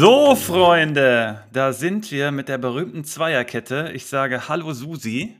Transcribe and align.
So, 0.00 0.36
Freunde, 0.36 1.42
da 1.52 1.72
sind 1.72 2.12
wir 2.12 2.30
mit 2.30 2.48
der 2.48 2.56
berühmten 2.56 3.02
Zweierkette. 3.02 3.90
Ich 3.94 4.06
sage 4.06 4.48
Hallo 4.48 4.72
Susi. 4.72 5.36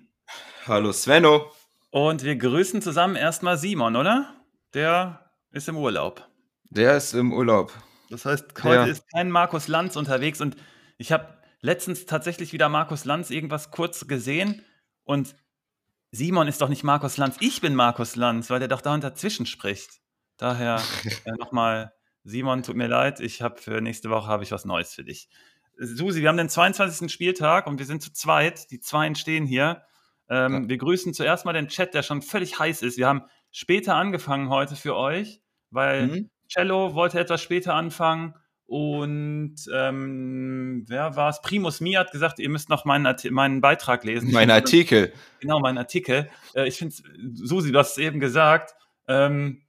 Hallo 0.67 0.91
Svenno. 0.91 1.53
Und 1.91 2.25
wir 2.25 2.35
grüßen 2.35 2.83
zusammen 2.83 3.15
erstmal 3.15 3.57
Simon, 3.57 3.95
oder? 3.95 4.35
Der 4.75 5.31
ist 5.53 5.69
im 5.69 5.77
Urlaub. 5.77 6.29
Der 6.71 6.97
ist 6.97 7.15
im 7.15 7.33
Urlaub. 7.33 7.73
Das 8.11 8.25
heißt, 8.25 8.47
heute 8.65 8.75
ja. 8.75 8.85
ist 8.87 9.05
kein 9.13 9.31
Markus 9.31 9.69
Lanz 9.69 9.95
unterwegs 9.95 10.41
und 10.41 10.57
ich 10.97 11.13
habe 11.13 11.39
letztens 11.61 12.07
tatsächlich 12.07 12.53
wieder 12.53 12.69
Markus 12.69 13.05
Lanz 13.05 13.31
irgendwas 13.31 13.71
kurz 13.71 14.09
gesehen 14.09 14.65
und 15.05 15.37
Simon 16.11 16.49
ist 16.49 16.61
doch 16.61 16.69
nicht 16.69 16.83
Markus 16.83 17.17
Lanz, 17.17 17.37
ich 17.39 17.61
bin 17.61 17.77
Markus 17.77 18.17
Lanz, 18.17 18.51
weil 18.51 18.59
der 18.59 18.67
doch 18.67 18.81
da 18.81 18.99
dazwischen 18.99 19.47
spricht. 19.47 20.01
Daher 20.37 20.83
äh, 21.27 21.31
nochmal, 21.39 21.93
Simon, 22.29 22.63
tut 22.63 22.77
mir 22.77 22.89
leid, 22.89 23.21
ich 23.21 23.43
habe 23.43 23.61
für 23.61 23.81
nächste 23.81 24.11
Woche 24.11 24.27
habe 24.27 24.45
ich 24.45 24.53
was 24.53 24.65
Neues 24.65 24.95
für 24.95 25.05
dich. 25.05 25.29
Susi, 25.79 26.21
wir 26.21 26.29
haben 26.29 26.37
den 26.37 26.49
22. 26.49 27.11
Spieltag 27.11 27.67
und 27.67 27.79
wir 27.79 27.87
sind 27.87 28.03
zu 28.03 28.13
zweit. 28.13 28.71
Die 28.71 28.81
Zweien 28.81 29.15
stehen 29.15 29.47
hier. 29.47 29.83
Ähm, 30.29 30.53
ja. 30.65 30.69
Wir 30.69 30.77
grüßen 30.77 31.15
zuerst 31.15 31.45
mal 31.45 31.53
den 31.53 31.69
Chat, 31.69 31.95
der 31.95 32.03
schon 32.03 32.21
völlig 32.21 32.59
heiß 32.59 32.83
ist. 32.83 32.99
Wir 32.99 33.07
haben 33.07 33.23
später 33.51 33.95
angefangen 33.95 34.51
heute 34.51 34.77
für 34.77 34.97
euch, 34.97 35.41
weil 35.71 36.07
mhm. 36.07 36.31
Cello 36.49 36.95
wollte 36.95 37.21
etwas 37.21 37.43
später 37.43 37.75
anfangen 37.75 38.35
und 38.67 39.55
ähm, 39.73 40.85
wer 40.89 41.17
war 41.17 41.31
es? 41.31 41.41
Primus 41.41 41.81
Mi 41.81 41.93
hat 41.93 42.13
gesagt, 42.13 42.39
ihr 42.39 42.51
müsst 42.51 42.69
noch 42.69 42.85
meinen, 42.85 43.17
meinen 43.31 43.63
Beitrag 43.63 44.05
lesen. 44.05 44.31
Mein 44.31 44.51
Artikel. 44.51 45.13
Genau, 45.41 45.61
mein 45.61 45.79
Artikel. 45.79 46.29
Äh, 46.55 46.69
ich 46.69 46.77
finde, 46.77 46.95
Susi, 47.33 47.73
du 47.73 47.79
hast 47.79 47.93
es 47.93 47.99
eben 47.99 48.21
gesagt, 48.21 48.75
ähm, 49.07 49.63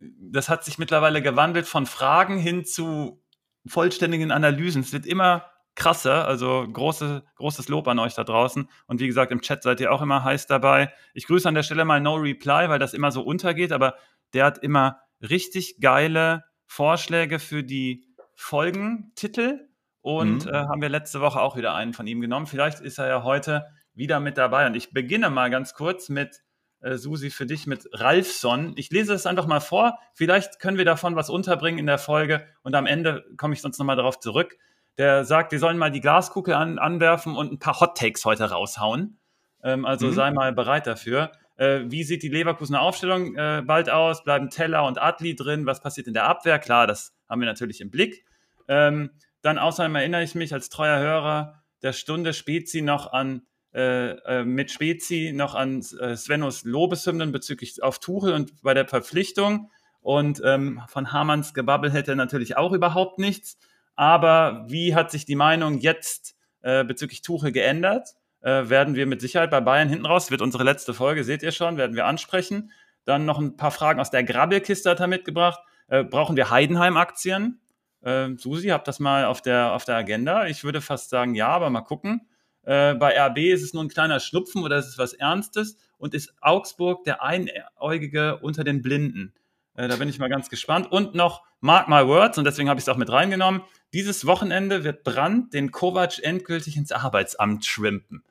das 0.00 0.48
hat 0.48 0.64
sich 0.64 0.78
mittlerweile 0.78 1.22
gewandelt 1.22 1.66
von 1.66 1.86
Fragen 1.86 2.38
hin 2.38 2.64
zu 2.64 3.22
vollständigen 3.66 4.30
Analysen. 4.30 4.82
Es 4.82 4.92
wird 4.92 5.06
immer 5.06 5.44
krasser, 5.74 6.26
also 6.26 6.66
große, 6.70 7.22
großes 7.36 7.68
Lob 7.68 7.86
an 7.88 7.98
euch 7.98 8.14
da 8.14 8.24
draußen. 8.24 8.68
Und 8.86 9.00
wie 9.00 9.06
gesagt, 9.06 9.32
im 9.32 9.40
Chat 9.40 9.62
seid 9.62 9.80
ihr 9.80 9.92
auch 9.92 10.02
immer 10.02 10.24
heiß 10.24 10.46
dabei. 10.46 10.92
Ich 11.14 11.26
grüße 11.26 11.48
an 11.48 11.54
der 11.54 11.62
Stelle 11.62 11.84
mal 11.84 12.00
No 12.00 12.14
Reply, 12.14 12.68
weil 12.68 12.78
das 12.78 12.94
immer 12.94 13.12
so 13.12 13.22
untergeht, 13.22 13.72
aber 13.72 13.94
der 14.32 14.44
hat 14.46 14.58
immer 14.58 15.00
richtig 15.20 15.80
geile 15.80 16.44
Vorschläge 16.66 17.38
für 17.38 17.62
die 17.62 18.06
Folgentitel 18.34 19.68
und 20.00 20.46
mhm. 20.46 20.50
äh, 20.50 20.54
haben 20.54 20.80
wir 20.80 20.88
letzte 20.88 21.20
Woche 21.20 21.40
auch 21.40 21.56
wieder 21.56 21.74
einen 21.74 21.92
von 21.92 22.06
ihm 22.06 22.20
genommen. 22.20 22.46
Vielleicht 22.46 22.80
ist 22.80 22.98
er 22.98 23.08
ja 23.08 23.22
heute 23.22 23.66
wieder 23.94 24.20
mit 24.20 24.38
dabei. 24.38 24.66
Und 24.66 24.74
ich 24.74 24.92
beginne 24.92 25.30
mal 25.30 25.50
ganz 25.50 25.74
kurz 25.74 26.08
mit 26.08 26.40
äh, 26.80 26.96
Susi 26.96 27.30
für 27.30 27.46
dich 27.46 27.66
mit 27.66 27.88
Ralfson. 27.92 28.72
Ich 28.76 28.90
lese 28.90 29.14
es 29.14 29.26
einfach 29.26 29.46
mal 29.46 29.60
vor. 29.60 29.98
Vielleicht 30.14 30.58
können 30.58 30.78
wir 30.78 30.84
davon 30.84 31.16
was 31.16 31.30
unterbringen 31.30 31.78
in 31.78 31.86
der 31.86 31.98
Folge 31.98 32.46
und 32.62 32.74
am 32.74 32.86
Ende 32.86 33.24
komme 33.36 33.54
ich 33.54 33.60
sonst 33.60 33.78
nochmal 33.78 33.96
darauf 33.96 34.18
zurück. 34.18 34.56
Der 34.98 35.24
sagt, 35.24 35.52
wir 35.52 35.58
sollen 35.58 35.78
mal 35.78 35.90
die 35.90 36.00
Glaskugel 36.00 36.54
an, 36.54 36.78
anwerfen 36.78 37.36
und 37.36 37.52
ein 37.52 37.58
paar 37.58 37.80
Hot 37.80 37.96
Takes 37.96 38.24
heute 38.24 38.50
raushauen. 38.50 39.18
Ähm, 39.62 39.84
also 39.84 40.08
mhm. 40.08 40.12
sei 40.12 40.30
mal 40.30 40.52
bereit 40.52 40.86
dafür. 40.86 41.32
Äh, 41.56 41.82
wie 41.86 42.04
sieht 42.04 42.22
die 42.22 42.28
Leverkusener 42.28 42.80
Aufstellung 42.80 43.36
äh, 43.36 43.62
bald 43.64 43.90
aus? 43.90 44.24
Bleiben 44.24 44.48
Teller 44.50 44.86
und 44.86 45.00
Adli 45.00 45.36
drin? 45.36 45.66
Was 45.66 45.80
passiert 45.80 46.06
in 46.06 46.14
der 46.14 46.24
Abwehr? 46.24 46.58
Klar, 46.58 46.86
das 46.86 47.14
haben 47.28 47.40
wir 47.40 47.46
natürlich 47.46 47.80
im 47.80 47.90
Blick. 47.90 48.24
Ähm, 48.68 49.10
dann 49.42 49.58
außerdem 49.58 49.94
erinnere 49.94 50.22
ich 50.22 50.34
mich 50.34 50.52
als 50.52 50.70
treuer 50.70 50.98
Hörer 50.98 51.62
der 51.82 51.92
Stunde 51.92 52.32
Spezi 52.32 52.82
noch 52.82 53.12
an 53.12 53.42
äh, 53.74 54.10
äh, 54.10 54.44
mit 54.44 54.70
Spezi 54.70 55.32
noch 55.34 55.54
an 55.54 55.84
äh, 56.00 56.16
Svenos 56.16 56.64
Lobeshymnen 56.64 57.32
bezüglich 57.32 57.82
auf 57.82 57.98
Tuchel 57.98 58.32
und 58.32 58.62
bei 58.62 58.74
der 58.74 58.88
Verpflichtung. 58.88 59.70
Und 60.00 60.40
ähm, 60.44 60.82
von 60.88 61.12
Hamanns 61.12 61.54
Gebabbel 61.54 61.92
hätte 61.92 62.16
natürlich 62.16 62.56
auch 62.56 62.72
überhaupt 62.72 63.18
nichts. 63.18 63.58
Aber 63.94 64.64
wie 64.68 64.94
hat 64.94 65.10
sich 65.10 65.24
die 65.24 65.36
Meinung 65.36 65.78
jetzt 65.78 66.34
äh, 66.62 66.84
bezüglich 66.84 67.22
Tuchel 67.22 67.52
geändert? 67.52 68.08
Äh, 68.40 68.70
werden 68.70 68.94
wir 68.94 69.06
mit 69.06 69.20
Sicherheit 69.20 69.50
bei 69.50 69.60
Bayern 69.60 69.88
hinten 69.88 70.06
raus, 70.06 70.30
wird 70.30 70.40
unsere 70.40 70.64
letzte 70.64 70.94
Folge, 70.94 71.24
seht 71.24 71.42
ihr 71.42 71.52
schon, 71.52 71.76
werden 71.76 71.94
wir 71.94 72.06
ansprechen. 72.06 72.72
Dann 73.04 73.26
noch 73.26 73.38
ein 73.38 73.56
paar 73.56 73.70
Fragen 73.70 74.00
aus 74.00 74.10
der 74.10 74.24
Grabbelkiste 74.24 74.90
hat 74.90 75.00
er 75.00 75.06
mitgebracht. 75.06 75.60
Äh, 75.88 76.04
brauchen 76.04 76.36
wir 76.36 76.50
Heidenheim-Aktien? 76.50 77.60
Äh, 78.02 78.30
Susi, 78.36 78.68
habt 78.68 78.88
das 78.88 78.98
mal 78.98 79.26
auf 79.26 79.42
der, 79.42 79.72
auf 79.74 79.84
der 79.84 79.96
Agenda? 79.96 80.46
Ich 80.46 80.64
würde 80.64 80.80
fast 80.80 81.10
sagen, 81.10 81.34
ja, 81.34 81.48
aber 81.48 81.68
mal 81.70 81.82
gucken. 81.82 82.26
Äh, 82.70 82.94
bei 82.94 83.20
RB 83.20 83.38
ist 83.38 83.64
es 83.64 83.74
nur 83.74 83.82
ein 83.82 83.88
kleiner 83.88 84.20
Schnupfen 84.20 84.62
oder 84.62 84.78
ist 84.78 84.86
es 84.86 84.96
was 84.96 85.12
Ernstes? 85.12 85.76
Und 85.98 86.14
ist 86.14 86.32
Augsburg 86.40 87.02
der 87.02 87.20
Einäugige 87.20 88.38
unter 88.38 88.62
den 88.62 88.80
Blinden? 88.80 89.34
Äh, 89.74 89.88
da 89.88 89.96
bin 89.96 90.08
ich 90.08 90.20
mal 90.20 90.28
ganz 90.28 90.48
gespannt. 90.48 90.92
Und 90.92 91.16
noch 91.16 91.42
Mark 91.60 91.88
My 91.88 92.06
Words, 92.06 92.38
und 92.38 92.44
deswegen 92.44 92.68
habe 92.68 92.78
ich 92.78 92.84
es 92.84 92.88
auch 92.88 92.96
mit 92.96 93.10
reingenommen. 93.10 93.62
Dieses 93.92 94.24
Wochenende 94.24 94.84
wird 94.84 95.02
Brandt 95.02 95.52
den 95.52 95.72
Kovac 95.72 96.22
endgültig 96.22 96.76
ins 96.76 96.92
Arbeitsamt 96.92 97.66
schwimpen. 97.66 98.22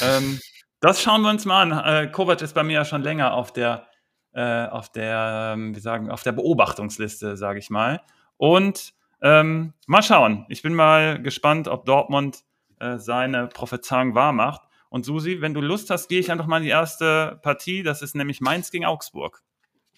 ähm, 0.00 0.38
das 0.80 1.02
schauen 1.02 1.22
wir 1.22 1.30
uns 1.30 1.44
mal 1.44 1.72
an. 1.72 1.84
Äh, 2.06 2.12
Kovac 2.12 2.42
ist 2.42 2.54
bei 2.54 2.62
mir 2.62 2.74
ja 2.74 2.84
schon 2.84 3.02
länger 3.02 3.34
auf 3.34 3.52
der, 3.52 3.88
äh, 4.34 4.66
auf 4.66 4.92
der, 4.92 5.54
ähm, 5.54 5.74
wie 5.74 5.80
sagen, 5.80 6.12
auf 6.12 6.22
der 6.22 6.32
Beobachtungsliste, 6.32 7.36
sage 7.36 7.58
ich 7.58 7.70
mal. 7.70 8.02
Und 8.36 8.94
ähm, 9.20 9.72
mal 9.88 10.02
schauen. 10.04 10.46
Ich 10.48 10.62
bin 10.62 10.74
mal 10.74 11.20
gespannt, 11.20 11.66
ob 11.66 11.86
Dortmund 11.86 12.44
äh, 12.78 12.98
seine 12.98 13.46
Prophezeiung 13.48 14.14
wahr 14.14 14.32
macht. 14.32 14.62
Und 14.88 15.04
Susi, 15.04 15.40
wenn 15.40 15.54
du 15.54 15.60
Lust 15.60 15.90
hast, 15.90 16.08
gehe 16.08 16.20
ich 16.20 16.30
einfach 16.30 16.46
mal 16.46 16.58
in 16.58 16.62
die 16.62 16.68
erste 16.68 17.38
Partie. 17.42 17.82
Das 17.82 18.00
ist 18.00 18.14
nämlich 18.14 18.40
Mainz 18.40 18.70
gegen 18.70 18.84
Augsburg. 18.84 19.42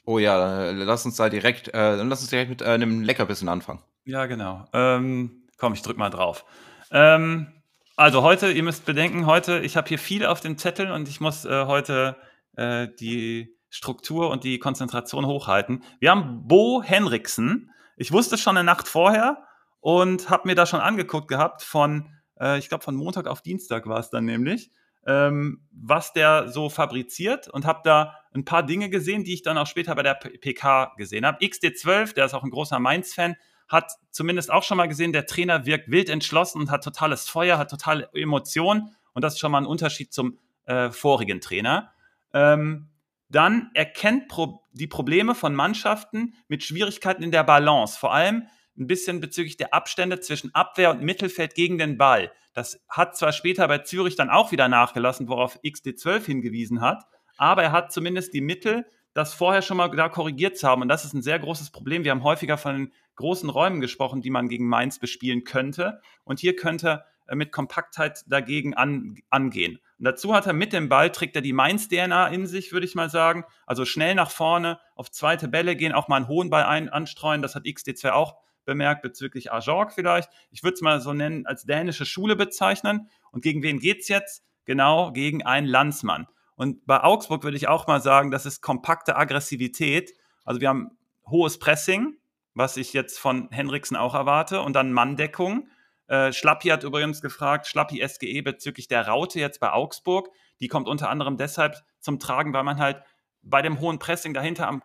Oh 0.06 0.18
ja, 0.18 0.70
lass 0.70 1.04
uns 1.04 1.16
da 1.16 1.28
direkt, 1.28 1.68
äh, 1.74 1.96
lass 1.96 2.20
uns 2.20 2.30
direkt 2.30 2.50
mit 2.50 2.62
äh, 2.62 2.66
einem 2.66 3.02
Leckerbissen 3.02 3.48
anfangen. 3.48 3.80
Ja, 4.04 4.26
genau. 4.26 4.64
Ähm, 4.72 5.42
komm, 5.58 5.72
ich 5.72 5.82
drück 5.82 5.98
mal 5.98 6.10
drauf. 6.10 6.44
Ähm, 6.92 7.48
also 7.96 8.22
heute, 8.22 8.52
ihr 8.52 8.62
müsst 8.62 8.86
bedenken, 8.86 9.26
heute, 9.26 9.60
ich 9.60 9.76
habe 9.76 9.88
hier 9.88 9.98
viel 9.98 10.24
auf 10.24 10.40
dem 10.40 10.58
Zettel 10.58 10.90
und 10.92 11.08
ich 11.08 11.20
muss 11.20 11.44
äh, 11.44 11.66
heute 11.66 12.16
äh, 12.56 12.88
die 13.00 13.56
Struktur 13.68 14.30
und 14.30 14.44
die 14.44 14.58
Konzentration 14.58 15.26
hochhalten. 15.26 15.82
Wir 15.98 16.10
haben 16.10 16.46
Bo 16.46 16.82
Henriksen, 16.82 17.70
ich 17.96 18.12
wusste 18.12 18.38
schon 18.38 18.56
eine 18.56 18.64
Nacht 18.64 18.86
vorher 18.86 19.42
und 19.80 20.30
habe 20.30 20.46
mir 20.48 20.54
da 20.54 20.66
schon 20.66 20.80
angeguckt 20.80 21.28
gehabt 21.28 21.62
von, 21.62 22.15
äh, 22.40 22.58
ich 22.58 22.68
glaube, 22.68 22.84
von 22.84 22.96
Montag 22.96 23.26
auf 23.26 23.42
Dienstag 23.42 23.86
war 23.86 23.98
es 23.98 24.10
dann 24.10 24.24
nämlich, 24.24 24.70
ähm, 25.06 25.62
was 25.70 26.12
der 26.12 26.48
so 26.48 26.68
fabriziert 26.68 27.48
und 27.48 27.64
habe 27.64 27.80
da 27.84 28.14
ein 28.34 28.44
paar 28.44 28.64
Dinge 28.64 28.90
gesehen, 28.90 29.24
die 29.24 29.34
ich 29.34 29.42
dann 29.42 29.58
auch 29.58 29.66
später 29.66 29.94
bei 29.94 30.02
der 30.02 30.14
PK 30.14 30.94
gesehen 30.96 31.24
habe. 31.24 31.44
XD12, 31.44 32.14
der 32.14 32.26
ist 32.26 32.34
auch 32.34 32.44
ein 32.44 32.50
großer 32.50 32.78
Mainz-Fan, 32.78 33.36
hat 33.68 33.92
zumindest 34.10 34.50
auch 34.50 34.62
schon 34.62 34.76
mal 34.76 34.88
gesehen, 34.88 35.12
der 35.12 35.26
Trainer 35.26 35.66
wirkt 35.66 35.90
wild 35.90 36.08
entschlossen 36.08 36.60
und 36.60 36.70
hat 36.70 36.84
totales 36.84 37.28
Feuer, 37.28 37.58
hat 37.58 37.70
totale 37.70 38.08
Emotionen 38.12 38.94
und 39.12 39.22
das 39.22 39.34
ist 39.34 39.40
schon 39.40 39.52
mal 39.52 39.58
ein 39.58 39.66
Unterschied 39.66 40.12
zum 40.12 40.38
äh, 40.66 40.90
vorigen 40.90 41.40
Trainer. 41.40 41.92
Ähm, 42.32 42.90
dann 43.28 43.70
erkennt 43.74 44.28
Pro 44.28 44.62
die 44.72 44.86
Probleme 44.86 45.34
von 45.34 45.54
Mannschaften 45.54 46.34
mit 46.48 46.62
Schwierigkeiten 46.62 47.22
in 47.22 47.32
der 47.32 47.44
Balance, 47.44 47.98
vor 47.98 48.12
allem 48.12 48.46
ein 48.78 48.86
bisschen 48.86 49.20
bezüglich 49.20 49.56
der 49.56 49.74
Abstände 49.74 50.20
zwischen 50.20 50.54
Abwehr 50.54 50.90
und 50.90 51.02
Mittelfeld 51.02 51.54
gegen 51.54 51.78
den 51.78 51.98
Ball. 51.98 52.32
Das 52.54 52.80
hat 52.88 53.16
zwar 53.16 53.32
später 53.32 53.68
bei 53.68 53.78
Zürich 53.78 54.16
dann 54.16 54.30
auch 54.30 54.52
wieder 54.52 54.68
nachgelassen, 54.68 55.28
worauf 55.28 55.58
XD12 55.62 56.24
hingewiesen 56.24 56.80
hat, 56.80 57.04
aber 57.36 57.62
er 57.62 57.72
hat 57.72 57.92
zumindest 57.92 58.32
die 58.34 58.40
Mittel, 58.40 58.86
das 59.16 59.34
vorher 59.34 59.62
schon 59.62 59.78
mal 59.78 59.88
da 59.88 60.08
korrigiert 60.08 60.58
zu 60.58 60.68
haben. 60.68 60.82
Und 60.82 60.88
das 60.88 61.04
ist 61.04 61.14
ein 61.14 61.22
sehr 61.22 61.38
großes 61.38 61.70
Problem. 61.70 62.04
Wir 62.04 62.10
haben 62.10 62.22
häufiger 62.22 62.58
von 62.58 62.92
großen 63.16 63.48
Räumen 63.48 63.80
gesprochen, 63.80 64.20
die 64.20 64.30
man 64.30 64.48
gegen 64.48 64.68
Mainz 64.68 64.98
bespielen 64.98 65.44
könnte. 65.44 66.00
Und 66.24 66.38
hier 66.38 66.54
könnte 66.54 67.04
er 67.26 67.36
mit 67.36 67.50
Kompaktheit 67.50 68.24
dagegen 68.26 68.74
an, 68.74 69.16
angehen. 69.30 69.78
Und 69.98 70.04
dazu 70.04 70.34
hat 70.34 70.46
er 70.46 70.52
mit 70.52 70.72
dem 70.72 70.88
Ball, 70.88 71.10
trägt 71.10 71.34
er 71.34 71.42
die 71.42 71.54
Mainz-DNA 71.54 72.28
in 72.28 72.46
sich, 72.46 72.72
würde 72.72 72.86
ich 72.86 72.94
mal 72.94 73.08
sagen. 73.08 73.44
Also 73.64 73.86
schnell 73.86 74.14
nach 74.14 74.30
vorne, 74.30 74.78
auf 74.94 75.10
zweite 75.10 75.48
Bälle 75.48 75.76
gehen, 75.76 75.92
auch 75.92 76.08
mal 76.08 76.16
einen 76.16 76.28
hohen 76.28 76.50
Ball 76.50 76.64
ein, 76.64 76.90
anstreuen. 76.90 77.42
Das 77.42 77.54
hat 77.54 77.64
XD2 77.64 78.10
auch 78.10 78.36
bemerkt 78.66 79.02
bezüglich 79.02 79.52
Ajorg 79.52 79.92
vielleicht. 79.92 80.30
Ich 80.50 80.62
würde 80.62 80.74
es 80.74 80.82
mal 80.82 81.00
so 81.00 81.14
nennen, 81.14 81.46
als 81.46 81.64
dänische 81.64 82.04
Schule 82.04 82.36
bezeichnen. 82.36 83.08
Und 83.30 83.42
gegen 83.42 83.62
wen 83.62 83.78
geht 83.78 84.00
es 84.02 84.08
jetzt? 84.08 84.44
Genau, 84.66 85.12
gegen 85.12 85.44
einen 85.44 85.66
Landsmann. 85.66 86.26
Und 86.56 86.84
bei 86.86 87.02
Augsburg 87.02 87.44
würde 87.44 87.56
ich 87.56 87.68
auch 87.68 87.86
mal 87.86 88.00
sagen, 88.00 88.30
das 88.30 88.46
ist 88.46 88.60
kompakte 88.60 89.16
Aggressivität. 89.16 90.12
Also 90.44 90.60
wir 90.60 90.68
haben 90.68 90.90
hohes 91.26 91.58
Pressing, 91.58 92.16
was 92.54 92.76
ich 92.76 92.92
jetzt 92.92 93.18
von 93.18 93.48
Henriksen 93.50 93.96
auch 93.96 94.14
erwarte, 94.14 94.62
und 94.62 94.74
dann 94.74 94.92
Manndeckung. 94.92 95.68
Äh, 96.08 96.32
Schlappi 96.32 96.68
hat 96.68 96.84
übrigens 96.84 97.20
gefragt, 97.20 97.66
Schlappi 97.66 98.06
SGE 98.06 98.42
bezüglich 98.42 98.88
der 98.88 99.06
Raute 99.06 99.40
jetzt 99.40 99.60
bei 99.60 99.72
Augsburg. 99.72 100.30
Die 100.60 100.68
kommt 100.68 100.88
unter 100.88 101.10
anderem 101.10 101.36
deshalb 101.36 101.76
zum 102.00 102.18
Tragen, 102.18 102.52
weil 102.52 102.64
man 102.64 102.78
halt 102.78 103.02
bei 103.42 103.62
dem 103.62 103.80
hohen 103.80 103.98
Pressing 103.98 104.34
dahinter 104.34 104.68
am 104.68 104.82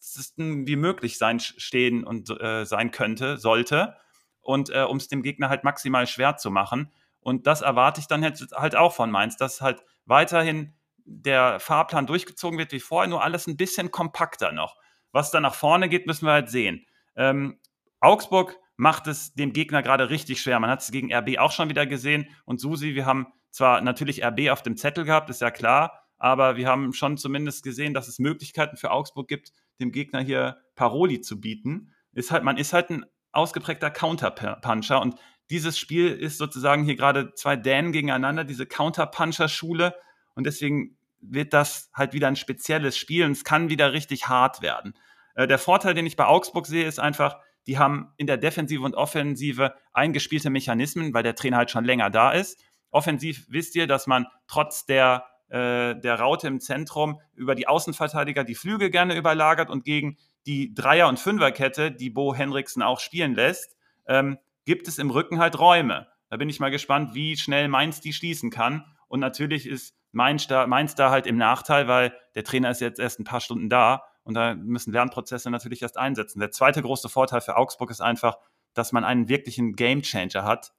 wie 0.00 0.76
möglich 0.76 1.18
sein, 1.18 1.40
stehen 1.40 2.04
und 2.04 2.30
äh, 2.30 2.64
sein 2.64 2.90
könnte, 2.90 3.38
sollte. 3.38 3.96
Und 4.40 4.70
äh, 4.70 4.82
um 4.82 4.96
es 4.96 5.08
dem 5.08 5.22
Gegner 5.22 5.48
halt 5.48 5.64
maximal 5.64 6.06
schwer 6.06 6.36
zu 6.36 6.50
machen. 6.50 6.92
Und 7.20 7.46
das 7.46 7.60
erwarte 7.60 8.00
ich 8.00 8.06
dann 8.06 8.22
jetzt 8.22 8.52
halt 8.54 8.76
auch 8.76 8.94
von 8.94 9.10
Mainz, 9.10 9.36
dass 9.36 9.60
halt 9.60 9.82
weiterhin 10.06 10.74
der 11.04 11.58
Fahrplan 11.60 12.06
durchgezogen 12.06 12.58
wird 12.58 12.72
wie 12.72 12.80
vorher, 12.80 13.08
nur 13.08 13.22
alles 13.22 13.46
ein 13.46 13.56
bisschen 13.56 13.90
kompakter 13.90 14.52
noch. 14.52 14.76
Was 15.12 15.30
da 15.30 15.40
nach 15.40 15.54
vorne 15.54 15.88
geht, 15.88 16.06
müssen 16.06 16.26
wir 16.26 16.32
halt 16.32 16.50
sehen. 16.50 16.86
Ähm, 17.16 17.58
Augsburg 18.00 18.56
macht 18.76 19.06
es 19.06 19.34
dem 19.34 19.52
Gegner 19.52 19.82
gerade 19.82 20.10
richtig 20.10 20.40
schwer. 20.40 20.60
Man 20.60 20.70
hat 20.70 20.82
es 20.82 20.90
gegen 20.90 21.12
RB 21.12 21.38
auch 21.38 21.50
schon 21.50 21.68
wieder 21.68 21.86
gesehen. 21.86 22.28
Und 22.44 22.60
Susi, 22.60 22.94
wir 22.94 23.06
haben 23.06 23.26
zwar 23.50 23.80
natürlich 23.80 24.24
RB 24.24 24.50
auf 24.50 24.62
dem 24.62 24.76
Zettel 24.76 25.04
gehabt, 25.04 25.30
ist 25.30 25.40
ja 25.40 25.50
klar, 25.50 26.04
aber 26.18 26.56
wir 26.56 26.68
haben 26.68 26.92
schon 26.92 27.16
zumindest 27.16 27.62
gesehen, 27.64 27.94
dass 27.94 28.08
es 28.08 28.18
Möglichkeiten 28.18 28.76
für 28.76 28.90
Augsburg 28.90 29.28
gibt, 29.28 29.52
dem 29.80 29.92
Gegner 29.92 30.20
hier 30.20 30.58
Paroli 30.74 31.20
zu 31.20 31.40
bieten. 31.40 31.94
Ist 32.12 32.30
halt, 32.30 32.44
man 32.44 32.56
ist 32.56 32.72
halt 32.72 32.90
ein 32.90 33.04
ausgeprägter 33.32 33.90
Counterpuncher 33.90 35.00
und 35.00 35.16
dieses 35.50 35.78
Spiel 35.78 36.08
ist 36.08 36.38
sozusagen 36.38 36.84
hier 36.84 36.96
gerade 36.96 37.32
zwei 37.34 37.56
Dänen 37.56 37.92
gegeneinander, 37.92 38.44
diese 38.44 38.66
Counterpuncher-Schule 38.66 39.94
und 40.34 40.44
deswegen 40.44 40.98
wird 41.20 41.52
das 41.52 41.90
halt 41.94 42.12
wieder 42.12 42.28
ein 42.28 42.36
spezielles 42.36 42.96
Spiel 42.96 43.24
und 43.24 43.32
es 43.32 43.44
kann 43.44 43.70
wieder 43.70 43.92
richtig 43.92 44.28
hart 44.28 44.62
werden. 44.62 44.94
Äh, 45.34 45.46
der 45.46 45.58
Vorteil, 45.58 45.94
den 45.94 46.06
ich 46.06 46.16
bei 46.16 46.26
Augsburg 46.26 46.66
sehe, 46.66 46.86
ist 46.86 47.00
einfach, 47.00 47.38
die 47.66 47.78
haben 47.78 48.12
in 48.16 48.26
der 48.26 48.36
Defensive 48.36 48.82
und 48.82 48.94
Offensive 48.94 49.74
eingespielte 49.92 50.50
Mechanismen, 50.50 51.12
weil 51.14 51.22
der 51.22 51.34
Trainer 51.34 51.58
halt 51.58 51.70
schon 51.70 51.84
länger 51.84 52.10
da 52.10 52.32
ist. 52.32 52.62
Offensiv 52.90 53.46
wisst 53.48 53.74
ihr, 53.76 53.86
dass 53.86 54.06
man 54.06 54.26
trotz 54.46 54.86
der, 54.86 55.26
der 55.50 56.20
Raute 56.20 56.46
im 56.46 56.60
Zentrum 56.60 57.20
über 57.34 57.54
die 57.54 57.68
Außenverteidiger 57.68 58.44
die 58.44 58.54
Flügel 58.54 58.90
gerne 58.90 59.16
überlagert 59.16 59.70
und 59.70 59.84
gegen 59.84 60.18
die 60.46 60.74
Dreier- 60.74 61.08
und 61.08 61.18
Fünferkette, 61.18 61.92
die 61.92 62.10
Bo 62.10 62.34
Henriksen 62.34 62.82
auch 62.82 63.00
spielen 63.00 63.34
lässt, 63.34 63.76
ähm, 64.06 64.38
gibt 64.64 64.88
es 64.88 64.98
im 64.98 65.10
Rücken 65.10 65.38
halt 65.38 65.58
Räume. 65.58 66.08
Da 66.30 66.36
bin 66.36 66.48
ich 66.48 66.60
mal 66.60 66.70
gespannt, 66.70 67.14
wie 67.14 67.36
schnell 67.36 67.68
Mainz 67.68 68.00
die 68.00 68.12
schließen 68.12 68.50
kann. 68.50 68.84
Und 69.08 69.20
natürlich 69.20 69.66
ist 69.66 69.94
Mainz 70.12 70.46
da, 70.46 70.66
Mainz 70.66 70.94
da 70.94 71.10
halt 71.10 71.26
im 71.26 71.36
Nachteil, 71.36 71.88
weil 71.88 72.14
der 72.34 72.44
Trainer 72.44 72.70
ist 72.70 72.80
jetzt 72.80 72.98
erst 72.98 73.20
ein 73.20 73.24
paar 73.24 73.40
Stunden 73.40 73.68
da 73.68 74.04
und 74.24 74.34
da 74.34 74.54
müssen 74.54 74.92
Lernprozesse 74.92 75.50
natürlich 75.50 75.82
erst 75.82 75.96
einsetzen. 75.96 76.40
Der 76.40 76.50
zweite 76.50 76.82
große 76.82 77.08
Vorteil 77.08 77.40
für 77.40 77.56
Augsburg 77.56 77.90
ist 77.90 78.00
einfach, 78.00 78.36
dass 78.74 78.92
man 78.92 79.04
einen 79.04 79.28
wirklichen 79.28 79.74
Gamechanger 79.74 80.44
hat. 80.44 80.72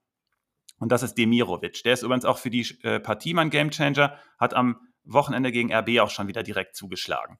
Und 0.79 0.91
das 0.91 1.03
ist 1.03 1.15
Demirovic. 1.15 1.83
Der 1.83 1.93
ist 1.93 2.03
übrigens 2.03 2.25
auch 2.25 2.37
für 2.37 2.49
die 2.49 2.65
äh, 2.83 2.99
Partie 2.99 3.33
mein 3.33 3.49
Gamechanger, 3.49 4.17
hat 4.37 4.53
am 4.53 4.87
Wochenende 5.03 5.51
gegen 5.51 5.73
RB 5.73 5.99
auch 5.99 6.09
schon 6.09 6.27
wieder 6.27 6.43
direkt 6.43 6.75
zugeschlagen. 6.75 7.37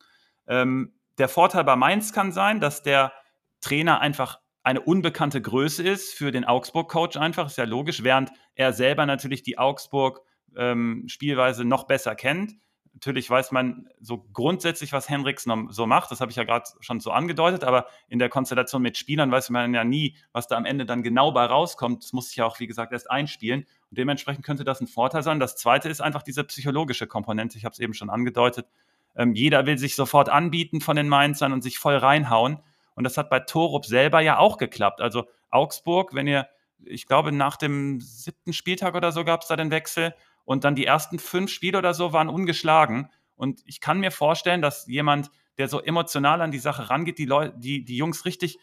Ähm, 0.48 0.94
der 1.18 1.30
Vorteil 1.30 1.64
bei 1.64 1.76
Mainz 1.76 2.14
kann 2.14 2.32
sein, 2.32 2.60
dass 2.60 2.84
der 2.84 3.14
Trainer 3.62 4.00
einfach 4.00 4.40
eine 4.64 4.82
unbekannte 4.82 5.42
Größe 5.42 5.84
ist 5.84 6.14
für 6.14 6.32
den 6.32 6.46
Augsburg-Coach 6.46 7.18
einfach, 7.18 7.48
ist 7.48 7.58
ja 7.58 7.64
logisch, 7.64 8.04
während 8.04 8.32
er 8.56 8.74
selber 8.74 9.06
natürlich 9.06 9.44
die 9.44 9.58
Augsburg-Spielweise 9.58 11.62
ähm, 11.62 11.68
noch 11.68 11.88
besser 11.88 12.16
kennt. 12.16 12.54
Natürlich 12.94 13.30
weiß 13.30 13.52
man 13.52 13.90
so 14.02 14.26
grundsätzlich, 14.34 14.92
was 14.92 15.10
Henriks 15.10 15.48
so 15.70 15.86
macht. 15.86 16.12
Das 16.12 16.20
habe 16.20 16.32
ich 16.32 16.38
ja 16.38 16.44
gerade 16.44 16.70
schon 16.82 17.00
so 17.00 17.12
angedeutet. 17.12 17.64
Aber 17.64 17.88
in 18.10 18.20
der 18.20 18.30
Konstellation 18.30 18.82
mit 18.82 18.98
Spielern 18.98 19.32
weiß 19.32 19.52
man 19.52 19.74
ja 19.74 19.84
nie, 19.84 20.16
was 20.34 20.48
da 20.48 20.58
am 20.58 20.66
Ende 20.66 20.86
dann 20.86 21.02
genau 21.02 21.32
bei 21.32 21.46
rauskommt. 21.46 22.04
Das 22.04 22.14
muss 22.14 22.28
sich 22.28 22.38
ja 22.38 22.46
auch, 22.46 22.60
wie 22.60 22.68
gesagt, 22.68 22.92
erst 22.92 23.10
einspielen. 23.10 23.62
Und 23.90 23.98
dementsprechend 23.98 24.46
könnte 24.46 24.64
das 24.64 24.82
ein 24.82 24.88
Vorteil 24.88 25.24
sein. 25.24 25.40
Das 25.40 25.56
zweite 25.56 25.88
ist 25.88 26.02
einfach 26.02 26.24
diese 26.24 26.44
psychologische 26.44 27.08
Komponente. 27.08 27.58
Ich 27.58 27.66
habe 27.66 27.74
es 27.74 27.80
eben 27.80 27.94
schon 27.94 28.10
angedeutet. 28.10 28.68
Ähm, 29.16 29.34
jeder 29.34 29.66
will 29.66 29.78
sich 29.78 29.96
sofort 29.96 30.30
anbieten 30.30 30.82
von 30.82 30.96
den 30.96 31.10
Mainzern 31.10 31.54
und 31.54 31.62
sich 31.62 31.80
voll 31.80 31.96
reinhauen. 31.96 32.60
Und 32.96 33.04
das 33.06 33.18
hat 33.18 33.30
bei 33.30 33.40
Torup 33.40 33.86
selber 33.86 34.20
ja 34.20 34.38
auch 34.38 34.58
geklappt. 34.58 35.00
Also 35.00 35.28
Augsburg, 35.50 36.14
wenn 36.14 36.28
ihr, 36.28 36.48
ich 36.84 37.08
glaube, 37.08 37.32
nach 37.32 37.56
dem 37.56 38.02
siebten 38.02 38.54
Spieltag 38.54 38.96
oder 38.96 39.12
so 39.12 39.24
gab 39.24 39.42
es 39.42 39.48
da 39.48 39.56
den 39.56 39.72
Wechsel 39.72 40.14
und 40.50 40.64
dann 40.64 40.74
die 40.74 40.88
ersten 40.88 41.20
fünf 41.20 41.52
Spiele 41.52 41.78
oder 41.78 41.94
so 41.94 42.12
waren 42.12 42.28
ungeschlagen. 42.28 43.12
Und 43.36 43.62
ich 43.66 43.82
kann 43.82 44.00
mir 44.00 44.10
vorstellen, 44.10 44.64
dass 44.64 44.88
jemand, 44.88 45.30
der 45.60 45.68
so 45.68 45.80
emotional 45.80 46.42
an 46.42 46.50
die 46.50 46.58
Sache 46.58 46.90
rangeht, 46.90 47.20
die 47.20 47.26
Leute, 47.26 47.54
die, 47.60 47.86
die 47.86 47.96
Jungs 47.96 48.26
richtig 48.26 48.58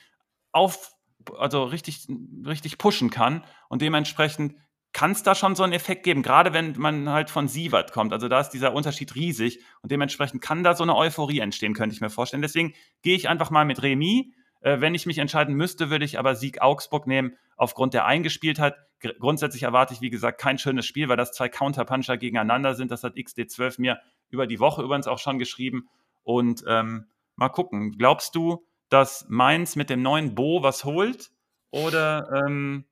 auf, 0.51 0.97
also 1.39 1.63
richtig, 1.63 2.09
richtig 2.45 2.79
pushen 2.79 3.11
kann 3.11 3.45
und 3.69 3.83
dementsprechend 3.83 4.57
kann 4.93 5.13
es 5.13 5.23
da 5.23 5.37
schon 5.37 5.55
so 5.55 5.63
einen 5.63 5.75
Effekt 5.75 6.03
geben, 6.03 6.25
gerade 6.25 6.53
wenn 6.53 6.77
man 6.77 7.09
halt 7.09 7.31
von 7.31 7.47
Sievert 7.47 7.93
kommt. 7.93 8.13
Also 8.13 8.27
da 8.27 8.41
ist 8.41 8.51
dieser 8.51 8.73
Unterschied 8.73 9.15
riesig 9.15 9.61
und 9.81 9.93
dementsprechend 9.93 10.43
kann 10.43 10.65
da 10.65 10.75
so 10.75 10.83
eine 10.83 10.97
Euphorie 10.97 11.39
entstehen, 11.39 11.73
könnte 11.73 11.95
ich 11.95 12.01
mir 12.01 12.11
vorstellen. 12.11 12.43
Deswegen 12.43 12.75
gehe 13.03 13.15
ich 13.15 13.29
einfach 13.29 13.51
mal 13.51 13.65
mit 13.65 13.81
Remis. 13.85 14.25
Äh, 14.61 14.81
wenn 14.81 14.95
ich 14.95 15.07
mich 15.07 15.19
entscheiden 15.19 15.55
müsste, 15.55 15.91
würde 15.91 16.05
ich 16.05 16.19
aber 16.19 16.35
Sieg 16.35 16.61
Augsburg 16.63 17.07
nehmen, 17.07 17.37
aufgrund 17.57 17.95
der 17.95 18.05
Eingespieltheit. 18.07 18.75
Gr 19.01 19.13
grundsätzlich 19.19 19.63
erwarte 19.63 19.95
ich, 19.95 20.01
wie 20.01 20.11
gesagt, 20.11 20.41
kein 20.41 20.59
schönes 20.59 20.87
Spiel, 20.87 21.09
weil 21.09 21.17
das 21.17 21.33
zwei 21.33 21.49
Counterpuncher 21.49 22.17
gegeneinander 22.17 22.75
sind. 22.75 22.91
Das 22.91 23.03
hat 23.03 23.17
XD12 23.17 23.81
mir 23.81 24.01
über 24.31 24.47
die 24.47 24.61
Woche 24.61 24.83
übrigens 24.83 25.07
auch 25.07 25.19
schon 25.19 25.39
geschrieben. 25.39 25.89
Und 26.23 26.65
ähm, 26.67 27.07
mal 27.37 27.49
gucken, 27.49 27.93
glaubst 27.93 28.35
du, 28.35 28.67
dass 28.89 29.27
Mainz 29.29 29.77
mit 29.77 29.91
dem 29.91 30.03
neuen 30.03 30.35
Bo 30.35 30.63
was 30.63 30.85
holt? 30.85 31.31
Oder 31.71 32.31
ähm, 32.33 32.85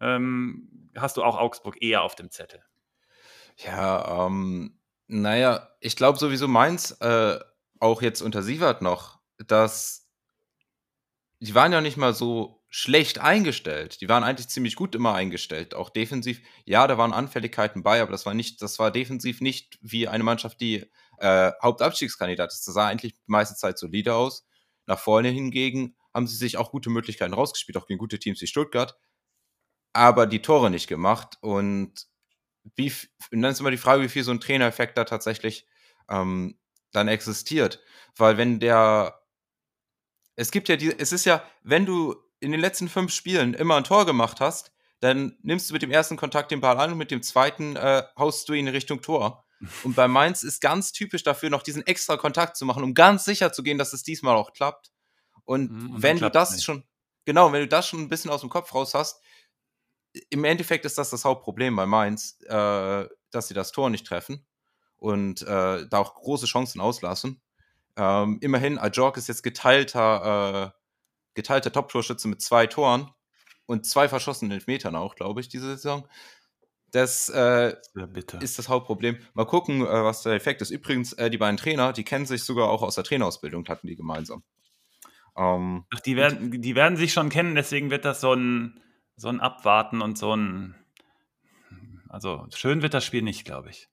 ähm, 0.00 0.90
hast 0.96 1.16
du 1.16 1.22
auch 1.22 1.36
Augsburg 1.36 1.82
eher 1.82 2.02
auf 2.02 2.14
dem 2.14 2.30
Zettel? 2.30 2.62
Ja, 3.56 4.26
ähm, 4.26 4.78
naja, 5.06 5.70
ich 5.80 5.96
glaube 5.96 6.18
sowieso 6.18 6.48
Mainz, 6.48 6.98
äh, 7.00 7.38
auch 7.80 8.02
jetzt 8.02 8.20
unter 8.20 8.42
Sievert 8.42 8.82
noch, 8.82 9.20
dass 9.46 10.05
die 11.40 11.54
waren 11.54 11.72
ja 11.72 11.80
nicht 11.80 11.96
mal 11.96 12.14
so 12.14 12.62
schlecht 12.68 13.18
eingestellt. 13.18 14.00
Die 14.00 14.08
waren 14.08 14.24
eigentlich 14.24 14.48
ziemlich 14.48 14.76
gut 14.76 14.94
immer 14.94 15.14
eingestellt, 15.14 15.74
auch 15.74 15.90
defensiv. 15.90 16.40
Ja, 16.64 16.86
da 16.86 16.98
waren 16.98 17.12
Anfälligkeiten 17.12 17.82
bei, 17.82 18.00
aber 18.02 18.12
das 18.12 18.26
war 18.26 18.34
nicht, 18.34 18.62
das 18.62 18.78
war 18.78 18.90
defensiv 18.90 19.40
nicht 19.40 19.78
wie 19.82 20.08
eine 20.08 20.24
Mannschaft, 20.24 20.60
die 20.60 20.90
äh, 21.18 21.52
Hauptabstiegskandidat 21.62 22.52
ist. 22.52 22.66
Das 22.66 22.74
sah 22.74 22.86
eigentlich 22.88 23.14
die 23.14 23.20
meiste 23.26 23.54
Zeit 23.54 23.78
solide 23.78 24.14
aus. 24.14 24.46
Nach 24.86 24.98
vorne 24.98 25.28
hingegen 25.28 25.96
haben 26.14 26.26
sie 26.26 26.36
sich 26.36 26.56
auch 26.56 26.70
gute 26.70 26.90
Möglichkeiten 26.90 27.34
rausgespielt, 27.34 27.76
auch 27.76 27.86
gegen 27.86 27.98
gute 27.98 28.18
Teams 28.18 28.40
wie 28.40 28.46
Stuttgart 28.46 28.96
aber 29.96 30.26
die 30.26 30.42
Tore 30.42 30.70
nicht 30.70 30.88
gemacht. 30.88 31.38
Und, 31.40 32.06
wie, 32.76 32.92
und 33.32 33.42
dann 33.42 33.52
ist 33.52 33.60
immer 33.60 33.70
die 33.70 33.78
Frage, 33.78 34.02
wie 34.02 34.08
viel 34.08 34.24
so 34.24 34.30
ein 34.30 34.40
Trainereffekt 34.40 34.96
da 34.98 35.04
tatsächlich 35.04 35.66
ähm, 36.10 36.58
dann 36.92 37.08
existiert. 37.08 37.82
Weil 38.16 38.36
wenn 38.36 38.60
der, 38.60 39.20
es 40.36 40.50
gibt 40.50 40.68
ja 40.68 40.76
die, 40.76 40.96
es 40.96 41.12
ist 41.12 41.24
ja, 41.24 41.42
wenn 41.62 41.86
du 41.86 42.14
in 42.40 42.52
den 42.52 42.60
letzten 42.60 42.88
fünf 42.88 43.12
Spielen 43.12 43.54
immer 43.54 43.76
ein 43.76 43.84
Tor 43.84 44.06
gemacht 44.06 44.40
hast, 44.40 44.72
dann 45.00 45.36
nimmst 45.42 45.68
du 45.68 45.74
mit 45.74 45.82
dem 45.82 45.90
ersten 45.90 46.16
Kontakt 46.16 46.50
den 46.50 46.60
Ball 46.60 46.78
an 46.78 46.92
und 46.92 46.98
mit 46.98 47.10
dem 47.10 47.22
zweiten 47.22 47.76
äh, 47.76 48.02
haust 48.16 48.48
du 48.48 48.52
ihn 48.52 48.66
in 48.66 48.74
Richtung 48.74 49.02
Tor. 49.02 49.44
Und 49.84 49.96
bei 49.96 50.06
Mainz 50.06 50.42
ist 50.42 50.60
ganz 50.60 50.92
typisch 50.92 51.22
dafür, 51.22 51.50
noch 51.50 51.62
diesen 51.62 51.86
extra 51.86 52.16
Kontakt 52.16 52.56
zu 52.56 52.66
machen, 52.66 52.82
um 52.82 52.94
ganz 52.94 53.24
sicher 53.24 53.52
zu 53.52 53.62
gehen, 53.62 53.78
dass 53.78 53.92
es 53.92 54.02
diesmal 54.02 54.36
auch 54.36 54.52
klappt. 54.52 54.92
Und, 55.44 55.70
mhm, 55.70 55.90
und 55.94 56.02
wenn 56.02 56.18
du 56.18 56.30
das 56.30 56.52
nicht. 56.52 56.64
schon, 56.64 56.84
genau, 57.24 57.52
wenn 57.52 57.62
du 57.62 57.68
das 57.68 57.88
schon 57.88 58.00
ein 58.00 58.08
bisschen 58.08 58.30
aus 58.30 58.42
dem 58.42 58.50
Kopf 58.50 58.74
raus 58.74 58.94
hast, 58.94 59.22
im 60.30 60.44
Endeffekt 60.44 60.84
ist 60.84 60.98
das 60.98 61.10
das 61.10 61.24
Hauptproblem 61.24 61.76
bei 61.76 61.86
Mainz, 61.86 62.38
äh, 62.42 63.06
dass 63.30 63.48
sie 63.48 63.54
das 63.54 63.72
Tor 63.72 63.90
nicht 63.90 64.06
treffen 64.06 64.46
und 64.96 65.42
äh, 65.42 65.86
da 65.88 65.98
auch 65.98 66.14
große 66.14 66.46
Chancen 66.46 66.80
auslassen. 66.80 67.40
Ähm, 67.96 68.38
immerhin, 68.40 68.78
Ajork 68.78 69.16
ist 69.16 69.28
jetzt 69.28 69.42
geteilter, 69.42 70.72
äh, 70.74 70.78
geteilter 71.34 71.72
Top-Torschütze 71.72 72.28
mit 72.28 72.42
zwei 72.42 72.66
Toren 72.66 73.10
und 73.66 73.86
zwei 73.86 74.08
verschossenen 74.08 74.52
Elfmetern 74.52 74.94
auch, 74.94 75.14
glaube 75.14 75.40
ich, 75.40 75.48
diese 75.48 75.76
Saison. 75.76 76.06
Das 76.92 77.28
äh, 77.28 77.74
ist 78.40 78.58
das 78.58 78.68
Hauptproblem. 78.68 79.18
Mal 79.34 79.46
gucken, 79.46 79.82
äh, 79.82 80.04
was 80.04 80.22
der 80.22 80.34
Effekt 80.34 80.62
ist. 80.62 80.70
Übrigens, 80.70 81.12
äh, 81.14 81.30
die 81.30 81.38
beiden 81.38 81.56
Trainer, 81.56 81.92
die 81.92 82.04
kennen 82.04 82.26
sich 82.26 82.44
sogar 82.44 82.68
auch 82.68 82.82
aus 82.82 82.94
der 82.94 83.04
Trainerausbildung, 83.04 83.66
hatten 83.68 83.86
die 83.86 83.96
gemeinsam. 83.96 84.44
Ähm, 85.36 85.84
Ach, 85.94 86.00
die 86.00 86.16
werden, 86.16 86.62
die 86.62 86.74
werden 86.74 86.96
sich 86.96 87.12
schon 87.12 87.28
kennen, 87.28 87.54
deswegen 87.54 87.90
wird 87.90 88.04
das 88.04 88.20
so 88.20 88.32
ein 88.32 88.80
so 89.16 89.28
ein 89.28 89.40
Abwarten 89.40 90.02
und 90.02 90.18
so 90.18 90.34
ein. 90.34 90.74
Also 92.08 92.46
schön 92.54 92.82
wird 92.82 92.94
das 92.94 93.04
Spiel 93.04 93.22
nicht, 93.22 93.44
glaube 93.44 93.70
ich. 93.70 93.88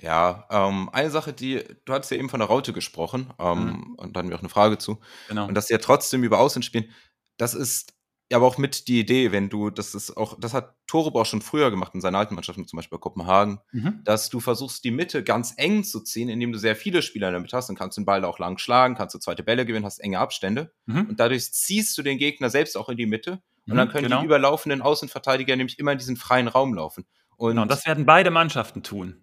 Ja, 0.00 0.46
ähm, 0.50 0.88
eine 0.92 1.10
Sache, 1.10 1.32
die, 1.32 1.62
du 1.84 1.92
hattest 1.92 2.12
ja 2.12 2.18
eben 2.18 2.28
von 2.28 2.40
der 2.40 2.48
Raute 2.48 2.72
gesprochen, 2.72 3.32
ähm, 3.38 3.58
mhm. 3.58 3.94
und 3.96 4.16
dann 4.16 4.24
haben 4.24 4.30
wir 4.30 4.36
auch 4.36 4.42
eine 4.42 4.48
Frage 4.48 4.78
zu. 4.78 5.00
Genau. 5.28 5.46
Und 5.46 5.54
dass 5.54 5.66
sie 5.66 5.74
ja 5.74 5.78
trotzdem 5.78 6.22
über 6.22 6.38
Außen 6.38 6.62
spielen, 6.62 6.90
das 7.36 7.54
ist 7.54 7.94
ja 8.30 8.36
aber 8.36 8.46
auch 8.46 8.58
mit 8.58 8.88
die 8.88 9.00
Idee, 9.00 9.32
wenn 9.32 9.48
du, 9.48 9.70
das 9.70 9.94
ist 9.94 10.16
auch, 10.16 10.38
das 10.38 10.52
hat 10.52 10.74
Torup 10.86 11.16
auch 11.16 11.26
schon 11.26 11.40
früher 11.40 11.70
gemacht 11.70 11.94
in 11.94 12.00
seinen 12.00 12.14
alten 12.14 12.34
Mannschaften, 12.34 12.66
zum 12.66 12.76
Beispiel 12.76 12.98
bei 12.98 13.00
Kopenhagen, 13.00 13.58
mhm. 13.72 14.00
dass 14.04 14.28
du 14.28 14.38
versuchst, 14.38 14.84
die 14.84 14.90
Mitte 14.90 15.24
ganz 15.24 15.54
eng 15.56 15.82
zu 15.82 16.00
ziehen, 16.00 16.28
indem 16.28 16.52
du 16.52 16.58
sehr 16.58 16.76
viele 16.76 17.02
Spieler 17.02 17.28
in 17.28 17.32
der 17.32 17.40
Mitte 17.40 17.56
hast, 17.56 17.68
dann 17.68 17.76
kannst 17.76 17.96
du 17.96 18.02
den 18.02 18.06
Ball 18.06 18.24
auch 18.24 18.38
lang 18.38 18.58
schlagen, 18.58 18.94
kannst 18.94 19.14
du 19.14 19.18
zweite 19.18 19.42
Bälle 19.42 19.64
gewinnen, 19.64 19.86
hast 19.86 19.98
enge 19.98 20.18
Abstände 20.18 20.72
mhm. 20.86 21.06
und 21.08 21.20
dadurch 21.20 21.52
ziehst 21.52 21.96
du 21.96 22.02
den 22.02 22.18
Gegner 22.18 22.50
selbst 22.50 22.76
auch 22.76 22.88
in 22.88 22.98
die 22.98 23.06
Mitte 23.06 23.42
und 23.66 23.76
dann 23.76 23.88
mhm, 23.88 23.92
können 23.92 24.04
genau. 24.04 24.20
die 24.20 24.26
überlaufenden 24.26 24.82
Außenverteidiger 24.82 25.56
nämlich 25.56 25.78
immer 25.78 25.92
in 25.92 25.98
diesen 25.98 26.16
freien 26.16 26.48
Raum 26.48 26.74
laufen. 26.74 27.06
Und 27.36 27.50
genau, 27.50 27.66
das 27.66 27.86
werden 27.86 28.04
beide 28.04 28.30
Mannschaften 28.30 28.82
tun. 28.82 29.22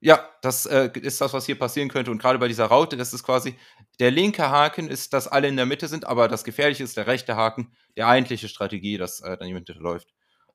Ja, 0.00 0.28
das 0.42 0.66
äh, 0.66 0.90
ist 0.94 1.20
das, 1.20 1.32
was 1.32 1.46
hier 1.46 1.58
passieren 1.58 1.88
könnte. 1.88 2.10
Und 2.10 2.18
gerade 2.18 2.38
bei 2.38 2.48
dieser 2.48 2.66
Raute, 2.66 2.96
das 2.96 3.14
ist 3.14 3.22
quasi, 3.22 3.56
der 3.98 4.10
linke 4.10 4.50
Haken 4.50 4.88
ist, 4.88 5.12
dass 5.12 5.26
alle 5.26 5.48
in 5.48 5.56
der 5.56 5.66
Mitte 5.66 5.88
sind, 5.88 6.06
aber 6.06 6.28
das 6.28 6.44
Gefährliche 6.44 6.84
ist 6.84 6.96
der 6.96 7.06
rechte 7.06 7.36
Haken, 7.36 7.72
der 7.96 8.08
eigentliche 8.08 8.48
Strategie, 8.48 8.98
dass 8.98 9.20
äh, 9.20 9.36
dann 9.38 9.48
jemand 9.48 9.68
läuft. 9.68 10.08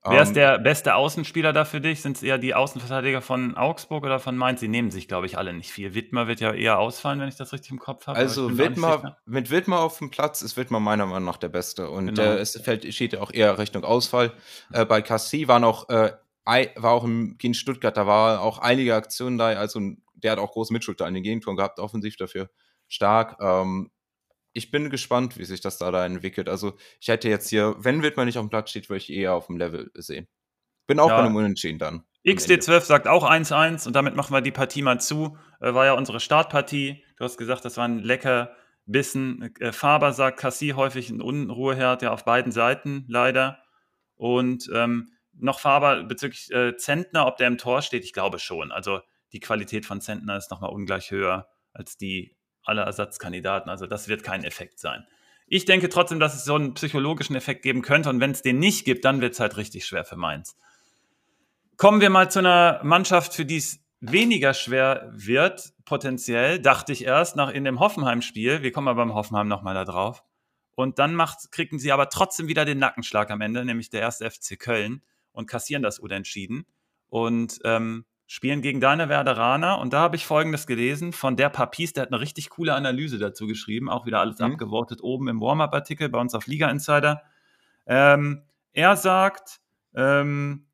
Wer 0.03 0.23
ist 0.23 0.29
ähm, 0.29 0.35
der 0.35 0.57
beste 0.57 0.95
Außenspieler 0.95 1.53
da 1.53 1.63
für 1.63 1.79
dich? 1.79 2.01
Sind 2.01 2.17
es 2.17 2.23
eher 2.23 2.39
die 2.39 2.55
Außenverteidiger 2.55 3.21
von 3.21 3.55
Augsburg 3.55 4.03
oder 4.03 4.19
von 4.19 4.35
Mainz? 4.35 4.59
Sie 4.59 4.67
nehmen 4.67 4.89
sich, 4.89 5.07
glaube 5.07 5.27
ich, 5.27 5.37
alle 5.37 5.53
nicht 5.53 5.71
viel. 5.71 5.93
Wittmer 5.93 6.27
wird 6.27 6.39
ja 6.39 6.53
eher 6.53 6.79
ausfallen, 6.79 7.19
wenn 7.19 7.27
ich 7.27 7.35
das 7.35 7.53
richtig 7.53 7.71
im 7.71 7.77
Kopf 7.77 8.07
habe. 8.07 8.17
Also 8.17 8.57
Wittmer, 8.57 9.17
mit 9.25 9.51
Wittmer 9.51 9.79
auf 9.79 9.99
dem 9.99 10.09
Platz 10.09 10.41
ist 10.41 10.57
Wittmer 10.57 10.79
meiner 10.79 11.05
Meinung 11.05 11.25
nach 11.25 11.37
der 11.37 11.49
Beste. 11.49 11.91
Und 11.91 12.07
genau. 12.07 12.21
äh, 12.23 12.39
es 12.39 12.59
fällt, 12.59 12.91
steht 12.91 13.13
ja 13.13 13.21
auch 13.21 13.31
eher 13.31 13.59
Richtung 13.59 13.83
Ausfall. 13.83 14.33
Äh, 14.73 14.85
bei 14.85 15.03
Cassie 15.03 15.47
waren 15.47 15.63
auch, 15.63 15.87
äh, 15.89 16.13
war 16.45 16.91
auch 16.91 17.03
im, 17.03 17.37
gegen 17.37 17.53
Stuttgart, 17.53 17.95
da 17.95 18.07
war 18.07 18.41
auch 18.41 18.59
einige 18.59 18.95
Aktionen 18.95 19.37
da. 19.37 19.47
Also 19.47 19.79
der 20.13 20.31
hat 20.33 20.39
auch 20.39 20.51
große 20.51 20.73
Mitschuld 20.73 20.99
da 20.99 21.07
in 21.07 21.13
den 21.13 21.23
Gegentoren 21.23 21.57
gehabt, 21.57 21.79
offensiv 21.79 22.15
dafür 22.17 22.49
stark. 22.87 23.37
Ähm, 23.41 23.91
ich 24.53 24.71
bin 24.71 24.89
gespannt, 24.89 25.37
wie 25.37 25.45
sich 25.45 25.61
das 25.61 25.77
da, 25.77 25.91
da 25.91 26.05
entwickelt. 26.05 26.49
Also 26.49 26.73
ich 26.99 27.07
hätte 27.07 27.29
jetzt 27.29 27.49
hier, 27.49 27.75
wenn 27.79 28.03
Wittmann 28.03 28.25
nicht 28.25 28.37
auf 28.37 28.45
dem 28.45 28.49
Platz 28.49 28.69
steht, 28.69 28.89
würde 28.89 28.97
ich 28.97 29.11
eher 29.11 29.33
auf 29.33 29.47
dem 29.47 29.57
Level 29.57 29.91
sehen. 29.95 30.27
Bin 30.87 30.99
auch 30.99 31.09
ja. 31.09 31.17
bei 31.17 31.25
einem 31.25 31.35
Unentschieden 31.35 31.79
dann. 31.79 32.03
XD12 32.25 32.81
sagt 32.81 33.07
auch 33.07 33.27
1-1 33.27 33.87
und 33.87 33.95
damit 33.95 34.15
machen 34.15 34.33
wir 34.33 34.41
die 34.41 34.51
Partie 34.51 34.81
mal 34.81 34.99
zu. 34.99 35.37
Äh, 35.59 35.73
war 35.73 35.85
ja 35.85 35.93
unsere 35.93 36.19
Startpartie. 36.19 37.03
Du 37.17 37.23
hast 37.23 37.37
gesagt, 37.37 37.65
das 37.65 37.77
war 37.77 37.85
ein 37.85 37.99
lecker 37.99 38.55
Bissen. 38.85 39.53
Äh, 39.59 39.71
Faber 39.71 40.13
sagt, 40.13 40.39
Cassie 40.39 40.73
häufig 40.73 41.09
ein 41.09 41.21
Unruheherd, 41.21 42.01
ja 42.01 42.11
auf 42.11 42.25
beiden 42.25 42.51
Seiten 42.51 43.05
leider. 43.07 43.59
Und 44.15 44.69
ähm, 44.73 45.09
noch 45.33 45.59
Faber 45.59 46.03
bezüglich 46.03 46.51
äh, 46.51 46.75
Zentner, 46.77 47.27
ob 47.27 47.37
der 47.37 47.47
im 47.47 47.57
Tor 47.57 47.81
steht, 47.81 48.03
ich 48.03 48.13
glaube 48.13 48.39
schon. 48.39 48.71
Also 48.71 49.01
die 49.31 49.39
Qualität 49.39 49.85
von 49.85 50.01
Zentner 50.01 50.37
ist 50.37 50.51
nochmal 50.51 50.71
ungleich 50.71 51.11
höher 51.11 51.47
als 51.73 51.97
die 51.97 52.35
aller 52.63 52.83
Ersatzkandidaten. 52.83 53.69
Also 53.69 53.87
das 53.87 54.07
wird 54.07 54.23
kein 54.23 54.43
Effekt 54.43 54.79
sein. 54.79 55.05
Ich 55.47 55.65
denke 55.65 55.89
trotzdem, 55.89 56.19
dass 56.19 56.35
es 56.35 56.45
so 56.45 56.55
einen 56.55 56.73
psychologischen 56.75 57.35
Effekt 57.35 57.63
geben 57.63 57.81
könnte. 57.81 58.09
Und 58.09 58.19
wenn 58.19 58.31
es 58.31 58.41
den 58.41 58.59
nicht 58.59 58.85
gibt, 58.85 59.03
dann 59.05 59.21
wird 59.21 59.33
es 59.33 59.39
halt 59.39 59.57
richtig 59.57 59.85
schwer 59.85 60.05
für 60.05 60.15
Mainz. 60.15 60.55
Kommen 61.77 62.01
wir 62.01 62.09
mal 62.09 62.29
zu 62.29 62.39
einer 62.39 62.79
Mannschaft, 62.83 63.33
für 63.33 63.45
die 63.45 63.57
es 63.57 63.79
weniger 63.99 64.53
schwer 64.53 65.09
wird, 65.13 65.73
potenziell, 65.85 66.59
dachte 66.59 66.91
ich 66.91 67.05
erst, 67.05 67.35
nach 67.35 67.49
in 67.49 67.63
dem 67.63 67.79
Hoffenheim-Spiel. 67.79 68.61
Wir 68.61 68.71
kommen 68.71 68.87
aber 68.87 69.03
beim 69.03 69.13
Hoffenheim 69.13 69.47
nochmal 69.47 69.73
da 69.73 69.85
drauf. 69.85 70.23
Und 70.75 70.99
dann 70.99 71.15
macht, 71.15 71.51
kriegen 71.51 71.79
sie 71.79 71.91
aber 71.91 72.09
trotzdem 72.09 72.47
wieder 72.47 72.65
den 72.65 72.79
Nackenschlag 72.79 73.29
am 73.29 73.41
Ende, 73.41 73.65
nämlich 73.65 73.89
der 73.89 74.01
erste 74.01 74.29
FC 74.29 74.59
Köln 74.59 75.03
und 75.31 75.47
kassieren 75.47 75.83
das 75.83 75.99
Unentschieden. 75.99 76.65
Und 77.09 77.59
ähm, 77.65 78.05
spielen 78.31 78.61
gegen 78.61 78.79
deine 78.79 79.09
Werderaner. 79.09 79.77
Und 79.79 79.91
da 79.91 79.99
habe 79.99 80.15
ich 80.15 80.25
Folgendes 80.25 80.65
gelesen 80.65 81.11
von 81.11 81.35
der 81.35 81.49
Papis, 81.49 81.91
der 81.91 82.03
hat 82.03 82.13
eine 82.13 82.21
richtig 82.21 82.49
coole 82.49 82.73
Analyse 82.73 83.19
dazu 83.19 83.45
geschrieben, 83.45 83.89
auch 83.89 84.05
wieder 84.05 84.21
alles 84.21 84.39
mhm. 84.39 84.53
abgewortet 84.53 85.03
oben 85.03 85.27
im 85.27 85.41
Warm-Up-Artikel 85.41 86.07
bei 86.07 86.17
uns 86.17 86.33
auf 86.33 86.47
Liga 86.47 86.69
Insider. 86.69 87.23
Ähm, 87.85 88.43
er 88.71 88.95
sagt, 88.95 89.59
ähm, 89.93 90.67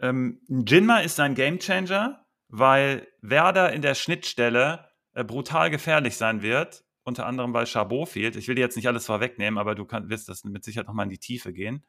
ähm, 0.00 0.40
Jinma 0.48 0.98
ist 0.98 1.20
ein 1.20 1.36
Gamechanger, 1.36 2.26
weil 2.48 3.06
Werder 3.20 3.72
in 3.72 3.82
der 3.82 3.94
Schnittstelle 3.94 4.88
äh, 5.14 5.22
brutal 5.22 5.70
gefährlich 5.70 6.16
sein 6.16 6.42
wird, 6.42 6.82
unter 7.04 7.26
anderem 7.26 7.54
weil 7.54 7.66
Chabot 7.66 8.08
fehlt. 8.08 8.34
Ich 8.34 8.48
will 8.48 8.56
dir 8.56 8.62
jetzt 8.62 8.74
nicht 8.74 8.88
alles 8.88 9.06
vorwegnehmen, 9.06 9.58
aber 9.58 9.76
du 9.76 9.84
kann, 9.84 10.10
wirst 10.10 10.28
das 10.28 10.42
mit 10.42 10.64
Sicherheit 10.64 10.88
nochmal 10.88 11.06
in 11.06 11.10
die 11.10 11.18
Tiefe 11.18 11.52
gehen. 11.52 11.84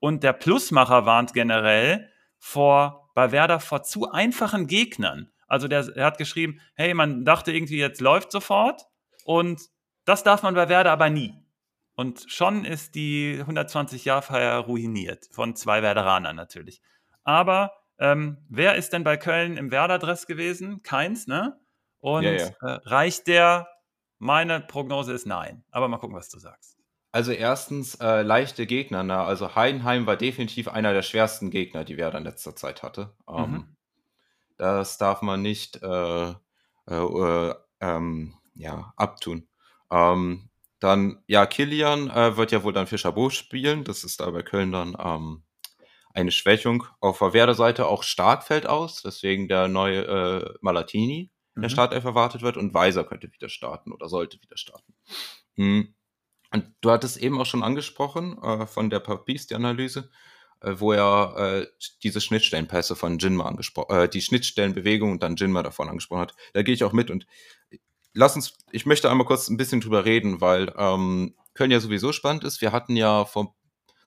Und 0.00 0.24
der 0.24 0.32
Plusmacher 0.32 1.06
warnt 1.06 1.32
generell 1.34 2.10
vor 2.38 3.10
bei 3.14 3.32
Werder 3.32 3.60
vor 3.60 3.82
zu 3.82 4.10
einfachen 4.10 4.66
Gegnern. 4.66 5.30
Also 5.46 5.68
der, 5.68 5.86
er 5.94 6.06
hat 6.06 6.18
geschrieben, 6.18 6.60
hey, 6.74 6.94
man 6.94 7.24
dachte 7.24 7.52
irgendwie, 7.52 7.78
jetzt 7.78 8.00
läuft 8.00 8.32
sofort 8.32 8.86
und 9.24 9.60
das 10.04 10.22
darf 10.22 10.42
man 10.42 10.54
bei 10.54 10.68
Werder 10.68 10.92
aber 10.92 11.10
nie. 11.10 11.34
Und 11.94 12.24
schon 12.28 12.64
ist 12.64 12.94
die 12.94 13.42
120-Jahr-Feier 13.42 14.58
ruiniert, 14.60 15.28
von 15.32 15.54
zwei 15.54 15.82
Werderanern 15.82 16.34
natürlich. 16.34 16.80
Aber 17.24 17.72
ähm, 17.98 18.38
wer 18.48 18.76
ist 18.76 18.94
denn 18.94 19.04
bei 19.04 19.18
Köln 19.18 19.58
im 19.58 19.70
Werder-Dress 19.70 20.26
gewesen? 20.26 20.82
Keins, 20.82 21.26
ne? 21.26 21.60
Und 21.98 22.22
ja, 22.22 22.32
ja. 22.32 22.46
Äh, 22.62 22.80
reicht 22.84 23.26
der? 23.26 23.68
Meine 24.18 24.60
Prognose 24.60 25.12
ist 25.12 25.26
nein. 25.26 25.64
Aber 25.70 25.88
mal 25.88 25.98
gucken, 25.98 26.16
was 26.16 26.30
du 26.30 26.38
sagst. 26.38 26.79
Also 27.12 27.32
erstens 27.32 27.96
äh, 27.96 28.22
leichte 28.22 28.66
Gegner. 28.66 29.02
Ne? 29.02 29.18
Also 29.18 29.54
Heidenheim 29.54 30.06
war 30.06 30.16
definitiv 30.16 30.68
einer 30.68 30.92
der 30.92 31.02
schwersten 31.02 31.50
Gegner, 31.50 31.84
die 31.84 31.96
Werder 31.96 32.18
in 32.18 32.24
letzter 32.24 32.54
Zeit 32.54 32.82
hatte. 32.82 33.14
Ähm, 33.28 33.50
mhm. 33.50 33.76
Das 34.58 34.98
darf 34.98 35.22
man 35.22 35.42
nicht 35.42 35.82
äh, 35.82 36.30
äh, 36.30 36.34
äh 36.88 37.54
ähm, 37.82 38.34
ja, 38.54 38.92
abtun. 38.96 39.48
Ähm, 39.90 40.50
dann, 40.80 41.22
ja, 41.26 41.46
Kilian 41.46 42.10
äh, 42.10 42.36
wird 42.36 42.52
ja 42.52 42.62
wohl 42.62 42.72
dann 42.72 42.86
für 42.86 42.98
Chabot 42.98 43.32
spielen. 43.32 43.84
Das 43.84 44.04
ist 44.04 44.20
da 44.20 44.30
bei 44.30 44.42
Köln 44.42 44.70
dann 44.70 44.96
ähm, 44.98 45.42
eine 46.12 46.30
Schwächung. 46.30 46.84
Auf 47.00 47.18
der 47.18 47.32
Werder-Seite 47.32 47.86
auch 47.86 48.02
Stark 48.02 48.44
fällt 48.44 48.66
aus, 48.66 49.02
deswegen 49.02 49.48
der 49.48 49.68
neue 49.68 50.04
äh, 50.04 50.54
Malatini 50.60 51.30
in 51.56 51.62
der 51.62 51.70
mhm. 51.70 51.74
Startelf 51.74 52.04
erwartet 52.04 52.42
wird 52.42 52.56
und 52.56 52.74
Weiser 52.74 53.04
könnte 53.04 53.32
wieder 53.32 53.48
starten 53.48 53.92
oder 53.92 54.08
sollte 54.08 54.40
wieder 54.40 54.56
starten. 54.56 54.94
Mhm. 55.56 55.94
Und 56.52 56.66
du 56.80 56.90
hattest 56.90 57.16
eben 57.18 57.40
auch 57.40 57.46
schon 57.46 57.62
angesprochen 57.62 58.42
äh, 58.42 58.66
von 58.66 58.90
der 58.90 59.00
Papis, 59.00 59.46
die 59.46 59.54
Analyse, 59.54 60.10
äh, 60.60 60.74
wo 60.76 60.92
er 60.92 61.36
äh, 61.36 61.66
diese 62.02 62.20
Schnittstellenpässe 62.20 62.96
von 62.96 63.18
Jinma 63.18 63.46
angesprochen, 63.46 63.96
äh, 63.96 64.08
die 64.08 64.20
Schnittstellenbewegung 64.20 65.12
und 65.12 65.22
dann 65.22 65.36
Jinma 65.36 65.62
davon 65.62 65.88
angesprochen 65.88 66.22
hat. 66.22 66.34
Da 66.52 66.62
gehe 66.62 66.74
ich 66.74 66.84
auch 66.84 66.92
mit 66.92 67.10
und 67.10 67.26
lass 68.12 68.36
uns, 68.36 68.58
ich 68.72 68.86
möchte 68.86 69.10
einmal 69.10 69.26
kurz 69.26 69.48
ein 69.48 69.56
bisschen 69.56 69.80
drüber 69.80 70.04
reden, 70.04 70.40
weil 70.40 70.72
ähm, 70.76 71.34
Köln 71.54 71.70
ja 71.70 71.80
sowieso 71.80 72.12
spannend 72.12 72.44
ist. 72.44 72.60
Wir 72.60 72.72
hatten 72.72 72.96
ja 72.96 73.24
vom, 73.24 73.54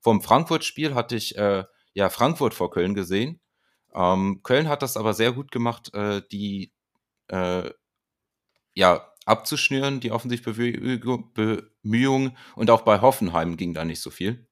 vom 0.01 0.21
Frankfurt-Spiel 0.21 0.95
hatte 0.95 1.15
ich 1.15 1.38
äh, 1.38 1.63
ja 1.93 2.09
Frankfurt 2.09 2.53
vor 2.53 2.71
Köln 2.71 2.93
gesehen. 2.93 3.39
Ähm, 3.93 4.41
Köln 4.43 4.67
hat 4.67 4.81
das 4.81 4.97
aber 4.97 5.13
sehr 5.13 5.31
gut 5.31 5.51
gemacht, 5.51 5.93
äh, 5.93 6.21
die 6.31 6.73
äh, 7.27 7.69
ja 8.73 9.12
abzuschnüren, 9.25 9.99
die 9.99 10.11
Offensivbemühungen. 10.11 12.37
Und 12.55 12.69
auch 12.69 12.81
bei 12.81 13.01
Hoffenheim 13.01 13.57
ging 13.57 13.73
da 13.73 13.85
nicht 13.85 14.01
so 14.01 14.09
viel. 14.09 14.45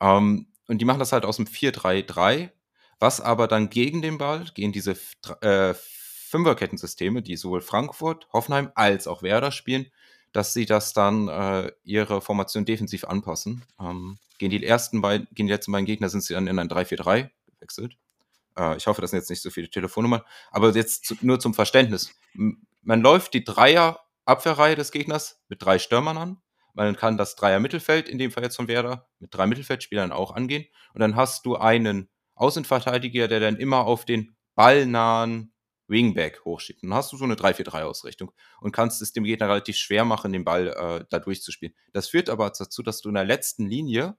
Ähm, 0.00 0.46
und 0.68 0.78
die 0.78 0.84
machen 0.84 0.98
das 0.98 1.12
halt 1.12 1.24
aus 1.24 1.36
dem 1.36 1.46
4-3-3, 1.46 2.50
was 2.98 3.20
aber 3.20 3.46
dann 3.46 3.70
gegen 3.70 4.02
den 4.02 4.18
Ball, 4.18 4.46
gegen 4.54 4.72
diese 4.72 4.96
äh, 5.40 5.74
Fünferkettensysteme, 5.74 7.22
die 7.22 7.36
sowohl 7.36 7.60
Frankfurt, 7.60 8.28
Hoffenheim 8.32 8.72
als 8.74 9.06
auch 9.06 9.22
Werder 9.22 9.52
spielen, 9.52 9.86
dass 10.32 10.52
sie 10.52 10.66
das 10.66 10.92
dann 10.92 11.28
äh, 11.28 11.70
ihre 11.84 12.20
Formation 12.20 12.64
defensiv 12.64 13.04
anpassen. 13.04 13.64
Ähm, 13.80 14.18
gegen 14.38 14.50
die 14.50 14.64
ersten 14.64 15.00
beiden, 15.00 15.28
gegen 15.32 15.46
die 15.46 15.52
letzten 15.52 15.72
beiden 15.72 15.86
Gegner 15.86 16.08
sind 16.08 16.22
sie 16.22 16.34
dann 16.34 16.46
in 16.46 16.58
ein 16.58 16.68
3-4-3 16.68 17.30
gewechselt. 17.46 17.96
Äh, 18.58 18.76
ich 18.76 18.86
hoffe, 18.86 19.00
das 19.00 19.10
sind 19.10 19.20
jetzt 19.20 19.30
nicht 19.30 19.42
so 19.42 19.50
viele 19.50 19.70
Telefonnummern. 19.70 20.22
Aber 20.50 20.74
jetzt 20.74 21.06
zu, 21.06 21.14
nur 21.20 21.40
zum 21.40 21.54
Verständnis 21.54 22.12
man 22.86 23.02
läuft 23.02 23.34
die 23.34 23.42
Dreier-Abwehrreihe 23.44 24.76
des 24.76 24.92
Gegners 24.92 25.42
mit 25.48 25.62
drei 25.62 25.78
Stürmern 25.78 26.16
an. 26.16 26.40
Man 26.72 26.94
kann 26.94 27.16
das 27.16 27.34
Dreier-Mittelfeld, 27.34 28.08
in 28.08 28.18
dem 28.18 28.30
Fall 28.30 28.44
jetzt 28.44 28.56
von 28.56 28.68
Werder, 28.68 29.08
mit 29.18 29.34
drei 29.34 29.46
Mittelfeldspielern 29.46 30.12
auch 30.12 30.30
angehen. 30.30 30.66
Und 30.94 31.00
dann 31.00 31.16
hast 31.16 31.46
du 31.46 31.56
einen 31.56 32.08
Außenverteidiger, 32.36 33.26
der 33.26 33.40
dann 33.40 33.56
immer 33.56 33.86
auf 33.86 34.04
den 34.04 34.36
ballnahen 34.54 35.52
Wingback 35.88 36.44
hochschiebt. 36.44 36.84
Dann 36.84 36.94
hast 36.94 37.12
du 37.12 37.16
so 37.16 37.24
eine 37.24 37.34
3-4-3-Ausrichtung 37.34 38.30
und 38.60 38.72
kannst 38.72 39.02
es 39.02 39.12
dem 39.12 39.24
Gegner 39.24 39.48
relativ 39.48 39.76
schwer 39.76 40.04
machen, 40.04 40.32
den 40.32 40.44
Ball 40.44 40.68
äh, 40.68 41.04
da 41.10 41.18
durchzuspielen. 41.18 41.74
Das 41.92 42.08
führt 42.08 42.30
aber 42.30 42.50
dazu, 42.50 42.82
dass 42.82 43.00
du 43.00 43.08
in 43.08 43.16
der 43.16 43.24
letzten 43.24 43.66
Linie, 43.66 44.16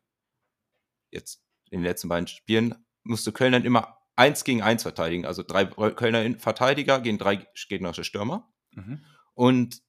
jetzt 1.11 1.41
in 1.69 1.79
den 1.79 1.85
letzten 1.85 2.09
beiden 2.09 2.27
Spielen, 2.27 2.75
musst 3.03 3.25
du 3.27 3.31
Köln 3.31 3.53
dann 3.53 3.65
immer 3.65 3.97
eins 4.17 4.43
gegen 4.43 4.61
eins 4.61 4.81
verteidigen. 4.83 5.25
Also 5.25 5.43
drei 5.43 5.65
Kölner 5.65 6.37
Verteidiger 6.39 6.99
gegen 6.99 7.17
drei 7.17 7.47
gegnerische 7.69 8.03
Stürmer. 8.03 8.51
Mhm. 8.77 9.03
Und 9.33 9.81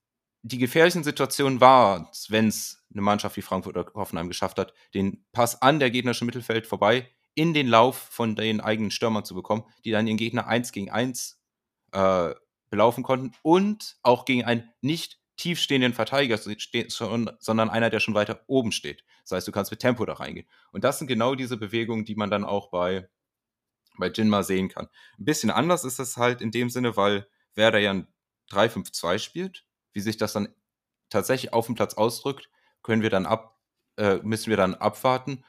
die 0.43 0.59
gefährlichen 0.59 1.05
Situationen 1.05 1.61
war, 1.61 2.11
wenn 2.29 2.49
es 2.49 2.85
eine 2.93 3.03
Mannschaft 3.03 3.37
wie 3.37 3.43
Frankfurt 3.43 3.77
oder 3.77 3.93
Hoffenheim 3.95 4.29
geschafft 4.29 4.59
hat, 4.59 4.73
den 4.95 5.25
Pass 5.33 5.61
an 5.61 5.79
der 5.79 5.91
gegnerische 5.91 6.25
Mittelfeld 6.25 6.67
vorbei 6.67 7.09
in 7.35 7.55
den 7.55 7.69
Lauf 7.69 7.97
von 7.97 8.35
den 8.35 8.61
eigenen 8.61 8.91
Stürmern 8.91 9.25
zu 9.25 9.35
bekommen, 9.35 9.65
die 9.85 9.91
dann 9.91 10.07
ihren 10.07 10.17
Gegner 10.17 10.47
eins 10.47 10.73
gegen 10.73 10.91
eins 10.91 11.41
äh, 11.93 12.35
belaufen 12.71 13.05
konnten 13.05 13.33
und 13.43 13.97
auch 14.03 14.25
gegen 14.25 14.45
einen 14.45 14.69
nicht 14.81 15.19
tiefstehenden 15.37 15.95
Verteidiger, 15.95 16.37
sondern 16.37 17.71
einer, 17.71 17.91
der 17.91 18.01
schon 18.01 18.15
weiter 18.15 18.43
oben 18.49 18.73
steht. 18.73 19.05
Das 19.23 19.33
heißt, 19.33 19.49
du 19.49 19.53
kannst 19.53 19.71
mit 19.71 19.81
Tempo 19.81 20.05
da 20.05 20.15
reingehen. 20.15 20.49
Und 20.73 20.83
das 20.83 20.99
sind 20.99 21.07
genau 21.07 21.35
diese 21.35 21.57
Bewegungen, 21.57 22.05
die 22.05 22.17
man 22.17 22.31
dann 22.31 22.45
auch 22.45 22.71
bei, 22.71 23.09
bei 23.99 24.09
Jinma 24.09 24.43
sehen 24.43 24.69
kann. 24.69 24.89
Ein 25.19 25.25
bisschen 25.25 25.51
anders 25.51 25.85
ist 25.85 26.01
es 26.01 26.17
halt 26.17 26.41
in 26.41 26.51
dem 26.51 26.71
Sinne, 26.71 26.97
weil 26.97 27.29
Werder 27.55 27.79
ja 27.79 27.93
ein 27.93 28.09
3-5-2 28.51 29.19
spielt. 29.19 29.65
Wie 29.93 30.01
sich 30.01 30.17
das 30.17 30.33
dann 30.33 30.49
tatsächlich 31.11 31.53
auf 31.53 31.67
dem 31.67 31.75
Platz 31.75 31.95
ausdrückt, 31.95 32.51
können 32.83 33.03
wir 33.03 33.11
dann 33.11 33.27
ab, 33.27 33.59
äh, 33.97 34.17
müssen 34.23 34.51
wir 34.51 34.57
dann 34.57 34.75
abwarten. 34.75 35.45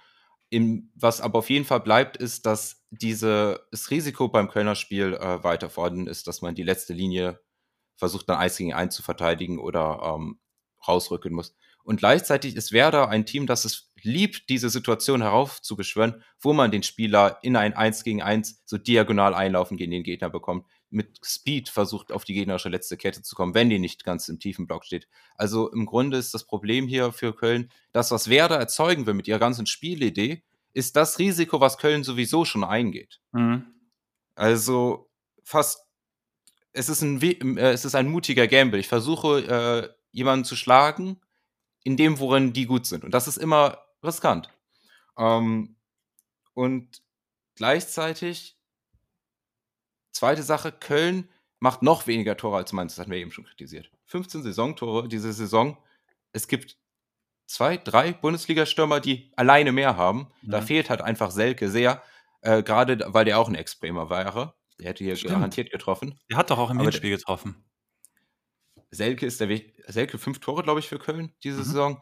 Im, 0.49 0.91
was 0.95 1.21
aber 1.21 1.39
auf 1.39 1.49
jeden 1.49 1.65
Fall 1.65 1.81
bleibt, 1.81 2.17
ist, 2.17 2.45
dass 2.45 2.83
diese, 2.89 3.67
das 3.71 3.91
Risiko 3.91 4.29
beim 4.29 4.49
Kölner 4.49 4.75
Spiel 4.75 5.13
äh, 5.13 5.43
weiter 5.43 5.69
vorhanden 5.69 6.07
ist, 6.07 6.27
dass 6.27 6.41
man 6.41 6.55
die 6.55 6.63
letzte 6.63 6.93
Linie 6.93 7.39
versucht, 7.97 8.29
dann 8.29 8.37
1 8.37 8.57
gegen 8.57 8.73
1 8.73 8.95
zu 8.95 9.03
verteidigen 9.03 9.59
oder 9.59 10.15
ähm, 10.15 10.39
rausrücken 10.87 11.33
muss. 11.33 11.53
Und 11.83 11.97
gleichzeitig 11.97 12.55
ist 12.55 12.71
Werder 12.71 13.09
ein 13.09 13.25
Team, 13.25 13.47
das 13.47 13.65
es 13.65 13.91
liebt 14.01 14.49
diese 14.49 14.69
Situation 14.69 15.21
heraufzubeschwören, 15.21 16.23
wo 16.39 16.53
man 16.53 16.71
den 16.71 16.83
Spieler 16.83 17.39
in 17.41 17.55
ein 17.55 17.73
1 17.73 18.03
gegen 18.03 18.21
1 18.21 18.63
so 18.65 18.77
diagonal 18.77 19.33
einlaufen 19.33 19.77
gegen 19.77 19.91
den 19.91 20.03
Gegner 20.03 20.29
bekommt. 20.29 20.65
Mit 20.91 21.19
Speed 21.23 21.69
versucht 21.69 22.11
auf 22.11 22.23
die 22.23 22.33
gegnerische 22.33 22.69
letzte 22.69 22.97
Kette 22.97 23.21
zu 23.21 23.35
kommen, 23.35 23.53
wenn 23.53 23.69
die 23.69 23.79
nicht 23.79 24.03
ganz 24.03 24.27
im 24.27 24.39
tiefen 24.39 24.65
Block 24.65 24.85
steht. 24.85 25.07
Also 25.35 25.71
im 25.71 25.85
Grunde 25.85 26.17
ist 26.17 26.33
das 26.33 26.45
Problem 26.45 26.87
hier 26.87 27.11
für 27.11 27.35
Köln, 27.35 27.71
das, 27.91 28.11
was 28.11 28.29
Werder 28.29 28.57
erzeugen 28.57 29.05
will 29.05 29.13
mit 29.13 29.27
ihrer 29.27 29.39
ganzen 29.39 29.67
Spielidee, 29.67 30.43
ist 30.73 30.95
das 30.95 31.19
Risiko, 31.19 31.59
was 31.59 31.77
Köln 31.77 32.03
sowieso 32.03 32.45
schon 32.45 32.63
eingeht. 32.63 33.19
Mhm. 33.31 33.65
Also 34.35 35.09
fast, 35.43 35.85
es 36.73 36.89
ist 36.89 37.01
ein, 37.01 37.21
äh, 37.21 37.71
es 37.71 37.85
ist 37.85 37.95
ein 37.95 38.09
mutiger 38.09 38.47
Gamble. 38.47 38.79
Ich 38.79 38.87
versuche, 38.87 39.41
äh, 39.41 39.89
jemanden 40.11 40.45
zu 40.45 40.55
schlagen, 40.55 41.19
in 41.83 41.97
dem, 41.97 42.19
worin 42.19 42.53
die 42.53 42.65
gut 42.65 42.85
sind. 42.85 43.03
Und 43.03 43.13
das 43.13 43.27
ist 43.27 43.37
immer 43.37 43.79
riskant. 44.03 44.49
Ähm, 45.17 45.75
und 46.53 47.01
gleichzeitig, 47.55 48.58
zweite 50.19 50.43
Sache, 50.43 50.71
Köln 50.71 51.29
macht 51.59 51.81
noch 51.81 52.07
weniger 52.07 52.37
Tore 52.37 52.57
als 52.57 52.73
Mainz. 52.73 52.93
Das 52.95 53.01
hatten 53.01 53.11
wir 53.11 53.17
eben 53.17 53.31
schon 53.31 53.45
kritisiert. 53.45 53.91
15 54.05 54.43
Saisontore 54.43 55.07
diese 55.07 55.33
Saison. 55.33 55.77
Es 56.31 56.47
gibt 56.47 56.77
zwei, 57.47 57.77
drei 57.77 58.13
Bundesliga-Stürmer, 58.13 58.99
die 58.99 59.31
alleine 59.35 59.71
mehr 59.71 59.97
haben. 59.97 60.27
Ja. 60.41 60.51
Da 60.51 60.61
fehlt 60.61 60.89
halt 60.89 61.01
einfach 61.01 61.31
Selke 61.31 61.69
sehr. 61.69 62.03
Äh, 62.41 62.63
Gerade 62.63 63.03
weil 63.07 63.25
der 63.25 63.39
auch 63.39 63.49
ein 63.49 63.55
Extremer 63.55 64.09
wäre. 64.09 64.55
Der 64.79 64.89
hätte 64.89 65.03
hier 65.03 65.15
Stimmt. 65.15 65.33
garantiert 65.33 65.71
getroffen. 65.71 66.19
Der 66.29 66.37
hat 66.37 66.49
doch 66.49 66.57
auch 66.57 66.69
im 66.69 66.79
Hinspiel 66.79 67.09
getroffen. 67.09 67.65
Selke 68.91 69.25
ist 69.25 69.39
der 69.41 69.49
Weg. 69.49 69.81
Selke 69.87 70.17
fünf 70.17 70.39
Tore, 70.39 70.63
glaube 70.63 70.79
ich, 70.79 70.87
für 70.87 70.99
Köln 70.99 71.33
diese 71.43 71.59
mhm. 71.59 71.63
Saison. 71.63 72.01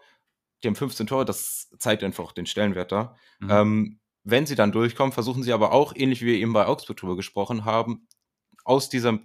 Die 0.63 0.67
haben 0.67 0.75
15 0.75 1.07
Tore, 1.07 1.25
das 1.25 1.69
zeigt 1.77 2.03
einfach 2.03 2.31
den 2.31 2.47
Stellenwert 2.47 2.91
da. 2.91 3.15
Mhm. 3.39 3.49
Ähm, 3.51 3.99
wenn 4.29 4.45
sie 4.45 4.55
dann 4.55 4.71
durchkommen, 4.71 5.13
versuchen 5.13 5.43
sie 5.43 5.53
aber 5.53 5.71
auch, 5.71 5.93
ähnlich 5.95 6.21
wie 6.21 6.27
wir 6.27 6.35
eben 6.35 6.53
bei 6.53 6.65
Augsburg 6.65 6.97
drüber 6.97 7.15
gesprochen 7.15 7.65
haben, 7.65 8.07
aus 8.65 8.89
dieser 8.89 9.19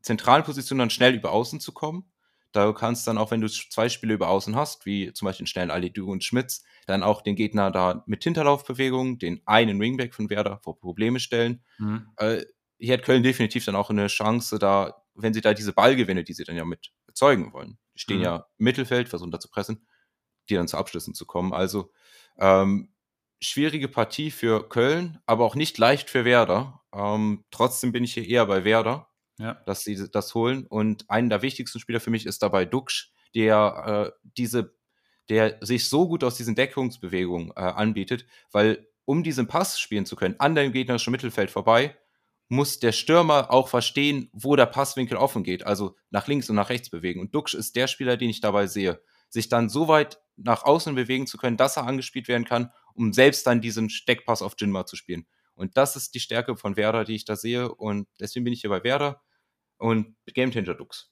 zentralen 0.00 0.44
Position 0.44 0.78
dann 0.78 0.90
schnell 0.90 1.14
über 1.14 1.32
Außen 1.32 1.60
zu 1.60 1.72
kommen. 1.72 2.10
Da 2.52 2.72
kannst 2.72 3.06
dann 3.06 3.18
auch, 3.18 3.30
wenn 3.30 3.42
du 3.42 3.48
zwei 3.48 3.90
Spiele 3.90 4.14
über 4.14 4.28
Außen 4.28 4.56
hast, 4.56 4.86
wie 4.86 5.12
zum 5.12 5.26
Beispiel 5.26 5.46
Stellen 5.46 5.70
Alidu 5.70 6.10
und 6.10 6.24
Schmitz, 6.24 6.64
dann 6.86 7.02
auch 7.02 7.20
den 7.20 7.36
Gegner 7.36 7.70
da 7.70 8.04
mit 8.06 8.24
Hinterlaufbewegungen, 8.24 9.18
den 9.18 9.42
einen 9.44 9.78
Wingback 9.78 10.14
von 10.14 10.30
Werder 10.30 10.60
vor 10.62 10.78
Probleme 10.78 11.20
stellen. 11.20 11.62
Mhm. 11.76 12.08
Äh, 12.16 12.44
hier 12.78 12.94
hat 12.94 13.02
Köln 13.02 13.22
definitiv 13.22 13.66
dann 13.66 13.76
auch 13.76 13.90
eine 13.90 14.06
Chance, 14.06 14.58
da 14.58 15.02
wenn 15.14 15.34
sie 15.34 15.40
da 15.40 15.54
diese 15.54 15.72
Ballgewinne, 15.72 16.24
die 16.24 16.32
sie 16.32 16.44
dann 16.44 16.56
ja 16.56 16.64
mit 16.64 16.92
erzeugen 17.06 17.52
wollen, 17.52 17.78
die 17.94 17.98
stehen 17.98 18.18
mhm. 18.18 18.24
ja 18.24 18.36
im 18.58 18.64
Mittelfeld, 18.64 19.08
versuchen 19.08 19.30
da 19.30 19.40
zu 19.40 19.48
pressen, 19.48 19.86
die 20.48 20.54
dann 20.54 20.68
zu 20.68 20.76
Abschlüssen 20.76 21.14
zu 21.14 21.26
kommen. 21.26 21.52
Also 21.52 21.90
ähm, 22.38 22.92
schwierige 23.40 23.88
Partie 23.88 24.30
für 24.30 24.68
Köln, 24.68 25.18
aber 25.26 25.44
auch 25.44 25.54
nicht 25.54 25.78
leicht 25.78 26.10
für 26.10 26.24
Werder. 26.24 26.80
Ähm, 26.94 27.44
trotzdem 27.50 27.92
bin 27.92 28.04
ich 28.04 28.14
hier 28.14 28.26
eher 28.26 28.46
bei 28.46 28.64
Werder, 28.64 29.08
ja. 29.38 29.54
dass 29.66 29.82
sie 29.84 30.10
das 30.10 30.34
holen. 30.34 30.66
Und 30.66 31.08
einen 31.10 31.28
der 31.28 31.42
wichtigsten 31.42 31.78
Spieler 31.78 32.00
für 32.00 32.10
mich 32.10 32.26
ist 32.26 32.42
dabei 32.42 32.64
Duxch, 32.64 33.12
der 33.34 34.12
äh, 34.14 34.28
diese, 34.36 34.74
der 35.28 35.58
sich 35.60 35.88
so 35.88 36.08
gut 36.08 36.24
aus 36.24 36.36
diesen 36.36 36.54
Deckungsbewegungen 36.54 37.50
äh, 37.50 37.60
anbietet, 37.60 38.26
weil 38.52 38.88
um 39.04 39.22
diesen 39.22 39.46
Pass 39.46 39.78
spielen 39.78 40.06
zu 40.06 40.16
können, 40.16 40.36
an 40.38 40.54
deinem 40.54 40.72
gegnerischen 40.72 41.12
Mittelfeld 41.12 41.50
vorbei, 41.50 41.96
muss 42.48 42.78
der 42.78 42.92
Stürmer 42.92 43.50
auch 43.50 43.68
verstehen, 43.68 44.30
wo 44.32 44.56
der 44.56 44.66
Passwinkel 44.66 45.16
offen 45.16 45.42
geht, 45.42 45.66
also 45.66 45.96
nach 46.10 46.28
links 46.28 46.48
und 46.48 46.56
nach 46.56 46.70
rechts 46.70 46.90
bewegen. 46.90 47.20
Und 47.20 47.34
Duxch 47.34 47.54
ist 47.54 47.76
der 47.76 47.88
Spieler, 47.88 48.16
den 48.16 48.30
ich 48.30 48.40
dabei 48.40 48.66
sehe, 48.66 49.00
sich 49.28 49.48
dann 49.48 49.68
so 49.68 49.88
weit 49.88 50.20
nach 50.36 50.64
außen 50.64 50.94
bewegen 50.94 51.26
zu 51.26 51.38
können, 51.38 51.56
dass 51.56 51.76
er 51.76 51.86
angespielt 51.86 52.28
werden 52.28 52.44
kann, 52.44 52.70
um 52.96 53.12
selbst 53.12 53.46
dann 53.46 53.60
diesen 53.60 53.90
Steckpass 53.90 54.42
auf 54.42 54.54
Jinma 54.58 54.86
zu 54.86 54.96
spielen. 54.96 55.26
Und 55.54 55.76
das 55.76 55.96
ist 55.96 56.14
die 56.14 56.20
Stärke 56.20 56.56
von 56.56 56.76
Werder, 56.76 57.04
die 57.04 57.14
ich 57.14 57.24
da 57.24 57.36
sehe. 57.36 57.72
Und 57.74 58.08
deswegen 58.20 58.44
bin 58.44 58.52
ich 58.52 58.60
hier 58.60 58.70
bei 58.70 58.84
Werder 58.84 59.22
und 59.78 60.14
Game 60.26 60.50
Changer 60.50 60.74
Dux. 60.74 61.10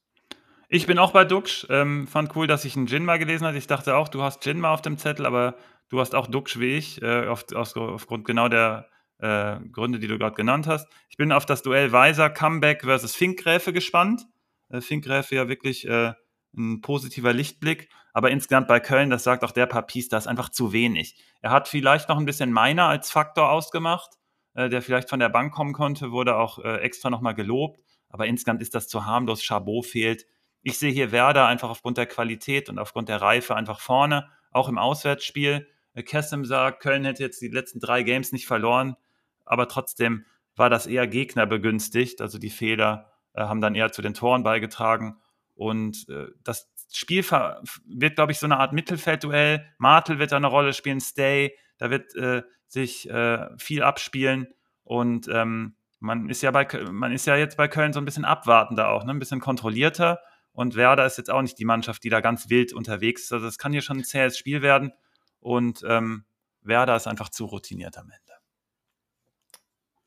Ich 0.68 0.86
bin 0.86 0.98
auch 0.98 1.12
bei 1.12 1.24
Dux. 1.24 1.66
Ähm, 1.70 2.06
fand 2.06 2.34
cool, 2.36 2.46
dass 2.46 2.64
ich 2.64 2.76
einen 2.76 2.86
Jinma 2.86 3.16
gelesen 3.16 3.46
habe. 3.46 3.56
Ich 3.56 3.66
dachte 3.66 3.96
auch, 3.96 4.08
du 4.08 4.22
hast 4.22 4.44
Jinma 4.44 4.72
auf 4.72 4.82
dem 4.82 4.98
Zettel, 4.98 5.26
aber 5.26 5.56
du 5.88 6.00
hast 6.00 6.14
auch 6.14 6.26
Dux 6.26 6.58
wie 6.58 6.76
ich, 6.76 7.00
äh, 7.02 7.26
auf, 7.26 7.44
auf, 7.54 7.76
aufgrund 7.76 8.26
genau 8.26 8.48
der 8.48 8.88
äh, 9.18 9.56
Gründe, 9.70 9.98
die 9.98 10.08
du 10.08 10.18
gerade 10.18 10.34
genannt 10.34 10.66
hast. 10.66 10.88
Ich 11.08 11.16
bin 11.16 11.32
auf 11.32 11.46
das 11.46 11.62
Duell 11.62 11.92
Weiser 11.92 12.30
Comeback 12.30 12.82
versus 12.82 13.14
Finkgräfe 13.14 13.72
gespannt. 13.72 14.26
Äh, 14.68 14.80
Finkgräfe 14.80 15.36
ja 15.36 15.48
wirklich 15.48 15.86
äh, 15.86 16.12
ein 16.56 16.80
positiver 16.80 17.32
Lichtblick, 17.32 17.88
aber 18.12 18.30
insgesamt 18.30 18.68
bei 18.68 18.80
Köln, 18.80 19.10
das 19.10 19.24
sagt 19.24 19.44
auch 19.44 19.50
der 19.50 19.66
Papis, 19.66 20.08
da 20.08 20.18
ist 20.18 20.26
einfach 20.26 20.48
zu 20.48 20.72
wenig. 20.72 21.16
Er 21.40 21.50
hat 21.50 21.68
vielleicht 21.68 22.08
noch 22.08 22.18
ein 22.18 22.26
bisschen 22.26 22.52
Meiner 22.52 22.84
als 22.86 23.10
Faktor 23.10 23.50
ausgemacht, 23.50 24.10
äh, 24.54 24.68
der 24.68 24.82
vielleicht 24.82 25.10
von 25.10 25.20
der 25.20 25.28
Bank 25.28 25.52
kommen 25.52 25.72
konnte, 25.72 26.12
wurde 26.12 26.36
auch 26.36 26.58
äh, 26.58 26.78
extra 26.78 27.10
nochmal 27.10 27.34
gelobt, 27.34 27.80
aber 28.08 28.26
insgesamt 28.26 28.62
ist 28.62 28.74
das 28.74 28.88
zu 28.88 29.04
harmlos. 29.04 29.42
Chabot 29.42 29.84
fehlt. 29.84 30.26
Ich 30.62 30.78
sehe 30.78 30.92
hier 30.92 31.12
Werder 31.12 31.46
einfach 31.46 31.70
aufgrund 31.70 31.98
der 31.98 32.06
Qualität 32.06 32.68
und 32.68 32.78
aufgrund 32.78 33.08
der 33.08 33.20
Reife 33.20 33.56
einfach 33.56 33.80
vorne, 33.80 34.28
auch 34.50 34.68
im 34.68 34.78
Auswärtsspiel. 34.78 35.68
Äh, 35.94 36.02
Kessem 36.02 36.44
sagt, 36.44 36.80
Köln 36.80 37.04
hätte 37.04 37.22
jetzt 37.22 37.42
die 37.42 37.48
letzten 37.48 37.80
drei 37.80 38.02
Games 38.02 38.32
nicht 38.32 38.46
verloren 38.46 38.96
aber 39.44 39.68
trotzdem 39.68 40.24
war 40.56 40.70
das 40.70 40.86
eher 40.86 41.06
Gegner 41.06 41.46
begünstigt. 41.46 42.20
Also 42.20 42.38
die 42.38 42.50
Fehler 42.50 43.12
äh, 43.34 43.42
haben 43.42 43.60
dann 43.60 43.74
eher 43.74 43.92
zu 43.92 44.02
den 44.02 44.14
Toren 44.14 44.42
beigetragen. 44.42 45.20
Und 45.54 46.08
äh, 46.08 46.26
das 46.42 46.70
Spiel 46.92 47.24
wird, 47.24 48.16
glaube 48.16 48.32
ich, 48.32 48.38
so 48.38 48.46
eine 48.46 48.58
Art 48.58 48.72
Mittelfeldduell. 48.72 49.66
Martel 49.78 50.18
wird 50.18 50.32
da 50.32 50.36
eine 50.36 50.46
Rolle 50.46 50.72
spielen, 50.72 51.00
Stay, 51.00 51.56
da 51.78 51.90
wird 51.90 52.14
äh, 52.16 52.42
sich 52.66 53.08
äh, 53.08 53.48
viel 53.58 53.82
abspielen. 53.82 54.48
Und 54.82 55.28
ähm, 55.28 55.76
man 56.00 56.28
ist 56.28 56.42
ja 56.42 56.50
bei 56.50 56.66
man 56.90 57.12
ist 57.12 57.26
ja 57.26 57.36
jetzt 57.36 57.56
bei 57.56 57.68
Köln 57.68 57.92
so 57.92 58.00
ein 58.00 58.04
bisschen 58.04 58.24
abwartender 58.24 58.88
auch, 58.88 59.04
ne? 59.04 59.12
ein 59.12 59.18
bisschen 59.18 59.40
kontrollierter. 59.40 60.20
Und 60.52 60.76
Werder 60.76 61.04
ist 61.04 61.18
jetzt 61.18 61.30
auch 61.30 61.42
nicht 61.42 61.58
die 61.58 61.64
Mannschaft, 61.64 62.04
die 62.04 62.10
da 62.10 62.20
ganz 62.20 62.48
wild 62.48 62.72
unterwegs 62.72 63.22
ist. 63.22 63.32
Also 63.32 63.46
es 63.46 63.58
kann 63.58 63.72
hier 63.72 63.82
schon 63.82 63.98
ein 63.98 64.04
zähes 64.04 64.38
Spiel 64.38 64.62
werden. 64.62 64.92
Und 65.40 65.82
ähm, 65.86 66.24
Werder 66.60 66.94
ist 66.94 67.08
einfach 67.08 67.28
zu 67.28 67.46
routiniert 67.46 67.98
am 67.98 68.10
Ende. 68.10 68.34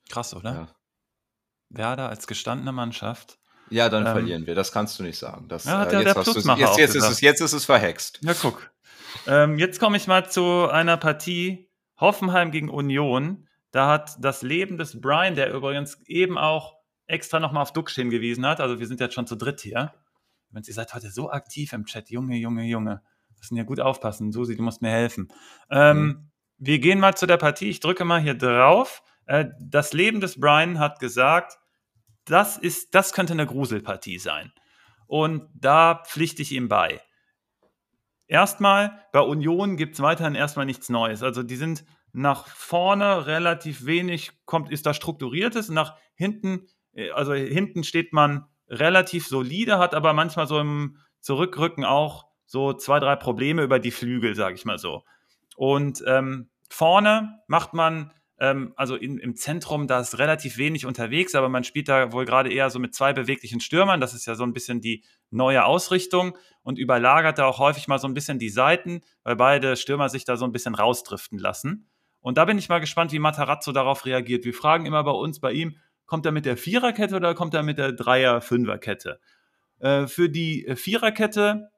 Krass, 0.09 0.33
oder? 0.33 0.53
Ja. 0.53 0.67
Werder 1.69 2.07
als 2.07 2.27
gestandene 2.27 2.71
Mannschaft. 2.71 3.39
Ja, 3.69 3.89
dann 3.89 4.05
ähm, 4.05 4.11
verlieren 4.11 4.47
wir. 4.47 4.55
Das 4.55 4.71
kannst 4.71 4.97
du 4.99 5.03
nicht 5.03 5.17
sagen. 5.17 5.47
Das, 5.47 5.65
ja, 5.65 5.83
äh, 5.83 6.03
jetzt, 6.03 6.15
hast 6.15 6.27
jetzt, 6.35 6.77
jetzt, 6.77 6.95
ist 6.95 7.09
es, 7.09 7.21
jetzt 7.21 7.41
ist 7.41 7.53
es 7.53 7.65
verhext. 7.65 8.19
Ja, 8.21 8.33
guck. 8.33 8.71
Ähm, 9.25 9.57
jetzt 9.57 9.79
komme 9.79 9.97
ich 9.97 10.07
mal 10.07 10.29
zu 10.29 10.69
einer 10.69 10.97
Partie 10.97 11.69
Hoffenheim 11.99 12.51
gegen 12.51 12.69
Union. 12.69 13.47
Da 13.71 13.89
hat 13.89 14.17
das 14.19 14.41
Leben 14.41 14.77
des 14.77 15.01
Brian, 15.01 15.35
der 15.35 15.53
übrigens 15.53 15.99
eben 16.05 16.37
auch 16.37 16.77
extra 17.07 17.39
nochmal 17.39 17.63
auf 17.63 17.73
Duxch 17.73 17.95
hingewiesen 17.95 18.45
hat. 18.45 18.59
Also 18.59 18.79
wir 18.79 18.87
sind 18.87 18.99
jetzt 18.99 19.15
schon 19.15 19.27
zu 19.27 19.35
dritt 19.35 19.61
hier. 19.61 19.93
Wenn 20.51 20.63
ihr 20.63 20.73
seid 20.73 20.93
heute 20.93 21.09
so 21.09 21.29
aktiv 21.29 21.73
im 21.73 21.85
Chat, 21.85 22.09
Junge, 22.09 22.37
Junge, 22.37 22.63
Junge. 22.63 23.01
Müssen 23.37 23.55
ja 23.55 23.63
gut 23.63 23.79
aufpassen. 23.79 24.31
Susi, 24.31 24.55
du 24.55 24.63
musst 24.63 24.81
mir 24.81 24.89
helfen. 24.89 25.27
Ähm, 25.69 25.97
mhm. 25.97 26.31
Wir 26.57 26.79
gehen 26.79 26.99
mal 26.99 27.15
zu 27.15 27.27
der 27.27 27.37
Partie. 27.37 27.69
Ich 27.69 27.79
drücke 27.79 28.03
mal 28.03 28.19
hier 28.21 28.33
drauf. 28.33 29.03
Äh, 29.25 29.45
das 29.59 29.93
Leben 29.93 30.21
des 30.21 30.39
Brian 30.39 30.79
hat 30.79 30.99
gesagt, 30.99 31.59
das, 32.27 32.57
ist, 32.57 32.93
das 32.93 33.13
könnte 33.13 33.33
eine 33.33 33.45
Gruselpartie 33.45 34.19
sein. 34.19 34.51
Und 35.07 35.49
da 35.53 36.03
pflichte 36.05 36.41
ich 36.41 36.51
ihm 36.51 36.67
bei. 36.67 37.01
Erstmal, 38.27 39.05
bei 39.13 39.21
Union 39.21 39.77
gibt 39.77 39.95
es 39.95 40.01
weiterhin 40.01 40.35
erstmal 40.35 40.65
nichts 40.65 40.89
Neues. 40.89 41.23
Also 41.23 41.43
die 41.43 41.55
sind 41.55 41.85
nach 42.11 42.47
vorne 42.47 43.25
relativ 43.25 43.85
wenig, 43.85 44.31
kommt, 44.45 44.71
ist 44.71 44.85
da 44.85 44.93
strukturiertes. 44.93 45.69
Nach 45.69 45.95
hinten, 46.15 46.67
äh, 46.93 47.11
also 47.11 47.33
hinten 47.33 47.83
steht 47.83 48.11
man 48.11 48.45
relativ 48.67 49.27
solide, 49.27 49.79
hat 49.79 49.93
aber 49.93 50.13
manchmal 50.13 50.47
so 50.47 50.59
im 50.59 50.97
Zurückrücken 51.21 51.85
auch 51.85 52.27
so 52.45 52.73
zwei, 52.73 52.99
drei 52.99 53.15
Probleme 53.15 53.63
über 53.63 53.79
die 53.79 53.91
Flügel, 53.91 54.35
sage 54.35 54.55
ich 54.55 54.65
mal 54.65 54.77
so. 54.77 55.03
Und 55.55 56.03
ähm, 56.05 56.49
vorne 56.69 57.39
macht 57.47 57.73
man 57.73 58.11
ähm, 58.39 58.73
also 58.75 58.95
in, 58.95 59.17
im 59.17 59.35
Zentrum, 59.35 59.87
da 59.87 59.99
ist 59.99 60.19
relativ 60.19 60.57
wenig 60.57 60.85
unterwegs, 60.85 61.33
aber 61.35 61.49
man 61.49 61.63
spielt 61.63 61.89
da 61.89 62.11
wohl 62.11 62.25
gerade 62.25 62.51
eher 62.51 62.69
so 62.69 62.79
mit 62.79 62.93
zwei 62.93 63.13
beweglichen 63.13 63.59
Stürmern. 63.59 63.99
Das 63.99 64.13
ist 64.13 64.27
ja 64.27 64.35
so 64.35 64.43
ein 64.43 64.53
bisschen 64.53 64.79
die 64.81 65.03
neue 65.31 65.65
Ausrichtung 65.65 66.37
und 66.61 66.77
überlagert 66.77 67.39
da 67.39 67.45
auch 67.45 67.59
häufig 67.59 67.87
mal 67.87 67.99
so 67.99 68.07
ein 68.07 68.13
bisschen 68.13 68.39
die 68.39 68.49
Seiten, 68.49 69.01
weil 69.23 69.35
beide 69.35 69.75
Stürmer 69.75 70.09
sich 70.09 70.23
da 70.25 70.37
so 70.37 70.45
ein 70.45 70.51
bisschen 70.51 70.75
rausdriften 70.75 71.39
lassen. 71.39 71.89
Und 72.19 72.37
da 72.37 72.45
bin 72.45 72.57
ich 72.57 72.69
mal 72.69 72.79
gespannt, 72.79 73.11
wie 73.11 73.19
Matarazzo 73.19 73.71
darauf 73.71 74.05
reagiert. 74.05 74.45
Wir 74.45 74.53
fragen 74.53 74.85
immer 74.85 75.03
bei 75.03 75.11
uns, 75.11 75.39
bei 75.39 75.53
ihm, 75.53 75.77
kommt 76.05 76.25
er 76.25 76.31
mit 76.31 76.45
der 76.45 76.57
Viererkette 76.57 77.15
oder 77.15 77.33
kommt 77.35 77.53
er 77.53 77.63
mit 77.63 77.77
der 77.77 77.91
Dreier-Fünferkette? 77.91 79.19
Äh, 79.79 80.07
für 80.07 80.29
die 80.29 80.67
Viererkette, 80.75 81.69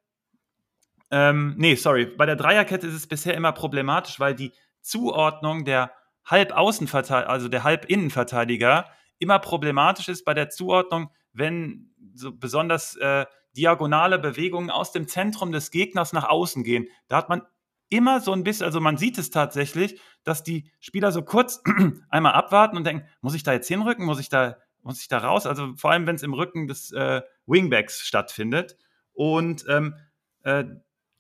ähm, 1.12 1.56
nee, 1.58 1.76
sorry, 1.76 2.06
bei 2.06 2.26
der 2.26 2.36
Dreierkette 2.36 2.88
ist 2.88 2.94
es 2.94 3.08
bisher 3.08 3.34
immer 3.34 3.52
problematisch, 3.52 4.20
weil 4.20 4.36
die 4.36 4.54
Zuordnung 4.82 5.66
der 5.66 5.92
Halbaußenverteidiger, 6.30 7.30
also 7.30 7.48
der 7.48 7.64
Halbinnenverteidiger, 7.64 8.86
immer 9.18 9.40
problematisch 9.40 10.08
ist 10.08 10.26
bei 10.26 10.34
der 10.34 10.50
Zuordnung, 10.50 11.10
wenn 11.34 11.92
so 12.14 12.32
besonders 12.32 12.96
äh, 12.98 13.26
diagonale 13.56 14.20
Bewegungen 14.20 14.70
aus 14.70 14.92
dem 14.92 15.08
Zentrum 15.08 15.52
des 15.52 15.72
Gegners 15.72 16.14
nach 16.14 16.30
außen 16.30 16.64
gehen. 16.64 16.88
Da 17.08 17.18
hat 17.18 17.30
man 17.30 17.42
immer 17.90 18.22
so 18.22 18.32
ein 18.32 18.44
bisschen, 18.44 18.66
also 18.66 18.80
man 18.80 18.98
sieht 18.98 19.18
es 19.18 19.32
tatsächlich, 19.32 20.00
dass 20.24 20.44
die 20.44 20.72
Spieler 20.80 21.12
so 21.12 21.24
kurz 21.24 21.62
einmal 22.10 22.34
abwarten 22.34 22.78
und 22.78 22.86
denken, 22.86 23.08
muss 23.22 23.34
ich 23.34 23.44
da 23.44 23.54
jetzt 23.54 23.68
hinrücken, 23.68 24.06
muss 24.06 24.20
ich 24.20 24.30
da, 24.30 24.58
muss 24.82 25.02
ich 25.02 25.08
da 25.08 25.18
raus? 25.18 25.46
Also 25.46 25.76
vor 25.76 25.92
allem, 25.92 26.06
wenn 26.06 26.16
es 26.16 26.24
im 26.24 26.34
Rücken 26.34 26.68
des 26.68 26.92
äh, 26.92 27.22
Wingbacks 27.48 28.02
stattfindet. 28.02 28.78
Und 29.14 29.66
ähm, 29.68 29.96
äh, 30.44 30.66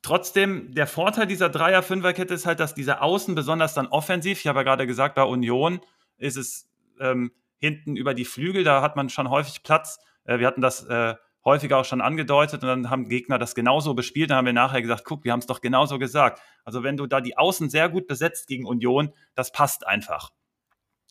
trotzdem, 0.01 0.73
der 0.73 0.88
Vorteil 0.88 1.27
dieser 1.27 1.49
Dreier-Fünfer-Kette 1.49 2.33
ist 2.33 2.45
halt, 2.45 2.59
dass 2.59 2.75
diese 2.75 3.01
Außen 3.01 3.35
besonders 3.35 3.73
dann 3.73 3.88
offensiv, 3.88 4.39
ich 4.39 4.47
habe 4.47 4.59
ja 4.59 4.63
gerade 4.63 4.88
gesagt, 4.88 5.15
bei 5.15 5.23
Union 5.23 5.81
ist 6.17 6.38
es 6.38 6.69
ähm, 6.99 7.31
hinten 7.59 7.95
über 7.95 8.13
die 8.13 8.25
Flügel, 8.25 8.63
da 8.63 8.81
hat 8.81 8.95
man 8.95 9.09
schon 9.09 9.29
häufig 9.29 9.63
Platz. 9.63 9.99
Äh, 10.25 10.39
wir 10.39 10.47
hatten 10.47 10.62
das 10.62 10.83
äh, 10.85 11.15
häufiger 11.45 11.77
auch 11.77 11.85
schon 11.85 12.01
angedeutet 12.01 12.63
und 12.63 12.67
dann 12.67 12.89
haben 12.89 13.09
Gegner 13.09 13.38
das 13.39 13.55
genauso 13.55 13.93
bespielt. 13.93 14.29
Dann 14.29 14.38
haben 14.38 14.45
wir 14.45 14.53
nachher 14.53 14.81
gesagt, 14.81 15.03
guck, 15.05 15.23
wir 15.23 15.31
haben 15.31 15.39
es 15.39 15.47
doch 15.47 15.62
genauso 15.62 15.99
gesagt. 15.99 16.41
Also 16.63 16.83
wenn 16.83 16.97
du 16.97 17.07
da 17.07 17.21
die 17.21 17.38
Außen 17.38 17.69
sehr 17.69 17.89
gut 17.89 18.07
besetzt 18.07 18.47
gegen 18.47 18.65
Union, 18.65 19.13
das 19.35 19.51
passt 19.51 19.88
einfach. 19.88 20.31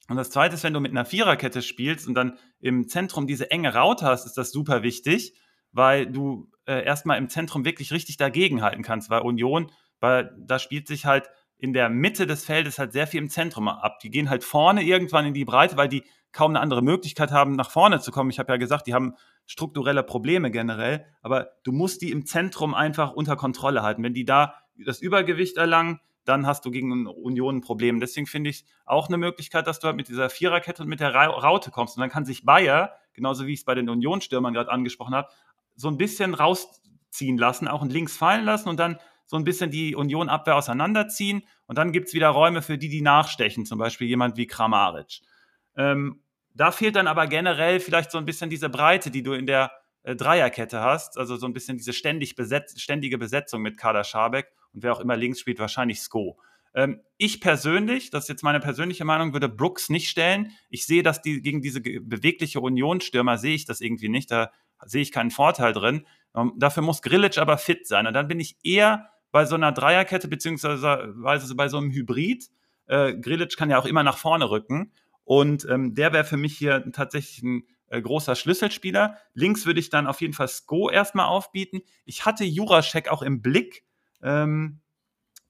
Und 0.09 0.17
das 0.17 0.31
Zweite 0.31 0.55
ist, 0.55 0.65
wenn 0.65 0.73
du 0.73 0.81
mit 0.81 0.91
einer 0.91 1.05
Viererkette 1.05 1.61
spielst 1.61 2.07
und 2.07 2.15
dann 2.15 2.39
im 2.61 2.89
Zentrum 2.89 3.27
diese 3.27 3.51
enge 3.51 3.75
Raute 3.75 4.07
hast, 4.07 4.25
ist 4.25 4.39
das 4.39 4.51
super 4.51 4.83
wichtig, 4.83 5.35
weil 5.73 6.07
du 6.07 6.51
äh, 6.67 6.85
erstmal 6.85 7.19
im 7.19 7.29
Zentrum 7.29 7.65
wirklich 7.65 7.93
richtig 7.93 8.17
dagegenhalten 8.17 8.83
kannst, 8.83 9.11
weil 9.11 9.23
Union, 9.23 9.71
weil 10.01 10.35
da 10.39 10.59
spielt 10.59 10.87
sich 10.87 11.07
halt 11.07 11.31
in 11.59 11.73
der 11.73 11.89
Mitte 11.89 12.27
des 12.27 12.45
Feldes 12.45 12.79
halt 12.79 12.93
sehr 12.93 13.07
viel 13.07 13.21
im 13.21 13.31
Zentrum 13.31 13.69
ab. 13.69 13.99
Die 14.01 14.11
gehen 14.11 14.31
halt 14.31 14.45
vorne 14.45 14.83
irgendwann 14.83 15.27
in 15.27 15.35
die 15.35 15.45
Breite, 15.45 15.77
weil 15.77 15.89
die 15.89 16.05
kaum 16.33 16.53
eine 16.53 16.61
andere 16.61 16.83
Möglichkeit 16.83 17.33
haben, 17.33 17.57
nach 17.57 17.71
vorne 17.71 18.01
zu 18.01 18.13
kommen. 18.13 18.31
Ich 18.31 18.39
habe 18.39 18.53
ja 18.53 18.59
gesagt, 18.59 18.87
die 18.87 18.95
haben 18.95 19.15
strukturelle 19.47 20.03
Probleme 20.03 20.51
generell, 20.51 21.05
aber 21.23 21.53
du 21.65 21.73
musst 21.73 22.03
die 22.03 22.13
im 22.13 22.27
Zentrum 22.27 22.75
einfach 22.75 23.13
unter 23.13 23.35
Kontrolle 23.35 23.83
halten. 23.83 24.03
Wenn 24.03 24.15
die 24.15 24.25
da 24.25 24.55
das 24.85 25.01
Übergewicht 25.01 25.57
erlangen, 25.57 26.01
dann 26.25 26.47
hast 26.47 26.67
du 26.67 26.71
gegen 26.71 27.07
Union 27.07 27.57
ein 27.57 27.61
Problem. 27.63 28.01
Deswegen 28.01 28.27
finde 28.27 28.51
ich 28.51 28.67
auch 28.85 29.09
eine 29.09 29.17
Möglichkeit, 29.17 29.67
dass 29.67 29.81
du 29.81 29.87
halt 29.87 29.97
mit 29.97 30.09
dieser 30.09 30.29
Viererkette 30.29 30.83
und 30.83 30.89
mit 30.89 31.01
der 31.01 31.15
Raute 31.15 31.71
kommst. 31.71 31.97
Und 31.97 32.03
dann 32.03 32.11
kann 32.11 32.27
sich 32.27 32.45
Bayer, 32.45 32.93
genauso 33.15 33.47
wie 33.47 33.55
ich 33.55 33.61
es 33.61 33.65
bei 33.65 33.75
den 33.75 33.89
Unionsstürmern 33.89 34.53
gerade 34.53 34.71
angesprochen 34.71 35.15
habe, 35.15 35.29
so 35.79 35.89
ein 35.89 35.97
bisschen 35.97 36.35
rausziehen 36.35 37.39
lassen, 37.39 37.69
auch 37.69 37.83
in 37.83 37.89
links 37.89 38.17
fallen 38.17 38.45
lassen 38.45 38.69
und 38.69 38.79
dann 38.79 38.99
so 39.27 39.37
ein 39.37 39.45
bisschen 39.45 39.71
die 39.71 39.95
Union-Abwehr 39.95 40.57
auseinanderziehen. 40.57 41.43
Und 41.67 41.79
dann 41.79 41.93
gibt 41.93 42.09
es 42.09 42.15
wieder 42.15 42.29
Räume 42.29 42.63
für 42.63 42.79
die, 42.79 42.89
die 42.89 43.03
nachstechen, 43.03 43.65
zum 43.65 43.79
Beispiel 43.79 44.09
jemand 44.09 44.37
wie 44.37 44.47
Kramaric. 44.47 45.21
Ähm, 45.77 46.23
da 46.55 46.73
fehlt 46.73 46.97
dann 46.97 47.07
aber 47.07 47.27
generell 47.27 47.79
vielleicht 47.79 48.11
so 48.11 48.19
ein 48.19 48.25
bisschen 48.25 48.51
diese 48.51 48.69
Breite, 48.69 49.11
die 49.11 49.23
du 49.23 49.35
in 49.35 49.47
der 49.47 49.71
äh, 50.03 50.17
Dreierkette 50.17 50.81
hast, 50.81 51.17
also 51.17 51.37
so 51.37 51.47
ein 51.47 51.53
bisschen 51.53 51.77
diese 51.77 51.93
ständig 51.93 52.35
besetz 52.35 52.81
ständige 52.81 53.19
Besetzung 53.19 53.63
mit 53.63 53.77
Kader 53.77 54.03
Schabek 54.03 54.49
und 54.73 54.83
wer 54.83 54.93
auch 54.93 55.01
immer 55.01 55.17
links 55.17 55.39
spielt, 55.39 55.61
wahrscheinlich 55.61 56.01
Sko. 56.01 56.41
Ähm, 56.75 57.03
ich 57.19 57.41
persönlich, 57.41 58.11
das 58.11 58.25
ist 58.25 58.29
jetzt 58.29 58.43
meine 58.43 58.61
persönliche 58.61 59.05
Meinung, 59.05 59.33
würde 59.33 59.49
Brooks 59.49 59.89
nicht 59.91 60.09
stellen. 60.09 60.51
Ich 60.71 60.87
sehe, 60.87 61.03
dass 61.03 61.23
die 61.23 61.43
gegen 61.43 61.63
diese 61.63 61.81
bewegliche 61.81 62.61
Union-Stürmer 62.61 63.39
sehe 63.39 63.55
ich 63.55 63.67
das 63.67 63.81
irgendwie 63.81 64.09
nicht. 64.09 64.31
Da 64.31 64.51
sehe 64.85 65.03
ich 65.03 65.13
keinen 65.13 65.31
Vorteil 65.31 65.73
drin. 65.73 66.07
Ähm, 66.35 66.53
dafür 66.57 66.83
muss 66.83 67.03
Grillic 67.03 67.39
aber 67.39 67.59
fit 67.59 67.87
sein. 67.87 68.07
Und 68.07 68.15
dann 68.15 68.29
bin 68.29 68.41
ich 68.41 68.57
eher 68.63 69.11
bei 69.31 69.45
so 69.45 69.55
einer 69.55 69.73
Dreierkette, 69.73 70.29
beziehungsweise 70.29 71.15
bei 71.55 71.69
so 71.69 71.79
einem 71.79 71.91
Hybrid. 71.91 72.49
Äh, 72.87 73.15
Grilic 73.15 73.57
kann 73.57 73.71
ja 73.71 73.79
auch 73.79 73.87
immer 73.87 74.03
nach 74.03 74.19
vorne 74.19 74.51
rücken. 74.51 74.93
Und 75.25 75.67
ähm, 75.69 75.95
der 75.95 76.13
wäre 76.13 76.25
für 76.25 76.39
mich 76.39 76.57
hier 76.57 76.91
tatsächlich 76.93 77.43
ein 77.43 77.65
äh, 77.89 78.01
großer 78.01 78.35
Schlüsselspieler. 78.35 79.17
Links 79.35 79.67
würde 79.67 79.81
ich 79.81 79.91
dann 79.91 80.07
auf 80.07 80.21
jeden 80.21 80.33
Fall 80.33 80.49
Sko 80.49 80.89
erstmal 80.89 81.27
aufbieten. 81.27 81.81
Ich 82.05 82.25
hatte 82.25 82.45
Juraschek 82.45 83.09
auch 83.09 83.23
im 83.23 83.43
Blick. 83.43 83.85
Ähm, 84.23 84.81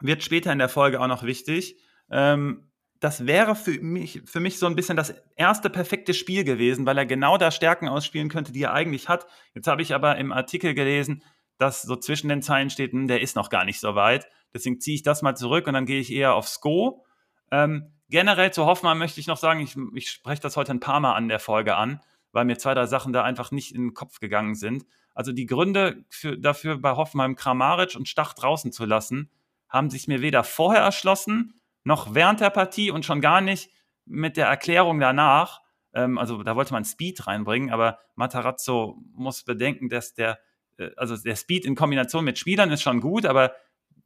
wird 0.00 0.22
später 0.22 0.52
in 0.52 0.58
der 0.58 0.68
Folge 0.68 1.00
auch 1.00 1.06
noch 1.06 1.22
wichtig. 1.22 1.76
Ähm, 2.10 2.67
das 3.00 3.26
wäre 3.26 3.54
für 3.54 3.80
mich, 3.80 4.22
für 4.24 4.40
mich 4.40 4.58
so 4.58 4.66
ein 4.66 4.74
bisschen 4.74 4.96
das 4.96 5.14
erste 5.36 5.70
perfekte 5.70 6.14
Spiel 6.14 6.44
gewesen, 6.44 6.84
weil 6.84 6.98
er 6.98 7.06
genau 7.06 7.38
da 7.38 7.50
Stärken 7.50 7.88
ausspielen 7.88 8.28
könnte, 8.28 8.52
die 8.52 8.62
er 8.62 8.72
eigentlich 8.72 9.08
hat. 9.08 9.26
Jetzt 9.54 9.68
habe 9.68 9.82
ich 9.82 9.94
aber 9.94 10.16
im 10.16 10.32
Artikel 10.32 10.74
gelesen, 10.74 11.22
dass 11.58 11.82
so 11.82 11.96
zwischen 11.96 12.28
den 12.28 12.42
Zeilen 12.42 12.70
steht, 12.70 12.92
hm, 12.92 13.06
der 13.06 13.20
ist 13.20 13.36
noch 13.36 13.50
gar 13.50 13.64
nicht 13.64 13.80
so 13.80 13.94
weit. 13.94 14.28
Deswegen 14.52 14.80
ziehe 14.80 14.96
ich 14.96 15.02
das 15.02 15.22
mal 15.22 15.36
zurück 15.36 15.66
und 15.66 15.74
dann 15.74 15.86
gehe 15.86 16.00
ich 16.00 16.12
eher 16.12 16.34
auf 16.34 16.48
Sko. 16.48 17.04
Ähm, 17.50 17.92
generell 18.08 18.52
zu 18.52 18.66
Hoffmann 18.66 18.98
möchte 18.98 19.20
ich 19.20 19.26
noch 19.26 19.36
sagen, 19.36 19.60
ich, 19.60 19.76
ich 19.94 20.10
spreche 20.10 20.42
das 20.42 20.56
heute 20.56 20.72
ein 20.72 20.80
paar 20.80 21.00
Mal 21.00 21.14
an 21.14 21.28
der 21.28 21.38
Folge 21.38 21.76
an, 21.76 22.00
weil 22.32 22.44
mir 22.44 22.58
zwei, 22.58 22.74
drei 22.74 22.86
Sachen 22.86 23.12
da 23.12 23.22
einfach 23.22 23.52
nicht 23.52 23.74
in 23.74 23.88
den 23.88 23.94
Kopf 23.94 24.18
gegangen 24.18 24.54
sind. 24.54 24.86
Also 25.14 25.32
die 25.32 25.46
Gründe 25.46 26.04
für, 26.08 26.38
dafür, 26.38 26.78
bei 26.78 26.92
Hoffenheim 26.92 27.36
Kramaric 27.36 27.96
und 27.96 28.08
Stach 28.08 28.34
draußen 28.34 28.72
zu 28.72 28.84
lassen, 28.84 29.30
haben 29.68 29.90
sich 29.90 30.08
mir 30.08 30.22
weder 30.22 30.44
vorher 30.44 30.82
erschlossen, 30.82 31.57
noch 31.84 32.14
während 32.14 32.40
der 32.40 32.50
Partie 32.50 32.90
und 32.90 33.04
schon 33.04 33.20
gar 33.20 33.40
nicht 33.40 33.70
mit 34.04 34.36
der 34.36 34.46
Erklärung 34.46 35.00
danach. 35.00 35.60
Ähm, 35.94 36.18
also 36.18 36.42
da 36.42 36.56
wollte 36.56 36.72
man 36.72 36.84
Speed 36.84 37.26
reinbringen, 37.26 37.70
aber 37.70 37.98
Matarazzo 38.14 39.02
muss 39.14 39.44
bedenken, 39.44 39.88
dass 39.88 40.14
der, 40.14 40.38
äh, 40.76 40.90
also 40.96 41.16
der 41.16 41.36
Speed 41.36 41.64
in 41.64 41.74
Kombination 41.74 42.24
mit 42.24 42.38
Spielern 42.38 42.70
ist 42.70 42.82
schon 42.82 43.00
gut, 43.00 43.26
aber 43.26 43.52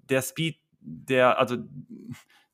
der 0.09 0.23
Speed, 0.23 0.59
der, 0.81 1.39
also 1.39 1.57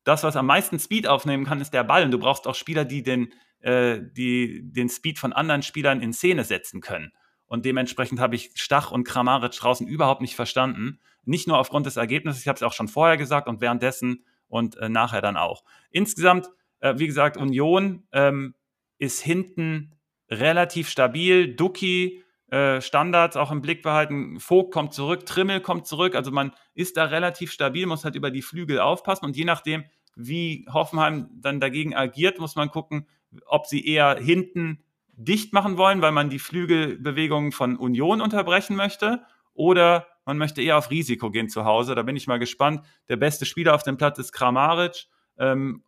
das, 0.04 0.22
was 0.22 0.37
am 0.37 0.46
meisten 0.46 0.78
Speed 0.78 1.07
aufnehmen 1.07 1.44
kann, 1.44 1.61
ist 1.61 1.74
der 1.74 1.85
Ball. 1.85 2.04
Und 2.04 2.11
du 2.11 2.18
brauchst 2.18 2.46
auch 2.46 2.54
Spieler, 2.54 2.85
die 2.85 3.02
den, 3.02 3.33
äh, 3.61 4.00
die 4.00 4.62
den 4.62 4.88
Speed 4.88 5.18
von 5.18 5.33
anderen 5.33 5.62
Spielern 5.62 6.00
in 6.00 6.12
Szene 6.12 6.44
setzen 6.44 6.81
können. 6.81 7.12
Und 7.46 7.64
dementsprechend 7.64 8.20
habe 8.20 8.37
ich 8.37 8.50
Stach 8.54 8.90
und 8.90 9.04
Kramaric 9.04 9.52
draußen 9.52 9.87
überhaupt 9.87 10.20
nicht 10.20 10.37
verstanden. 10.37 11.00
Nicht 11.24 11.48
nur 11.48 11.59
aufgrund 11.59 11.87
des 11.87 11.96
Ergebnisses, 11.96 12.42
ich 12.42 12.48
habe 12.48 12.57
es 12.57 12.62
auch 12.62 12.72
schon 12.72 12.88
vorher 12.88 13.16
gesagt 13.16 13.48
und 13.48 13.61
währenddessen 13.61 14.24
und 14.48 14.76
äh, 14.76 14.88
nachher 14.88 15.22
dann 15.22 15.37
auch. 15.37 15.64
Insgesamt, 15.90 16.48
äh, 16.80 16.94
wie 16.96 17.06
gesagt, 17.06 17.37
Union 17.37 18.06
ähm, 18.12 18.54
ist 18.98 19.20
hinten 19.20 19.94
relativ 20.30 20.88
stabil. 20.88 21.54
Duki 21.54 22.22
äh, 22.50 22.80
Standards 22.80 23.37
auch 23.37 23.50
im 23.50 23.61
Blick 23.61 23.82
behalten. 23.82 24.40
Vogt 24.40 24.72
kommt 24.72 24.94
zurück, 24.94 25.26
Trimmel 25.26 25.61
kommt 25.61 25.87
zurück. 25.87 26.14
Also 26.14 26.30
man 26.30 26.52
ist 26.74 26.96
da 26.96 27.04
relativ 27.04 27.52
stabil, 27.52 27.87
muss 27.87 28.04
halt 28.04 28.14
über 28.14 28.30
die 28.30 28.42
Flügel 28.42 28.80
aufpassen. 28.80 29.24
Und 29.24 29.37
je 29.37 29.44
nachdem, 29.44 29.84
wie 30.16 30.66
Hoffenheim 30.72 31.28
dann 31.32 31.61
dagegen 31.61 31.94
agiert, 31.94 32.38
muss 32.40 32.56
man 32.56 32.70
gucken, 32.70 33.06
ob 33.46 33.66
sie 33.66 33.87
eher 33.87 34.16
hinten 34.16 34.82
dicht 35.12 35.52
machen 35.52 35.76
wollen, 35.76 36.00
weil 36.00 36.12
man 36.12 36.30
die 36.30 36.38
Flügelbewegungen 36.38 37.52
von 37.52 37.76
Union 37.76 38.20
unterbrechen 38.20 38.76
möchte, 38.76 39.22
oder 39.58 40.06
man 40.28 40.36
möchte 40.36 40.60
eher 40.60 40.76
auf 40.76 40.90
Risiko 40.90 41.30
gehen 41.30 41.48
zu 41.48 41.64
Hause. 41.64 41.94
Da 41.94 42.02
bin 42.02 42.14
ich 42.14 42.26
mal 42.26 42.38
gespannt. 42.38 42.84
Der 43.08 43.16
beste 43.16 43.46
Spieler 43.46 43.74
auf 43.74 43.82
dem 43.82 43.96
Platz 43.96 44.18
ist 44.18 44.30
Kramaric. 44.32 45.06
Ähm, 45.38 45.84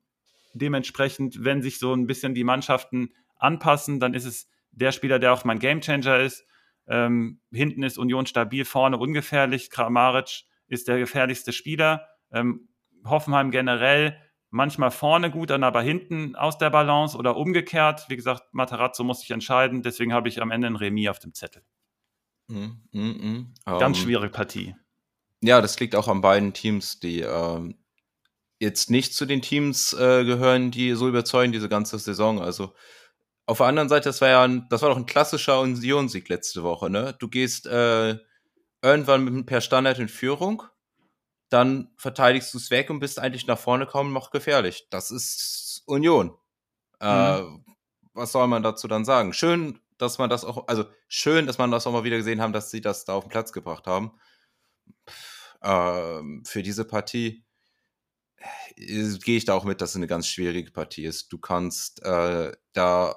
dementsprechend, 0.55 1.44
wenn 1.44 1.61
sich 1.61 1.79
so 1.79 1.92
ein 1.92 2.07
bisschen 2.07 2.35
die 2.35 2.42
Mannschaften 2.42 3.12
anpassen, 3.37 4.00
dann 4.00 4.14
ist 4.14 4.24
es 4.24 4.48
der 4.70 4.92
Spieler, 4.92 5.18
der 5.18 5.35
auch 5.35 5.44
mein 5.44 5.59
Gamechanger 5.59 6.20
ist. 6.20 6.46
Ähm, 6.88 7.42
hinten 7.53 7.83
ist 7.83 7.98
Union 7.98 8.24
stabil, 8.24 8.64
vorne 8.64 8.96
ungefährlich. 8.96 9.68
Kramaric 9.68 10.44
ist 10.68 10.88
der 10.88 10.98
gefährlichste 10.98 11.53
Spieler. 11.53 12.09
Ähm, 12.33 12.70
Hoffenheim 13.05 13.50
generell 13.50 14.16
manchmal 14.48 14.90
vorne 14.90 15.31
gut, 15.31 15.50
dann 15.50 15.64
aber 15.64 15.83
hinten 15.83 16.35
aus 16.35 16.57
der 16.57 16.70
Balance 16.70 17.18
oder 17.18 17.37
umgekehrt. 17.37 18.07
Wie 18.09 18.16
gesagt, 18.16 18.44
Matarazzo 18.53 19.05
muss 19.05 19.20
sich 19.20 19.33
entscheiden. 19.33 19.83
Deswegen 19.83 20.14
habe 20.14 20.31
ich 20.31 20.40
am 20.40 20.50
Ende 20.50 20.68
ein 20.68 20.76
Remis 20.76 21.11
auf 21.11 21.18
dem 21.18 21.35
Zettel. 21.35 21.62
Mm, 22.51 22.83
mm, 22.93 23.01
mm. 23.01 23.55
Ganz 23.65 23.81
um, 23.81 23.83
ähm, 23.83 23.95
schwierige 23.95 24.33
Partie. 24.33 24.75
Ja, 25.41 25.61
das 25.61 25.79
liegt 25.79 25.95
auch 25.95 26.09
an 26.09 26.21
beiden 26.21 26.53
Teams, 26.53 26.99
die 26.99 27.21
ähm, 27.21 27.77
jetzt 28.59 28.91
nicht 28.91 29.15
zu 29.15 29.25
den 29.25 29.41
Teams 29.41 29.93
äh, 29.93 30.25
gehören, 30.25 30.71
die 30.71 30.93
so 30.95 31.09
überzeugen 31.09 31.53
diese 31.53 31.69
ganze 31.69 31.99
Saison. 31.99 32.41
Also 32.41 32.75
auf 33.47 33.59
der 33.59 33.67
anderen 33.67 33.89
Seite, 33.89 34.09
das 34.09 34.21
war 34.21 34.29
ja 34.29 34.45
ein, 34.45 34.67
das 34.69 34.83
war 34.83 34.91
doch 34.91 34.97
ein 34.97 35.07
klassischer 35.07 35.61
Union-Sieg 35.61 36.29
letzte 36.29 36.63
Woche, 36.63 36.91
ne? 36.91 37.17
Du 37.19 37.29
gehst 37.29 37.67
äh, 37.67 38.17
irgendwann 38.83 39.25
mit, 39.25 39.47
per 39.47 39.61
Standard 39.61 39.99
in 39.99 40.09
Führung, 40.09 40.63
dann 41.49 41.91
verteidigst 41.97 42.53
du 42.53 42.59
es 42.59 42.71
weg 42.71 42.91
und 42.91 43.01
bist 43.01 43.19
eigentlich 43.19 43.47
nach 43.47 43.59
vorne 43.59 43.87
kaum 43.87 44.13
noch 44.13 44.31
gefährlich. 44.31 44.87
Das 44.91 45.11
ist 45.11 45.83
Union. 45.87 46.37
Äh, 47.01 47.41
mhm. 47.41 47.65
was 48.13 48.33
soll 48.33 48.47
man 48.47 48.63
dazu 48.63 48.89
dann 48.89 49.05
sagen? 49.05 49.33
Schön, 49.33 49.81
dass 50.01 50.19
man 50.19 50.31
das 50.31 50.45
auch, 50.45 50.69
also 50.69 50.85
schön, 51.09 51.47
dass 51.47 51.59
man 51.59 51.71
das 51.71 51.87
auch 51.87 51.93
mal 51.93 52.05
wieder 52.05 52.17
gesehen 52.17 52.41
haben, 52.41 52.53
dass 52.53 52.71
sie 52.71 52.81
das 52.81 53.05
da 53.05 53.15
auf 53.15 53.25
den 53.25 53.31
Platz 53.31 53.53
gebracht 53.53 53.87
haben. 53.87 54.13
Äh, 55.61 56.23
für 56.45 56.63
diese 56.63 56.85
Partie 56.85 57.45
äh, 58.77 59.19
gehe 59.19 59.37
ich 59.37 59.45
da 59.45 59.55
auch 59.55 59.65
mit, 59.65 59.81
dass 59.81 59.91
es 59.91 59.97
eine 59.97 60.07
ganz 60.07 60.27
schwierige 60.27 60.71
Partie 60.71 61.05
ist. 61.05 61.33
Du 61.33 61.39
kannst 61.39 62.03
äh, 62.03 62.53
da 62.73 63.17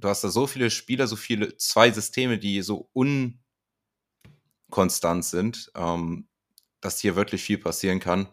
du 0.00 0.08
hast 0.08 0.24
da 0.24 0.28
so 0.28 0.46
viele 0.46 0.70
Spieler, 0.70 1.06
so 1.06 1.16
viele, 1.16 1.56
zwei 1.56 1.90
Systeme, 1.90 2.38
die 2.38 2.62
so 2.62 2.90
unkonstant 2.92 3.38
sind, 5.24 5.70
ähm, 5.74 6.28
dass 6.80 7.00
hier 7.00 7.16
wirklich 7.16 7.42
viel 7.42 7.58
passieren 7.58 8.00
kann. 8.00 8.28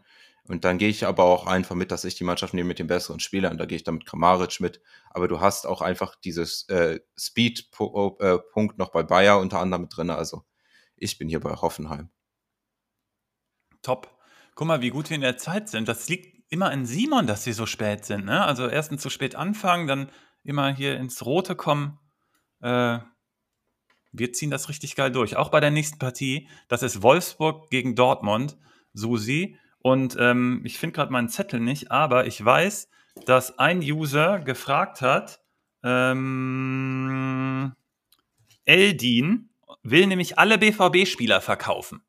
Und 0.47 0.63
dann 0.63 0.77
gehe 0.77 0.89
ich 0.89 1.05
aber 1.05 1.23
auch 1.23 1.45
einfach 1.45 1.75
mit, 1.75 1.91
dass 1.91 2.05
ich 2.05 2.15
die 2.15 2.23
Mannschaft 2.23 2.53
nehme 2.53 2.69
mit 2.69 2.79
den 2.79 2.87
besseren 2.87 3.19
Spielern. 3.19 3.57
Da 3.57 3.65
gehe 3.65 3.75
ich 3.75 3.83
dann 3.83 3.95
mit 3.95 4.05
Kramaric 4.05 4.59
mit. 4.59 4.81
Aber 5.09 5.27
du 5.27 5.41
hast 5.41 5.67
auch 5.67 5.81
einfach 5.81 6.15
dieses 6.15 6.67
äh, 6.69 6.99
Speed-Punkt 7.17 8.77
noch 8.77 8.89
bei 8.89 9.03
Bayer 9.03 9.39
unter 9.39 9.59
anderem 9.59 9.83
mit 9.83 9.95
drin. 9.95 10.09
Also 10.09 10.43
ich 10.95 11.17
bin 11.17 11.27
hier 11.27 11.41
bei 11.41 11.51
Hoffenheim. 11.51 12.09
Top. 13.81 14.17
Guck 14.55 14.67
mal, 14.67 14.81
wie 14.81 14.89
gut 14.89 15.09
wir 15.09 15.15
in 15.15 15.21
der 15.21 15.37
Zeit 15.37 15.69
sind. 15.69 15.87
Das 15.87 16.07
liegt 16.09 16.51
immer 16.51 16.71
an 16.71 16.85
Simon, 16.85 17.27
dass 17.27 17.43
sie 17.43 17.53
so 17.53 17.65
spät 17.65 18.05
sind. 18.05 18.25
Ne? 18.25 18.43
Also 18.43 18.67
erstens 18.67 19.01
zu 19.01 19.09
spät 19.09 19.35
anfangen, 19.35 19.87
dann 19.87 20.11
immer 20.43 20.73
hier 20.73 20.97
ins 20.97 21.25
Rote 21.25 21.55
kommen. 21.55 21.99
Äh, 22.61 22.99
wir 24.13 24.33
ziehen 24.33 24.49
das 24.49 24.69
richtig 24.69 24.95
geil 24.95 25.11
durch. 25.11 25.35
Auch 25.35 25.49
bei 25.49 25.59
der 25.59 25.71
nächsten 25.71 25.99
Partie. 25.99 26.49
Das 26.69 26.83
ist 26.83 27.03
Wolfsburg 27.03 27.69
gegen 27.69 27.95
Dortmund. 27.95 28.57
Susi. 28.93 29.57
Und 29.79 30.17
ähm, 30.19 30.61
ich 30.63 30.79
finde 30.79 30.95
gerade 30.95 31.11
meinen 31.11 31.29
Zettel 31.29 31.59
nicht, 31.59 31.91
aber 31.91 32.27
ich 32.27 32.43
weiß, 32.43 32.89
dass 33.25 33.57
ein 33.59 33.79
User 33.79 34.39
gefragt 34.39 35.01
hat, 35.01 35.39
ähm, 35.83 37.73
Eldin 38.65 39.49
will 39.83 40.07
nämlich 40.07 40.37
alle 40.37 40.57
BVB-Spieler 40.57 41.41
verkaufen. 41.41 42.01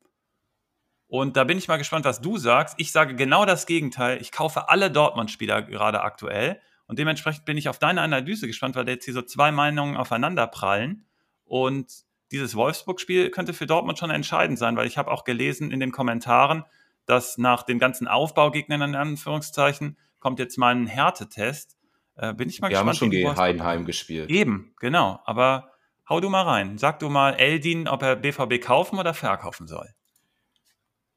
Und 1.07 1.37
da 1.37 1.43
bin 1.43 1.57
ich 1.57 1.67
mal 1.67 1.77
gespannt, 1.77 2.05
was 2.05 2.21
du 2.21 2.37
sagst. 2.37 2.75
Ich 2.77 2.91
sage 2.91 3.15
genau 3.15 3.45
das 3.45 3.65
Gegenteil. 3.65 4.21
Ich 4.21 4.31
kaufe 4.31 4.69
alle 4.69 4.91
Dortmund-Spieler 4.91 5.63
gerade 5.63 6.01
aktuell. 6.01 6.61
Und 6.85 6.99
dementsprechend 6.99 7.45
bin 7.45 7.57
ich 7.57 7.67
auf 7.69 7.79
deine 7.79 8.01
Analyse 8.01 8.45
gespannt, 8.45 8.75
weil 8.75 8.87
jetzt 8.87 9.05
hier 9.05 9.13
so 9.13 9.21
zwei 9.23 9.51
Meinungen 9.51 9.97
aufeinander 9.97 10.45
prallen. 10.45 11.05
Und 11.45 11.91
dieses 12.31 12.55
Wolfsburg-Spiel 12.55 13.31
könnte 13.31 13.53
für 13.53 13.65
Dortmund 13.65 13.97
schon 13.97 14.11
entscheidend 14.11 14.59
sein, 14.59 14.75
weil 14.75 14.85
ich 14.85 14.99
habe 14.99 15.09
auch 15.09 15.23
gelesen 15.23 15.71
in 15.71 15.79
den 15.79 15.91
Kommentaren, 15.91 16.63
dass 17.09 17.39
nach 17.39 17.63
den 17.63 17.79
ganzen 17.79 18.07
Aufbaugegnern 18.07 18.81
in 18.83 18.95
Anführungszeichen 18.95 19.97
kommt 20.19 20.37
jetzt 20.37 20.57
mal 20.57 20.75
ein 20.75 20.85
Härtetest. 20.85 21.75
Äh, 22.15 22.35
bin 22.35 22.49
ich 22.49 22.61
mal 22.61 22.67
Wir 22.67 22.71
gespannt. 22.71 22.87
haben 22.89 22.95
schon 22.95 23.09
gegen 23.09 23.35
Heidenheim 23.35 23.85
gespielt. 23.85 24.29
Eben, 24.29 24.75
genau. 24.79 25.19
Aber 25.25 25.71
hau 26.07 26.19
du 26.19 26.29
mal 26.29 26.43
rein. 26.43 26.77
Sag 26.77 26.99
du 26.99 27.09
mal 27.09 27.33
Eldin, 27.33 27.87
ob 27.87 28.03
er 28.03 28.15
BVB 28.15 28.61
kaufen 28.61 28.99
oder 28.99 29.15
verkaufen 29.15 29.67
soll. 29.67 29.89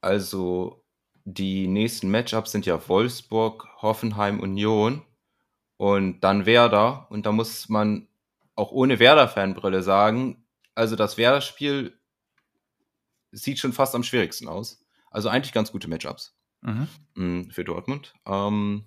Also 0.00 0.82
die 1.24 1.68
nächsten 1.68 2.10
Matchups 2.10 2.52
sind 2.52 2.64
ja 2.64 2.88
Wolfsburg, 2.88 3.68
Hoffenheim, 3.82 4.40
Union 4.40 5.02
und 5.76 6.20
dann 6.20 6.46
Werder. 6.46 7.06
Und 7.10 7.26
da 7.26 7.32
muss 7.32 7.68
man 7.68 8.08
auch 8.54 8.72
ohne 8.72 8.98
Werder-Fanbrille 8.98 9.82
sagen, 9.82 10.44
also 10.74 10.96
das 10.96 11.18
Werder-Spiel 11.18 11.98
sieht 13.30 13.58
schon 13.58 13.74
fast 13.74 13.94
am 13.94 14.02
schwierigsten 14.02 14.48
aus. 14.48 14.81
Also 15.12 15.28
eigentlich 15.28 15.52
ganz 15.52 15.72
gute 15.72 15.88
Matchups 15.88 16.34
Mhm. 16.62 16.88
mh, 17.16 17.52
für 17.52 17.64
Dortmund. 17.64 18.14
Ähm, 18.26 18.84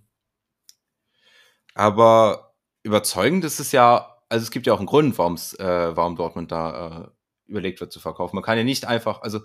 aber 1.73 2.53
überzeugend 2.83 3.43
ist 3.43 3.59
es 3.59 3.71
ja, 3.71 4.17
also 4.29 4.43
es 4.43 4.51
gibt 4.51 4.67
ja 4.67 4.73
auch 4.73 4.79
einen 4.79 4.87
Grund, 4.87 5.17
warum's, 5.17 5.53
äh, 5.55 5.95
warum 5.95 6.15
Dortmund 6.15 6.51
da 6.51 7.03
äh, 7.05 7.07
überlegt 7.51 7.79
wird 7.81 7.91
zu 7.91 7.99
verkaufen. 7.99 8.35
Man 8.35 8.43
kann 8.43 8.57
ja 8.57 8.63
nicht 8.63 8.85
einfach, 8.85 9.21
also 9.21 9.41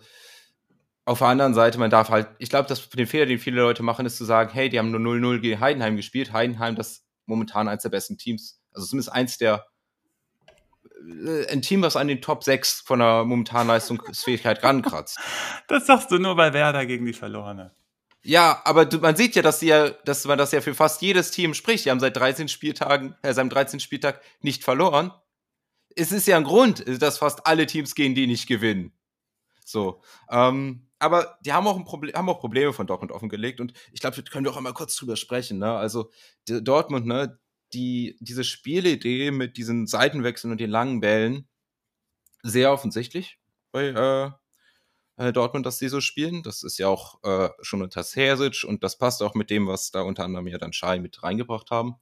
auf 1.04 1.18
der 1.18 1.28
anderen 1.28 1.54
Seite, 1.54 1.78
man 1.78 1.90
darf 1.90 2.10
halt, 2.10 2.28
ich 2.38 2.50
glaube, 2.50 2.68
dass 2.68 2.88
den 2.90 3.06
Fehler, 3.06 3.26
den 3.26 3.38
viele 3.38 3.60
Leute 3.60 3.82
machen, 3.82 4.06
ist 4.06 4.16
zu 4.16 4.24
sagen, 4.24 4.50
hey, 4.52 4.68
die 4.68 4.78
haben 4.78 4.90
nur 4.90 5.00
0-0 5.00 5.40
gegen 5.40 5.60
Heidenheim 5.60 5.96
gespielt. 5.96 6.32
Heidenheim, 6.32 6.76
das 6.76 7.04
momentan 7.26 7.68
eins 7.68 7.82
der 7.82 7.88
besten 7.90 8.16
Teams, 8.18 8.60
also 8.72 8.86
zumindest 8.86 9.12
eins 9.12 9.38
der, 9.38 9.66
ein 11.48 11.62
Team, 11.62 11.82
was 11.82 11.96
an 11.96 12.08
den 12.08 12.20
Top 12.20 12.44
6 12.44 12.82
von 12.82 12.98
der 12.98 13.24
momentanen 13.24 13.68
Leistungsfähigkeit 13.68 14.62
rankratzt. 14.62 15.18
Das 15.68 15.86
sagst 15.86 16.10
du 16.10 16.18
nur 16.18 16.36
bei 16.36 16.52
Werder 16.52 16.86
gegen 16.86 17.06
die 17.06 17.12
Verlorene. 17.12 17.74
Ja, 18.22 18.60
aber 18.64 18.84
du, 18.84 18.98
man 18.98 19.16
sieht 19.16 19.34
ja, 19.34 19.42
dass, 19.42 19.62
ja, 19.62 19.90
dass 19.90 20.26
man 20.26 20.36
das 20.36 20.52
ja 20.52 20.60
für 20.60 20.74
fast 20.74 21.00
jedes 21.00 21.30
Team 21.30 21.54
spricht. 21.54 21.86
Die 21.86 21.90
haben 21.90 22.00
seit 22.00 22.16
13 22.16 22.48
Spieltagen, 22.48 23.16
äh, 23.22 23.32
seinem 23.32 23.48
13. 23.48 23.80
Spieltag 23.80 24.20
nicht 24.42 24.62
verloren. 24.62 25.12
Es 25.96 26.12
ist 26.12 26.26
ja 26.26 26.36
ein 26.36 26.44
Grund, 26.44 26.84
dass 27.02 27.18
fast 27.18 27.46
alle 27.46 27.66
Teams 27.66 27.94
gegen 27.94 28.14
die 28.14 28.26
nicht 28.26 28.46
gewinnen. 28.46 28.92
So. 29.64 30.02
Ähm, 30.30 30.86
aber 30.98 31.38
die 31.40 31.52
haben 31.52 31.66
auch, 31.66 31.78
ein 31.78 31.86
Problem, 31.86 32.14
haben 32.14 32.28
auch 32.28 32.40
Probleme 32.40 32.74
von 32.74 32.86
Dortmund 32.86 33.10
offengelegt 33.10 33.58
und 33.60 33.72
ich 33.90 34.00
glaube, 34.00 34.22
da 34.22 34.30
können 34.30 34.44
wir 34.44 34.52
auch 34.52 34.56
einmal 34.58 34.74
kurz 34.74 34.94
drüber 34.96 35.16
sprechen. 35.16 35.58
Ne? 35.58 35.72
Also 35.72 36.10
Dortmund, 36.46 37.06
ne, 37.06 37.38
die, 37.72 38.16
diese 38.20 38.44
Spielidee 38.44 39.30
mit 39.30 39.56
diesen 39.56 39.86
Seitenwechseln 39.86 40.52
und 40.52 40.60
den 40.60 40.70
langen 40.70 41.00
Bällen, 41.00 41.48
sehr 42.42 42.72
offensichtlich 42.72 43.38
bei 43.70 43.88
äh, 43.88 44.30
äh, 45.28 45.32
Dortmund, 45.32 45.66
dass 45.66 45.78
sie 45.78 45.88
so 45.88 46.00
spielen. 46.00 46.42
Das 46.42 46.62
ist 46.62 46.78
ja 46.78 46.88
auch 46.88 47.22
äh, 47.22 47.50
schon 47.60 47.82
unter 47.82 48.02
Terzic 48.02 48.64
und 48.64 48.82
das 48.82 48.96
passt 48.96 49.22
auch 49.22 49.34
mit 49.34 49.50
dem, 49.50 49.66
was 49.66 49.90
da 49.90 50.02
unter 50.02 50.24
anderem 50.24 50.46
ja 50.48 50.58
dann 50.58 50.72
Schei 50.72 50.98
mit 50.98 51.22
reingebracht 51.22 51.70
haben. 51.70 51.96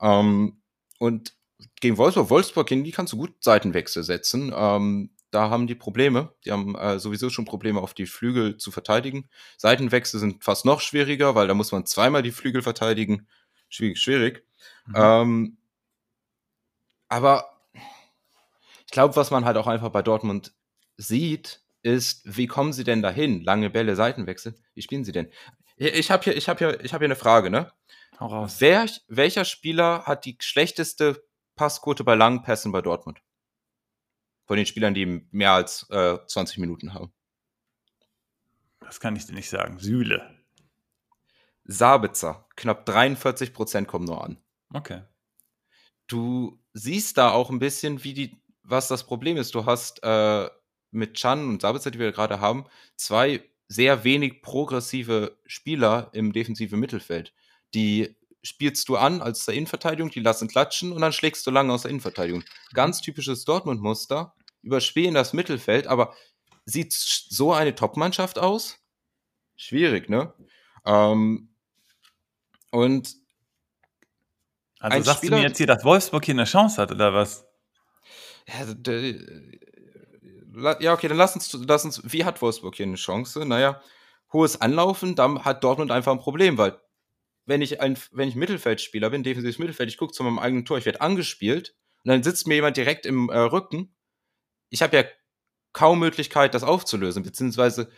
Ähm, 0.00 0.60
und 0.98 1.34
gegen 1.80 1.96
Wolfsburg, 1.96 2.30
Wolfsburg, 2.30 2.66
die 2.68 2.90
kannst 2.90 3.12
du 3.12 3.16
gut 3.16 3.34
Seitenwechsel 3.40 4.02
setzen. 4.02 4.52
Ähm, 4.54 5.10
da 5.30 5.48
haben 5.48 5.66
die 5.66 5.74
Probleme. 5.74 6.34
Die 6.44 6.52
haben 6.52 6.74
äh, 6.76 6.98
sowieso 6.98 7.30
schon 7.30 7.46
Probleme, 7.46 7.80
auf 7.80 7.94
die 7.94 8.06
Flügel 8.06 8.58
zu 8.58 8.70
verteidigen. 8.70 9.28
Seitenwechsel 9.56 10.20
sind 10.20 10.44
fast 10.44 10.66
noch 10.66 10.80
schwieriger, 10.80 11.34
weil 11.34 11.48
da 11.48 11.54
muss 11.54 11.72
man 11.72 11.86
zweimal 11.86 12.22
die 12.22 12.32
Flügel 12.32 12.62
verteidigen. 12.62 13.26
Schwierig, 13.72 13.98
schwierig. 13.98 14.46
Mhm. 14.86 14.94
Ähm, 14.96 15.56
aber 17.08 17.58
ich 18.84 18.92
glaube, 18.92 19.16
was 19.16 19.30
man 19.30 19.46
halt 19.46 19.56
auch 19.56 19.66
einfach 19.66 19.88
bei 19.88 20.02
Dortmund 20.02 20.54
sieht, 20.98 21.62
ist, 21.80 22.22
wie 22.24 22.46
kommen 22.46 22.74
sie 22.74 22.84
denn 22.84 23.00
dahin? 23.00 23.42
Lange 23.42 23.70
Bälle, 23.70 23.96
Seitenwechsel. 23.96 24.54
Wie 24.74 24.82
spielen 24.82 25.04
sie 25.04 25.12
denn? 25.12 25.32
Ich 25.76 26.10
habe 26.10 26.22
hier, 26.22 26.36
ich 26.36 26.50
habe 26.50 26.58
hier, 26.58 26.84
ich 26.84 26.92
habe 26.92 27.02
hier 27.02 27.08
eine 27.08 27.16
Frage, 27.16 27.48
ne? 27.48 27.72
Hau 28.20 28.26
raus. 28.26 28.56
Wer, 28.58 28.86
welcher 29.08 29.46
Spieler 29.46 30.04
hat 30.04 30.26
die 30.26 30.36
schlechteste 30.38 31.26
Passquote 31.56 32.04
bei 32.04 32.14
langen 32.14 32.42
Pässen 32.42 32.72
bei 32.72 32.82
Dortmund? 32.82 33.22
Von 34.44 34.58
den 34.58 34.66
Spielern, 34.66 34.92
die 34.92 35.26
mehr 35.30 35.52
als 35.52 35.88
äh, 35.88 36.18
20 36.26 36.58
Minuten 36.58 36.92
haben. 36.92 37.10
Das 38.80 39.00
kann 39.00 39.16
ich 39.16 39.24
dir 39.24 39.32
nicht 39.32 39.48
sagen. 39.48 39.78
Sühle. 39.78 40.41
Sabitzer, 41.72 42.46
knapp 42.56 42.86
43 42.86 43.52
Prozent 43.52 43.88
kommen 43.88 44.04
nur 44.04 44.22
an. 44.22 44.38
Okay. 44.72 45.02
Du 46.06 46.60
siehst 46.72 47.18
da 47.18 47.30
auch 47.30 47.50
ein 47.50 47.58
bisschen, 47.58 48.04
wie 48.04 48.14
die, 48.14 48.42
was 48.62 48.88
das 48.88 49.04
Problem 49.04 49.36
ist. 49.36 49.54
Du 49.54 49.64
hast 49.64 50.02
äh, 50.02 50.48
mit 50.90 51.14
Chan 51.14 51.48
und 51.48 51.62
Sabitzer, 51.62 51.90
die 51.90 51.98
wir 51.98 52.12
gerade 52.12 52.40
haben, 52.40 52.66
zwei 52.96 53.42
sehr 53.68 54.04
wenig 54.04 54.42
progressive 54.42 55.38
Spieler 55.46 56.10
im 56.12 56.32
defensiven 56.32 56.78
Mittelfeld. 56.78 57.32
Die 57.74 58.16
spielst 58.42 58.88
du 58.88 58.96
an 58.96 59.22
als 59.22 59.46
der 59.46 59.54
Innenverteidigung, 59.54 60.10
die 60.10 60.20
lassen 60.20 60.48
klatschen 60.48 60.92
und 60.92 61.00
dann 61.00 61.12
schlägst 61.12 61.46
du 61.46 61.50
lange 61.50 61.72
aus 61.72 61.82
der 61.82 61.90
Innenverteidigung. 61.90 62.44
Ganz 62.74 63.00
typisches 63.00 63.44
Dortmund-Muster, 63.44 64.34
überspielen 64.62 65.14
das 65.14 65.32
Mittelfeld, 65.32 65.86
aber 65.86 66.14
sieht 66.66 66.92
so 66.92 67.52
eine 67.52 67.74
Top-Mannschaft 67.74 68.38
aus? 68.38 68.78
Schwierig, 69.56 70.08
ne? 70.08 70.34
Ähm, 70.84 71.51
und 72.72 73.14
Also 74.80 75.02
sagst 75.02 75.18
Spieler- 75.18 75.36
du 75.36 75.42
mir 75.42 75.48
jetzt 75.48 75.58
hier, 75.58 75.66
dass 75.68 75.84
Wolfsburg 75.84 76.24
hier 76.24 76.34
eine 76.34 76.44
Chance 76.44 76.82
hat, 76.82 76.90
oder 76.90 77.14
was? 77.14 77.46
Ja, 80.54 80.80
ja, 80.80 80.92
okay, 80.92 81.08
dann 81.08 81.16
lass 81.16 81.34
uns, 81.34 81.52
lass 81.66 81.84
uns, 81.84 82.02
wie 82.12 82.24
hat 82.24 82.42
Wolfsburg 82.42 82.74
hier 82.74 82.86
eine 82.86 82.96
Chance? 82.96 83.44
Naja, 83.46 83.80
hohes 84.32 84.60
Anlaufen, 84.60 85.14
dann 85.14 85.44
hat 85.44 85.64
Dortmund 85.64 85.90
einfach 85.90 86.12
ein 86.12 86.18
Problem, 86.18 86.58
weil 86.58 86.78
wenn 87.46 87.62
ich 87.62 87.80
ein, 87.80 87.96
wenn 88.12 88.28
ich 88.28 88.34
Mittelfeldspieler 88.34 89.10
bin, 89.10 89.22
defensives 89.22 89.58
Mittelfeld, 89.58 89.88
ich 89.88 89.96
gucke 89.96 90.12
zu 90.12 90.22
meinem 90.24 90.38
eigenen 90.38 90.64
Tor, 90.64 90.78
ich 90.78 90.84
werde 90.84 91.00
angespielt 91.00 91.74
und 92.04 92.08
dann 92.10 92.22
sitzt 92.22 92.46
mir 92.46 92.54
jemand 92.54 92.76
direkt 92.76 93.06
im 93.06 93.30
äh, 93.30 93.38
Rücken. 93.38 93.94
Ich 94.70 94.82
habe 94.82 94.96
ja 94.96 95.04
kaum 95.72 95.98
Möglichkeit, 96.00 96.54
das 96.54 96.62
aufzulösen, 96.64 97.22
beziehungsweise 97.22 97.90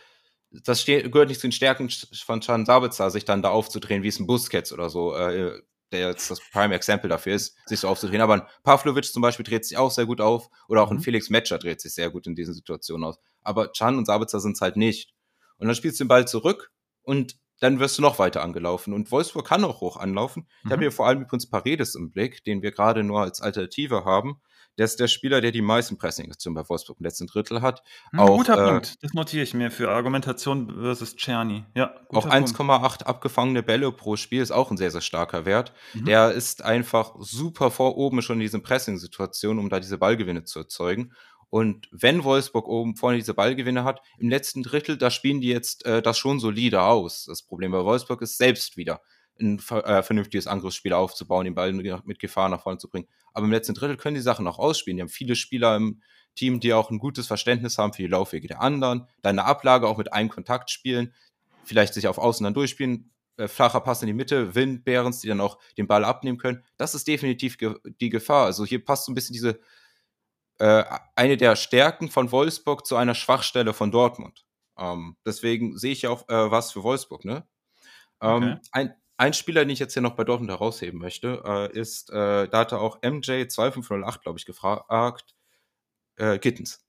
das 0.63 0.85
gehört 0.85 1.27
nicht 1.29 1.39
zu 1.41 1.47
den 1.47 1.51
Stärken 1.51 1.89
von 1.89 2.39
Can 2.39 2.65
Sabitzer, 2.65 3.09
sich 3.11 3.25
dann 3.25 3.41
da 3.41 3.49
aufzudrehen, 3.49 4.03
wie 4.03 4.07
es 4.07 4.19
ein 4.19 4.27
Busquets 4.27 4.71
oder 4.71 4.89
so, 4.89 5.15
äh, 5.15 5.61
der 5.91 6.09
jetzt 6.09 6.31
das 6.31 6.39
Prime 6.51 6.73
Example 6.75 7.09
dafür 7.09 7.35
ist, 7.35 7.55
sich 7.67 7.79
so 7.79 7.87
aufzudrehen. 7.87 8.21
Aber 8.21 8.33
ein 8.33 8.41
Pavlovic 8.63 9.05
zum 9.05 9.21
Beispiel 9.21 9.45
dreht 9.45 9.65
sich 9.65 9.77
auch 9.77 9.91
sehr 9.91 10.05
gut 10.05 10.19
auf 10.21 10.49
oder 10.67 10.81
auch 10.83 10.91
ein 10.91 10.97
Mhm. 10.97 11.01
Felix 11.01 11.29
Metscher 11.29 11.59
dreht 11.59 11.79
sich 11.81 11.93
sehr 11.93 12.09
gut 12.09 12.25
in 12.27 12.35
diesen 12.35 12.53
Situationen 12.53 13.03
aus. 13.07 13.17
Aber 13.41 13.67
Can 13.71 13.97
und 13.97 14.05
Sabitzer 14.05 14.39
sind 14.39 14.53
es 14.53 14.61
halt 14.61 14.77
nicht. 14.77 15.13
Und 15.57 15.67
dann 15.67 15.75
spielst 15.75 15.99
du 15.99 16.03
den 16.03 16.07
Ball 16.09 16.27
zurück 16.27 16.71
und 17.03 17.37
dann 17.61 17.79
wirst 17.79 17.97
du 17.97 18.01
noch 18.01 18.19
weiter 18.19 18.41
angelaufen. 18.43 18.93
Und 18.93 19.11
Wolfsburg 19.11 19.47
kann 19.47 19.63
auch 19.63 19.79
hoch 19.79 19.95
anlaufen. 19.97 20.47
Ich 20.63 20.71
habe 20.71 20.77
Mhm. 20.77 20.81
hier 20.81 20.91
vor 20.91 21.07
allem 21.07 21.21
übrigens 21.21 21.49
Paredes 21.49 21.95
im 21.95 22.11
Blick, 22.11 22.43
den 22.43 22.61
wir 22.61 22.71
gerade 22.71 23.03
nur 23.03 23.21
als 23.21 23.39
Alternative 23.39 24.03
haben. 24.03 24.41
Der 24.77 24.85
ist 24.85 24.99
der 24.99 25.07
Spieler, 25.07 25.41
der 25.41 25.51
die 25.51 25.61
meisten 25.61 25.97
Pressing-Aktionen 25.97 26.55
bei 26.55 26.67
Wolfsburg 26.67 26.97
im 26.99 27.05
letzten 27.05 27.27
Drittel 27.27 27.61
hat. 27.61 27.81
Hm, 28.11 28.19
Auch, 28.19 28.37
guter 28.37 28.57
äh, 28.57 28.69
Punkt. 28.71 29.03
Das 29.03 29.13
notiere 29.13 29.43
ich 29.43 29.53
mir 29.53 29.71
für 29.71 29.89
Argumentation 29.89 30.73
versus 30.81 31.15
Czerny. 31.15 31.63
Ja, 31.75 31.95
Auch 32.09 32.23
guter 32.23 32.29
Punkt. 32.29 32.49
1,8 32.49 33.03
abgefangene 33.03 33.63
Bälle 33.63 33.91
pro 33.91 34.15
Spiel 34.15 34.41
ist 34.41 34.51
auch 34.51 34.71
ein 34.71 34.77
sehr, 34.77 34.91
sehr 34.91 35.01
starker 35.01 35.45
Wert. 35.45 35.73
Mhm. 35.93 36.05
Der 36.05 36.31
ist 36.31 36.63
einfach 36.63 37.15
super 37.19 37.71
vor 37.71 37.97
oben 37.97 38.21
schon 38.21 38.37
in 38.37 38.41
diesen 38.41 38.63
Pressing-Situationen, 38.63 39.59
um 39.59 39.69
da 39.69 39.79
diese 39.79 39.97
Ballgewinne 39.97 40.43
zu 40.43 40.59
erzeugen. 40.59 41.13
Und 41.49 41.87
wenn 41.91 42.23
Wolfsburg 42.23 42.67
oben 42.67 42.95
vorne 42.95 43.17
diese 43.17 43.33
Ballgewinne 43.33 43.85
hat, 43.85 44.01
im 44.17 44.29
letzten 44.29 44.61
Drittel, 44.63 44.97
da 44.97 45.09
spielen 45.09 45.39
die 45.39 45.47
jetzt 45.47 45.85
äh, 45.85 46.01
das 46.01 46.17
schon 46.17 46.39
solide 46.39 46.81
aus. 46.81 47.25
Das 47.25 47.43
Problem 47.43 47.71
bei 47.71 47.83
Wolfsburg 47.83 48.21
ist 48.21 48.37
selbst 48.37 48.75
wieder 48.75 49.01
ein 49.39 49.59
äh, 49.59 50.03
vernünftiges 50.03 50.47
Angriffsspiel 50.47 50.93
aufzubauen, 50.93 51.45
den 51.45 51.55
Ball 51.55 51.73
mit 51.73 52.19
Gefahr 52.19 52.49
nach 52.49 52.61
vorne 52.61 52.77
zu 52.77 52.89
bringen. 52.89 53.07
Aber 53.33 53.45
im 53.45 53.51
letzten 53.51 53.73
Drittel 53.73 53.97
können 53.97 54.15
die 54.15 54.21
Sachen 54.21 54.47
auch 54.47 54.59
ausspielen. 54.59 54.97
Die 54.97 55.01
haben 55.01 55.09
viele 55.09 55.35
Spieler 55.35 55.75
im 55.75 56.01
Team, 56.35 56.59
die 56.59 56.73
auch 56.73 56.89
ein 56.89 56.99
gutes 56.99 57.27
Verständnis 57.27 57.77
haben 57.77 57.93
für 57.93 58.01
die 58.01 58.07
Laufwege 58.07 58.47
der 58.47 58.61
anderen, 58.61 59.07
deine 59.21 59.45
Ablage 59.45 59.87
auch 59.87 59.97
mit 59.97 60.13
einem 60.13 60.29
Kontakt 60.29 60.69
spielen. 60.69 61.13
vielleicht 61.63 61.95
sich 61.95 62.07
auf 62.07 62.19
Außen 62.19 62.43
dann 62.43 62.53
durchspielen, 62.53 63.11
äh, 63.37 63.47
flacher 63.47 63.81
Pass 63.81 64.01
in 64.03 64.07
die 64.07 64.13
Mitte, 64.13 64.53
Wind, 64.55 64.85
Behrens, 64.85 65.19
die 65.19 65.27
dann 65.27 65.41
auch 65.41 65.57
den 65.77 65.87
Ball 65.87 66.05
abnehmen 66.05 66.37
können. 66.37 66.63
Das 66.77 66.93
ist 66.93 67.07
definitiv 67.07 67.57
ge 67.57 67.75
die 67.99 68.09
Gefahr. 68.09 68.45
Also 68.45 68.65
hier 68.65 68.83
passt 68.83 69.05
so 69.05 69.11
ein 69.11 69.15
bisschen 69.15 69.33
diese 69.33 69.59
äh, 70.59 70.83
eine 71.15 71.37
der 71.37 71.55
Stärken 71.55 72.09
von 72.09 72.31
Wolfsburg 72.31 72.85
zu 72.85 72.95
einer 72.95 73.15
Schwachstelle 73.15 73.73
von 73.73 73.91
Dortmund. 73.91 74.45
Ähm, 74.77 75.17
deswegen 75.25 75.77
sehe 75.77 75.91
ich 75.91 76.03
ja 76.03 76.11
auch 76.11 76.27
äh, 76.29 76.51
was 76.51 76.71
für 76.71 76.83
Wolfsburg, 76.83 77.25
ne? 77.25 77.47
Ähm, 78.21 78.43
okay. 78.43 78.59
ein, 78.71 78.95
ein 79.17 79.33
Spieler, 79.33 79.61
den 79.61 79.69
ich 79.69 79.79
jetzt 79.79 79.93
hier 79.93 80.01
noch 80.01 80.15
bei 80.15 80.23
Dortmund 80.23 80.51
herausheben 80.51 80.99
möchte, 80.99 81.41
äh, 81.45 81.77
ist, 81.77 82.09
äh, 82.09 82.47
da 82.47 82.59
hatte 82.59 82.79
auch 82.79 83.01
MJ2508, 83.01 84.21
glaube 84.21 84.39
ich, 84.39 84.45
gefragt, 84.45 85.35
äh, 86.17 86.37
Gittens. 86.39 86.85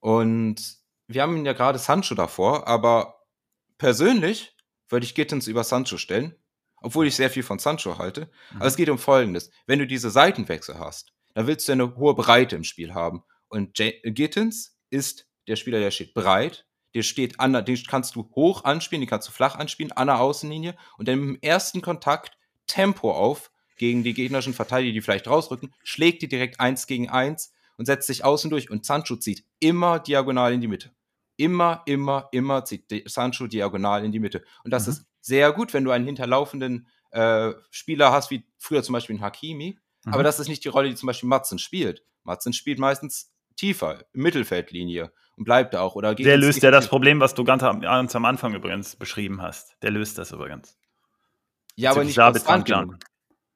Und 0.00 0.78
wir 1.06 1.22
haben 1.22 1.44
ja 1.44 1.52
gerade 1.52 1.78
Sancho 1.78 2.14
davor, 2.14 2.66
aber 2.66 3.26
persönlich 3.78 4.56
würde 4.88 5.04
ich 5.04 5.14
Gittens 5.14 5.46
über 5.46 5.64
Sancho 5.64 5.98
stellen, 5.98 6.34
obwohl 6.76 7.06
ich 7.06 7.16
sehr 7.16 7.30
viel 7.30 7.42
von 7.42 7.58
Sancho 7.58 7.98
halte. 7.98 8.30
Mhm. 8.52 8.56
Aber 8.56 8.66
es 8.66 8.76
geht 8.76 8.88
um 8.88 8.98
Folgendes. 8.98 9.50
Wenn 9.66 9.78
du 9.78 9.86
diese 9.86 10.10
Seitenwechsel 10.10 10.78
hast, 10.78 11.12
dann 11.34 11.46
willst 11.46 11.68
du 11.68 11.72
eine 11.72 11.96
hohe 11.96 12.14
Breite 12.14 12.56
im 12.56 12.64
Spiel 12.64 12.94
haben. 12.94 13.22
Und 13.48 13.78
J 13.78 13.94
Gittens 14.02 14.78
ist 14.90 15.28
der 15.46 15.56
Spieler, 15.56 15.80
der 15.80 15.90
steht 15.90 16.14
breit, 16.14 16.66
der 16.94 17.02
steht 17.02 17.38
an, 17.40 17.52
den 17.64 17.82
kannst 17.86 18.16
du 18.16 18.30
hoch 18.34 18.64
anspielen, 18.64 19.02
den 19.02 19.08
kannst 19.08 19.28
du 19.28 19.32
flach 19.32 19.56
anspielen, 19.56 19.92
an 19.92 20.08
der 20.08 20.20
Außenlinie 20.20 20.76
und 20.98 21.08
dann 21.08 21.18
im 21.18 21.38
ersten 21.40 21.82
Kontakt 21.82 22.36
Tempo 22.66 23.12
auf 23.12 23.50
gegen 23.76 24.02
die 24.02 24.14
gegnerischen 24.14 24.54
Verteidiger, 24.54 24.92
die 24.92 25.00
vielleicht 25.00 25.26
rausrücken, 25.26 25.74
schlägt 25.82 26.22
die 26.22 26.28
direkt 26.28 26.60
eins 26.60 26.86
gegen 26.86 27.08
eins 27.08 27.52
und 27.76 27.86
setzt 27.86 28.06
sich 28.06 28.24
außen 28.24 28.50
durch 28.50 28.70
und 28.70 28.84
Sancho 28.84 29.16
zieht 29.16 29.44
immer 29.58 29.98
diagonal 29.98 30.52
in 30.52 30.60
die 30.60 30.68
Mitte. 30.68 30.90
Immer, 31.36 31.82
immer, 31.86 32.28
immer 32.32 32.64
zieht 32.66 32.84
Sancho 33.06 33.46
diagonal 33.46 34.04
in 34.04 34.12
die 34.12 34.18
Mitte. 34.18 34.44
Und 34.64 34.72
das 34.72 34.86
mhm. 34.86 34.92
ist 34.92 35.06
sehr 35.22 35.52
gut, 35.52 35.72
wenn 35.72 35.84
du 35.84 35.90
einen 35.90 36.04
hinterlaufenden 36.04 36.88
äh, 37.10 37.52
Spieler 37.70 38.12
hast, 38.12 38.30
wie 38.30 38.46
früher 38.58 38.82
zum 38.82 38.92
Beispiel 38.92 39.16
ein 39.16 39.22
Hakimi. 39.22 39.78
Mhm. 40.04 40.12
Aber 40.12 40.22
das 40.22 40.38
ist 40.38 40.48
nicht 40.48 40.64
die 40.64 40.68
Rolle, 40.68 40.90
die 40.90 40.94
zum 40.94 41.06
Beispiel 41.06 41.28
Matzen 41.28 41.58
spielt. 41.58 42.04
Matzen 42.24 42.52
spielt 42.52 42.78
meistens 42.78 43.32
tiefer, 43.56 44.04
Mittelfeldlinie 44.12 45.12
und 45.40 45.44
bleibt 45.46 45.74
auch. 45.74 45.94
Oder 45.94 46.14
Der 46.14 46.36
löst 46.36 46.62
ja 46.62 46.70
das 46.70 46.86
Problem, 46.86 47.18
was 47.18 47.34
du 47.34 47.44
ganz 47.44 47.62
am, 47.62 47.80
ganz 47.80 48.14
am, 48.14 48.26
Anfang 48.26 48.54
übrigens 48.54 48.94
beschrieben 48.94 49.40
hast. 49.40 49.74
Der 49.82 49.90
löst 49.90 50.18
das 50.18 50.32
übrigens. 50.32 50.76
Ja, 51.76 51.92
aber 51.92 52.04
nicht 52.04 52.16
konstant 52.16 52.66
genug. 52.66 52.98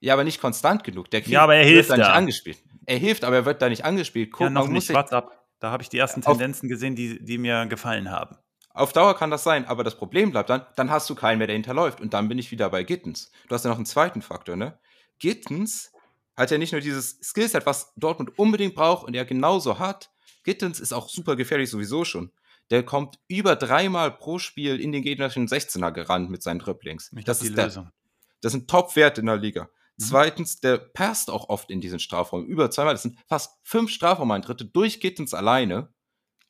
Ja, 0.00 0.14
aber 0.14 0.24
nicht 0.24 0.40
konstant 0.40 0.82
genug. 0.82 1.10
Der 1.10 1.20
ja, 1.20 1.42
aber 1.42 1.56
er 1.56 1.64
hilft 1.64 1.90
da 1.90 1.96
nicht 1.98 2.06
angespielt. 2.06 2.58
Er 2.86 2.96
hilft, 2.96 3.24
aber 3.24 3.36
er 3.36 3.44
wird 3.44 3.60
da 3.60 3.68
nicht 3.68 3.84
angespielt. 3.84 4.32
Guck, 4.32 4.44
ja, 4.44 4.50
noch 4.50 4.68
nicht. 4.68 4.92
WhatsApp. 4.92 5.30
Da 5.60 5.70
habe 5.70 5.82
ich 5.82 5.90
die 5.90 5.98
ersten 5.98 6.22
Tendenzen 6.22 6.68
gesehen, 6.68 6.96
die, 6.96 7.22
die 7.22 7.38
mir 7.38 7.66
gefallen 7.66 8.10
haben. 8.10 8.36
Auf 8.70 8.92
Dauer 8.92 9.14
kann 9.14 9.30
das 9.30 9.44
sein, 9.44 9.66
aber 9.66 9.84
das 9.84 9.96
Problem 9.96 10.30
bleibt 10.30 10.50
dann, 10.50 10.66
dann 10.76 10.90
hast 10.90 11.08
du 11.08 11.14
keinen 11.14 11.38
mehr, 11.38 11.46
der 11.46 11.54
hinterläuft. 11.54 12.00
Und 12.00 12.14
dann 12.14 12.28
bin 12.28 12.38
ich 12.38 12.50
wieder 12.50 12.70
bei 12.70 12.82
Gittens. 12.82 13.30
Du 13.48 13.54
hast 13.54 13.64
ja 13.64 13.70
noch 13.70 13.76
einen 13.76 13.86
zweiten 13.86 14.22
Faktor, 14.22 14.56
ne? 14.56 14.78
Gittens 15.18 15.92
hat 16.34 16.50
ja 16.50 16.58
nicht 16.58 16.72
nur 16.72 16.80
dieses 16.80 17.18
Skillset, 17.22 17.66
was 17.66 17.92
Dortmund 17.94 18.38
unbedingt 18.38 18.74
braucht 18.74 19.06
und 19.06 19.14
er 19.14 19.24
genauso 19.24 19.78
hat. 19.78 20.10
Gittens 20.44 20.78
ist 20.78 20.92
auch 20.92 21.08
super 21.08 21.36
gefährlich 21.36 21.70
sowieso 21.70 22.04
schon. 22.04 22.30
Der 22.70 22.84
kommt 22.84 23.18
über 23.28 23.56
dreimal 23.56 24.10
pro 24.16 24.38
Spiel 24.38 24.80
in 24.80 24.92
den 24.92 25.02
gegnerischen 25.02 25.48
16er 25.48 25.90
gerannt 25.90 26.30
mit 26.30 26.42
seinen 26.42 26.60
Dribblings. 26.60 27.10
Das 27.24 27.42
ist 27.42 27.56
der, 27.56 27.92
das 28.40 28.52
sind 28.52 28.68
Top-Werte 28.68 29.20
in 29.20 29.26
der 29.26 29.36
Liga. 29.36 29.64
Mhm. 29.96 30.02
Zweitens, 30.04 30.60
der 30.60 30.78
passt 30.78 31.30
auch 31.30 31.48
oft 31.48 31.70
in 31.70 31.80
diesen 31.80 31.98
Strafraum. 31.98 32.46
Über 32.46 32.70
zweimal. 32.70 32.94
Das 32.94 33.02
sind 33.02 33.18
fast 33.26 33.58
fünf 33.62 33.90
Strafraumeintritte 33.90 34.64
durch 34.64 35.00
Gittens 35.00 35.34
alleine. 35.34 35.92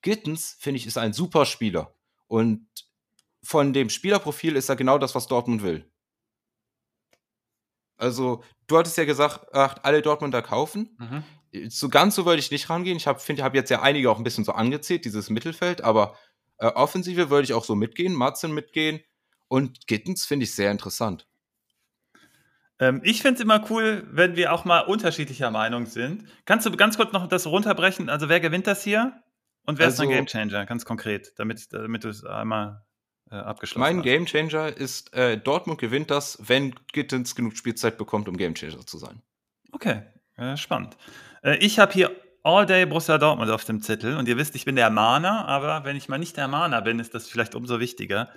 Gittens, 0.02 0.56
finde 0.58 0.78
ich, 0.78 0.86
ist 0.86 0.98
ein 0.98 1.12
super 1.12 1.46
Spieler. 1.46 1.94
Und 2.26 2.68
von 3.42 3.72
dem 3.72 3.90
Spielerprofil 3.90 4.56
ist 4.56 4.68
er 4.68 4.76
genau 4.76 4.98
das, 4.98 5.14
was 5.14 5.26
Dortmund 5.26 5.62
will. 5.62 5.90
Also, 7.96 8.42
du 8.66 8.78
hattest 8.78 8.96
ja 8.96 9.04
gesagt, 9.04 9.46
ach, 9.52 9.76
alle 9.82 10.02
Dortmunder 10.02 10.42
kaufen. 10.42 10.96
Mhm. 10.98 11.24
So 11.68 11.88
ganz 11.88 12.14
so 12.14 12.26
würde 12.26 12.40
ich 12.40 12.50
nicht 12.50 12.68
rangehen. 12.70 12.96
Ich 12.96 13.04
finde, 13.04 13.40
ich 13.40 13.44
habe 13.44 13.56
jetzt 13.56 13.70
ja 13.70 13.82
einige 13.82 14.10
auch 14.10 14.18
ein 14.18 14.24
bisschen 14.24 14.44
so 14.44 14.52
angezählt, 14.52 15.04
dieses 15.04 15.30
Mittelfeld, 15.30 15.82
aber 15.82 16.16
äh, 16.58 16.66
Offensive 16.66 17.30
würde 17.30 17.44
ich 17.44 17.52
auch 17.52 17.64
so 17.64 17.74
mitgehen, 17.74 18.14
Matzen 18.14 18.52
mitgehen 18.52 19.00
und 19.48 19.86
Gittens 19.86 20.24
finde 20.24 20.44
ich 20.44 20.54
sehr 20.54 20.70
interessant. 20.70 21.26
Ähm, 22.78 23.00
ich 23.04 23.22
finde 23.22 23.34
es 23.34 23.40
immer 23.40 23.64
cool, 23.70 24.06
wenn 24.10 24.36
wir 24.36 24.52
auch 24.52 24.64
mal 24.64 24.80
unterschiedlicher 24.80 25.50
Meinung 25.50 25.86
sind. 25.86 26.24
Kannst 26.44 26.66
du 26.66 26.72
ganz 26.72 26.96
kurz 26.96 27.12
noch 27.12 27.28
das 27.28 27.46
runterbrechen? 27.46 28.08
Also, 28.08 28.28
wer 28.28 28.40
gewinnt 28.40 28.66
das 28.66 28.82
hier? 28.82 29.22
Und 29.64 29.78
wer 29.78 29.86
also, 29.86 30.02
ist 30.02 30.08
ein 30.08 30.14
Gamechanger? 30.14 30.66
Ganz 30.66 30.84
konkret, 30.84 31.32
damit, 31.36 31.72
damit 31.72 32.04
du 32.04 32.08
es 32.08 32.24
einmal 32.24 32.84
äh, 33.30 33.36
abgeschlossen 33.36 33.80
Mein 33.80 34.02
Gamechanger 34.02 34.76
ist, 34.76 35.14
äh, 35.14 35.38
Dortmund 35.38 35.80
gewinnt 35.80 36.10
das, 36.10 36.38
wenn 36.42 36.74
Gittens 36.92 37.34
genug 37.34 37.56
Spielzeit 37.56 37.96
bekommt, 37.96 38.28
um 38.28 38.36
Gamechanger 38.36 38.86
zu 38.86 38.98
sein. 38.98 39.22
Okay, 39.72 40.02
äh, 40.36 40.56
spannend. 40.56 40.96
Äh, 41.44 41.56
ich 41.56 41.78
habe 41.78 41.92
hier 41.92 42.10
All 42.42 42.66
Day 42.66 42.84
Borussia 42.84 43.16
Dortmund 43.18 43.50
auf 43.50 43.64
dem 43.64 43.80
Zettel 43.80 44.16
und 44.16 44.28
ihr 44.28 44.36
wisst, 44.36 44.54
ich 44.56 44.64
bin 44.64 44.76
der 44.76 44.90
Mahner, 44.90 45.46
aber 45.46 45.84
wenn 45.84 45.96
ich 45.96 46.08
mal 46.08 46.18
nicht 46.18 46.36
der 46.36 46.48
Mahner 46.48 46.82
bin, 46.82 46.98
ist 46.98 47.14
das 47.14 47.28
vielleicht 47.28 47.54
umso 47.54 47.80
wichtiger. 47.80 48.28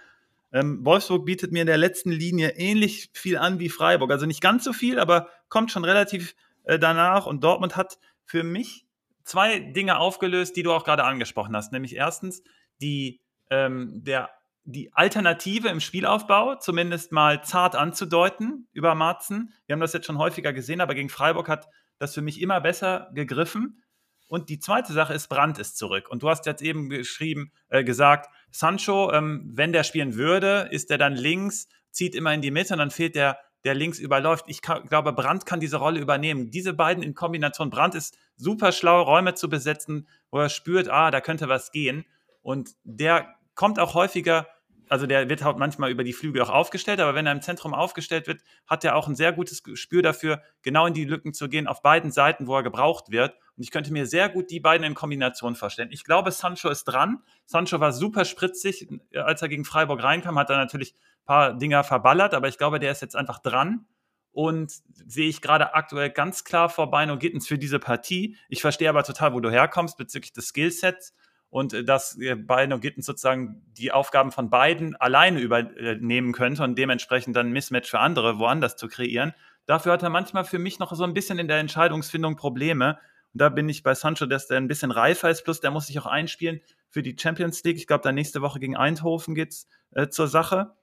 Ähm, 0.54 0.86
Wolfsburg 0.86 1.26
bietet 1.26 1.52
mir 1.52 1.62
in 1.62 1.68
der 1.68 1.78
letzten 1.78 2.12
Linie 2.12 2.52
ähnlich 2.52 3.10
viel 3.14 3.38
an 3.38 3.60
wie 3.60 3.70
Freiburg. 3.70 4.12
Also 4.12 4.26
nicht 4.26 4.42
ganz 4.42 4.64
so 4.64 4.72
viel, 4.72 5.00
aber 5.00 5.30
kommt 5.50 5.72
schon 5.72 5.84
relativ 5.84 6.36
äh, 6.64 6.80
danach. 6.80 7.26
Und 7.26 7.44
Dortmund 7.44 7.76
hat 7.76 7.98
für 8.24 8.44
mich 8.44 8.86
zwei 9.26 9.60
Dinge 9.60 10.00
aufgelöst, 10.00 10.56
die 10.56 10.64
du 10.64 10.72
auch 10.72 10.86
gerade 10.86 11.04
angesprochen 11.04 11.54
hast. 11.54 11.74
Nämlich 11.74 11.98
erstens 11.98 12.44
die, 12.82 13.20
ähm, 13.50 14.04
der, 14.06 14.30
die 14.64 14.94
Alternative 14.94 15.68
im 15.68 15.82
Spielaufbau, 15.82 16.56
zumindest 16.56 17.12
mal 17.12 17.44
zart 17.44 17.76
anzudeuten 17.76 18.70
über 18.72 18.96
Marzen. 18.96 19.54
Wir 19.66 19.74
haben 19.74 19.82
das 19.82 19.92
jetzt 19.92 20.06
schon 20.06 20.18
häufiger 20.18 20.54
gesehen, 20.54 20.80
aber 20.80 20.96
gegen 20.96 21.10
Freiburg 21.10 21.50
hat 21.50 21.68
das 22.00 22.14
für 22.14 22.22
mich 22.22 22.42
immer 22.42 22.62
besser 22.62 23.10
gegriffen. 23.14 23.84
Und 24.28 24.50
die 24.50 24.60
zweite 24.60 24.92
Sache 24.94 25.14
ist, 25.14 25.28
Brandt 25.30 25.58
ist 25.58 25.78
zurück. 25.78 26.10
Und 26.10 26.22
du 26.24 26.30
hast 26.30 26.46
jetzt 26.46 26.62
eben 26.62 26.90
geschrieben, 26.90 27.52
äh, 27.70 27.84
gesagt, 27.84 28.30
Sancho, 28.52 29.12
ähm, 29.14 29.52
wenn 29.54 29.72
der 29.72 29.84
spielen 29.84 30.16
würde, 30.16 30.68
ist 30.72 30.92
er 30.92 30.98
dann 30.98 31.16
links, 31.16 31.68
zieht 31.92 32.14
immer 32.14 32.34
in 32.34 32.42
die 32.42 32.52
Mitte 32.52 32.74
und 32.74 32.80
dann 32.80 32.92
fehlt 32.92 33.16
der, 33.16 33.40
der 33.64 33.74
links 33.74 34.00
überläuft. 34.00 34.46
Ich 34.48 34.62
kann, 34.62 34.86
glaube, 34.86 35.14
Brandt 35.14 35.46
kann 35.46 35.60
diese 35.60 35.78
Rolle 35.78 36.00
übernehmen. 36.00 36.52
Diese 36.52 36.74
beiden 36.74 37.04
in 37.04 37.14
Kombination. 37.14 37.70
Brandt 37.70 37.96
ist 37.96 38.18
super 38.36 38.72
schlau, 38.72 39.02
Räume 39.02 39.34
zu 39.34 39.50
besetzen, 39.50 40.08
wo 40.30 40.40
er 40.40 40.50
spürt, 40.50 40.90
ah, 40.90 41.10
da 41.10 41.22
könnte 41.22 41.48
was 41.48 41.72
gehen. 41.72 42.06
Und 42.42 42.72
der 42.84 43.34
kommt 43.56 43.80
auch 43.80 43.94
häufiger 43.94 44.48
also 44.90 45.06
der 45.06 45.30
wird 45.30 45.44
halt 45.44 45.58
manchmal 45.58 45.92
über 45.92 46.04
die 46.04 46.14
Flügel 46.14 46.42
auch 46.42 46.50
aufgestellt, 46.50 47.00
aber 47.00 47.16
wenn 47.16 47.26
er 47.26 47.32
im 47.32 47.42
Zentrum 47.42 47.74
aufgestellt 47.74 48.28
wird, 48.28 48.42
hat 48.66 48.84
er 48.84 48.96
auch 48.96 49.08
ein 49.08 49.16
sehr 49.16 49.34
gutes 49.34 49.64
Gespür 49.64 50.02
dafür, 50.02 50.42
genau 50.62 50.86
in 50.86 50.94
die 50.94 51.06
Lücken 51.06 51.34
zu 51.34 51.50
gehen, 51.50 51.68
auf 51.68 51.82
beiden 51.82 52.12
Seiten, 52.12 52.48
wo 52.48 52.56
er 52.56 52.64
gebraucht 52.64 53.10
wird. 53.10 53.36
Und 53.56 53.64
ich 53.64 53.72
könnte 53.72 53.92
mir 53.92 54.06
sehr 54.06 54.30
gut 54.30 54.50
die 54.50 54.60
beiden 54.60 54.86
in 54.86 54.94
Kombination 54.94 55.56
vorstellen. 55.56 55.90
Ich 55.92 56.04
glaube, 56.04 56.32
Sancho 56.32 56.70
ist 56.70 56.86
dran. 56.86 57.24
Sancho 57.46 57.80
war 57.80 57.92
super 57.92 58.26
spritzig, 58.26 58.88
als 59.14 59.42
er 59.42 59.50
gegen 59.50 59.66
Freiburg 59.66 60.04
reinkam, 60.04 60.38
hat 60.38 60.50
er 60.50 60.58
natürlich 60.58 60.94
ein 60.94 61.26
paar 61.26 61.54
Dinger 61.54 61.84
verballert, 61.84 62.34
aber 62.34 62.48
ich 62.48 62.58
glaube, 62.58 62.80
der 62.80 62.92
ist 62.92 63.02
jetzt 63.02 63.16
einfach 63.16 63.40
dran. 63.40 63.86
Und 64.32 64.72
sehe 65.08 65.28
ich 65.28 65.42
gerade 65.42 65.74
aktuell 65.74 66.12
ganz 66.12 66.44
klar 66.44 66.70
vor 66.70 66.92
Beino 66.92 67.18
Gittens 67.18 67.48
für 67.48 67.58
diese 67.58 67.80
Partie. 67.80 68.38
Ich 68.50 68.62
verstehe 68.62 68.88
aber 68.88 69.02
total, 69.04 69.34
wo 69.34 69.40
du 69.40 69.50
herkommst 69.50 69.98
bezüglich 69.98 70.32
des 70.32 70.50
Skillsets 70.50 71.16
und 71.50 71.74
äh, 71.74 71.84
dass 71.84 72.18
Beino 72.46 72.80
Gittens 72.80 73.06
sozusagen 73.06 73.64
die 73.78 73.92
Aufgaben 73.92 74.32
von 74.32 74.50
beiden 74.50 74.96
alleine 74.96 75.40
übernehmen 75.40 76.34
könnte 76.34 76.64
und 76.64 76.78
dementsprechend 76.78 77.36
dann 77.36 77.48
ein 77.48 77.54
Mismatch 77.54 77.90
für 77.90 78.00
andere 78.00 78.40
woanders 78.40 78.76
zu 78.76 78.88
kreieren. 78.88 79.34
Dafür 79.66 79.94
hat 79.94 80.04
er 80.04 80.10
manchmal 80.10 80.46
für 80.46 80.60
mich 80.60 80.80
noch 80.80 80.94
so 80.94 81.04
ein 81.04 81.14
bisschen 81.14 81.40
in 81.40 81.48
der 81.48 81.60
Entscheidungsfindung 81.60 82.36
Probleme. 82.36 83.00
Und 83.34 83.42
da 83.42 83.50
bin 83.50 83.68
ich 83.68 83.84
bei 83.84 83.94
Sancho, 83.94 84.26
dass 84.26 84.48
der 84.48 84.58
ein 84.58 84.68
bisschen 84.68 84.92
reifer 84.92 85.30
ist, 85.30 85.44
plus 85.44 85.60
der 85.60 85.72
muss 85.72 85.88
sich 85.88 86.00
auch 86.00 86.06
einspielen 86.06 86.62
für 86.90 87.04
die 87.04 87.16
Champions 87.20 87.64
League. 87.64 87.78
Ich 87.78 87.88
glaube, 87.88 88.04
da 88.04 88.12
nächste 88.12 88.42
Woche 88.42 88.60
gegen 88.60 88.78
Eindhoven 88.78 89.36
geht 89.36 89.52
es 89.52 89.68
äh, 89.92 90.08
zur 90.08 90.28
Sache. 90.28 90.74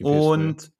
Und 0.00 0.72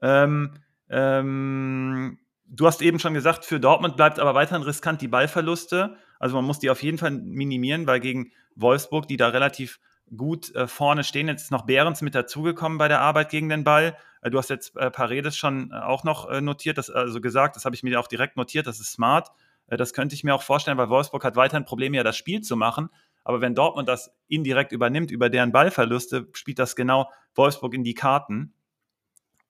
ähm, 0.00 0.54
ähm, 0.88 2.18
du 2.46 2.66
hast 2.66 2.82
eben 2.82 2.98
schon 2.98 3.14
gesagt, 3.14 3.44
für 3.44 3.60
Dortmund 3.60 3.96
bleibt 3.96 4.18
aber 4.18 4.34
weiterhin 4.34 4.62
riskant 4.62 5.02
die 5.02 5.08
Ballverluste. 5.08 5.96
Also 6.20 6.36
man 6.36 6.44
muss 6.44 6.60
die 6.60 6.70
auf 6.70 6.82
jeden 6.84 6.98
Fall 6.98 7.10
minimieren, 7.10 7.88
weil 7.88 7.98
gegen 7.98 8.30
Wolfsburg, 8.54 9.08
die 9.08 9.16
da 9.16 9.28
relativ 9.28 9.80
gut 10.16 10.54
äh, 10.54 10.68
vorne 10.68 11.02
stehen, 11.02 11.28
jetzt 11.28 11.42
ist 11.42 11.50
noch 11.50 11.66
Behrens 11.66 12.02
mit 12.02 12.14
dazugekommen 12.14 12.78
bei 12.78 12.88
der 12.88 13.00
Arbeit 13.00 13.30
gegen 13.30 13.48
den 13.48 13.64
Ball. 13.64 13.96
Äh, 14.22 14.30
du 14.30 14.38
hast 14.38 14.50
jetzt 14.50 14.76
äh, 14.76 14.90
Paredes 14.90 15.36
schon 15.36 15.72
äh, 15.72 15.76
auch 15.76 16.04
noch 16.04 16.28
äh, 16.28 16.40
notiert, 16.40 16.78
das, 16.78 16.90
also 16.90 17.20
gesagt, 17.20 17.56
das 17.56 17.64
habe 17.64 17.74
ich 17.74 17.82
mir 17.82 17.98
auch 17.98 18.06
direkt 18.06 18.36
notiert, 18.36 18.66
das 18.66 18.80
ist 18.80 18.92
smart. 18.92 19.30
Äh, 19.66 19.76
das 19.76 19.92
könnte 19.94 20.14
ich 20.14 20.22
mir 20.22 20.34
auch 20.34 20.42
vorstellen, 20.42 20.78
weil 20.78 20.90
Wolfsburg 20.90 21.24
hat 21.24 21.36
weiterhin 21.36 21.64
Probleme, 21.64 21.96
ja 21.96 22.04
das 22.04 22.16
Spiel 22.16 22.42
zu 22.42 22.56
machen. 22.56 22.90
Aber 23.24 23.40
wenn 23.40 23.54
Dortmund 23.54 23.88
das 23.88 24.12
indirekt 24.28 24.72
übernimmt, 24.72 25.10
über 25.10 25.28
deren 25.30 25.52
Ballverluste, 25.52 26.28
spielt 26.32 26.58
das 26.58 26.76
genau 26.76 27.10
Wolfsburg 27.34 27.74
in 27.74 27.84
die 27.84 27.94
Karten. 27.94 28.52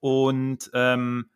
Und 0.00 0.70
ähm, 0.74 1.30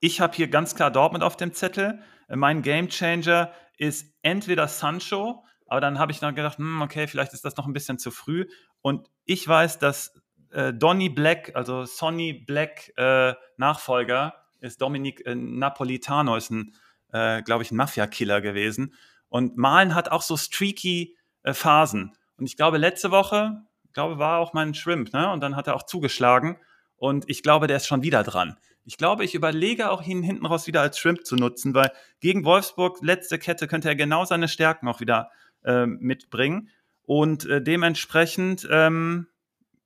ich 0.00 0.20
habe 0.20 0.34
hier 0.36 0.48
ganz 0.48 0.74
klar 0.74 0.90
Dortmund 0.90 1.24
auf 1.24 1.36
dem 1.36 1.52
Zettel. 1.52 2.00
Mein 2.28 2.62
Gamechanger 2.62 3.52
ist 3.76 4.14
entweder 4.22 4.68
Sancho, 4.68 5.44
aber 5.66 5.80
dann 5.80 5.98
habe 5.98 6.12
ich 6.12 6.20
dann 6.20 6.34
gedacht, 6.34 6.58
hm, 6.58 6.82
okay, 6.82 7.06
vielleicht 7.06 7.32
ist 7.32 7.44
das 7.44 7.56
noch 7.56 7.66
ein 7.66 7.72
bisschen 7.72 7.98
zu 7.98 8.10
früh. 8.10 8.46
Und 8.82 9.08
ich 9.24 9.46
weiß, 9.46 9.78
dass 9.78 10.14
äh, 10.50 10.72
Donny 10.72 11.08
Black, 11.08 11.52
also 11.54 11.84
Sonny 11.84 12.32
Black 12.32 12.92
äh, 12.96 13.34
Nachfolger, 13.56 14.34
ist 14.60 14.80
Dominic 14.80 15.26
äh, 15.26 15.34
Napolitano, 15.34 16.36
ist 16.36 16.50
ein, 16.50 16.74
äh, 17.12 17.42
glaube 17.42 17.62
ich, 17.62 17.70
ein 17.70 17.76
Mafia-Killer 17.76 18.40
gewesen. 18.40 18.94
Und 19.28 19.56
Malen 19.56 19.94
hat 19.94 20.10
auch 20.10 20.22
so 20.22 20.36
streaky 20.36 21.16
äh, 21.42 21.52
Phasen. 21.52 22.16
Und 22.36 22.46
ich 22.46 22.56
glaube, 22.56 22.78
letzte 22.78 23.10
Woche, 23.10 23.66
glaube, 23.96 24.18
war 24.18 24.38
auch 24.38 24.52
mein 24.52 24.74
Shrimp, 24.74 25.12
ne? 25.12 25.32
Und 25.32 25.40
dann 25.40 25.56
hat 25.56 25.66
er 25.66 25.74
auch 25.74 25.82
zugeschlagen. 25.82 26.58
Und 26.96 27.28
ich 27.28 27.42
glaube, 27.42 27.66
der 27.66 27.78
ist 27.78 27.86
schon 27.86 28.02
wieder 28.02 28.22
dran. 28.22 28.56
Ich 28.86 28.96
glaube, 28.96 29.24
ich 29.24 29.34
überlege 29.34 29.90
auch, 29.90 30.02
ihn 30.06 30.22
hinten 30.22 30.46
raus 30.46 30.68
wieder 30.68 30.80
als 30.80 30.98
Shrimp 30.98 31.26
zu 31.26 31.34
nutzen, 31.34 31.74
weil 31.74 31.90
gegen 32.20 32.44
Wolfsburg, 32.44 32.98
letzte 33.02 33.38
Kette, 33.38 33.66
könnte 33.66 33.88
er 33.88 33.96
genau 33.96 34.24
seine 34.24 34.46
Stärken 34.46 34.86
auch 34.86 35.00
wieder 35.00 35.30
äh, 35.64 35.86
mitbringen. 35.86 36.70
Und 37.02 37.46
äh, 37.46 37.60
dementsprechend 37.60 38.66
ähm, 38.70 39.26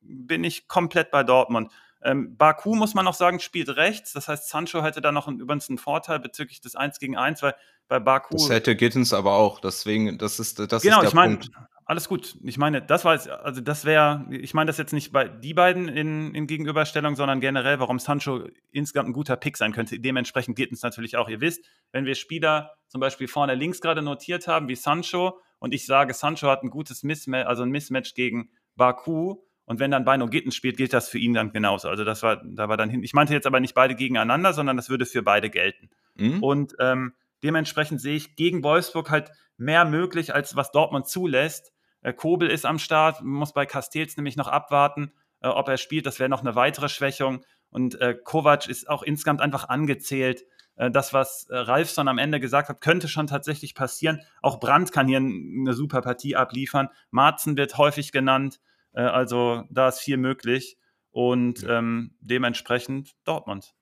bin 0.00 0.44
ich 0.44 0.68
komplett 0.68 1.10
bei 1.10 1.22
Dortmund. 1.22 1.72
Ähm, 2.02 2.36
Baku, 2.36 2.74
muss 2.74 2.94
man 2.94 3.06
noch 3.06 3.14
sagen, 3.14 3.40
spielt 3.40 3.70
rechts. 3.70 4.12
Das 4.12 4.28
heißt, 4.28 4.48
Sancho 4.48 4.82
hätte 4.82 5.00
da 5.00 5.12
noch 5.12 5.28
einen, 5.28 5.40
übrigens 5.40 5.68
einen 5.68 5.78
Vorteil 5.78 6.20
bezüglich 6.20 6.60
des 6.60 6.76
1 6.76 6.98
gegen 6.98 7.16
1, 7.16 7.42
weil 7.42 7.54
bei 7.88 7.98
Baku. 7.98 8.36
Das 8.36 8.50
hätte 8.50 8.76
Gittens 8.76 9.12
aber 9.12 9.32
auch. 9.32 9.60
Deswegen, 9.60 10.18
das 10.18 10.38
ist, 10.38 10.58
das 10.58 10.82
genau, 10.82 10.96
ist 10.96 11.02
der 11.02 11.08
ich 11.08 11.14
meine, 11.14 11.36
Punkt. 11.36 11.50
Alles 11.90 12.08
gut. 12.08 12.36
Ich 12.44 12.56
meine, 12.56 12.80
das 12.80 13.04
war 13.04 13.14
jetzt, 13.14 13.28
also 13.28 13.60
das 13.60 13.84
wäre, 13.84 14.24
ich 14.30 14.54
meine 14.54 14.68
das 14.68 14.78
jetzt 14.78 14.92
nicht 14.92 15.10
bei 15.10 15.26
die 15.26 15.54
beiden 15.54 15.88
in, 15.88 16.32
in 16.36 16.46
Gegenüberstellung, 16.46 17.16
sondern 17.16 17.40
generell, 17.40 17.80
warum 17.80 17.98
Sancho 17.98 18.46
insgesamt 18.70 19.08
ein 19.08 19.12
guter 19.12 19.36
Pick 19.36 19.56
sein 19.56 19.72
könnte. 19.72 19.98
Dementsprechend 19.98 20.54
Gittens 20.54 20.82
natürlich 20.82 21.16
auch. 21.16 21.28
Ihr 21.28 21.40
wisst, 21.40 21.66
wenn 21.90 22.04
wir 22.04 22.14
Spieler 22.14 22.76
zum 22.86 23.00
Beispiel 23.00 23.26
vorne 23.26 23.56
links 23.56 23.80
gerade 23.80 24.02
notiert 24.02 24.46
haben, 24.46 24.68
wie 24.68 24.76
Sancho, 24.76 25.40
und 25.58 25.74
ich 25.74 25.84
sage, 25.84 26.14
Sancho 26.14 26.46
hat 26.46 26.62
ein 26.62 26.70
gutes 26.70 27.02
Mismatch, 27.02 27.48
also 27.48 27.64
ein 27.64 27.70
Mismatch 27.70 28.14
gegen 28.14 28.50
Baku, 28.76 29.42
und 29.64 29.80
wenn 29.80 29.90
dann 29.90 30.04
Beino 30.04 30.28
Gittens 30.28 30.54
spielt, 30.54 30.76
gilt 30.76 30.92
das 30.92 31.08
für 31.08 31.18
ihn 31.18 31.34
dann 31.34 31.52
genauso. 31.52 31.88
Also 31.88 32.04
das 32.04 32.22
war, 32.22 32.40
da 32.44 32.68
war 32.68 32.76
dann 32.76 32.88
hin. 32.88 33.02
Ich 33.02 33.14
meinte 33.14 33.32
jetzt 33.32 33.48
aber 33.48 33.58
nicht 33.58 33.74
beide 33.74 33.96
gegeneinander, 33.96 34.52
sondern 34.52 34.76
das 34.76 34.90
würde 34.90 35.06
für 35.06 35.22
beide 35.22 35.50
gelten. 35.50 35.90
Mhm. 36.14 36.40
Und 36.40 36.76
ähm, 36.78 37.14
dementsprechend 37.42 38.00
sehe 38.00 38.16
ich 38.16 38.36
gegen 38.36 38.62
Wolfsburg 38.62 39.10
halt 39.10 39.32
mehr 39.56 39.84
möglich, 39.84 40.34
als 40.34 40.56
was 40.56 40.72
Dortmund 40.72 41.06
zulässt. 41.08 41.72
Äh, 42.02 42.12
Kobel 42.12 42.48
ist 42.48 42.66
am 42.66 42.78
Start, 42.78 43.22
muss 43.22 43.52
bei 43.52 43.66
Castells 43.66 44.16
nämlich 44.16 44.36
noch 44.36 44.48
abwarten, 44.48 45.12
äh, 45.40 45.48
ob 45.48 45.68
er 45.68 45.76
spielt. 45.76 46.06
Das 46.06 46.18
wäre 46.18 46.28
noch 46.28 46.40
eine 46.40 46.54
weitere 46.54 46.88
Schwächung. 46.88 47.44
Und 47.70 48.00
äh, 48.00 48.14
Kovac 48.14 48.68
ist 48.68 48.88
auch 48.88 49.02
insgesamt 49.02 49.40
einfach 49.40 49.68
angezählt. 49.68 50.44
Äh, 50.76 50.90
das, 50.90 51.12
was 51.12 51.46
Ralfson 51.50 52.08
am 52.08 52.18
Ende 52.18 52.40
gesagt 52.40 52.68
hat, 52.68 52.80
könnte 52.80 53.08
schon 53.08 53.26
tatsächlich 53.26 53.74
passieren. 53.74 54.20
Auch 54.42 54.60
Brandt 54.60 54.92
kann 54.92 55.08
hier 55.08 55.18
eine 55.18 55.74
super 55.74 56.02
Partie 56.02 56.36
abliefern. 56.36 56.88
Marzen 57.10 57.56
wird 57.56 57.76
häufig 57.78 58.12
genannt. 58.12 58.60
Also 58.92 59.62
da 59.70 59.88
ist 59.88 60.00
viel 60.00 60.16
möglich. 60.16 60.76
Und 61.12 61.64
ähm, 61.68 62.16
dementsprechend 62.20 63.12
Dortmund. 63.24 63.74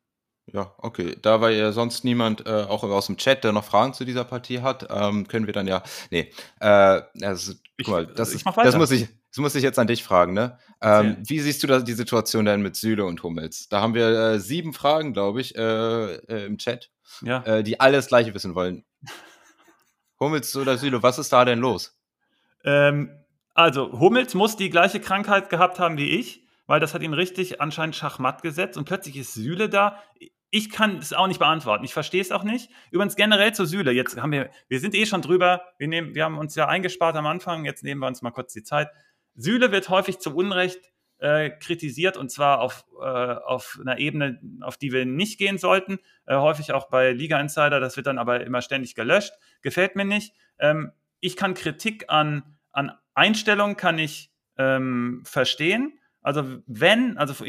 Ja, 0.53 0.73
okay. 0.79 1.17
Da 1.21 1.41
war 1.41 1.51
ja 1.51 1.73
sonst 1.73 2.05
niemand, 2.05 2.47
äh, 2.47 2.51
auch 2.51 2.83
aus 2.83 3.07
dem 3.07 3.17
Chat, 3.19 3.45
der 3.45 3.53
noch 3.53 3.65
Fragen 3.65 3.93
zu 3.93 4.05
dieser 4.05 4.25
Partie 4.25 4.61
hat, 4.61 4.87
ähm, 4.91 5.29
können 5.29 5.47
wir 5.47 5.53
dann 5.53 5.67
ja. 5.67 5.83
Nee, 6.11 6.33
äh, 6.61 7.03
also, 7.23 7.53
Ich- 7.77 7.85
guck 7.87 7.89
mal, 7.95 8.07
das, 8.07 8.33
ich 8.35 8.45
das, 8.45 8.77
muss 8.77 8.91
ich, 8.91 9.09
das 9.31 9.39
muss 9.39 9.55
ich 9.55 9.63
jetzt 9.63 9.79
an 9.79 9.87
dich 9.87 10.03
fragen, 10.03 10.33
ne? 10.33 10.59
Ähm, 10.81 11.19
wie 11.27 11.41
siehst 11.41 11.63
du 11.63 11.67
da 11.67 11.81
die 11.81 11.93
Situation 11.93 12.45
denn 12.47 12.63
mit 12.63 12.77
Süle 12.77 13.05
und 13.05 13.23
Hummels? 13.23 13.69
Da 13.69 13.81
haben 13.83 13.93
wir 13.95 14.09
äh, 14.09 14.41
sieben 14.41 14.73
Fragen, 14.73 15.13
glaube 15.13 15.41
ich, 15.43 15.55
äh, 15.57 16.15
äh, 16.15 16.47
im 16.47 16.57
Chat, 16.57 16.91
Ja. 17.21 17.43
äh, 17.45 17.63
die 17.63 17.79
alle 17.81 17.97
das 17.97 18.07
Gleiche 18.09 18.33
wissen 18.33 18.55
wollen. 18.55 18.85
Hummels 20.21 20.55
oder 20.57 20.79
Süle, 20.79 21.03
was 21.03 21.19
ist 21.19 21.33
da 21.33 21.45
denn 21.45 21.59
los? 21.61 21.97
Ähm, 22.65 23.11
also, 23.55 23.93
Hummels 24.01 24.35
muss 24.35 24.57
die 24.57 24.71
gleiche 24.71 25.01
Krankheit 25.01 25.51
gehabt 25.51 25.79
haben 25.79 25.97
wie 25.99 26.11
ich, 26.11 26.43
weil 26.67 26.81
das 26.81 26.95
hat 26.95 27.03
ihn 27.03 27.15
richtig 27.15 27.61
anscheinend 27.61 27.97
schachmatt 27.97 28.43
gesetzt 28.43 28.77
und 28.77 28.85
plötzlich 28.85 29.17
ist 29.17 29.35
Süle 29.35 29.69
da. 29.69 30.03
Ich 30.51 30.71
kann 30.71 30.97
es 30.99 31.13
auch 31.13 31.27
nicht 31.27 31.39
beantworten. 31.39 31.85
Ich 31.85 31.93
verstehe 31.93 32.23
es 32.23 32.33
auch 32.33 32.43
nicht. 32.43 32.71
Übrigens 32.91 33.17
generell 33.17 33.53
zur 33.53 33.67
Süle. 33.67 33.93
Jetzt 33.93 34.21
haben 34.21 34.33
wir, 34.33 34.51
wir 34.69 34.81
sind 34.81 34.95
eh 34.95 35.05
schon 35.05 35.21
drüber. 35.21 35.63
Wir, 35.77 35.89
nehmen, 35.89 36.15
wir 36.15 36.25
haben 36.25 36.39
uns 36.39 36.55
ja 36.55 36.67
eingespart 36.67 37.17
am 37.17 37.27
Anfang. 37.27 37.65
Jetzt 37.67 37.85
nehmen 37.85 38.01
wir 38.01 38.07
uns 38.07 38.23
mal 38.23 38.31
kurz 38.31 38.55
die 38.55 38.63
Zeit. 38.63 38.89
Süle 39.35 39.73
wird 39.73 39.89
häufig 39.91 40.19
zu 40.19 40.35
Unrecht 40.35 40.81
äh, 41.19 41.51
kritisiert 41.51 42.17
und 42.17 42.31
zwar 42.31 42.61
auf, 42.61 42.87
äh, 43.01 43.05
auf 43.05 43.79
einer 43.81 43.99
Ebene, 43.99 44.41
auf 44.63 44.77
die 44.77 44.93
wir 44.93 45.05
nicht 45.05 45.39
gehen 45.39 45.59
sollten. 45.59 45.99
Äh, 46.27 46.37
häufig 46.37 46.73
auch 46.73 46.89
bei 46.89 47.13
Liga 47.13 47.39
Insider. 47.41 47.81
Das 47.81 47.97
wird 47.97 48.07
dann 48.07 48.19
aber 48.19 48.41
immer 48.41 48.63
ständig 48.63 48.95
gelöscht. 48.95 49.33
Gefällt 49.61 49.97
mir 49.97 50.05
nicht. 50.05 50.35
Ähm, 50.59 50.93
ich 51.21 51.37
kann 51.37 51.55
Kritik 51.55 52.07
an, 52.09 52.57
an 52.73 52.93
Einstellungen 53.15 53.77
kann 53.77 53.99
ich 53.99 54.31
ähm, 54.57 55.23
verstehen. 55.25 55.98
Also 56.29 56.59
wenn, 56.67 57.17
also 57.17 57.43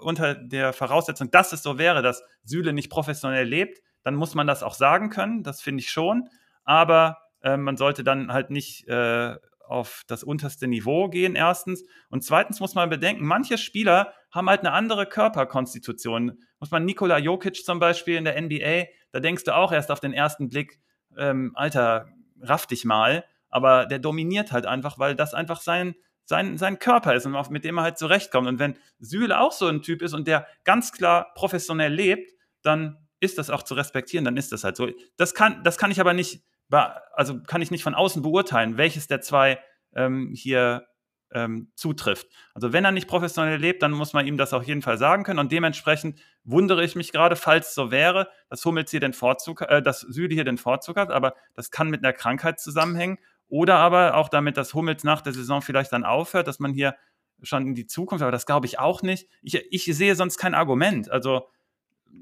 unter 0.00 0.34
der 0.34 0.72
Voraussetzung, 0.72 1.30
dass 1.30 1.52
es 1.52 1.62
so 1.62 1.78
wäre, 1.78 2.02
dass 2.02 2.24
Süle 2.42 2.72
nicht 2.72 2.90
professionell 2.90 3.46
lebt, 3.46 3.78
dann 4.02 4.16
muss 4.16 4.34
man 4.34 4.48
das 4.48 4.64
auch 4.64 4.74
sagen 4.74 5.10
können. 5.10 5.44
Das 5.44 5.62
finde 5.62 5.82
ich 5.82 5.92
schon. 5.92 6.28
Aber 6.64 7.18
äh, 7.40 7.56
man 7.56 7.76
sollte 7.76 8.02
dann 8.02 8.32
halt 8.32 8.50
nicht 8.50 8.88
äh, 8.88 9.36
auf 9.64 10.02
das 10.08 10.24
unterste 10.24 10.66
Niveau 10.66 11.08
gehen, 11.08 11.36
erstens. 11.36 11.84
Und 12.08 12.24
zweitens 12.24 12.58
muss 12.58 12.74
man 12.74 12.90
bedenken, 12.90 13.24
manche 13.24 13.58
Spieler 13.58 14.12
haben 14.32 14.50
halt 14.50 14.62
eine 14.62 14.72
andere 14.72 15.06
Körperkonstitution. 15.06 16.36
Muss 16.58 16.72
man 16.72 16.84
Nikola 16.84 17.16
Jokic 17.16 17.64
zum 17.64 17.78
Beispiel 17.78 18.16
in 18.16 18.24
der 18.24 18.42
NBA, 18.42 18.86
da 19.12 19.20
denkst 19.20 19.44
du 19.44 19.54
auch 19.54 19.70
erst 19.70 19.92
auf 19.92 20.00
den 20.00 20.12
ersten 20.12 20.48
Blick, 20.48 20.80
ähm, 21.16 21.52
Alter, 21.54 22.08
raff 22.40 22.66
dich 22.66 22.84
mal. 22.84 23.24
Aber 23.50 23.86
der 23.86 24.00
dominiert 24.00 24.50
halt 24.50 24.66
einfach, 24.66 24.98
weil 24.98 25.14
das 25.14 25.32
einfach 25.32 25.60
sein, 25.60 25.94
sein, 26.30 26.56
sein 26.56 26.78
Körper 26.78 27.14
ist 27.14 27.26
und 27.26 27.50
mit 27.50 27.64
dem 27.64 27.76
er 27.76 27.82
halt 27.82 27.98
zurechtkommt. 27.98 28.48
Und 28.48 28.58
wenn 28.58 28.76
Süle 28.98 29.38
auch 29.38 29.52
so 29.52 29.66
ein 29.66 29.82
Typ 29.82 30.00
ist 30.00 30.14
und 30.14 30.26
der 30.26 30.46
ganz 30.64 30.92
klar 30.92 31.34
professionell 31.34 31.92
lebt, 31.92 32.32
dann 32.62 32.96
ist 33.18 33.36
das 33.36 33.50
auch 33.50 33.64
zu 33.64 33.74
respektieren, 33.74 34.24
dann 34.24 34.38
ist 34.38 34.52
das 34.52 34.64
halt 34.64 34.76
so. 34.76 34.88
Das 35.18 35.34
kann, 35.34 35.62
das 35.64 35.76
kann 35.76 35.90
ich 35.90 36.00
aber 36.00 36.14
nicht, 36.14 36.42
also 36.70 37.42
kann 37.42 37.60
ich 37.60 37.70
nicht 37.70 37.82
von 37.82 37.94
außen 37.94 38.22
beurteilen, 38.22 38.78
welches 38.78 39.08
der 39.08 39.20
zwei 39.20 39.60
ähm, 39.94 40.32
hier 40.34 40.86
ähm, 41.32 41.70
zutrifft. 41.74 42.28
Also 42.54 42.72
wenn 42.72 42.84
er 42.84 42.92
nicht 42.92 43.08
professionell 43.08 43.58
lebt, 43.58 43.82
dann 43.82 43.92
muss 43.92 44.12
man 44.12 44.26
ihm 44.26 44.36
das 44.36 44.52
auf 44.52 44.62
jeden 44.64 44.82
Fall 44.82 44.98
sagen 44.98 45.24
können. 45.24 45.40
Und 45.40 45.52
dementsprechend 45.52 46.20
wundere 46.44 46.84
ich 46.84 46.94
mich 46.94 47.12
gerade, 47.12 47.36
falls 47.36 47.70
es 47.70 47.74
so 47.74 47.90
wäre, 47.90 48.28
dass 48.48 48.64
Hummels 48.64 48.90
hier 48.90 49.00
den 49.00 49.12
Vorzug, 49.12 49.62
äh, 49.62 49.82
dass 49.82 50.00
Süle 50.00 50.34
hier 50.34 50.44
den 50.44 50.58
Vorzug 50.58 50.96
hat, 50.96 51.10
aber 51.10 51.34
das 51.54 51.70
kann 51.70 51.90
mit 51.90 52.04
einer 52.04 52.12
Krankheit 52.12 52.60
zusammenhängen. 52.60 53.18
Oder 53.50 53.76
aber 53.76 54.14
auch 54.14 54.28
damit, 54.28 54.56
dass 54.56 54.74
Hummels 54.74 55.04
nach 55.04 55.20
der 55.20 55.32
Saison 55.32 55.60
vielleicht 55.60 55.92
dann 55.92 56.04
aufhört, 56.04 56.46
dass 56.46 56.60
man 56.60 56.72
hier 56.72 56.94
schon 57.42 57.66
in 57.66 57.74
die 57.74 57.86
Zukunft, 57.86 58.22
aber 58.22 58.32
das 58.32 58.46
glaube 58.46 58.66
ich 58.66 58.78
auch 58.78 59.02
nicht. 59.02 59.28
Ich, 59.42 59.54
ich 59.70 59.84
sehe 59.84 60.14
sonst 60.14 60.38
kein 60.38 60.54
Argument. 60.54 61.10
Also 61.10 61.48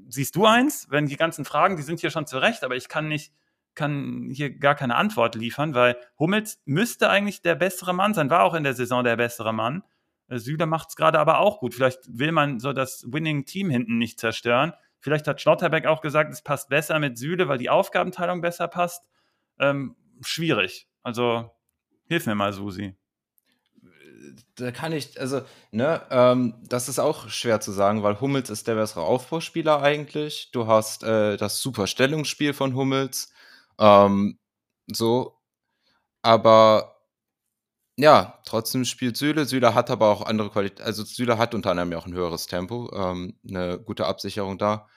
siehst 0.07 0.35
du 0.35 0.45
eins? 0.45 0.87
Wenn 0.89 1.05
die 1.05 1.17
ganzen 1.17 1.45
Fragen, 1.45 1.77
die 1.77 1.83
sind 1.83 1.99
hier 1.99 2.09
schon 2.09 2.25
zurecht, 2.25 2.63
aber 2.63 2.75
ich 2.75 2.89
kann 2.89 3.07
nicht, 3.07 3.31
kann 3.75 4.29
hier 4.31 4.49
gar 4.49 4.75
keine 4.75 4.95
Antwort 4.95 5.35
liefern, 5.35 5.75
weil 5.75 5.97
Hummels 6.17 6.61
müsste 6.65 7.09
eigentlich 7.09 7.41
der 7.41 7.55
bessere 7.55 7.93
Mann 7.93 8.13
sein, 8.13 8.29
war 8.29 8.43
auch 8.43 8.55
in 8.55 8.63
der 8.63 8.73
Saison 8.73 9.03
der 9.03 9.17
bessere 9.17 9.53
Mann. 9.53 9.83
Äh, 10.29 10.39
Süle 10.39 10.65
macht 10.65 10.89
es 10.89 10.95
gerade 10.95 11.19
aber 11.19 11.39
auch 11.39 11.59
gut. 11.59 11.75
Vielleicht 11.75 11.99
will 12.07 12.31
man 12.31 12.59
so 12.59 12.73
das 12.73 13.05
Winning-Team 13.07 13.69
hinten 13.69 13.97
nicht 13.99 14.19
zerstören. 14.19 14.73
Vielleicht 14.99 15.27
hat 15.27 15.39
Schlotterbeck 15.41 15.85
auch 15.85 16.01
gesagt, 16.01 16.33
es 16.33 16.41
passt 16.41 16.69
besser 16.69 16.99
mit 16.99 17.17
Süle, 17.17 17.47
weil 17.47 17.57
die 17.57 17.69
Aufgabenteilung 17.69 18.41
besser 18.41 18.67
passt. 18.67 19.05
Ähm, 19.59 19.95
schwierig. 20.21 20.88
Also 21.03 21.51
hilf 22.07 22.25
mir 22.27 22.35
mal, 22.35 22.53
Susi. 22.53 22.95
Da 24.55 24.71
kann 24.71 24.91
ich, 24.93 25.19
also, 25.19 25.41
ne, 25.71 26.01
ähm, 26.11 26.55
das 26.67 26.89
ist 26.89 26.99
auch 26.99 27.29
schwer 27.29 27.61
zu 27.61 27.71
sagen, 27.71 28.03
weil 28.03 28.19
Hummels 28.19 28.49
ist 28.49 28.67
der 28.67 28.75
bessere 28.75 29.01
Aufbauspieler 29.03 29.81
eigentlich. 29.81 30.51
Du 30.51 30.67
hast 30.67 31.03
äh, 31.03 31.37
das 31.37 31.61
super 31.61 31.87
Stellungsspiel 31.87 32.53
von 32.53 32.75
Hummels. 32.75 33.31
Ähm, 33.79 34.37
so. 34.87 35.37
Aber 36.23 36.97
ja, 37.97 38.39
trotzdem 38.45 38.85
spielt 38.85 39.17
Süle. 39.17 39.45
Süle 39.45 39.73
hat 39.75 39.89
aber 39.91 40.07
auch 40.09 40.21
andere 40.25 40.49
Qualität. 40.49 40.81
Also 40.81 41.03
Süle 41.03 41.37
hat 41.37 41.53
unter 41.53 41.71
anderem 41.71 41.91
ja 41.91 41.97
auch 41.99 42.05
ein 42.07 42.13
höheres 42.13 42.47
Tempo, 42.47 42.89
ähm, 42.95 43.37
eine 43.47 43.79
gute 43.79 44.05
Absicherung 44.07 44.57
da. 44.57 44.87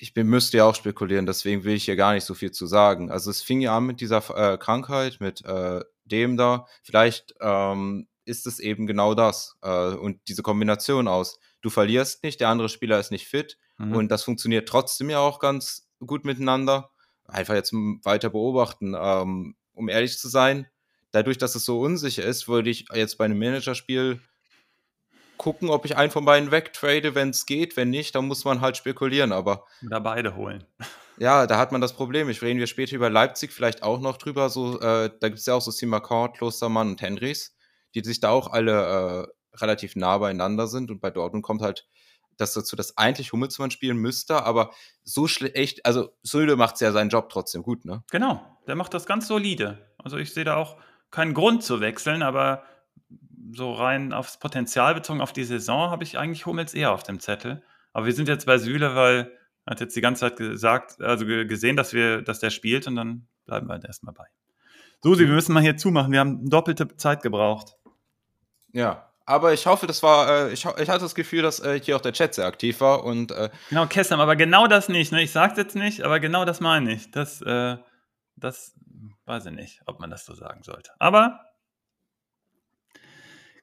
Ich 0.00 0.14
bin, 0.14 0.26
müsste 0.28 0.56
ja 0.56 0.64
auch 0.64 0.74
spekulieren, 0.74 1.26
deswegen 1.26 1.64
will 1.64 1.74
ich 1.74 1.84
hier 1.84 1.96
gar 1.96 2.14
nicht 2.14 2.24
so 2.24 2.34
viel 2.34 2.52
zu 2.52 2.66
sagen. 2.66 3.10
Also 3.10 3.30
es 3.30 3.42
fing 3.42 3.60
ja 3.60 3.76
an 3.76 3.84
mit 3.84 4.00
dieser 4.00 4.22
äh, 4.36 4.56
Krankheit, 4.56 5.18
mit 5.20 5.44
äh, 5.44 5.82
dem 6.04 6.36
da. 6.36 6.66
Vielleicht 6.82 7.34
ähm, 7.40 8.08
ist 8.24 8.46
es 8.46 8.60
eben 8.60 8.86
genau 8.86 9.14
das. 9.14 9.56
Äh, 9.62 9.90
und 9.94 10.20
diese 10.28 10.42
Kombination 10.42 11.06
aus, 11.06 11.38
du 11.60 11.70
verlierst 11.70 12.22
nicht, 12.24 12.40
der 12.40 12.48
andere 12.48 12.68
Spieler 12.68 12.98
ist 12.98 13.10
nicht 13.10 13.26
fit 13.26 13.58
Mhm. 13.80 13.96
und 13.96 14.10
das 14.10 14.22
funktioniert 14.22 14.68
trotzdem 14.68 15.10
ja 15.10 15.18
auch 15.20 15.38
ganz 15.38 15.88
gut 16.06 16.24
miteinander. 16.24 16.90
Einfach 17.26 17.54
jetzt 17.54 17.72
weiter 17.72 18.28
beobachten. 18.30 18.94
Ähm, 18.98 19.56
um 19.72 19.88
ehrlich 19.88 20.18
zu 20.18 20.28
sein, 20.28 20.66
dadurch, 21.12 21.38
dass 21.38 21.54
es 21.54 21.64
so 21.64 21.80
unsicher 21.80 22.24
ist, 22.24 22.48
würde 22.48 22.70
ich 22.70 22.86
jetzt 22.92 23.16
bei 23.16 23.24
einem 23.24 23.38
Managerspiel 23.38 24.20
gucken, 25.40 25.70
ob 25.70 25.86
ich 25.86 25.96
einen 25.96 26.10
von 26.10 26.26
beiden 26.26 26.50
wegtrade, 26.50 27.14
wenn 27.14 27.30
es 27.30 27.46
geht. 27.46 27.76
Wenn 27.76 27.88
nicht, 27.88 28.14
dann 28.14 28.26
muss 28.26 28.44
man 28.44 28.60
halt 28.60 28.76
spekulieren. 28.76 29.32
Aber 29.32 29.64
Oder 29.84 29.98
beide 29.98 30.36
holen. 30.36 30.64
ja, 31.18 31.46
da 31.46 31.56
hat 31.56 31.72
man 31.72 31.80
das 31.80 31.94
Problem. 31.94 32.28
Ich 32.28 32.42
reden 32.42 32.60
wir 32.60 32.66
später 32.66 32.94
über 32.94 33.08
Leipzig 33.08 33.50
vielleicht 33.50 33.82
auch 33.82 34.00
noch 34.00 34.18
drüber. 34.18 34.50
So, 34.50 34.78
äh, 34.80 35.10
da 35.18 35.28
gibt 35.28 35.38
es 35.38 35.46
ja 35.46 35.54
auch 35.54 35.62
so 35.62 35.70
Simakor, 35.70 36.34
Klostermann 36.34 36.90
und 36.90 37.00
Henrys, 37.00 37.56
die 37.94 38.04
sich 38.04 38.20
da 38.20 38.28
auch 38.28 38.52
alle 38.52 39.28
relativ 39.54 39.96
nah 39.96 40.18
beieinander 40.18 40.66
sind. 40.66 40.90
Und 40.90 41.00
bei 41.00 41.10
Dortmund 41.10 41.42
kommt 41.42 41.62
halt 41.62 41.88
das 42.36 42.52
dazu, 42.52 42.76
dass 42.76 42.98
eigentlich 42.98 43.32
Hummelsmann 43.32 43.70
spielen 43.70 43.96
müsste, 43.96 44.42
aber 44.44 44.72
so 45.04 45.26
schlecht, 45.26 45.84
also 45.86 46.10
Sölde 46.22 46.56
macht 46.56 46.80
ja 46.80 46.92
seinen 46.92 47.10
Job 47.10 47.28
trotzdem 47.30 47.62
gut, 47.62 47.84
ne? 47.84 48.02
Genau, 48.10 48.58
der 48.66 48.76
macht 48.76 48.94
das 48.94 49.06
ganz 49.06 49.26
solide. 49.26 49.86
Also 49.98 50.16
ich 50.16 50.32
sehe 50.32 50.44
da 50.44 50.56
auch 50.56 50.76
keinen 51.10 51.34
Grund 51.34 51.62
zu 51.62 51.80
wechseln, 51.80 52.22
aber 52.22 52.62
so 53.52 53.72
rein 53.72 54.12
aufs 54.12 54.38
Potenzial 54.38 54.94
bezogen 54.94 55.20
auf 55.20 55.32
die 55.32 55.44
Saison 55.44 55.90
habe 55.90 56.04
ich 56.04 56.18
eigentlich 56.18 56.46
Hummels 56.46 56.74
eher 56.74 56.92
auf 56.92 57.02
dem 57.02 57.20
Zettel. 57.20 57.62
Aber 57.92 58.06
wir 58.06 58.12
sind 58.12 58.28
jetzt 58.28 58.46
bei 58.46 58.58
Süle, 58.58 58.94
weil 58.94 59.32
er 59.66 59.72
hat 59.72 59.80
jetzt 59.80 59.96
die 59.96 60.00
ganze 60.00 60.20
Zeit 60.20 60.36
gesagt, 60.36 61.00
also 61.00 61.26
gesehen, 61.26 61.76
dass 61.76 61.92
wir, 61.92 62.22
dass 62.22 62.40
der 62.40 62.50
spielt 62.50 62.86
und 62.86 62.96
dann 62.96 63.26
bleiben 63.46 63.68
wir 63.68 63.74
halt 63.74 63.84
erstmal 63.84 64.14
bei. 64.14 64.24
Susi, 65.02 65.26
wir 65.26 65.34
müssen 65.34 65.52
mal 65.52 65.62
hier 65.62 65.76
zumachen. 65.76 66.12
Wir 66.12 66.20
haben 66.20 66.48
doppelte 66.48 66.96
Zeit 66.96 67.22
gebraucht. 67.22 67.76
Ja, 68.72 69.10
aber 69.24 69.52
ich 69.52 69.66
hoffe, 69.66 69.86
das 69.86 70.02
war, 70.02 70.28
äh, 70.28 70.52
ich, 70.52 70.64
ich 70.64 70.88
hatte 70.88 71.00
das 71.00 71.14
Gefühl, 71.14 71.42
dass 71.42 71.60
äh, 71.60 71.80
hier 71.80 71.96
auch 71.96 72.00
der 72.00 72.12
Chat 72.12 72.34
sehr 72.34 72.46
aktiv 72.46 72.80
war 72.80 73.04
und. 73.04 73.32
Äh, 73.32 73.50
genau, 73.68 73.86
Kessam, 73.86 74.20
aber 74.20 74.36
genau 74.36 74.66
das 74.66 74.88
nicht. 74.88 75.12
Ne? 75.12 75.22
Ich 75.22 75.32
sag's 75.32 75.56
jetzt 75.56 75.76
nicht, 75.76 76.02
aber 76.02 76.20
genau 76.20 76.44
das 76.44 76.60
meine 76.60 76.92
ich. 76.92 77.10
Das, 77.10 77.40
äh, 77.42 77.76
das 78.36 78.74
weiß 79.26 79.46
ich 79.46 79.52
nicht, 79.52 79.82
ob 79.86 80.00
man 80.00 80.10
das 80.10 80.24
so 80.24 80.34
sagen 80.34 80.62
sollte. 80.62 80.90
Aber 80.98 81.40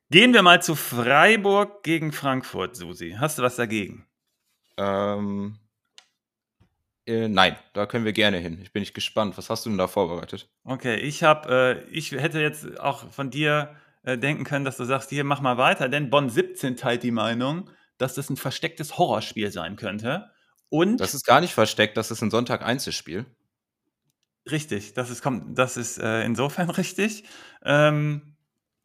gehen 0.10 0.34
wir 0.34 0.42
mal 0.42 0.62
zu 0.62 0.76
Freiburg 0.76 1.84
gegen 1.84 2.12
Frankfurt, 2.12 2.76
Susi. 2.76 3.16
Hast 3.20 3.38
du 3.38 3.44
was 3.44 3.56
dagegen? 3.56 4.08
Ähm, 4.78 5.58
äh, 7.06 7.28
nein, 7.28 7.56
da 7.74 7.86
können 7.86 8.06
wir 8.06 8.14
gerne 8.14 8.38
hin. 8.38 8.60
Ich 8.62 8.74
bin 8.74 8.82
nicht 8.82 8.94
gespannt. 8.94 9.38
Was 9.38 9.50
hast 9.50 9.66
du 9.66 9.70
denn 9.70 9.78
da 9.78 9.88
vorbereitet? 9.88 10.50
Okay, 10.64 10.98
ich 10.98 11.24
habe, 11.24 11.86
äh, 11.88 11.90
ich 11.90 12.12
hätte 12.12 12.40
jetzt 12.42 12.80
auch 12.80 13.12
von 13.12 13.30
dir 13.30 13.76
äh, 14.04 14.18
denken 14.18 14.44
können, 14.44 14.66
dass 14.66 14.78
du 14.78 14.86
sagst, 14.86 15.10
hier 15.10 15.24
mach 15.24 15.42
mal 15.42 15.58
weiter, 15.58 15.90
denn 15.90 16.10
Bonn 16.10 16.30
17 16.30 16.78
teilt 16.78 17.04
die 17.04 17.12
Meinung, 17.12 17.70
dass 17.98 18.14
das 18.14 18.30
ein 18.30 18.38
verstecktes 18.38 18.98
Horrorspiel 18.98 19.52
sein 19.52 19.76
könnte. 19.76 20.30
Und 20.70 20.98
das 20.98 21.14
ist 21.14 21.26
gar 21.26 21.42
nicht 21.42 21.54
versteckt, 21.54 21.98
das 21.98 22.12
ist 22.12 22.22
ein 22.22 22.32
Sonntag 22.32 22.62
Einzelspiel. 22.62 23.26
Richtig, 24.50 24.94
das 24.94 25.10
ist, 25.10 25.22
kommt, 25.22 25.58
das 25.58 25.78
ist 25.78 25.98
äh, 25.98 26.24
insofern 26.24 26.70
richtig. 26.70 27.24
Ähm, 27.64 28.37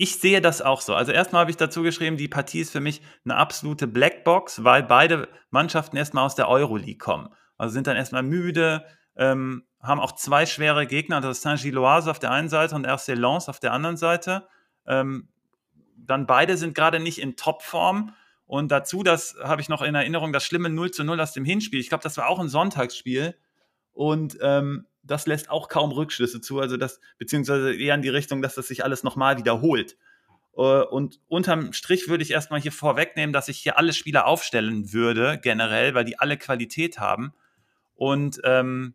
ich 0.03 0.19
sehe 0.19 0.41
das 0.41 0.63
auch 0.63 0.81
so. 0.81 0.97
Also 0.97 1.13
erstmal 1.13 1.43
habe 1.43 1.53
ich 1.53 1.57
dazu 1.57 1.85
geschrieben, 1.85 2.17
die 2.17 2.27
Partie 2.27 2.59
ist 2.59 2.73
für 2.73 2.81
mich 2.81 3.03
eine 3.25 3.37
absolute 3.37 3.87
Blackbox, 3.87 4.65
weil 4.65 4.83
beide 4.83 5.29
Mannschaften 5.51 5.97
erstmal 5.97 6.27
aus 6.27 6.35
der 6.35 6.49
Euroleague 6.49 6.99
kommen. 6.99 7.29
Also 7.57 7.75
sind 7.75 7.87
dann 7.87 7.97
erstmal 7.97 8.25
müde, 8.25 8.85
ähm, 9.15 9.63
haben 9.81 10.01
auch 10.01 10.11
zwei 10.11 10.45
schwere 10.45 10.89
Gegner, 10.89 11.21
das 11.21 11.37
ist 11.37 11.43
Saint-Gilloise 11.43 12.11
auf 12.11 12.19
der 12.19 12.33
einen 12.33 12.49
Seite 12.49 12.75
und 12.75 12.85
RC 12.85 13.15
Lens 13.15 13.49
auf 13.49 13.61
der 13.61 13.73
anderen 13.73 13.97
Seite. 13.97 14.49
Ähm, 14.89 15.29
dann 15.97 16.27
beide 16.27 16.57
sind 16.57 16.75
gerade 16.75 16.99
nicht 16.99 17.21
in 17.21 17.37
Topform. 17.37 18.13
Und 18.45 18.73
dazu, 18.73 19.05
das 19.05 19.37
habe 19.41 19.61
ich 19.61 19.69
noch 19.69 19.83
in 19.83 19.95
Erinnerung, 19.95 20.33
das 20.33 20.43
schlimme 20.43 20.69
0 20.69 20.91
zu 20.91 21.05
0 21.05 21.21
aus 21.21 21.33
dem 21.33 21.45
Hinspiel. 21.45 21.79
Ich 21.79 21.91
glaube, 21.91 22.03
das 22.03 22.17
war 22.17 22.29
auch 22.29 22.41
ein 22.41 22.49
Sonntagsspiel. 22.49 23.37
Und 23.93 24.37
ähm, 24.43 24.89
das 25.03 25.27
lässt 25.27 25.51
auch 25.51 25.69
kaum 25.69 25.91
Rückschlüsse 25.93 26.41
zu. 26.41 26.61
Also 26.61 26.77
das, 26.77 27.01
beziehungsweise 27.19 27.75
eher 27.75 27.95
in 27.95 28.03
die 28.03 28.09
Richtung, 28.09 28.43
dass 28.43 28.55
das 28.55 28.69
sich 28.69 28.85
alles 28.85 29.03
nochmal 29.03 29.39
wiederholt. 29.39 29.97
Äh, 30.57 30.61
und 30.61 31.21
unterm 31.29 31.73
Strich 31.73 32.09
würde 32.09 32.23
ich 32.23 32.31
erstmal 32.31 32.61
hier 32.61 32.73
vorwegnehmen, 32.73 33.33
dass 33.33 33.49
ich 33.49 33.59
hier 33.59 33.79
alle 33.79 33.93
Spieler 33.93 34.27
aufstellen 34.27 34.93
würde, 34.93 35.39
generell, 35.43 35.95
weil 35.95 36.05
die 36.05 36.19
alle 36.19 36.37
Qualität 36.37 36.99
haben. 36.99 37.35
Und 37.95 38.41
ähm, 38.45 38.95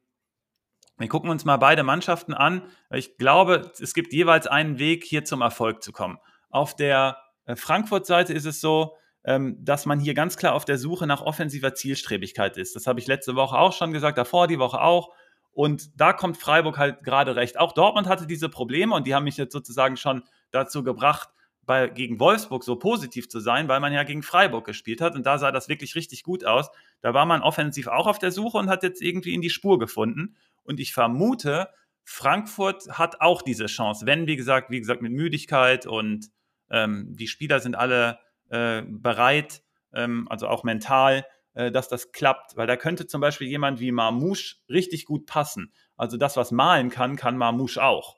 wir 0.98 1.08
gucken 1.08 1.30
uns 1.30 1.46
mal 1.46 1.58
beide 1.58 1.84
Mannschaften 1.84 2.34
an. 2.34 2.64
Ich 2.90 3.18
glaube, 3.18 3.72
es 3.80 3.94
gibt 3.94 4.14
jeweils 4.14 4.48
einen 4.48 4.80
Weg, 4.80 5.04
hier 5.04 5.26
zum 5.26 5.42
Erfolg 5.42 5.84
zu 5.84 5.92
kommen. 5.92 6.18
Auf 6.50 6.76
der 6.76 7.18
äh, 7.46 7.56
Frankfurt-Seite 7.56 8.34
ist 8.34 8.46
es 8.46 8.62
so, 8.62 8.96
ähm, 9.24 9.58
dass 9.64 9.86
man 9.86 10.00
hier 10.00 10.14
ganz 10.14 10.38
klar 10.38 10.54
auf 10.54 10.66
der 10.66 10.78
Suche 10.78 11.06
nach 11.06 11.22
offensiver 11.22 11.76
Zielstrebigkeit 11.76 12.58
ist. 12.58 12.76
Das 12.76 12.88
habe 12.88 13.00
ich 13.00 13.08
letzte 13.08 13.36
Woche 13.36 13.58
auch 13.58 13.74
schon 13.74 13.92
gesagt, 13.92 14.18
davor 14.18 14.48
die 14.48 14.60
Woche 14.60 14.82
auch. 14.82 15.14
Und 15.58 16.00
da 16.00 16.14
kommt 16.14 16.38
Freiburg 16.38 16.78
halt 16.78 17.04
gerade 17.04 17.36
recht. 17.36 17.60
Auch 17.60 17.72
Dortmund 17.72 18.06
hatte 18.06 18.28
diese 18.28 18.48
Probleme 18.48 18.94
und 18.94 19.08
die 19.08 19.16
haben 19.16 19.24
mich 19.24 19.38
jetzt 19.38 19.54
sozusagen 19.54 19.98
schon 19.98 20.22
dazu 20.52 20.84
gebracht, 20.84 21.30
bei, 21.66 21.88
gegen 21.88 22.20
Wolfsburg 22.20 22.64
so 22.64 22.76
positiv 22.76 23.28
zu 23.28 23.40
sein, 23.40 23.68
weil 23.68 23.80
man 23.80 23.92
ja 23.92 24.04
gegen 24.04 24.22
Freiburg 24.22 24.68
gespielt 24.68 25.02
hat 25.02 25.16
und 25.16 25.26
da 25.26 25.40
sah 25.40 25.52
das 25.52 25.68
wirklich 25.68 25.96
richtig 25.96 26.22
gut 26.22 26.46
aus. 26.46 26.70
Da 27.02 27.16
war 27.16 27.26
man 27.26 27.42
offensiv 27.42 27.88
auch 27.88 28.06
auf 28.06 28.20
der 28.20 28.32
Suche 28.32 28.60
und 28.60 28.70
hat 28.70 28.84
jetzt 28.84 29.02
irgendwie 29.02 29.34
in 29.34 29.42
die 29.42 29.50
Spur 29.50 29.80
gefunden. 29.80 30.36
Und 30.62 30.80
ich 30.80 30.94
vermute, 30.94 31.70
Frankfurt 32.04 32.88
hat 32.92 33.22
auch 33.22 33.42
diese 33.42 33.66
Chance, 33.66 34.06
wenn, 34.06 34.28
wie 34.28 34.36
gesagt, 34.36 34.70
wie 34.70 34.80
gesagt, 34.80 35.02
mit 35.02 35.12
Müdigkeit 35.12 35.88
und 35.88 36.28
ähm, 36.70 37.16
die 37.18 37.28
Spieler 37.28 37.62
sind 37.62 37.74
alle 37.74 38.20
äh, 38.50 38.84
bereit, 38.88 39.64
ähm, 39.92 40.28
also 40.30 40.50
auch 40.50 40.64
mental, 40.64 41.26
äh, 41.58 41.72
dass 41.72 41.90
das 41.90 42.12
klappt. 42.12 42.56
Weil 42.56 42.68
da 42.68 42.78
könnte 42.78 43.08
zum 43.08 43.20
Beispiel 43.20 43.48
jemand 43.48 43.80
wie 43.80 43.92
Marmouche 43.92 44.58
richtig 44.70 45.06
gut 45.06 45.26
passen. 45.26 45.74
Also 45.96 46.16
das, 46.16 46.38
was 46.38 46.52
malen 46.52 46.92
kann, 46.92 47.16
kann 47.16 47.36
Marmouche 47.36 47.84
auch. 47.84 48.18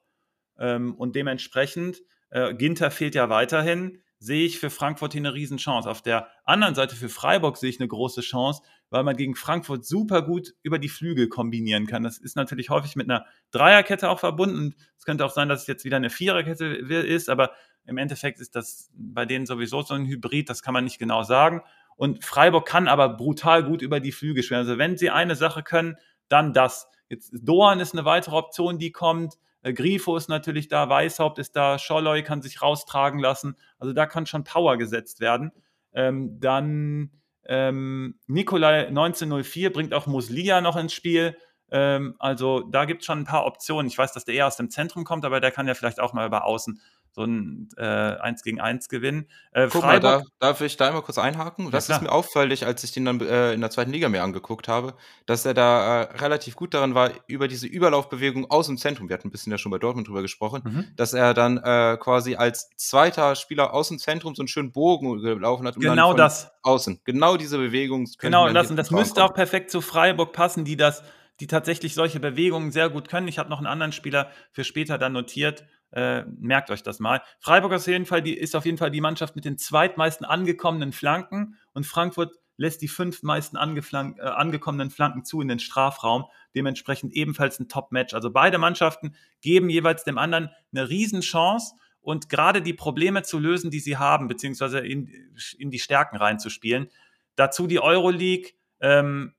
Ähm, 0.57 0.93
und 0.93 1.15
dementsprechend 1.15 2.01
äh, 2.31 2.53
Ginter 2.53 2.91
fehlt 2.91 3.15
ja 3.15 3.29
weiterhin. 3.29 4.01
Sehe 4.21 4.45
ich 4.45 4.59
für 4.59 4.69
Frankfurt 4.69 5.13
hier 5.13 5.21
eine 5.21 5.33
Riesenchance. 5.33 5.89
Auf 5.89 6.01
der 6.01 6.27
anderen 6.43 6.75
Seite 6.75 6.97
für 6.97 7.07
Freiburg 7.07 7.55
sehe 7.55 7.69
ich 7.69 7.79
eine 7.79 7.87
große 7.87 8.19
Chance, 8.19 8.61
weil 8.89 9.05
man 9.05 9.15
gegen 9.15 9.35
Frankfurt 9.35 9.85
super 9.85 10.21
gut 10.21 10.53
über 10.61 10.77
die 10.77 10.89
Flügel 10.89 11.29
kombinieren 11.29 11.87
kann. 11.87 12.03
Das 12.03 12.17
ist 12.17 12.35
natürlich 12.35 12.69
häufig 12.69 12.97
mit 12.97 13.09
einer 13.09 13.25
Dreierkette 13.51 14.09
auch 14.09 14.19
verbunden. 14.19 14.75
Es 14.97 15.05
könnte 15.05 15.23
auch 15.23 15.31
sein, 15.31 15.47
dass 15.47 15.61
es 15.61 15.67
jetzt 15.67 15.85
wieder 15.85 15.95
eine 15.95 16.09
Viererkette 16.09 16.65
ist, 16.65 17.29
aber 17.29 17.53
im 17.85 17.97
Endeffekt 17.97 18.41
ist 18.41 18.57
das 18.57 18.91
bei 18.93 19.25
denen 19.25 19.45
sowieso 19.45 19.81
so 19.81 19.93
ein 19.93 20.05
Hybrid, 20.05 20.49
das 20.49 20.61
kann 20.61 20.73
man 20.73 20.83
nicht 20.83 20.99
genau 20.99 21.23
sagen. 21.23 21.61
Und 21.99 22.23
Freiburg 22.23 22.65
kann 22.65 22.87
aber 22.87 23.09
brutal 23.09 23.61
gut 23.61 23.81
über 23.81 23.99
die 23.99 24.13
Flügel 24.13 24.41
spielen. 24.41 24.61
Also 24.61 24.77
wenn 24.77 24.95
sie 24.95 25.09
eine 25.09 25.35
Sache 25.35 25.63
können, 25.63 25.97
dann 26.29 26.53
das. 26.53 26.87
Jetzt 27.09 27.31
Doan 27.33 27.81
ist 27.81 27.93
eine 27.93 28.05
weitere 28.05 28.37
Option, 28.37 28.79
die 28.79 28.93
kommt. 28.93 29.33
Äh, 29.63 29.73
Grifo 29.73 30.15
ist 30.15 30.29
natürlich 30.29 30.69
da, 30.69 30.87
Weißhaupt 30.87 31.39
ist 31.39 31.57
da, 31.57 31.77
Scholloy 31.77 32.23
kann 32.23 32.41
sich 32.41 32.61
raustragen 32.61 33.19
lassen. 33.19 33.57
Also 33.79 33.91
da 33.91 34.05
kann 34.05 34.25
schon 34.25 34.45
Power 34.45 34.77
gesetzt 34.77 35.19
werden. 35.19 35.51
Ähm, 35.91 36.39
dann 36.39 37.11
ähm, 37.45 38.15
Nikolai 38.27 38.87
1904 38.87 39.73
bringt 39.73 39.93
auch 39.93 40.07
Muslia 40.07 40.61
noch 40.61 40.77
ins 40.77 40.93
Spiel. 40.93 41.35
Ähm, 41.69 42.15
also 42.17 42.61
da 42.61 42.85
gibt 42.85 43.01
es 43.01 43.07
schon 43.07 43.19
ein 43.19 43.25
paar 43.25 43.45
Optionen. 43.45 43.87
Ich 43.87 43.97
weiß, 43.97 44.13
dass 44.13 44.23
der 44.23 44.35
eher 44.35 44.47
aus 44.47 44.55
dem 44.55 44.69
Zentrum 44.69 45.03
kommt, 45.03 45.25
aber 45.25 45.41
der 45.41 45.51
kann 45.51 45.67
ja 45.67 45.73
vielleicht 45.73 45.99
auch 45.99 46.13
mal 46.13 46.25
über 46.25 46.45
außen 46.45 46.79
so 47.11 47.23
ein 47.23 47.69
äh, 47.77 47.83
1 47.83 48.43
gegen 48.43 48.59
1 48.59 48.89
Gewinn. 48.89 49.27
Äh, 49.51 49.67
Guck 49.71 49.81
Freiburg, 49.81 50.03
mal, 50.03 50.23
da, 50.39 50.47
darf 50.47 50.61
ich 50.61 50.77
da 50.77 50.87
einmal 50.87 51.01
kurz 51.01 51.17
einhaken? 51.17 51.71
Das 51.71 51.87
ja, 51.87 51.95
ist 51.95 52.01
mir 52.01 52.11
auffällig, 52.11 52.65
als 52.65 52.83
ich 52.83 52.91
den 52.91 53.05
dann 53.05 53.19
äh, 53.21 53.53
in 53.53 53.61
der 53.61 53.69
zweiten 53.69 53.91
Liga 53.91 54.09
mir 54.09 54.23
angeguckt 54.23 54.67
habe, 54.67 54.95
dass 55.25 55.45
er 55.45 55.53
da 55.53 56.01
äh, 56.01 56.17
relativ 56.17 56.55
gut 56.55 56.73
darin 56.73 56.95
war, 56.95 57.11
über 57.27 57.47
diese 57.47 57.67
Überlaufbewegung 57.67 58.49
aus 58.49 58.67
dem 58.67 58.77
Zentrum, 58.77 59.09
wir 59.09 59.15
hatten 59.15 59.27
ein 59.27 59.31
bisschen 59.31 59.51
ja 59.51 59.57
schon 59.57 59.71
bei 59.71 59.79
Dortmund 59.79 60.07
drüber 60.07 60.21
gesprochen, 60.21 60.61
mhm. 60.63 60.87
dass 60.95 61.13
er 61.13 61.33
dann 61.33 61.57
äh, 61.57 61.97
quasi 61.99 62.35
als 62.35 62.69
zweiter 62.75 63.35
Spieler 63.35 63.73
aus 63.73 63.89
dem 63.89 63.99
Zentrum 63.99 64.35
so 64.35 64.41
einen 64.41 64.47
schönen 64.47 64.71
Bogen 64.71 65.21
gelaufen 65.21 65.67
hat. 65.67 65.75
genau 65.75 66.13
das. 66.13 66.51
Außen. 66.61 67.01
Genau 67.05 67.37
diese 67.37 67.57
Bewegung. 67.57 68.07
Genau 68.19 68.49
das. 68.49 68.69
Und 68.69 68.75
das 68.75 68.91
müsste 68.91 69.23
auch 69.23 69.33
perfekt 69.33 69.71
zu 69.71 69.81
Freiburg 69.81 70.33
passen, 70.33 70.65
die 70.65 70.75
das 70.75 71.03
die 71.39 71.47
tatsächlich 71.47 71.93
solche 71.93 72.19
Bewegungen 72.19 72.71
sehr 72.71 72.89
gut 72.89 73.07
können. 73.07 73.27
Ich 73.27 73.39
habe 73.39 73.49
noch 73.49 73.59
einen 73.59 73.67
anderen 73.67 73.91
Spieler 73.91 74.29
für 74.51 74.63
später 74.63 74.97
dann 74.97 75.13
notiert, 75.13 75.63
äh, 75.91 76.23
merkt 76.37 76.69
euch 76.71 76.83
das 76.83 76.99
mal. 76.99 77.21
Freiburg 77.39 77.73
ist 77.73 77.83
auf, 77.83 77.87
jeden 77.87 78.05
Fall 78.05 78.21
die, 78.21 78.37
ist 78.37 78.55
auf 78.55 78.65
jeden 78.65 78.77
Fall 78.77 78.91
die 78.91 79.01
Mannschaft 79.01 79.35
mit 79.35 79.45
den 79.45 79.57
zweitmeisten 79.57 80.25
angekommenen 80.25 80.91
Flanken 80.91 81.55
und 81.73 81.85
Frankfurt 81.85 82.35
lässt 82.57 82.81
die 82.81 82.89
fünf 82.89 83.23
meisten 83.23 83.55
äh, 83.55 83.59
angekommenen 83.59 84.89
Flanken 84.91 85.23
zu 85.23 85.39
in 85.41 85.47
den 85.47 85.59
Strafraum. 85.59 86.25
Dementsprechend 86.53 87.13
ebenfalls 87.13 87.57
ein 87.59 87.69
Top-Match. 87.69 88.13
Also 88.13 88.31
beide 88.31 88.57
Mannschaften 88.57 89.15
geben 89.39 89.69
jeweils 89.69 90.03
dem 90.03 90.17
anderen 90.17 90.49
eine 90.73 90.89
Riesenchance 90.89 91.75
und 92.01 92.27
gerade 92.27 92.61
die 92.61 92.73
Probleme 92.73 93.23
zu 93.23 93.39
lösen, 93.39 93.71
die 93.71 93.79
sie 93.79 93.95
haben, 93.95 94.27
beziehungsweise 94.27 94.79
in, 94.79 95.09
in 95.57 95.71
die 95.71 95.79
Stärken 95.79 96.17
reinzuspielen. 96.17 96.89
Dazu 97.35 97.65
die 97.65 97.79
Euroleague, 97.79 98.51
ähm, 98.81 99.33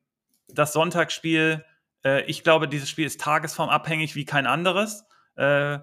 das 0.48 0.72
Sonntagsspiel. 0.72 1.64
Äh, 2.02 2.24
ich 2.24 2.42
glaube, 2.42 2.68
dieses 2.68 2.88
Spiel 2.88 3.04
ist 3.04 3.20
tagesformabhängig 3.20 4.16
wie 4.16 4.24
kein 4.24 4.46
anderes. 4.46 5.04
Äh, 5.36 5.80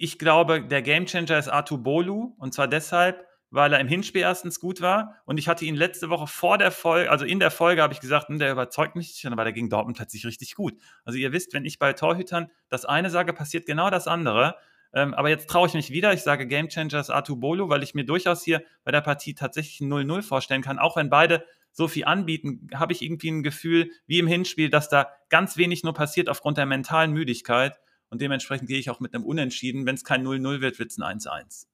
ich 0.00 0.18
glaube, 0.18 0.62
der 0.62 0.80
Gamechanger 0.80 1.38
ist 1.38 1.48
Artu 1.48 1.76
Bolu 1.76 2.34
und 2.38 2.54
zwar 2.54 2.66
deshalb, 2.66 3.26
weil 3.50 3.74
er 3.74 3.80
im 3.80 3.86
Hinspiel 3.88 4.22
erstens 4.22 4.58
gut 4.58 4.80
war 4.80 5.16
und 5.26 5.36
ich 5.36 5.46
hatte 5.46 5.66
ihn 5.66 5.74
letzte 5.74 6.08
Woche 6.08 6.26
vor 6.26 6.56
der 6.56 6.70
Folge, 6.70 7.10
also 7.10 7.26
in 7.26 7.38
der 7.38 7.50
Folge 7.50 7.82
habe 7.82 7.92
ich 7.92 8.00
gesagt, 8.00 8.28
hm, 8.28 8.38
der 8.38 8.50
überzeugt 8.50 8.96
mich 8.96 9.08
nicht, 9.08 9.30
aber 9.30 9.44
der 9.44 9.52
gegen 9.52 9.68
Dortmund 9.68 9.98
plötzlich 9.98 10.24
richtig 10.24 10.54
gut. 10.54 10.72
Also 11.04 11.18
ihr 11.18 11.32
wisst, 11.32 11.52
wenn 11.52 11.66
ich 11.66 11.78
bei 11.78 11.92
Torhütern 11.92 12.50
das 12.70 12.86
eine 12.86 13.10
sage, 13.10 13.34
passiert 13.34 13.66
genau 13.66 13.90
das 13.90 14.08
andere. 14.08 14.54
Ähm, 14.94 15.12
aber 15.12 15.28
jetzt 15.28 15.50
traue 15.50 15.68
ich 15.68 15.74
mich 15.74 15.90
wieder. 15.90 16.14
Ich 16.14 16.22
sage 16.22 16.46
Gamechanger 16.46 16.98
ist 16.98 17.10
Artu 17.10 17.36
Bolu, 17.36 17.68
weil 17.68 17.82
ich 17.82 17.94
mir 17.94 18.06
durchaus 18.06 18.42
hier 18.42 18.62
bei 18.84 18.92
der 18.92 19.02
Partie 19.02 19.34
tatsächlich 19.34 19.82
ein 19.82 19.92
0-0 19.92 20.22
vorstellen 20.22 20.62
kann. 20.62 20.78
Auch 20.78 20.96
wenn 20.96 21.10
beide 21.10 21.44
so 21.72 21.88
viel 21.88 22.06
anbieten, 22.06 22.68
habe 22.74 22.94
ich 22.94 23.02
irgendwie 23.02 23.30
ein 23.30 23.42
Gefühl, 23.42 23.90
wie 24.06 24.18
im 24.18 24.26
Hinspiel, 24.26 24.70
dass 24.70 24.88
da 24.88 25.10
ganz 25.28 25.58
wenig 25.58 25.84
nur 25.84 25.92
passiert 25.92 26.30
aufgrund 26.30 26.56
der 26.56 26.64
mentalen 26.64 27.12
Müdigkeit. 27.12 27.78
Und 28.10 28.20
dementsprechend 28.20 28.68
gehe 28.68 28.78
ich 28.78 28.90
auch 28.90 29.00
mit 29.00 29.14
einem 29.14 29.24
Unentschieden. 29.24 29.86
Wenn 29.86 29.94
es 29.94 30.04
kein 30.04 30.26
0-0 30.26 30.60
wird, 30.60 30.78
wird 30.78 30.90
es 30.90 30.98
ein 30.98 31.18
1-1. 31.18 31.66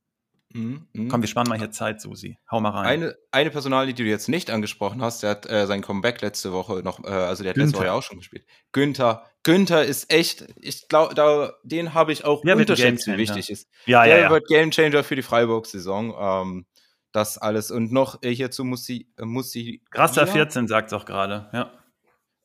Mhm, 0.53 0.87
mh. 0.93 1.09
Komm, 1.11 1.23
wir 1.23 1.29
sparen 1.29 1.49
mal 1.49 1.59
hier 1.59 1.71
Zeit, 1.71 2.01
Susi. 2.01 2.39
Hau 2.51 2.61
mal 2.61 2.71
rein. 2.71 2.87
Eine, 2.87 3.17
eine 3.33 3.51
Personalie, 3.51 3.95
die 3.95 4.05
du 4.05 4.09
jetzt 4.09 4.29
nicht 4.29 4.51
angesprochen 4.51 5.03
hast, 5.03 5.23
der 5.23 5.31
hat 5.31 5.51
äh, 5.51 5.67
sein 5.67 5.83
Comeback 5.83 6.21
letzte 6.23 6.53
Woche 6.53 6.83
noch, 6.83 7.03
äh, 7.05 7.09
also 7.09 7.43
der 7.43 7.51
hat 7.51 7.57
Günther. 7.57 7.67
letzte 7.67 7.79
Woche 7.79 7.93
auch 7.93 8.03
schon 8.03 8.19
gespielt. 8.19 8.45
Günther. 8.73 9.25
Günther 9.43 9.85
ist 9.85 10.13
echt, 10.13 10.47
ich 10.61 10.89
glaube, 10.89 11.57
den 11.65 11.95
habe 11.95 12.13
ich 12.13 12.25
auch 12.25 12.43
der 12.43 12.57
unterschätzt, 12.57 13.07
wie 13.07 13.17
wichtig 13.17 13.51
ist. 13.51 13.69
Ja, 13.87 14.05
der 14.05 14.17
ja, 14.17 14.23
ja. 14.25 14.31
wird 14.31 14.47
Gamechanger 14.49 15.05
für 15.05 15.17
die 15.17 15.23
Freiburg-Saison. 15.23 16.15
Ähm, 16.19 16.67
das 17.13 17.39
alles. 17.39 17.71
Und 17.71 17.93
noch 17.93 18.23
äh, 18.23 18.35
hierzu 18.35 18.65
muss 18.65 18.85
sie, 18.85 19.09
äh, 19.19 19.25
muss 19.25 19.51
sie. 19.51 19.83
Raster 19.93 20.27
14 20.27 20.69
sagt 20.69 20.89
es 20.89 20.93
auch 20.93 21.07
gerade, 21.07 21.49
ja. 21.53 21.73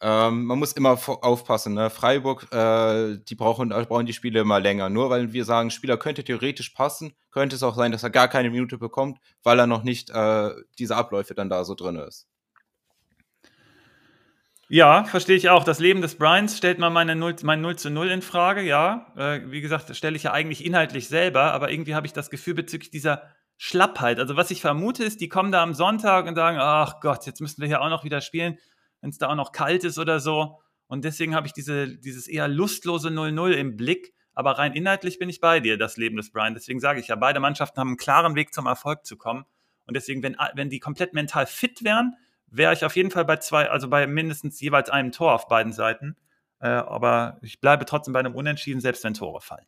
Ähm, 0.03 0.45
man 0.45 0.57
muss 0.57 0.73
immer 0.73 0.97
aufpassen. 1.07 1.75
Ne? 1.75 1.91
Freiburg, 1.91 2.51
äh, 2.51 3.17
die 3.17 3.35
brauchen, 3.35 3.69
brauchen 3.69 4.07
die 4.07 4.13
Spiele 4.13 4.39
immer 4.39 4.59
länger. 4.59 4.89
Nur 4.89 5.11
weil 5.11 5.31
wir 5.31 5.45
sagen, 5.45 5.69
Spieler 5.69 5.97
könnte 5.97 6.23
theoretisch 6.23 6.71
passen, 6.71 7.13
könnte 7.29 7.55
es 7.55 7.61
auch 7.61 7.75
sein, 7.75 7.91
dass 7.91 8.01
er 8.01 8.09
gar 8.09 8.27
keine 8.27 8.49
Minute 8.49 8.79
bekommt, 8.79 9.19
weil 9.43 9.59
er 9.59 9.67
noch 9.67 9.83
nicht 9.83 10.09
äh, 10.09 10.49
diese 10.79 10.95
Abläufe 10.95 11.35
dann 11.35 11.49
da 11.49 11.63
so 11.63 11.75
drin 11.75 11.97
ist. 11.97 12.27
Ja, 14.69 15.03
verstehe 15.03 15.35
ich 15.35 15.49
auch. 15.49 15.63
Das 15.63 15.79
Leben 15.79 16.01
des 16.01 16.15
Bryans 16.17 16.57
stellt 16.57 16.79
mal 16.79 16.89
meine 16.89 17.15
0, 17.15 17.35
mein 17.43 17.61
0 17.61 17.75
zu 17.75 17.91
0 17.91 18.09
in 18.09 18.21
Frage, 18.23 18.61
ja. 18.63 19.13
Äh, 19.15 19.51
wie 19.51 19.61
gesagt, 19.61 19.95
stelle 19.95 20.15
ich 20.15 20.23
ja 20.23 20.31
eigentlich 20.31 20.65
inhaltlich 20.65 21.09
selber, 21.09 21.53
aber 21.53 21.71
irgendwie 21.71 21.93
habe 21.93 22.07
ich 22.07 22.13
das 22.13 22.31
Gefühl 22.31 22.55
bezüglich 22.55 22.89
dieser 22.89 23.21
Schlappheit. 23.57 24.17
Also 24.17 24.35
was 24.35 24.49
ich 24.49 24.61
vermute 24.61 25.03
ist, 25.03 25.21
die 25.21 25.29
kommen 25.29 25.51
da 25.51 25.61
am 25.61 25.75
Sonntag 25.75 26.25
und 26.25 26.33
sagen, 26.33 26.57
ach 26.59 27.01
Gott, 27.01 27.27
jetzt 27.27 27.41
müssen 27.41 27.61
wir 27.61 27.67
hier 27.67 27.81
auch 27.81 27.89
noch 27.89 28.03
wieder 28.03 28.21
spielen 28.21 28.57
wenn 29.01 29.09
es 29.09 29.17
da 29.17 29.29
auch 29.29 29.35
noch 29.35 29.51
kalt 29.51 29.83
ist 29.83 29.99
oder 29.99 30.19
so. 30.19 30.61
Und 30.87 31.05
deswegen 31.05 31.35
habe 31.35 31.47
ich 31.47 31.53
diese, 31.53 31.97
dieses 31.97 32.27
eher 32.27 32.47
lustlose 32.47 33.09
0-0 33.09 33.51
im 33.51 33.77
Blick. 33.77 34.13
Aber 34.33 34.57
rein 34.57 34.73
inhaltlich 34.73 35.19
bin 35.19 35.29
ich 35.29 35.41
bei 35.41 35.59
dir, 35.59 35.77
das 35.77 35.97
Leben 35.97 36.15
des 36.15 36.31
Brian. 36.31 36.53
Deswegen 36.53 36.79
sage 36.79 36.99
ich 36.99 37.07
ja, 37.07 37.15
beide 37.15 37.39
Mannschaften 37.39 37.79
haben 37.79 37.89
einen 37.89 37.97
klaren 37.97 38.35
Weg 38.35 38.53
zum 38.53 38.65
Erfolg 38.65 39.05
zu 39.05 39.17
kommen. 39.17 39.45
Und 39.85 39.95
deswegen, 39.95 40.23
wenn, 40.23 40.37
wenn 40.53 40.69
die 40.69 40.79
komplett 40.79 41.13
mental 41.13 41.45
fit 41.45 41.83
wären, 41.83 42.15
wäre 42.47 42.73
ich 42.73 42.85
auf 42.85 42.95
jeden 42.95 43.11
Fall 43.11 43.25
bei 43.25 43.37
zwei, 43.37 43.69
also 43.69 43.89
bei 43.89 44.07
mindestens 44.07 44.59
jeweils 44.61 44.89
einem 44.89 45.11
Tor 45.11 45.33
auf 45.33 45.47
beiden 45.47 45.73
Seiten. 45.73 46.15
Äh, 46.59 46.67
aber 46.67 47.39
ich 47.41 47.59
bleibe 47.59 47.85
trotzdem 47.85 48.13
bei 48.13 48.19
einem 48.19 48.35
Unentschieden, 48.35 48.81
selbst 48.81 49.03
wenn 49.03 49.13
Tore 49.13 49.41
fallen. 49.41 49.65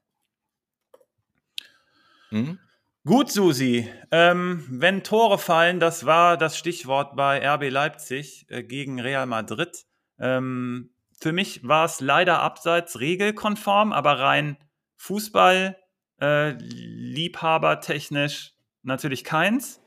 Mhm. 2.30 2.60
Gut, 3.06 3.30
Susi. 3.30 3.92
Ähm, 4.12 4.66
wenn 4.70 5.04
Tore 5.04 5.38
fallen, 5.38 5.82
das 5.82 6.06
war 6.06 6.38
das 6.38 6.58
Stichwort 6.58 7.18
bei 7.18 7.46
RB 7.46 7.70
Leipzig 7.70 8.46
äh, 8.48 8.64
gegen 8.64 9.02
Real 9.02 9.26
Madrid. 9.26 9.84
Ähm, 10.20 10.90
für 11.20 11.34
mich 11.34 11.68
war 11.68 11.84
es 11.84 12.00
leider 12.00 12.40
abseits 12.40 13.02
regelkonform, 13.02 13.92
aber 13.92 14.20
rein 14.20 14.56
Fußball, 14.96 15.76
äh, 16.22 16.52
Liebhabertechnisch 16.52 18.54
natürlich 18.84 19.26
keins. 19.26 19.82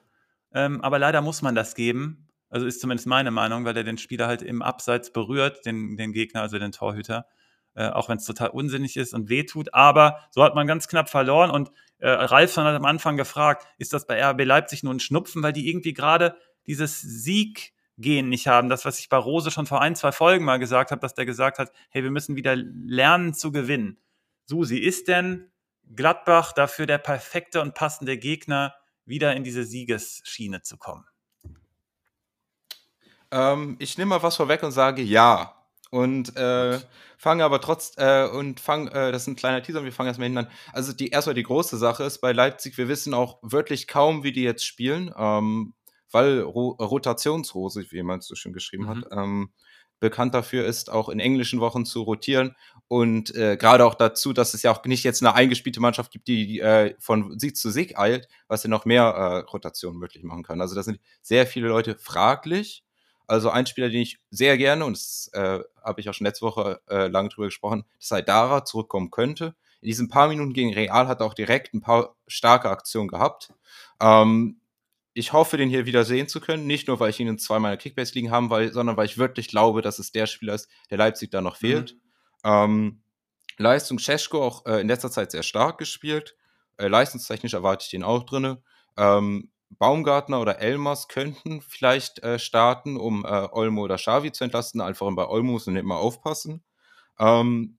Ähm, 0.53 0.83
aber 0.83 0.99
leider 0.99 1.23
muss 1.23 1.41
man 1.41 1.55
das 1.55 1.75
geben. 1.75 2.29
Also 2.51 2.67
ist 2.67 2.83
zumindest 2.83 3.07
meine 3.07 3.31
Meinung, 3.31 3.65
weil 3.65 3.79
er 3.79 3.85
den 3.85 3.97
Spieler 3.97 4.27
halt 4.27 4.43
im 4.43 4.61
Abseits 4.61 5.11
berührt, 5.11 5.65
den, 5.65 5.97
den 5.97 6.13
Gegner, 6.13 6.43
also 6.43 6.59
den 6.59 6.73
Torhüter. 6.73 7.25
Äh, 7.77 7.91
auch 7.91 8.09
wenn 8.09 8.17
es 8.17 8.25
total 8.25 8.49
unsinnig 8.49 8.97
ist 8.97 9.13
und 9.13 9.29
wehtut. 9.29 9.75
Aber 9.75 10.27
so 10.31 10.43
hat 10.43 10.55
man 10.55 10.67
ganz 10.67 10.89
knapp 10.89 11.11
verloren 11.11 11.51
und 11.51 11.71
äh, 11.99 12.09
Ralf 12.09 12.57
hat 12.57 12.67
am 12.67 12.87
Anfang 12.87 13.19
gefragt, 13.19 13.67
ist 13.77 13.93
das 13.93 14.07
bei 14.07 14.19
RB 14.23 14.45
Leipzig 14.45 14.83
nur 14.83 14.95
ein 14.95 15.01
Schnupfen, 15.01 15.43
weil 15.43 15.53
die 15.53 15.69
irgendwie 15.69 15.93
gerade 15.93 16.37
dieses 16.67 17.03
Sieggehen 17.03 18.31
nicht 18.31 18.49
haben. 18.49 18.71
Das, 18.71 18.87
was 18.87 18.99
ich 18.99 19.11
bei 19.11 19.19
Rose 19.19 19.51
schon 19.51 19.67
vor 19.67 19.83
ein, 19.83 19.95
zwei 19.95 20.11
Folgen 20.11 20.47
mal 20.47 20.59
gesagt 20.59 20.91
habe, 20.91 21.03
dass 21.03 21.15
der 21.15 21.27
gesagt 21.27 21.59
hat, 21.59 21.71
hey, 21.91 22.03
wir 22.03 22.11
müssen 22.11 22.35
wieder 22.35 22.57
lernen 22.57 23.35
zu 23.35 23.53
gewinnen. 23.53 23.99
Susi, 24.47 24.79
ist 24.79 25.09
denn 25.09 25.51
Gladbach 25.95 26.53
dafür 26.53 26.87
der 26.87 26.99
perfekte 26.99 27.61
und 27.61 27.75
passende 27.75 28.17
Gegner, 28.17 28.75
wieder 29.05 29.37
in 29.37 29.45
diese 29.45 29.65
Siegesschiene 29.65 30.63
zu 30.63 30.79
kommen? 30.79 31.05
Ähm, 33.31 33.77
ich 33.79 33.99
nehme 33.99 34.11
mal 34.11 34.23
was 34.23 34.37
vorweg 34.37 34.63
und 34.63 34.73
sage 34.73 35.03
ja. 35.03 35.56
Und 35.91 36.37
äh, 36.37 36.79
fange 37.17 37.45
aber 37.45 37.61
trotz 37.61 37.93
äh, 37.97 38.27
und 38.27 38.61
fange, 38.61 38.91
äh, 38.91 39.13
das 39.13 39.23
ist 39.23 39.29
ein 39.29 39.37
kleiner 39.37 39.63
Teaser, 39.63 39.85
wir 39.85 39.93
fangen 39.93 40.09
erstmal 40.09 40.27
hinten 40.27 40.47
an. 40.47 40.51
Also 40.73 40.93
die 40.93 41.09
erstmal 41.09 41.35
die 41.35 41.45
große 41.45 41.77
Sache 41.77 42.05
ist 42.05 42.19
bei 42.19 42.33
Leipzig, 42.33 42.77
wir 42.77 42.89
wissen 42.89 43.15
auch 43.15 43.39
wirklich 43.43 43.87
kaum, 43.87 44.25
wie 44.25 44.33
die 44.33 44.43
jetzt 44.43 44.65
spielen, 44.65 45.13
ähm, 45.17 45.75
weil 46.11 46.41
Ro 46.41 46.71
Rotationsrose, 46.81 47.91
wie 47.91 47.97
jemand 47.97 48.25
so 48.25 48.35
schön 48.35 48.53
geschrieben 48.53 48.85
mhm. 48.85 48.89
hat, 48.89 49.05
ähm, 49.13 49.51
bekannt 50.01 50.35
dafür 50.35 50.67
ist, 50.67 50.91
auch 50.91 51.09
in 51.09 51.21
englischen 51.21 51.61
Wochen 51.61 51.87
zu 51.87 52.03
rotieren 52.03 52.55
und 52.89 53.35
äh, 53.35 53.57
gerade 53.57 53.85
auch 53.85 53.95
dazu, 53.95 54.33
dass 54.33 54.55
es 54.55 54.63
ja 54.63 54.71
auch 54.71 54.85
nicht 54.85 55.05
jetzt 55.05 55.23
eine 55.23 55.35
eingespielte 55.35 55.81
Mannschaft 55.81 56.11
gibt, 56.11 56.29
die, 56.29 56.47
die 56.47 56.61
äh, 56.61 56.95
von 56.99 57.39
Sieg 57.39 57.57
zu 57.57 57.71
Sieg 57.71 57.99
eilt, 57.99 58.29
was 58.49 58.63
ja 58.63 58.69
noch 58.69 58.85
mehr 58.85 59.05
äh, 59.05 59.39
Rotationen 59.51 59.99
möglich 59.99 60.23
machen 60.23 60.43
kann. 60.43 60.61
Also 60.61 60.75
da 60.75 60.83
sind 60.83 61.01
sehr 61.23 61.47
viele 61.47 61.69
Leute 61.69 61.97
fraglich 61.99 62.85
also 63.27 63.51
ein 63.51 63.67
Spieler, 63.67 63.89
den 63.89 64.03
ich 64.03 64.19
sehr 64.31 64.57
gerne, 64.57 64.85
und 64.85 64.97
das 64.97 65.31
äh, 65.33 65.61
habe 65.83 66.01
ich 66.01 66.09
auch 66.09 66.15
schon 66.15 66.27
letzte 66.27 66.47
Woche 66.47 66.81
äh, 66.89 67.09
lange 67.09 67.29
drüber 67.29 67.47
gesprochen, 67.47 67.85
dass 67.99 68.09
Saidara 68.09 68.65
zurückkommen 68.65 69.11
könnte. 69.11 69.55
In 69.81 69.89
diesen 69.89 70.09
paar 70.09 70.29
Minuten 70.29 70.53
gegen 70.53 70.75
Real 70.75 71.09
hat 71.09 71.21
er 71.21 71.27
auch 71.27 71.35
direkt 71.35 71.75
ein 71.75 71.81
paar 71.81 72.17
starke 72.27 72.71
Aktionen 72.71 73.09
gehabt. 73.09 73.53
Ähm, 74.01 74.61
ich 75.13 75.33
hoffe, 75.33 75.57
den 75.57 75.71
hier 75.71 75.87
wieder 75.87 76.05
sehen 76.05 76.29
zu 76.29 76.41
können. 76.41 76.67
Nicht 76.67 76.89
nur, 76.89 77.01
weil 77.01 77.11
ich 77.11 77.21
ihn 77.21 77.29
in 77.29 77.39
zwei 77.39 77.59
meiner 77.59 77.77
Kickbase 77.77 78.15
liegen 78.15 78.31
habe, 78.31 78.51
weil, 78.51 78.73
sondern 78.73 78.97
weil 78.97 79.07
ich 79.07 79.17
wirklich 79.17 79.49
glaube, 79.49 79.81
dass 79.81 79.99
es 79.99 80.13
der 80.13 80.27
Spieler 80.27 80.55
ist, 80.55 80.69
der 80.91 80.99
Leipzig 80.99 81.31
da 81.31 81.41
noch 81.41 81.57
fehlt. 81.57 81.95
Mhm. 81.95 82.01
Ähm, 82.45 83.03
Leistung 83.59 83.99
Cesko 83.99 84.43
auch 84.43 84.67
äh, 84.67 84.81
in 84.81 84.89
letzter 84.89 85.11
Zeit 85.11 85.31
sehr 85.31 85.43
stark 85.43 85.79
gespielt. 85.79 86.37
Äh, 86.77 86.89
leistungstechnisch 86.89 87.55
erwarte 87.55 87.85
ich 87.85 87.91
den 87.91 88.03
auch 88.03 88.25
drin. 88.25 88.59
Ähm, 88.99 89.51
Baumgartner 89.71 90.41
oder 90.41 90.59
Elmers 90.61 91.09
könnten 91.09 91.61
vielleicht 91.61 92.23
äh, 92.23 92.39
starten, 92.39 92.97
um 92.97 93.25
äh, 93.25 93.49
Olmo 93.51 93.83
oder 93.83 93.97
Xavi 93.97 94.33
zu 94.33 94.45
entlasten. 94.45 94.81
Einfach 94.81 95.09
bei 95.15 95.27
Olmo 95.27 95.53
muss 95.53 95.67
man 95.67 95.77
immer 95.77 95.97
aufpassen. 95.97 96.65
Ähm, 97.19 97.79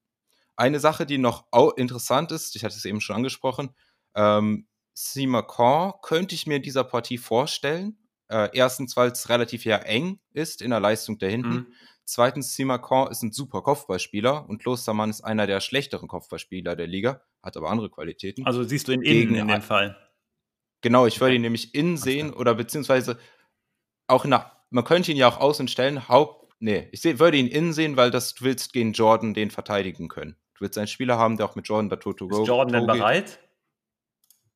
eine 0.55 0.79
Sache, 0.79 1.05
die 1.05 1.17
noch 1.17 1.45
interessant 1.77 2.31
ist, 2.31 2.55
ich 2.55 2.63
hatte 2.63 2.75
es 2.75 2.85
eben 2.85 2.99
schon 2.99 3.15
angesprochen, 3.15 3.69
ähm, 4.15 4.67
Simacan 4.93 5.93
könnte 6.01 6.33
ich 6.33 6.47
mir 6.47 6.55
in 6.55 6.63
dieser 6.63 6.83
Partie 6.83 7.19
vorstellen. 7.19 7.99
Äh, 8.29 8.49
erstens, 8.53 8.97
weil 8.97 9.11
es 9.11 9.29
relativ 9.29 9.63
ja 9.63 9.77
eng 9.77 10.19
ist 10.33 10.61
in 10.61 10.71
der 10.71 10.79
Leistung 10.79 11.19
der 11.19 11.29
hinten. 11.29 11.49
Mhm. 11.49 11.67
Zweitens, 12.03 12.55
Simacan 12.55 13.11
ist 13.11 13.21
ein 13.21 13.31
super 13.31 13.61
Kopfballspieler 13.61 14.49
und 14.49 14.59
Klostermann 14.59 15.09
ist 15.09 15.21
einer 15.21 15.45
der 15.45 15.59
schlechteren 15.59 16.07
Kopfballspieler 16.07 16.75
der 16.75 16.87
Liga, 16.87 17.21
hat 17.43 17.55
aber 17.57 17.69
andere 17.69 17.91
Qualitäten. 17.91 18.45
Also 18.45 18.63
siehst 18.63 18.87
du 18.87 18.93
ihn 18.93 19.03
innen 19.03 19.35
in 19.35 19.47
dem 19.47 19.61
Fall. 19.61 19.95
Genau, 20.81 21.05
ich 21.05 21.19
würde 21.19 21.35
ihn 21.35 21.41
nämlich 21.41 21.73
innen 21.73 21.97
sehen 21.97 22.33
oder 22.33 22.55
beziehungsweise 22.55 23.17
auch 24.07 24.25
nach, 24.25 24.51
man 24.69 24.83
könnte 24.83 25.11
ihn 25.11 25.17
ja 25.17 25.27
auch 25.27 25.39
außen 25.39 25.67
stellen. 25.67 26.07
Haupt, 26.07 26.53
nee, 26.59 26.87
ich 26.91 27.01
seh, 27.01 27.19
würde 27.19 27.37
ihn 27.37 27.47
innen 27.47 27.73
sehen, 27.73 27.97
weil 27.97 28.11
das, 28.11 28.35
du 28.35 28.45
willst 28.45 28.73
gegen 28.73 28.93
Jordan 28.93 29.33
den 29.33 29.51
verteidigen 29.51 30.07
können. 30.07 30.35
Du 30.55 30.61
willst 30.61 30.77
einen 30.77 30.87
Spieler 30.87 31.17
haben, 31.17 31.37
der 31.37 31.45
auch 31.45 31.55
mit 31.55 31.67
Jordan 31.67 31.89
da 31.89 31.97
Toto 31.97 32.27
Ist 32.29 32.47
Jordan 32.47 32.73
denn 32.73 32.87
bereit? 32.87 33.39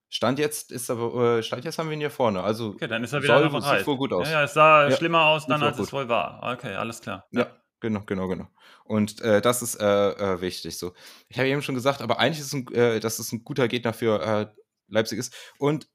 Stand 0.09 0.39
jetzt 0.39 0.71
ist 0.71 0.89
aber, 0.89 1.37
äh, 1.37 1.43
Stand 1.43 1.63
jetzt 1.63 1.79
haben 1.79 1.87
wir 1.87 1.93
ihn 1.93 2.01
hier 2.01 2.11
vorne. 2.11 2.43
Also 2.43 2.71
okay, 2.71 2.87
dann 2.87 3.01
ist 3.03 3.13
er 3.13 3.23
wieder 3.23 3.39
soll, 3.39 3.49
bereit. 3.49 3.77
Sieht 3.79 3.87
wohl 3.87 3.97
gut 3.97 4.11
aus. 4.11 4.27
Ja, 4.27 4.39
ja 4.39 4.43
es 4.43 4.53
sah 4.53 4.89
ja, 4.89 4.97
schlimmer 4.97 5.25
aus 5.27 5.47
dann, 5.47 5.63
als 5.63 5.77
gut. 5.77 5.87
es 5.87 5.93
wohl 5.93 6.09
war. 6.09 6.41
Okay, 6.43 6.75
alles 6.75 6.99
klar. 6.99 7.25
Ja, 7.31 7.41
ja 7.41 7.57
genau, 7.79 8.01
genau, 8.05 8.27
genau. 8.27 8.47
Und 8.83 9.21
äh, 9.21 9.39
das 9.39 9.61
ist 9.61 9.75
äh, 9.75 9.85
äh, 9.85 10.41
wichtig. 10.41 10.77
So, 10.77 10.93
ich 11.29 11.39
habe 11.39 11.47
eben 11.47 11.61
schon 11.61 11.75
gesagt, 11.75 12.01
aber 12.01 12.19
eigentlich 12.19 12.39
ist 12.39 12.47
es 12.47 12.53
ein, 12.53 12.67
äh, 12.73 12.99
dass 12.99 13.19
es 13.19 13.31
ein 13.31 13.45
guter 13.45 13.69
Gegner 13.69 13.93
für 13.93 14.21
äh, 14.21 14.47
Leipzig 14.89 15.17
ist. 15.17 15.33
Und 15.59 15.87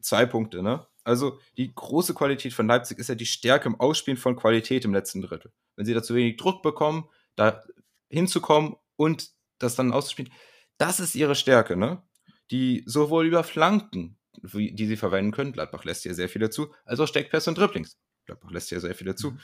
zwei 0.00 0.26
Punkte, 0.26 0.62
ne? 0.62 0.86
Also 1.04 1.40
die 1.56 1.74
große 1.74 2.14
Qualität 2.14 2.52
von 2.52 2.66
Leipzig 2.66 2.98
ist 2.98 3.08
ja 3.08 3.14
die 3.14 3.26
Stärke 3.26 3.68
im 3.68 3.80
Ausspielen 3.80 4.16
von 4.16 4.36
Qualität 4.36 4.84
im 4.84 4.94
letzten 4.94 5.20
Drittel. 5.20 5.52
Wenn 5.74 5.84
sie 5.84 5.94
dazu 5.94 6.14
wenig 6.14 6.36
Druck 6.36 6.62
bekommen, 6.62 7.08
da 7.34 7.62
hinzukommen 8.08 8.76
und 8.96 9.30
das 9.58 9.74
dann 9.74 9.92
auszuspielen, 9.92 10.32
das 10.78 11.00
ist 11.00 11.14
ihre 11.14 11.34
Stärke, 11.34 11.76
ne? 11.76 12.02
Die 12.50 12.82
sowohl 12.86 13.26
über 13.26 13.44
Flanken, 13.44 14.18
die 14.42 14.86
sie 14.86 14.96
verwenden 14.96 15.32
können, 15.32 15.52
Gladbach 15.52 15.84
lässt 15.84 16.02
hier 16.02 16.14
sehr 16.14 16.28
viele 16.28 16.50
zu, 16.50 16.72
als 16.84 17.00
auch 17.00 17.06
Steckpässe 17.06 17.50
und 17.50 17.58
Dribblings. 17.58 17.98
Gladbach 18.26 18.50
lässt 18.50 18.68
hier 18.68 18.80
sehr 18.80 18.94
viele 18.94 19.14
zu. 19.14 19.32
Mhm. 19.32 19.40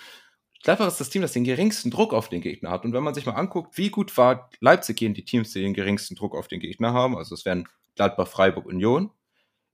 Gladbach 0.62 0.88
ist 0.88 1.00
das 1.00 1.10
Team, 1.10 1.22
das 1.22 1.32
den 1.32 1.44
geringsten 1.44 1.90
Druck 1.90 2.12
auf 2.12 2.28
den 2.28 2.40
Gegner 2.40 2.70
hat. 2.70 2.84
Und 2.84 2.92
wenn 2.92 3.02
man 3.02 3.14
sich 3.14 3.26
mal 3.26 3.34
anguckt, 3.34 3.78
wie 3.78 3.90
gut 3.90 4.16
war 4.16 4.50
Leipzig 4.60 4.96
gegen 4.96 5.14
die 5.14 5.24
Teams, 5.24 5.52
die 5.52 5.60
den 5.60 5.74
geringsten 5.74 6.16
Druck 6.16 6.34
auf 6.34 6.48
den 6.48 6.60
Gegner 6.60 6.92
haben, 6.92 7.16
also 7.16 7.34
es 7.34 7.44
wären 7.44 7.68
Gladbach, 7.94 8.28
Freiburg, 8.28 8.66
Union, 8.66 9.10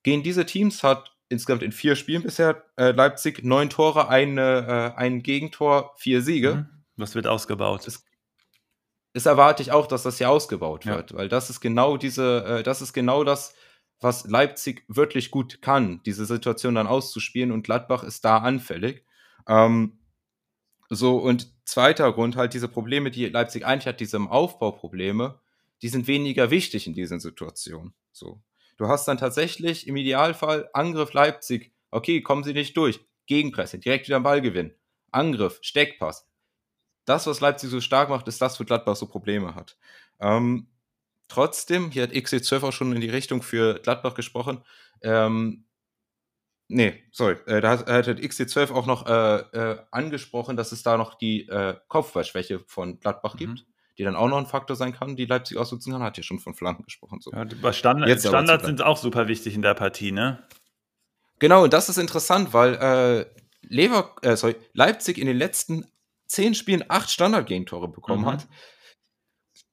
gegen 0.04 0.22
diese 0.22 0.46
Teams 0.46 0.84
hat 0.84 1.16
insgesamt 1.28 1.62
in 1.62 1.72
vier 1.72 1.96
Spielen 1.96 2.22
bisher 2.22 2.64
äh, 2.76 2.92
Leipzig 2.92 3.42
neun 3.42 3.70
Tore, 3.70 4.08
eine, 4.08 4.94
äh, 4.96 4.98
ein 4.98 5.22
Gegentor, 5.22 5.92
vier 5.96 6.22
Siege. 6.22 6.54
Mhm. 6.54 6.84
Was 6.96 7.16
wird 7.16 7.26
ausgebaut? 7.26 7.86
Das, 7.86 8.04
das, 9.14 9.26
erwarte 9.26 9.62
ich 9.62 9.72
auch, 9.72 9.88
dass 9.88 10.04
das 10.04 10.18
hier 10.18 10.30
ausgebaut 10.30 10.86
wird, 10.86 11.10
ja. 11.10 11.16
weil 11.16 11.28
das 11.28 11.50
ist 11.50 11.60
genau 11.60 11.96
diese, 11.96 12.44
äh, 12.44 12.62
das 12.62 12.82
ist 12.82 12.92
genau 12.92 13.24
das, 13.24 13.54
was 14.00 14.28
Leipzig 14.28 14.84
wirklich 14.86 15.30
gut 15.30 15.62
kann, 15.62 16.02
diese 16.04 16.26
Situation 16.26 16.74
dann 16.74 16.86
auszuspielen 16.86 17.50
und 17.50 17.62
Gladbach 17.62 18.04
ist 18.04 18.24
da 18.24 18.38
anfällig. 18.38 19.04
Ähm, 19.48 19.98
so, 20.90 21.16
und 21.16 21.50
zweiter 21.64 22.12
Grund, 22.12 22.36
halt 22.36 22.52
diese 22.52 22.68
Probleme, 22.68 23.10
die 23.10 23.26
Leipzig 23.26 23.64
eigentlich 23.64 23.86
hat, 23.86 24.00
diese 24.00 24.20
Aufbauprobleme, 24.20 25.40
die 25.80 25.88
sind 25.88 26.06
weniger 26.06 26.50
wichtig 26.50 26.86
in 26.86 26.94
diesen 26.94 27.18
Situationen. 27.20 27.94
So. 28.12 28.42
Du 28.76 28.88
hast 28.88 29.06
dann 29.06 29.18
tatsächlich 29.18 29.86
im 29.86 29.96
Idealfall 29.96 30.68
Angriff 30.72 31.12
Leipzig. 31.12 31.72
Okay, 31.90 32.22
kommen 32.22 32.44
sie 32.44 32.52
nicht 32.52 32.76
durch. 32.76 33.00
Gegenpresse, 33.26 33.78
direkt 33.78 34.06
wieder 34.06 34.16
am 34.16 34.22
Ball 34.22 34.40
gewinnen. 34.40 34.74
Angriff, 35.10 35.58
Steckpass. 35.62 36.28
Das, 37.04 37.26
was 37.26 37.40
Leipzig 37.40 37.70
so 37.70 37.80
stark 37.80 38.08
macht, 38.08 38.26
ist 38.28 38.40
das, 38.40 38.58
wo 38.58 38.64
Gladbach 38.64 38.96
so 38.96 39.06
Probleme 39.06 39.54
hat. 39.54 39.76
Ähm, 40.20 40.68
trotzdem, 41.28 41.90
hier 41.90 42.04
hat 42.04 42.12
XC12 42.12 42.62
auch 42.62 42.72
schon 42.72 42.92
in 42.94 43.00
die 43.00 43.10
Richtung 43.10 43.42
für 43.42 43.74
Gladbach 43.80 44.14
gesprochen. 44.14 44.64
Ähm, 45.02 45.66
nee, 46.68 47.04
sorry, 47.12 47.36
äh, 47.46 47.60
da 47.60 47.70
hat, 47.70 47.86
hat 47.88 48.06
XC12 48.08 48.72
auch 48.72 48.86
noch 48.86 49.06
äh, 49.06 49.38
äh, 49.52 49.78
angesprochen, 49.90 50.56
dass 50.56 50.72
es 50.72 50.82
da 50.82 50.96
noch 50.96 51.14
die 51.14 51.46
äh, 51.48 51.76
Kopfballschwäche 51.88 52.60
von 52.66 52.98
Gladbach 53.00 53.34
mhm. 53.34 53.38
gibt 53.38 53.66
die 53.98 54.04
dann 54.04 54.16
auch 54.16 54.28
noch 54.28 54.38
ein 54.38 54.46
Faktor 54.46 54.76
sein 54.76 54.92
kann, 54.92 55.16
die 55.16 55.26
Leipzig 55.26 55.56
ausnutzen 55.56 55.92
kann. 55.92 56.02
Hat 56.02 56.16
ja 56.16 56.22
schon 56.22 56.40
von 56.40 56.54
Flanken 56.54 56.84
gesprochen. 56.84 57.20
So. 57.20 57.32
Ja, 57.32 57.72
Standard, 57.72 58.08
Jetzt 58.08 58.26
Standards 58.26 58.64
sind 58.64 58.82
auch 58.82 58.96
super 58.96 59.28
wichtig 59.28 59.54
in 59.54 59.62
der 59.62 59.74
Partie, 59.74 60.12
ne? 60.12 60.42
Genau, 61.38 61.64
und 61.64 61.72
das 61.72 61.88
ist 61.88 61.98
interessant, 61.98 62.52
weil 62.52 62.74
äh, 62.74 63.26
Lever, 63.62 64.14
äh, 64.22 64.36
sorry, 64.36 64.56
Leipzig 64.72 65.18
in 65.18 65.26
den 65.26 65.36
letzten 65.36 65.86
zehn 66.26 66.54
Spielen 66.54 66.84
acht 66.88 67.10
Standardgegentore 67.10 67.88
bekommen 67.88 68.22
mhm. 68.22 68.26
hat. 68.26 68.46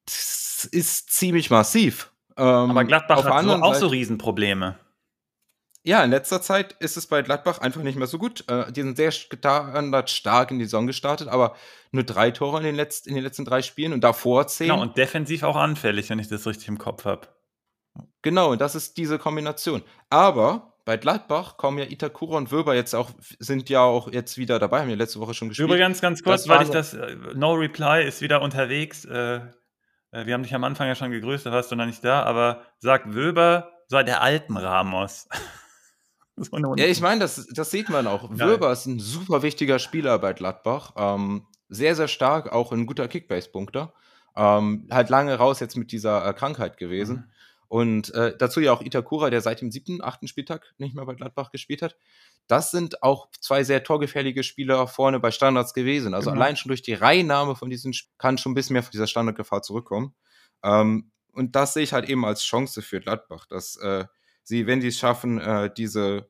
Das 0.05 0.65
ist 0.65 1.11
ziemlich 1.11 1.49
massiv. 1.49 2.11
Ähm, 2.37 2.45
Aber 2.45 2.83
Gladbach 2.85 3.23
hat 3.23 3.43
so, 3.43 3.51
auch 3.51 3.75
so 3.75 3.87
Riesenprobleme. 3.87 4.77
Ja, 5.83 6.03
in 6.03 6.11
letzter 6.11 6.41
Zeit 6.41 6.73
ist 6.73 6.95
es 6.95 7.07
bei 7.07 7.23
Gladbach 7.23 7.57
einfach 7.57 7.81
nicht 7.81 7.97
mehr 7.97 8.07
so 8.07 8.19
gut. 8.19 8.43
Äh, 8.47 8.71
die 8.71 8.81
sind 8.81 8.97
sehr 8.97 9.11
stark 9.11 10.51
in 10.51 10.59
die 10.59 10.65
Saison 10.65 10.85
gestartet, 10.85 11.27
aber 11.27 11.55
nur 11.91 12.03
drei 12.03 12.29
Tore 12.29 12.59
in 12.59 12.63
den, 12.63 12.75
letzten, 12.75 13.09
in 13.09 13.15
den 13.15 13.23
letzten 13.23 13.45
drei 13.45 13.61
Spielen 13.63 13.91
und 13.91 14.03
davor 14.03 14.45
zehn. 14.47 14.67
Genau, 14.67 14.81
und 14.81 14.95
defensiv 14.97 15.43
auch 15.43 15.55
anfällig, 15.55 16.09
wenn 16.09 16.19
ich 16.19 16.27
das 16.27 16.45
richtig 16.45 16.67
im 16.67 16.77
Kopf 16.77 17.05
habe. 17.05 17.27
Genau, 18.21 18.51
und 18.51 18.61
das 18.61 18.75
ist 18.75 18.97
diese 18.97 19.17
Kombination. 19.17 19.81
Aber 20.09 20.71
bei 20.85 20.97
Gladbach 20.97 21.57
kommen 21.57 21.79
ja 21.79 21.85
Itakura 21.85 22.37
und 22.37 22.51
Wöber 22.51 22.75
jetzt 22.75 22.93
auch, 22.93 23.11
sind 23.39 23.69
ja 23.69 23.81
auch 23.81 24.11
jetzt 24.11 24.37
wieder 24.37 24.59
dabei, 24.59 24.81
haben 24.81 24.89
ja 24.89 24.95
letzte 24.95 25.19
Woche 25.19 25.33
schon 25.33 25.49
gespielt. 25.49 25.69
Übrigens 25.69 26.01
ganz 26.01 26.23
kurz, 26.23 26.47
weil 26.47 26.63
ich 26.63 26.69
das, 26.69 26.93
äh, 26.93 27.15
No 27.33 27.53
Reply 27.53 28.03
ist 28.05 28.21
wieder 28.21 28.41
unterwegs. 28.41 29.05
Äh, 29.05 29.41
äh, 30.11 30.25
wir 30.25 30.33
haben 30.33 30.43
dich 30.43 30.53
am 30.53 30.63
Anfang 30.63 30.87
ja 30.87 30.95
schon 30.95 31.11
gegrüßt, 31.11 31.45
da 31.45 31.51
warst 31.51 31.71
du 31.71 31.75
noch 31.75 31.85
nicht 31.85 32.03
da, 32.03 32.23
aber 32.23 32.61
sagt 32.77 33.13
Wöber 33.13 33.71
sei 33.87 34.03
der 34.03 34.21
alten 34.21 34.57
Ramos. 34.57 35.27
So 36.43 36.75
ja, 36.75 36.85
ich 36.85 37.01
meine, 37.01 37.19
das, 37.19 37.47
das 37.47 37.71
sieht 37.71 37.89
man 37.89 38.07
auch. 38.07 38.29
Ja. 38.35 38.47
Wöber 38.47 38.71
ist 38.71 38.85
ein 38.85 38.99
super 38.99 39.43
wichtiger 39.43 39.79
Spieler 39.79 40.19
bei 40.19 40.33
Gladbach. 40.33 40.93
Ähm, 40.97 41.45
sehr, 41.69 41.95
sehr 41.95 42.07
stark, 42.07 42.51
auch 42.51 42.71
ein 42.71 42.85
guter 42.85 43.07
Kickbase-Punkter. 43.07 43.93
Ähm, 44.35 44.87
halt 44.91 45.09
lange 45.09 45.35
raus 45.35 45.59
jetzt 45.59 45.77
mit 45.77 45.91
dieser 45.91 46.25
äh, 46.25 46.33
Krankheit 46.33 46.77
gewesen. 46.77 47.15
Mhm. 47.15 47.23
Und 47.67 48.13
äh, 48.13 48.35
dazu 48.37 48.59
ja 48.59 48.73
auch 48.73 48.81
Itakura, 48.81 49.29
der 49.29 49.39
seit 49.39 49.61
dem 49.61 49.71
siebten, 49.71 50.03
achten 50.03 50.27
Spieltag 50.27 50.73
nicht 50.77 50.93
mehr 50.93 51.05
bei 51.05 51.15
Gladbach 51.15 51.51
gespielt 51.51 51.81
hat. 51.81 51.95
Das 52.47 52.69
sind 52.69 53.01
auch 53.01 53.29
zwei 53.39 53.63
sehr 53.63 53.83
torgefährliche 53.85 54.43
Spieler 54.43 54.87
vorne 54.87 55.21
bei 55.21 55.31
Standards 55.31 55.73
gewesen. 55.73 56.13
Also 56.13 56.31
genau. 56.31 56.41
allein 56.41 56.57
schon 56.57 56.67
durch 56.67 56.81
die 56.81 56.93
Reinnahme 56.93 57.55
von 57.55 57.69
diesen 57.69 57.91
Sp 57.95 58.11
kann 58.17 58.37
schon 58.37 58.51
ein 58.51 58.55
bisschen 58.55 58.73
mehr 58.73 58.83
von 58.83 58.91
dieser 58.91 59.07
Standardgefahr 59.07 59.61
zurückkommen. 59.61 60.13
Ähm, 60.63 61.11
und 61.31 61.55
das 61.55 61.73
sehe 61.73 61.83
ich 61.83 61.93
halt 61.93 62.09
eben 62.09 62.25
als 62.25 62.43
Chance 62.43 62.81
für 62.81 62.99
Gladbach, 62.99 63.45
dass 63.45 63.77
äh, 63.77 64.05
sie, 64.43 64.67
wenn 64.67 64.81
sie 64.81 64.89
es 64.89 64.99
schaffen, 64.99 65.39
äh, 65.39 65.73
diese 65.73 66.29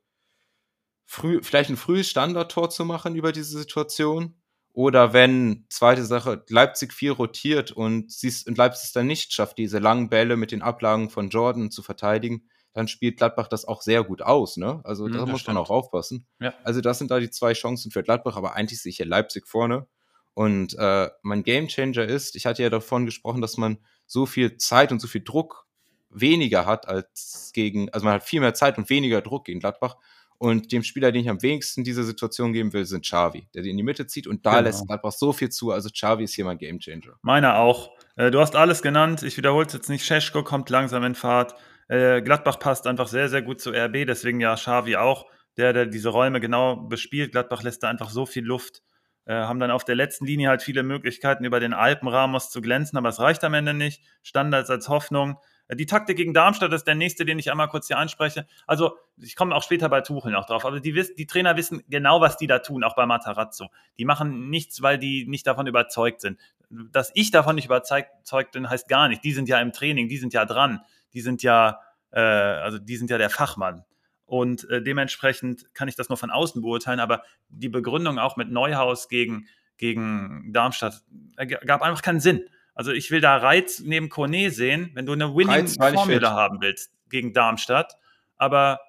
früh, 1.12 1.42
vielleicht 1.44 1.70
ein 1.70 1.78
frühes 1.78 2.10
Standardtor 2.10 2.70
zu 2.70 2.86
machen 2.86 3.16
über 3.16 3.34
diese 3.34 3.58
Situation. 3.58 4.36
Oder 4.74 5.12
wenn, 5.12 5.66
zweite 5.70 6.06
Sache, 6.06 6.46
Leipzig 6.48 6.94
viel 6.94 7.12
rotiert 7.12 7.72
und, 7.72 8.14
und 8.48 8.58
Leipzig 8.58 8.86
es 8.86 8.94
dann 8.94 9.08
nicht 9.08 9.34
schafft, 9.34 9.58
diese 9.58 9.80
langen 9.80 10.08
Bälle 10.08 10.38
mit 10.38 10.54
den 10.54 10.62
Ablagen 10.62 11.10
von 11.10 11.30
Jordan 11.30 11.70
zu 11.70 11.84
verteidigen, 11.84 12.48
dann 12.72 12.88
spielt 12.88 13.18
Gladbach 13.18 13.50
das 13.50 13.66
auch 13.66 13.82
sehr 13.82 14.06
gut 14.06 14.22
aus. 14.22 14.56
Ne? 14.56 14.80
Also 14.86 15.06
mhm, 15.08 15.12
da 15.12 15.26
muss 15.26 15.42
stimmt. 15.42 15.56
man 15.56 15.64
auch 15.66 15.70
aufpassen. 15.70 16.26
Ja. 16.40 16.54
Also 16.64 16.80
das 16.80 17.00
sind 17.00 17.12
da 17.12 17.20
die 17.20 17.30
zwei 17.30 17.52
Chancen 17.52 17.92
für 17.92 18.04
Gladbach, 18.04 18.38
aber 18.38 18.56
eigentlich 18.56 18.82
sehe 18.82 18.92
ich 18.92 18.96
hier 18.96 19.06
Leipzig 19.06 19.46
vorne. 19.46 19.88
Und 20.34 20.78
äh, 20.78 21.10
mein 21.24 21.44
Gamechanger 21.44 22.06
ist, 22.06 22.38
ich 22.38 22.46
hatte 22.46 22.64
ja 22.64 22.70
davon 22.70 23.06
gesprochen, 23.06 23.42
dass 23.42 23.58
man 23.58 23.80
so 24.06 24.26
viel 24.26 24.56
Zeit 24.56 24.94
und 24.94 25.02
so 25.02 25.10
viel 25.10 25.26
Druck 25.26 25.68
weniger 26.10 26.66
hat 26.66 26.88
als 26.88 27.52
gegen, 27.54 27.90
also 27.90 28.06
man 28.06 28.14
hat 28.14 28.24
viel 28.24 28.40
mehr 28.40 28.54
Zeit 28.54 28.78
und 28.78 28.90
weniger 28.90 29.22
Druck 29.22 29.44
gegen 29.44 29.60
Gladbach. 29.60 29.98
Und 30.42 30.72
dem 30.72 30.82
Spieler, 30.82 31.12
den 31.12 31.22
ich 31.22 31.30
am 31.30 31.44
wenigsten 31.44 31.84
diese 31.84 32.04
Situation 32.04 32.52
geben 32.52 32.74
will, 32.74 32.84
sind 32.86 33.06
Xavi, 33.06 33.48
der 33.54 33.62
die 33.62 33.70
in 33.70 33.78
die 33.78 33.84
Mitte 33.84 34.08
zieht 34.08 34.26
und 34.26 34.44
da 34.44 34.54
genau. 34.54 34.64
lässt 34.64 34.88
Gladbach 34.88 35.12
so 35.12 35.34
viel 35.34 35.50
zu. 35.50 35.70
Also 35.70 35.90
Xavi 35.92 36.24
ist 36.24 36.34
hier 36.34 36.46
mein 36.46 36.58
Gamechanger. 36.58 37.14
Meiner 37.22 37.58
auch. 37.58 37.92
Äh, 38.16 38.32
du 38.32 38.40
hast 38.40 38.56
alles 38.56 38.82
genannt. 38.82 39.22
Ich 39.22 39.38
wiederhole 39.38 39.68
es 39.68 39.74
jetzt 39.74 39.88
nicht. 39.88 40.04
Scheschko 40.04 40.44
kommt 40.44 40.72
langsam 40.72 41.04
in 41.04 41.14
Fahrt. 41.14 41.54
Äh, 41.90 42.24
Gladbach 42.24 42.58
passt 42.58 42.88
einfach 42.88 43.08
sehr, 43.08 43.30
sehr 43.30 43.44
gut 43.44 43.62
zu 43.62 43.70
RB. 43.70 44.08
Deswegen 44.08 44.40
ja 44.40 44.56
Xavi 44.56 44.96
auch, 44.96 45.28
der, 45.58 45.74
der 45.74 45.86
diese 45.86 46.10
Räume 46.10 46.40
genau 46.40 46.76
bespielt. 46.76 47.34
Gladbach 47.34 47.62
lässt 47.62 47.84
da 47.84 47.90
einfach 47.90 48.10
so 48.10 48.26
viel 48.26 48.44
Luft. 48.44 48.82
Äh, 49.26 49.36
haben 49.36 49.60
dann 49.60 49.70
auf 49.70 49.86
der 49.86 49.94
letzten 49.94 50.26
Linie 50.26 50.50
halt 50.50 50.64
viele 50.64 50.82
Möglichkeiten, 50.82 51.46
über 51.46 51.60
den 51.60 51.74
Alpenramos 51.74 52.50
zu 52.50 52.62
glänzen, 52.62 52.98
aber 52.98 53.10
es 53.10 53.20
reicht 53.20 53.44
am 53.44 53.54
Ende 53.54 53.76
nicht. 53.76 54.02
Standards 54.24 54.72
als 54.72 54.90
Hoffnung. 54.90 55.38
Die 55.74 55.86
Taktik 55.86 56.18
gegen 56.18 56.34
Darmstadt 56.34 56.74
ist 56.74 56.86
der 56.86 56.96
nächste, 56.96 57.24
den 57.24 57.40
ich 57.40 57.50
einmal 57.50 57.70
kurz 57.70 57.88
hier 57.88 57.98
anspreche. 57.98 58.46
Also, 58.68 58.98
ich 59.18 59.36
komme 59.36 59.56
auch 59.56 59.64
später 59.64 59.88
bei 59.88 60.02
Tuchel 60.02 60.32
noch 60.32 60.46
drauf, 60.46 60.66
aber 60.66 60.80
die, 60.82 60.92
die 60.92 61.28
Trainer 61.28 61.56
wissen 61.56 61.84
genau, 61.88 62.20
was 62.20 62.38
die 62.38 62.48
da 62.48 62.60
tun, 62.60 62.84
auch 62.84 62.96
bei 62.96 63.06
Matarazzo. 63.06 63.70
Die 63.98 64.06
machen 64.06 64.50
nichts, 64.50 64.82
weil 64.82 64.98
die 64.98 65.26
nicht 65.28 65.48
davon 65.48 65.68
überzeugt 65.68 66.22
sind. 66.22 66.40
Dass 66.70 67.12
ich 67.16 67.32
davon 67.32 67.56
nicht 67.56 67.66
überzeugt 67.66 68.52
bin, 68.52 68.70
heißt 68.70 68.90
gar 68.90 69.08
nicht. 69.08 69.24
Die 69.24 69.32
sind 69.32 69.48
ja 69.48 69.62
im 69.62 69.72
Training, 69.72 70.10
die 70.10 70.18
sind 70.18 70.34
ja 70.34 70.46
dran, 70.46 70.82
die 71.14 71.22
sind 71.22 71.42
ja, 71.44 71.80
äh, 72.12 72.20
also 72.20 72.78
die 72.78 72.98
sind 72.98 73.10
ja 73.10 73.18
der 73.18 73.30
Fachmann. 73.30 73.86
Und 74.26 74.70
äh, 74.70 74.82
dementsprechend 74.82 75.74
kann 75.74 75.88
ich 75.88 75.96
das 75.96 76.08
nur 76.08 76.18
von 76.18 76.32
außen 76.32 76.62
beurteilen, 76.62 77.02
aber 77.02 77.24
die 77.50 77.68
Begründung 77.68 78.18
auch 78.18 78.38
mit 78.38 78.50
Neuhaus 78.50 79.10
gegen, 79.10 79.48
gegen 79.78 80.52
Darmstadt 80.54 81.02
äh, 81.38 81.46
gab 81.48 81.82
einfach 81.82 82.02
keinen 82.02 82.22
Sinn. 82.22 82.46
Also 82.82 82.94
ich 82.94 83.12
will 83.12 83.22
da 83.22 83.38
Reiz 83.38 83.80
neben 83.80 84.10
Cornet 84.10 84.56
sehen, 84.56 84.90
wenn 84.96 85.06
du 85.06 85.14
eine 85.14 85.36
Winning-Formula 85.36 86.32
haben 86.32 86.62
willst 86.62 86.92
gegen 87.12 87.32
Darmstadt. 87.32 87.96
Aber 88.38 88.80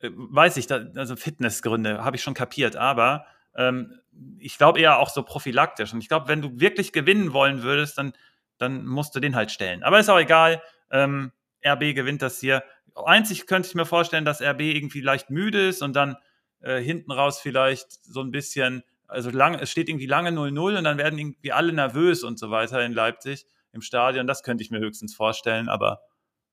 äh, 0.00 0.10
weiß 0.12 0.58
ich, 0.58 0.66
da, 0.66 0.84
also 0.96 1.16
Fitnessgründe 1.16 2.04
habe 2.04 2.16
ich 2.16 2.22
schon 2.22 2.34
kapiert. 2.34 2.76
Aber 2.76 3.24
ähm, 3.56 4.00
ich 4.38 4.58
glaube 4.58 4.80
eher 4.80 4.98
auch 4.98 5.08
so 5.08 5.22
prophylaktisch. 5.22 5.94
Und 5.94 6.02
ich 6.02 6.08
glaube, 6.08 6.28
wenn 6.28 6.42
du 6.42 6.60
wirklich 6.60 6.92
gewinnen 6.92 7.32
wollen 7.32 7.62
würdest, 7.62 7.96
dann, 7.96 8.12
dann 8.58 8.84
musst 8.84 9.16
du 9.16 9.20
den 9.20 9.34
halt 9.34 9.50
stellen. 9.50 9.82
Aber 9.82 9.98
ist 9.98 10.10
auch 10.10 10.18
egal. 10.18 10.62
Ähm, 10.90 11.32
RB 11.66 11.94
gewinnt 11.94 12.20
das 12.20 12.40
hier. 12.40 12.62
Einzig 13.02 13.46
könnte 13.46 13.66
ich 13.66 13.74
mir 13.74 13.86
vorstellen, 13.86 14.26
dass 14.26 14.42
RB 14.42 14.60
irgendwie 14.60 15.00
leicht 15.00 15.30
müde 15.30 15.68
ist 15.68 15.80
und 15.80 15.96
dann 15.96 16.18
äh, 16.60 16.82
hinten 16.82 17.12
raus 17.12 17.40
vielleicht 17.40 17.92
so 18.04 18.20
ein 18.20 18.30
bisschen 18.30 18.82
also 19.08 19.30
lang, 19.30 19.54
es 19.54 19.70
steht 19.70 19.88
irgendwie 19.88 20.06
lange 20.06 20.30
0-0 20.30 20.78
und 20.78 20.84
dann 20.84 20.98
werden 20.98 21.18
irgendwie 21.18 21.52
alle 21.52 21.72
nervös 21.72 22.22
und 22.22 22.38
so 22.38 22.50
weiter 22.50 22.84
in 22.84 22.92
Leipzig 22.92 23.46
im 23.72 23.80
Stadion. 23.80 24.26
Das 24.26 24.42
könnte 24.42 24.62
ich 24.62 24.70
mir 24.70 24.78
höchstens 24.78 25.14
vorstellen, 25.14 25.68
aber 25.68 26.02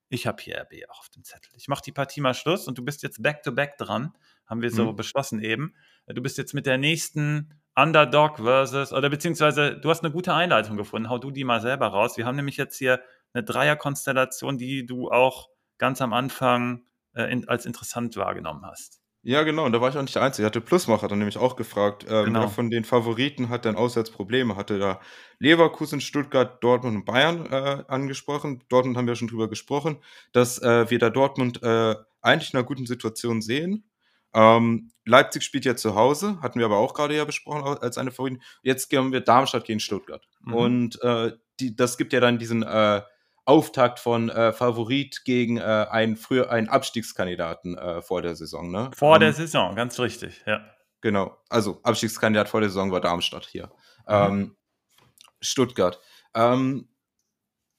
ich 0.09 0.27
habe 0.27 0.41
hier 0.41 0.61
RB 0.61 0.89
auch 0.89 0.99
auf 0.99 1.09
dem 1.09 1.23
Zettel. 1.23 1.51
Ich 1.55 1.67
mache 1.67 1.81
die 1.83 1.91
Partie 1.91 2.21
mal 2.21 2.33
Schluss 2.33 2.67
und 2.67 2.77
du 2.77 2.83
bist 2.83 3.03
jetzt 3.03 3.21
back-to-back 3.21 3.73
-back 3.73 3.85
dran, 3.85 4.13
haben 4.45 4.61
wir 4.61 4.71
so 4.71 4.91
mhm. 4.91 4.95
beschlossen 4.95 5.39
eben. 5.39 5.75
Du 6.07 6.21
bist 6.21 6.37
jetzt 6.37 6.53
mit 6.53 6.65
der 6.65 6.77
nächsten 6.77 7.61
Underdog 7.75 8.37
versus, 8.37 8.93
oder 8.93 9.09
beziehungsweise 9.09 9.77
du 9.77 9.89
hast 9.89 10.03
eine 10.03 10.13
gute 10.13 10.33
Einleitung 10.33 10.77
gefunden. 10.77 11.09
Hau 11.09 11.17
du 11.17 11.31
die 11.31 11.43
mal 11.43 11.59
selber 11.59 11.87
raus. 11.87 12.17
Wir 12.17 12.25
haben 12.25 12.35
nämlich 12.35 12.57
jetzt 12.57 12.77
hier 12.77 13.01
eine 13.33 13.43
Dreierkonstellation, 13.43 14.57
die 14.57 14.85
du 14.85 15.09
auch 15.09 15.49
ganz 15.77 16.01
am 16.01 16.13
Anfang 16.13 16.85
äh, 17.13 17.23
in, 17.31 17.47
als 17.49 17.65
interessant 17.65 18.15
wahrgenommen 18.15 18.65
hast. 18.65 19.01
Ja, 19.27 19.41
genau, 19.41 19.65
und 19.65 19.71
da 19.71 19.81
war 19.81 19.89
ich 19.89 19.97
auch 19.97 20.03
nicht 20.03 20.13
der 20.13 20.21
Einzige. 20.21 20.45
Hatte 20.45 20.61
Plusmacher 20.61 21.07
dann 21.07 21.17
nämlich 21.17 21.39
auch 21.39 21.55
gefragt, 21.55 22.05
ähm, 22.07 22.25
genau. 22.25 22.41
wer 22.41 22.49
von 22.49 22.69
den 22.69 22.83
Favoriten 22.83 23.49
hat 23.49 23.65
denn 23.65 23.75
Auswärtsprobleme? 23.75 24.55
Hatte 24.55 24.77
da 24.77 25.01
Leverkusen, 25.39 25.99
Stuttgart, 25.99 26.63
Dortmund 26.63 26.95
und 26.97 27.05
Bayern 27.05 27.47
äh, 27.47 27.83
angesprochen. 27.87 28.63
Dortmund 28.69 28.97
haben 28.97 29.07
wir 29.07 29.15
schon 29.15 29.27
drüber 29.27 29.49
gesprochen, 29.49 29.97
dass 30.31 30.61
äh, 30.61 30.91
wir 30.91 30.99
da 30.99 31.09
Dortmund 31.09 31.63
äh, 31.63 31.95
eigentlich 32.21 32.53
in 32.53 32.59
einer 32.59 32.67
guten 32.67 32.85
Situation 32.85 33.41
sehen. 33.41 33.89
Ähm, 34.35 34.91
Leipzig 35.05 35.41
spielt 35.41 35.65
ja 35.65 35.75
zu 35.75 35.95
Hause, 35.95 36.39
hatten 36.43 36.59
wir 36.59 36.65
aber 36.67 36.77
auch 36.77 36.93
gerade 36.93 37.15
ja 37.15 37.25
besprochen 37.25 37.63
als 37.63 37.97
eine 37.97 38.11
Favoriten. 38.11 38.43
Jetzt 38.61 38.91
gehen 38.91 39.11
wir 39.11 39.21
Darmstadt 39.21 39.65
gegen 39.65 39.79
Stuttgart. 39.79 40.27
Mhm. 40.41 40.53
Und 40.53 41.01
äh, 41.01 41.31
die, 41.59 41.75
das 41.75 41.97
gibt 41.97 42.13
ja 42.13 42.19
dann 42.19 42.37
diesen 42.37 42.61
äh, 42.61 43.01
Auftakt 43.45 43.99
von 43.99 44.29
äh, 44.29 44.51
Favorit 44.51 45.23
gegen 45.23 45.57
äh, 45.57 45.61
einen, 45.61 46.17
früher, 46.17 46.49
einen 46.49 46.67
Abstiegskandidaten 46.67 47.77
äh, 47.77 48.01
vor 48.01 48.21
der 48.21 48.35
Saison. 48.35 48.71
Ne? 48.71 48.91
Vor 48.95 49.13
um, 49.13 49.19
der 49.19 49.29
ähm, 49.29 49.35
Saison, 49.35 49.75
ganz 49.75 49.99
richtig, 49.99 50.43
ja. 50.45 50.65
Genau, 51.01 51.37
also 51.49 51.79
Abstiegskandidat 51.83 52.49
vor 52.49 52.61
der 52.61 52.69
Saison 52.69 52.91
war 52.91 53.01
Darmstadt 53.01 53.45
hier. 53.45 53.67
Mhm. 54.07 54.13
Ähm, 54.13 54.57
Stuttgart. 55.39 55.99
Ähm, 56.33 56.89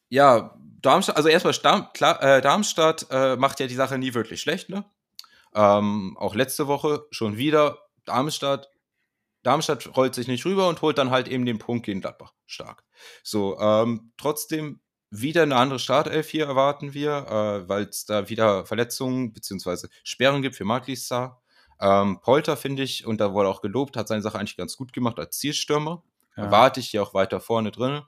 ja, 0.09 0.57
Darmstadt, 0.81 1.17
also 1.17 1.29
erstmal 1.29 1.55
Darm, 1.55 1.93
klar, 1.93 2.23
äh, 2.23 2.41
Darmstadt 2.41 3.07
äh, 3.11 3.35
macht 3.37 3.59
ja 3.59 3.67
die 3.67 3.75
Sache 3.75 3.99
nie 3.99 4.15
wirklich 4.15 4.41
schlecht, 4.41 4.69
ne? 4.69 4.85
Ähm, 5.55 6.17
auch 6.21 6.35
letzte 6.35 6.69
Woche 6.69 7.07
schon 7.11 7.37
wieder 7.37 7.79
Darmstadt. 8.05 8.71
Darmstadt 9.43 9.97
rollt 9.97 10.15
sich 10.15 10.29
nicht 10.29 10.45
rüber 10.45 10.69
und 10.69 10.83
holt 10.83 10.99
dann 10.99 11.11
halt 11.11 11.29
eben 11.29 11.47
den 11.47 11.59
Punkt 11.59 11.87
gegen 11.87 12.01
Gladbach. 12.01 12.35
Stark. 12.47 12.85
So, 13.25 13.59
ähm, 13.59 14.13
trotzdem 14.17 14.81
wieder 15.11 15.43
eine 15.43 15.57
andere 15.57 15.79
Startelf 15.79 16.29
hier 16.29 16.47
erwarten 16.47 16.95
wir, 16.95 17.11
äh, 17.29 17.69
weil 17.69 17.85
es 17.85 18.05
da 18.05 18.29
wieder 18.29 18.67
Verletzungen 18.67 19.33
bzw. 19.33 19.89
Sperren 20.03 20.43
gibt 20.43 20.57
für 20.57 20.65
Maglistar. 20.65 21.43
Ähm, 21.81 22.21
Polter 22.21 22.57
finde 22.57 22.83
ich, 22.83 23.07
und 23.07 23.21
da 23.21 23.33
wurde 23.33 23.49
auch 23.49 23.61
gelobt, 23.61 23.97
hat 23.97 24.09
seine 24.09 24.23
Sache 24.23 24.39
eigentlich 24.39 24.57
ganz 24.57 24.77
gut 24.77 24.93
gemacht 24.93 25.19
als 25.19 25.39
Zielstürmer. 25.39 26.03
Ja. 26.37 26.45
Erwarte 26.45 26.81
ich 26.81 26.89
hier 26.91 27.03
auch 27.03 27.15
weiter 27.15 27.41
vorne 27.41 27.71
drin. 27.71 28.03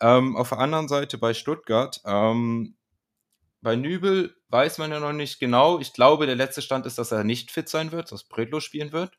Ähm, 0.00 0.36
auf 0.36 0.50
der 0.50 0.58
anderen 0.58 0.88
Seite 0.88 1.18
bei 1.18 1.34
Stuttgart, 1.34 2.00
ähm, 2.04 2.76
bei 3.60 3.74
Nübel 3.74 4.36
weiß 4.50 4.78
man 4.78 4.92
ja 4.92 5.00
noch 5.00 5.12
nicht 5.12 5.40
genau. 5.40 5.80
Ich 5.80 5.92
glaube, 5.92 6.26
der 6.26 6.36
letzte 6.36 6.62
Stand 6.62 6.86
ist, 6.86 6.98
dass 6.98 7.10
er 7.10 7.24
nicht 7.24 7.50
fit 7.50 7.68
sein 7.68 7.90
wird, 7.90 8.12
dass 8.12 8.24
Bredlo 8.24 8.60
spielen 8.60 8.92
wird. 8.92 9.18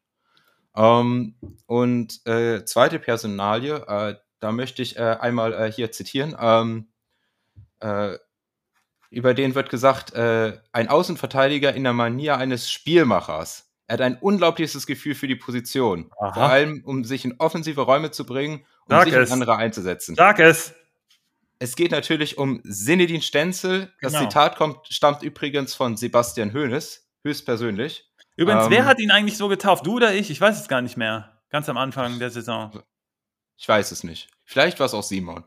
Ähm, 0.75 1.35
und 1.65 2.25
äh, 2.25 2.63
zweite 2.63 2.99
Personalie, 2.99 3.85
äh, 3.87 4.15
da 4.39 4.51
möchte 4.53 4.81
ich 4.81 4.95
äh, 4.95 5.17
einmal 5.19 5.53
äh, 5.53 5.71
hier 5.71 5.91
zitieren. 5.91 6.35
Äh, 7.79 8.17
über 9.09 9.33
den 9.33 9.55
wird 9.55 9.69
gesagt, 9.69 10.13
äh, 10.13 10.59
ein 10.71 10.87
Außenverteidiger 10.87 11.73
in 11.73 11.83
der 11.83 11.93
Manier 11.93 12.37
eines 12.37 12.71
Spielmachers. 12.71 13.69
Er 13.87 13.93
hat 13.93 14.01
ein 14.01 14.17
unglaubliches 14.19 14.85
Gefühl 14.85 15.15
für 15.15 15.27
die 15.27 15.35
Position. 15.35 16.11
Aha. 16.19 16.33
Vor 16.33 16.43
allem, 16.43 16.83
um 16.85 17.03
sich 17.03 17.25
in 17.25 17.35
offensive 17.39 17.81
Räume 17.81 18.11
zu 18.11 18.23
bringen, 18.25 18.65
um 18.85 18.89
Sag 18.89 19.05
sich 19.05 19.13
in 19.13 19.31
andere 19.31 19.55
einzusetzen. 19.55 20.15
Sag 20.15 20.39
es! 20.39 20.75
Es 21.57 21.75
geht 21.75 21.91
natürlich 21.91 22.37
um 22.37 22.61
Sinedin 22.63 23.21
Stenzel. 23.21 23.91
Das 23.99 24.13
genau. 24.13 24.25
Zitat 24.25 24.55
kommt, 24.55 24.87
stammt 24.87 25.23
übrigens 25.23 25.73
von 25.73 25.97
Sebastian 25.97 26.53
Hoeneß, 26.53 27.09
höchstpersönlich. 27.23 28.09
Übrigens, 28.37 28.65
ähm, 28.65 28.71
wer 28.71 28.85
hat 28.85 28.99
ihn 28.99 29.11
eigentlich 29.11 29.37
so 29.37 29.49
getauft? 29.49 29.85
Du 29.85 29.95
oder 29.95 30.13
ich? 30.13 30.29
Ich 30.29 30.39
weiß 30.39 30.61
es 30.61 30.67
gar 30.69 30.81
nicht 30.81 30.95
mehr. 30.95 31.41
Ganz 31.49 31.67
am 31.67 31.77
Anfang 31.77 32.19
der 32.19 32.29
Saison. 32.29 32.71
Ich 33.57 33.67
weiß 33.67 33.91
es 33.91 34.03
nicht. 34.03 34.29
Vielleicht 34.45 34.79
war 34.79 34.85
es 34.85 34.93
auch 34.93 35.03
Simon. 35.03 35.43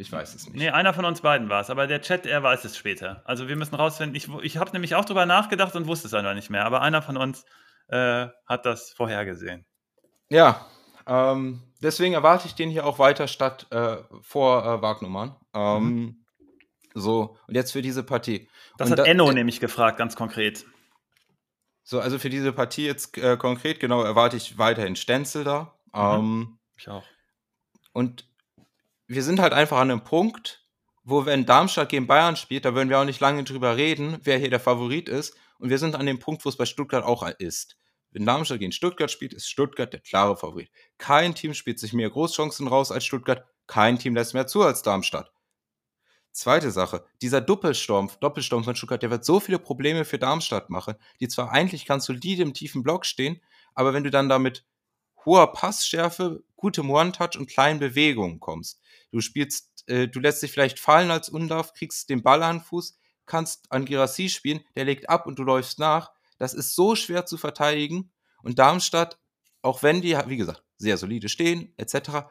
Ich 0.00 0.10
weiß 0.10 0.34
es 0.34 0.46
nicht. 0.46 0.56
Nee, 0.56 0.70
einer 0.70 0.94
von 0.94 1.04
uns 1.04 1.20
beiden 1.20 1.50
war 1.50 1.60
es, 1.60 1.68
aber 1.68 1.86
der 1.86 2.00
Chat, 2.00 2.24
er 2.24 2.42
weiß 2.42 2.64
es 2.64 2.74
später. 2.74 3.22
Also 3.26 3.48
wir 3.48 3.56
müssen 3.56 3.74
rausfinden. 3.74 4.16
Ich, 4.16 4.28
ich 4.42 4.56
habe 4.56 4.72
nämlich 4.72 4.94
auch 4.94 5.04
drüber 5.04 5.26
nachgedacht 5.26 5.76
und 5.76 5.86
wusste 5.86 6.08
es 6.08 6.14
einfach 6.14 6.32
nicht 6.32 6.48
mehr, 6.48 6.64
aber 6.64 6.80
einer 6.80 7.02
von 7.02 7.18
uns 7.18 7.44
äh, 7.88 8.28
hat 8.46 8.64
das 8.64 8.92
vorhergesehen. 8.92 9.66
Ja, 10.30 10.66
ähm, 11.06 11.60
deswegen 11.82 12.14
erwarte 12.14 12.46
ich 12.46 12.54
den 12.54 12.70
hier 12.70 12.86
auch 12.86 12.98
weiter 12.98 13.28
statt 13.28 13.66
äh, 13.72 13.98
vor 14.22 14.64
äh, 14.64 14.80
Wagnummern. 14.80 15.36
Ähm, 15.52 15.84
mhm. 15.84 16.24
So, 16.94 17.36
und 17.46 17.54
jetzt 17.54 17.72
für 17.72 17.82
diese 17.82 18.02
Partie. 18.02 18.48
Das 18.78 18.86
und 18.86 18.92
hat 18.92 19.00
da, 19.00 19.04
Enno 19.04 19.30
nämlich 19.32 19.60
gefragt, 19.60 19.98
ganz 19.98 20.16
konkret. 20.16 20.64
So, 21.82 22.00
also 22.00 22.18
für 22.18 22.30
diese 22.30 22.54
Partie 22.54 22.86
jetzt 22.86 23.18
äh, 23.18 23.36
konkret, 23.36 23.80
genau, 23.80 24.02
erwarte 24.02 24.38
ich 24.38 24.56
weiterhin 24.56 24.96
Stenzel 24.96 25.44
da. 25.44 25.74
Mhm. 25.92 26.00
Ähm, 26.00 26.58
ich 26.78 26.88
auch. 26.88 27.04
Und 27.92 28.29
wir 29.10 29.24
sind 29.24 29.40
halt 29.40 29.52
einfach 29.52 29.78
an 29.78 29.90
einem 29.90 30.04
Punkt, 30.04 30.64
wo 31.02 31.26
wenn 31.26 31.44
Darmstadt 31.44 31.88
gegen 31.88 32.06
Bayern 32.06 32.36
spielt, 32.36 32.64
da 32.64 32.76
würden 32.76 32.90
wir 32.90 33.00
auch 33.00 33.04
nicht 33.04 33.18
lange 33.18 33.42
drüber 33.42 33.76
reden, 33.76 34.18
wer 34.22 34.38
hier 34.38 34.50
der 34.50 34.60
Favorit 34.60 35.08
ist. 35.08 35.34
Und 35.58 35.68
wir 35.68 35.78
sind 35.78 35.96
an 35.96 36.06
dem 36.06 36.20
Punkt, 36.20 36.44
wo 36.44 36.48
es 36.48 36.56
bei 36.56 36.64
Stuttgart 36.64 37.04
auch 37.04 37.28
ist. 37.38 37.76
Wenn 38.12 38.24
Darmstadt 38.24 38.60
gegen 38.60 38.70
Stuttgart 38.70 39.10
spielt, 39.10 39.34
ist 39.34 39.50
Stuttgart 39.50 39.92
der 39.92 39.98
klare 39.98 40.36
Favorit. 40.36 40.70
Kein 40.96 41.34
Team 41.34 41.54
spielt 41.54 41.80
sich 41.80 41.92
mehr 41.92 42.08
Großchancen 42.08 42.68
raus 42.68 42.92
als 42.92 43.04
Stuttgart. 43.04 43.44
Kein 43.66 43.98
Team 43.98 44.14
lässt 44.14 44.32
mehr 44.32 44.46
zu 44.46 44.62
als 44.62 44.82
Darmstadt. 44.82 45.32
Zweite 46.30 46.70
Sache, 46.70 47.04
dieser 47.20 47.40
Doppelsturm, 47.40 48.12
Doppelsturm 48.20 48.62
von 48.62 48.76
Stuttgart, 48.76 49.02
der 49.02 49.10
wird 49.10 49.24
so 49.24 49.40
viele 49.40 49.58
Probleme 49.58 50.04
für 50.04 50.20
Darmstadt 50.20 50.70
machen, 50.70 50.94
die 51.18 51.26
zwar 51.26 51.50
eigentlich 51.50 51.84
ganz 51.84 52.04
solide 52.04 52.42
im 52.44 52.54
tiefen 52.54 52.84
Block 52.84 53.04
stehen, 53.04 53.42
aber 53.74 53.92
wenn 53.92 54.04
du 54.04 54.10
dann 54.12 54.28
damit 54.28 54.64
hoher 55.24 55.52
Passschärfe, 55.52 56.44
gutem 56.56 56.90
One-Touch 56.90 57.38
und 57.38 57.48
kleinen 57.48 57.80
Bewegungen 57.80 58.40
kommst. 58.40 58.80
Du 59.10 59.20
spielst, 59.20 59.84
äh, 59.88 60.08
du 60.08 60.20
lässt 60.20 60.42
dich 60.42 60.52
vielleicht 60.52 60.78
fallen 60.78 61.10
als 61.10 61.28
Undarf, 61.28 61.72
kriegst 61.74 62.08
den 62.08 62.22
Ball 62.22 62.42
an 62.42 62.58
den 62.58 62.64
Fuß, 62.64 62.98
kannst 63.26 63.70
an 63.70 63.84
Girassi 63.84 64.28
spielen, 64.28 64.60
der 64.74 64.84
legt 64.84 65.08
ab 65.08 65.26
und 65.26 65.38
du 65.38 65.42
läufst 65.42 65.78
nach. 65.78 66.12
Das 66.38 66.54
ist 66.54 66.74
so 66.74 66.94
schwer 66.94 67.26
zu 67.26 67.36
verteidigen. 67.36 68.12
Und 68.42 68.58
Darmstadt, 68.58 69.18
auch 69.62 69.82
wenn 69.82 70.00
die, 70.00 70.16
wie 70.26 70.36
gesagt, 70.36 70.64
sehr 70.78 70.96
solide 70.96 71.28
stehen, 71.28 71.74
etc., 71.76 72.26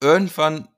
irgendwann 0.00 0.68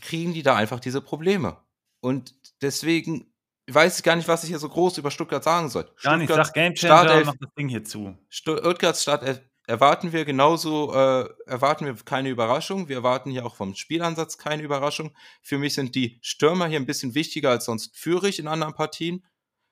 kriegen 0.00 0.32
die 0.34 0.42
da 0.42 0.56
einfach 0.56 0.80
diese 0.80 1.00
Probleme. 1.00 1.62
Und 2.00 2.34
deswegen 2.60 3.32
weiß 3.70 3.98
ich 3.98 4.04
gar 4.04 4.16
nicht, 4.16 4.28
was 4.28 4.42
ich 4.42 4.50
hier 4.50 4.58
so 4.58 4.68
groß 4.68 4.98
über 4.98 5.10
Stuttgart 5.10 5.44
sagen 5.44 5.70
soll. 5.70 5.90
Gar 6.02 6.16
nicht, 6.18 6.28
sag 6.28 6.52
Game 6.52 6.74
Changer, 6.74 7.24
mach 7.24 7.36
das 7.40 7.54
Ding 7.56 7.68
hier 7.68 7.84
zu. 7.84 8.18
Stuttgarts 8.28 9.02
Startelf 9.02 9.40
erwarten 9.66 10.12
wir 10.12 10.24
genauso, 10.24 10.92
äh, 10.92 11.28
erwarten 11.46 11.86
wir 11.86 11.94
keine 12.04 12.28
Überraschung. 12.28 12.88
Wir 12.88 12.96
erwarten 12.96 13.30
hier 13.30 13.46
auch 13.46 13.56
vom 13.56 13.74
Spielansatz 13.74 14.38
keine 14.38 14.62
Überraschung. 14.62 15.14
Für 15.42 15.58
mich 15.58 15.74
sind 15.74 15.94
die 15.94 16.18
Stürmer 16.22 16.66
hier 16.66 16.78
ein 16.78 16.86
bisschen 16.86 17.14
wichtiger 17.14 17.50
als 17.50 17.64
sonst 17.64 17.96
Führig 17.96 18.38
in 18.38 18.48
anderen 18.48 18.74
Partien. 18.74 19.24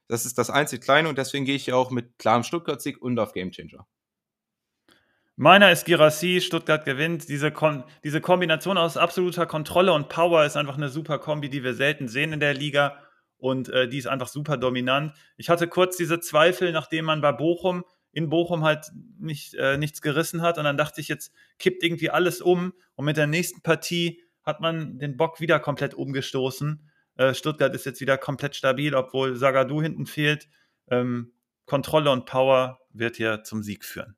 Das 0.09 0.27
ist 0.27 0.39
das 0.39 0.51
einzig 0.51 0.83
Kleine 0.83 1.09
und 1.09 1.19
deswegen 1.19 1.45
gehe 1.45 1.57
ich 1.57 1.65
hier 1.65 1.77
auch 1.77 1.91
mit 1.91 2.19
klarem 2.19 2.43
Stuttgart-Sieg 2.43 3.01
und 3.01 3.19
auf 3.19 3.33
Gamechanger. 3.33 3.87
Meiner 5.37 5.73
ist 5.73 5.87
Girassi, 5.87 6.41
Stuttgart 6.43 6.85
gewinnt. 6.85 7.29
Diese, 7.29 7.51
Kon 7.51 7.85
diese 8.05 8.21
Kombination 8.21 8.77
aus 8.77 8.97
absoluter 8.97 9.47
Kontrolle 9.47 9.93
und 9.93 10.09
Power 10.09 10.45
ist 10.45 10.57
einfach 10.57 10.77
eine 10.77 10.91
super 10.91 11.19
Kombi, 11.19 11.49
die 11.49 11.65
wir 11.65 11.75
selten 11.75 12.09
sehen 12.09 12.33
in 12.33 12.41
der 12.41 12.55
Liga. 12.55 12.99
Und 13.39 13.69
äh, 13.71 13.89
die 13.89 13.99
ist 13.99 14.07
einfach 14.07 14.29
super 14.29 14.57
dominant. 14.57 15.15
Ich 15.37 15.49
hatte 15.49 15.67
kurz 15.67 15.97
diese 15.97 16.21
Zweifel, 16.21 16.71
nachdem 16.73 17.07
man 17.07 17.23
bei 17.23 17.33
Bochum 17.33 17.85
in 18.13 18.29
Bochum 18.29 18.63
halt 18.63 18.91
nicht, 19.19 19.55
äh, 19.55 19.79
nichts 19.79 20.03
gerissen 20.03 20.43
hat. 20.43 20.59
Und 20.59 20.65
dann 20.65 20.77
dachte 20.77 21.01
ich, 21.01 21.09
jetzt 21.09 21.33
kippt 21.59 21.83
irgendwie 21.83 22.11
alles 22.11 22.41
um. 22.41 22.73
Und 22.95 23.07
mit 23.07 23.17
der 23.17 23.27
nächsten 23.27 23.63
Partie 23.63 24.23
hat 24.43 24.61
man 24.61 24.99
den 24.99 25.17
Bock 25.17 25.41
wieder 25.41 25.59
komplett 25.59 25.95
umgestoßen. 25.95 26.89
Äh, 27.17 27.35
Stuttgart 27.35 27.75
ist 27.75 27.87
jetzt 27.87 28.01
wieder 28.01 28.19
komplett 28.19 28.57
stabil, 28.57 28.95
obwohl 28.95 29.37
Sagadu 29.37 29.81
hinten 29.83 30.07
fehlt. 30.07 30.49
Ähm, 30.91 31.33
Kontrolle 31.65 32.11
und 32.11 32.27
Power 32.27 32.81
wird 32.93 33.17
hier 33.17 33.45
zum 33.45 33.63
Sieg 33.63 33.85
führen. 33.85 34.17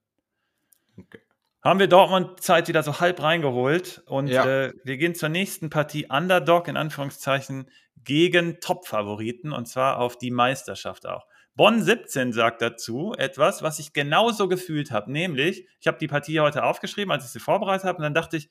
Okay. 0.99 1.21
Haben 1.63 1.81
wir 1.81 1.87
Dortmund 1.87 2.41
Zeit 2.41 2.69
wieder 2.69 2.83
so 2.83 3.01
halb 3.01 3.23
reingeholt 3.23 4.03
und 4.07 4.29
ja. 4.29 4.45
äh, 4.45 4.73
wir 4.85 4.99
gehen 4.99 5.15
zur 5.15 5.31
nächsten 5.31 5.71
Partie 5.71 6.07
Underdog 6.11 6.69
in 6.69 6.77
Anführungszeichen 6.77 7.71
gegen 7.97 8.61
Top-Favoriten 8.61 9.53
und 9.53 9.67
zwar 9.67 9.99
auf 9.99 10.19
die 10.19 10.31
Meisterschaft 10.31 11.07
auch. 11.07 11.27
Bonn 11.57 11.83
17 11.83 12.33
sagt 12.33 12.63
dazu 12.63 13.15
etwas, 13.17 13.63
was 13.63 13.79
ich 13.79 13.93
genauso 13.93 14.49
gefühlt 14.49 14.91
habe, 14.91 15.13
nämlich, 15.13 15.69
ich 15.81 15.87
habe 15.87 15.99
die 15.99 16.09
Partie 16.09 16.41
heute 16.41 16.65
aufgeschrieben, 16.65 17.13
als 17.13 17.25
ich 17.25 17.31
sie 17.31 17.39
vorbereitet 17.39 17.87
habe, 17.87 17.99
und 17.99 18.03
dann 18.03 18.15
dachte 18.15 18.37
ich, 18.37 18.51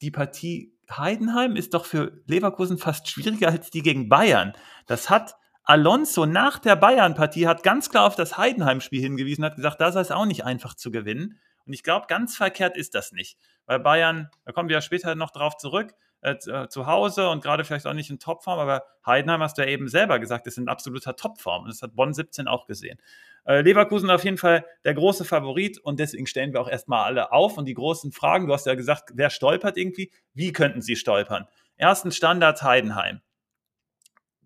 die 0.00 0.10
Partie 0.10 0.74
Heidenheim 0.90 1.56
ist 1.56 1.74
doch 1.74 1.84
für 1.84 2.22
Leverkusen 2.26 2.78
fast 2.78 3.08
schwieriger 3.08 3.48
als 3.48 3.70
die 3.70 3.82
gegen 3.82 4.08
Bayern. 4.08 4.54
Das 4.86 5.10
hat 5.10 5.36
Alonso 5.62 6.26
nach 6.26 6.58
der 6.58 6.74
Bayern-Partie 6.74 7.46
hat 7.46 7.62
ganz 7.62 7.90
klar 7.90 8.06
auf 8.06 8.16
das 8.16 8.36
Heidenheim-Spiel 8.36 9.02
hingewiesen, 9.02 9.44
hat 9.44 9.56
gesagt, 9.56 9.80
da 9.80 9.92
sei 9.92 10.00
es 10.00 10.10
auch 10.10 10.24
nicht 10.24 10.44
einfach 10.44 10.74
zu 10.74 10.90
gewinnen. 10.90 11.38
Und 11.66 11.74
ich 11.74 11.82
glaube, 11.82 12.06
ganz 12.08 12.36
verkehrt 12.36 12.76
ist 12.76 12.94
das 12.94 13.12
nicht. 13.12 13.38
Weil 13.66 13.78
Bayern, 13.78 14.30
da 14.44 14.52
kommen 14.52 14.68
wir 14.68 14.74
ja 14.74 14.80
später 14.80 15.14
noch 15.14 15.30
drauf 15.30 15.56
zurück, 15.58 15.94
äh, 16.22 16.32
äh, 16.32 16.68
zu 16.68 16.86
Hause 16.86 17.28
und 17.28 17.42
gerade 17.42 17.64
vielleicht 17.64 17.86
auch 17.86 17.94
nicht 17.94 18.10
in 18.10 18.18
Topform, 18.18 18.58
aber 18.58 18.84
Heidenheim 19.06 19.42
hast 19.42 19.58
du 19.58 19.62
ja 19.62 19.68
eben 19.68 19.88
selber 19.88 20.18
gesagt, 20.18 20.46
ist 20.46 20.58
in 20.58 20.68
absoluter 20.68 21.16
Topform. 21.16 21.62
Und 21.62 21.70
das 21.70 21.82
hat 21.82 21.94
Bonn 21.94 22.12
17 22.12 22.48
auch 22.48 22.66
gesehen. 22.66 22.98
Äh, 23.44 23.62
Leverkusen 23.62 24.10
auf 24.10 24.24
jeden 24.24 24.36
Fall 24.36 24.64
der 24.84 24.94
große 24.94 25.24
Favorit 25.24 25.78
und 25.78 25.98
deswegen 25.98 26.26
stellen 26.26 26.52
wir 26.52 26.60
auch 26.60 26.68
erstmal 26.68 27.04
alle 27.04 27.32
auf. 27.32 27.56
Und 27.56 27.64
die 27.66 27.74
großen 27.74 28.12
Fragen, 28.12 28.46
du 28.46 28.52
hast 28.52 28.66
ja 28.66 28.74
gesagt, 28.74 29.12
wer 29.14 29.30
stolpert 29.30 29.76
irgendwie? 29.76 30.10
Wie 30.34 30.52
könnten 30.52 30.82
sie 30.82 30.96
stolpern? 30.96 31.46
Ersten 31.76 32.12
Standard 32.12 32.62
Heidenheim. 32.62 33.22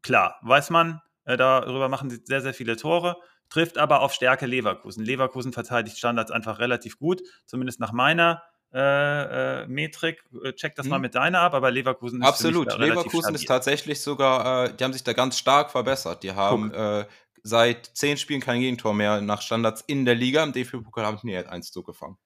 Klar, 0.03 0.39
weiß 0.43 0.70
man, 0.70 1.01
äh, 1.25 1.37
darüber 1.37 1.89
machen 1.89 2.11
sie 2.11 2.20
sehr, 2.25 2.41
sehr 2.41 2.55
viele 2.55 2.77
Tore 2.77 3.16
trifft 3.49 3.79
aber 3.79 4.01
auf 4.01 4.12
Stärke 4.12 4.47
Leverkusen. 4.47 5.05
Leverkusen 5.05 5.53
verteidigt 5.53 5.99
Standards 5.99 6.31
einfach 6.31 6.59
relativ 6.59 6.99
gut, 6.99 7.22
zumindest 7.47 7.81
nach 7.81 7.93
meiner 7.93 8.43
äh, 8.75 9.62
äh, 9.62 9.66
Metrik. 9.68 10.25
Äh, 10.43 10.53
check 10.53 10.75
das 10.75 10.87
mhm. 10.87 10.91
mal 10.91 10.99
mit 10.99 11.14
deiner 11.14 11.41
ab, 11.41 11.55
aber 11.55 11.70
Leverkusen 11.70 12.20
ist 12.20 12.27
Absolut. 12.27 12.77
Leverkusen 12.77 13.35
ist 13.35 13.47
tatsächlich 13.47 14.01
sogar, 14.01 14.64
äh, 14.64 14.75
die 14.75 14.83
haben 14.83 14.93
sich 14.93 15.05
da 15.05 15.12
ganz 15.12 15.39
stark 15.39 15.70
verbessert. 15.70 16.25
Die 16.25 16.33
haben 16.33 16.75
äh, 16.75 17.05
seit 17.45 17.87
zehn 17.95 18.16
Spielen 18.16 18.41
kein 18.41 18.61
Gegentor 18.61 18.93
mehr 18.93 19.20
nach 19.20 19.43
Standards 19.43 19.85
in 19.87 20.05
der 20.05 20.16
Liga. 20.16 20.43
Im 20.43 20.53
DFB-Pokal 20.53 21.07
haben 21.07 21.20
die 21.22 21.37
eins 21.37 21.70
zugefangen. 21.70 22.16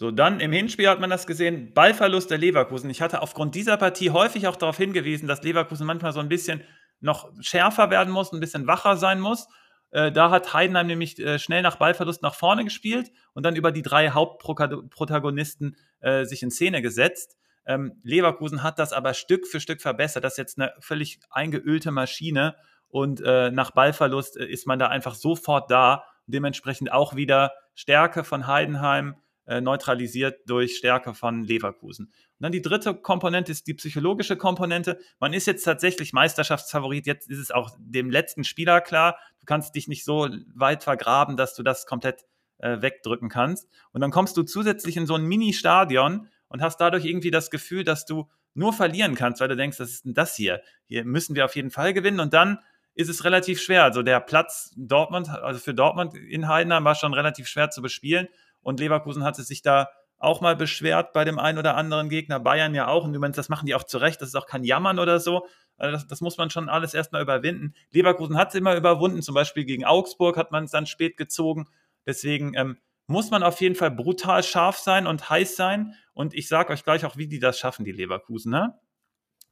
So, 0.00 0.10
dann 0.10 0.40
im 0.40 0.52
Hinspiel 0.52 0.88
hat 0.88 1.00
man 1.00 1.10
das 1.10 1.26
gesehen, 1.26 1.74
Ballverlust 1.74 2.30
der 2.30 2.38
Leverkusen. 2.38 2.88
Ich 2.88 3.02
hatte 3.02 3.20
aufgrund 3.20 3.54
dieser 3.54 3.76
Partie 3.76 4.10
häufig 4.10 4.46
auch 4.46 4.56
darauf 4.56 4.76
hingewiesen, 4.76 5.28
dass 5.28 5.42
Leverkusen 5.42 5.86
manchmal 5.86 6.12
so 6.12 6.20
ein 6.20 6.28
bisschen 6.28 6.62
noch 7.00 7.30
schärfer 7.40 7.90
werden 7.90 8.12
muss, 8.12 8.32
ein 8.32 8.40
bisschen 8.40 8.66
wacher 8.66 8.96
sein 8.96 9.20
muss. 9.20 9.48
Äh, 9.90 10.12
da 10.12 10.30
hat 10.30 10.52
Heidenheim 10.52 10.86
nämlich 10.86 11.18
äh, 11.18 11.38
schnell 11.38 11.62
nach 11.62 11.76
Ballverlust 11.76 12.22
nach 12.22 12.34
vorne 12.34 12.64
gespielt 12.64 13.10
und 13.32 13.44
dann 13.44 13.56
über 13.56 13.72
die 13.72 13.82
drei 13.82 14.10
Hauptprotagonisten 14.10 15.76
äh, 16.00 16.24
sich 16.24 16.42
in 16.42 16.50
Szene 16.50 16.82
gesetzt. 16.82 17.36
Ähm, 17.66 18.00
Leverkusen 18.02 18.62
hat 18.62 18.78
das 18.78 18.92
aber 18.92 19.14
Stück 19.14 19.46
für 19.46 19.60
Stück 19.60 19.80
verbessert. 19.80 20.24
Das 20.24 20.34
ist 20.34 20.38
jetzt 20.38 20.58
eine 20.58 20.72
völlig 20.80 21.20
eingeölte 21.30 21.90
Maschine 21.90 22.56
und 22.88 23.20
äh, 23.20 23.50
nach 23.50 23.70
Ballverlust 23.70 24.36
äh, 24.36 24.46
ist 24.46 24.66
man 24.66 24.78
da 24.78 24.88
einfach 24.88 25.14
sofort 25.14 25.70
da. 25.70 26.04
Dementsprechend 26.26 26.92
auch 26.92 27.16
wieder 27.16 27.52
Stärke 27.74 28.24
von 28.24 28.46
Heidenheim 28.46 29.16
neutralisiert 29.62 30.40
durch 30.44 30.76
Stärke 30.76 31.14
von 31.14 31.42
Leverkusen. 31.42 32.12
Und 32.38 32.44
dann 32.44 32.52
die 32.52 32.62
dritte 32.62 32.94
Komponente 32.94 33.50
ist 33.50 33.66
die 33.66 33.74
psychologische 33.74 34.36
Komponente. 34.36 35.00
Man 35.18 35.32
ist 35.32 35.46
jetzt 35.46 35.64
tatsächlich 35.64 36.12
Meisterschaftsfavorit. 36.12 37.06
Jetzt 37.06 37.28
ist 37.28 37.38
es 37.38 37.50
auch 37.50 37.70
dem 37.80 38.10
letzten 38.10 38.44
Spieler 38.44 38.80
klar. 38.80 39.18
Du 39.40 39.46
kannst 39.46 39.74
dich 39.74 39.88
nicht 39.88 40.04
so 40.04 40.28
weit 40.54 40.84
vergraben, 40.84 41.36
dass 41.36 41.54
du 41.56 41.64
das 41.64 41.84
komplett 41.84 42.24
äh, 42.58 42.80
wegdrücken 42.80 43.28
kannst. 43.28 43.68
Und 43.90 44.00
dann 44.02 44.12
kommst 44.12 44.36
du 44.36 44.44
zusätzlich 44.44 44.96
in 44.96 45.06
so 45.06 45.14
ein 45.14 45.24
Mini-Stadion 45.24 46.28
und 46.48 46.62
hast 46.62 46.76
dadurch 46.76 47.04
irgendwie 47.04 47.32
das 47.32 47.50
Gefühl, 47.50 47.82
dass 47.82 48.06
du 48.06 48.28
nur 48.54 48.72
verlieren 48.72 49.14
kannst, 49.14 49.40
weil 49.40 49.48
du 49.48 49.56
denkst, 49.56 49.80
was 49.80 49.90
ist 49.90 50.04
denn 50.04 50.14
das 50.14 50.36
hier? 50.36 50.62
Hier 50.86 51.04
müssen 51.04 51.34
wir 51.34 51.44
auf 51.44 51.56
jeden 51.56 51.70
Fall 51.70 51.92
gewinnen. 51.92 52.20
Und 52.20 52.34
dann 52.34 52.58
ist 52.94 53.08
es 53.08 53.24
relativ 53.24 53.60
schwer. 53.60 53.84
Also 53.84 54.02
der 54.02 54.20
Platz 54.20 54.72
Dortmund, 54.76 55.28
also 55.28 55.60
für 55.60 55.74
Dortmund 55.74 56.14
in 56.14 56.48
Heidenheim 56.48 56.84
war 56.84 56.94
schon 56.94 57.14
relativ 57.14 57.46
schwer 57.46 57.70
zu 57.70 57.82
bespielen. 57.82 58.28
Und 58.60 58.80
Leverkusen 58.80 59.24
hatte 59.24 59.42
sich 59.42 59.62
da 59.62 59.88
auch 60.18 60.40
mal 60.40 60.56
beschwert 60.56 61.12
bei 61.12 61.24
dem 61.24 61.38
einen 61.38 61.58
oder 61.58 61.76
anderen 61.76 62.08
Gegner. 62.08 62.40
Bayern 62.40 62.74
ja 62.74 62.88
auch. 62.88 63.04
Und 63.04 63.14
übrigens, 63.14 63.36
das 63.36 63.48
machen 63.48 63.66
die 63.66 63.74
auch 63.74 63.84
zurecht. 63.84 64.20
Das 64.20 64.28
ist 64.28 64.34
auch 64.34 64.46
kein 64.46 64.64
Jammern 64.64 64.98
oder 64.98 65.20
so. 65.20 65.46
Also 65.76 65.92
das, 65.92 66.06
das 66.06 66.20
muss 66.20 66.36
man 66.36 66.50
schon 66.50 66.68
alles 66.68 66.92
erstmal 66.92 67.22
überwinden. 67.22 67.74
Leverkusen 67.90 68.36
hat 68.36 68.48
es 68.48 68.54
immer 68.56 68.74
überwunden. 68.76 69.22
Zum 69.22 69.34
Beispiel 69.34 69.64
gegen 69.64 69.84
Augsburg 69.84 70.36
hat 70.36 70.50
man 70.50 70.64
es 70.64 70.72
dann 70.72 70.86
spät 70.86 71.16
gezogen. 71.16 71.66
Deswegen 72.04 72.54
ähm, 72.54 72.78
muss 73.06 73.30
man 73.30 73.42
auf 73.42 73.60
jeden 73.60 73.76
Fall 73.76 73.92
brutal 73.92 74.42
scharf 74.42 74.78
sein 74.78 75.06
und 75.06 75.30
heiß 75.30 75.54
sein. 75.54 75.94
Und 76.14 76.34
ich 76.34 76.48
sage 76.48 76.72
euch 76.72 76.84
gleich 76.84 77.04
auch, 77.04 77.16
wie 77.16 77.28
die 77.28 77.38
das 77.38 77.58
schaffen, 77.58 77.84
die 77.84 77.92
Leverkusen. 77.92 78.50
Ne? 78.50 78.74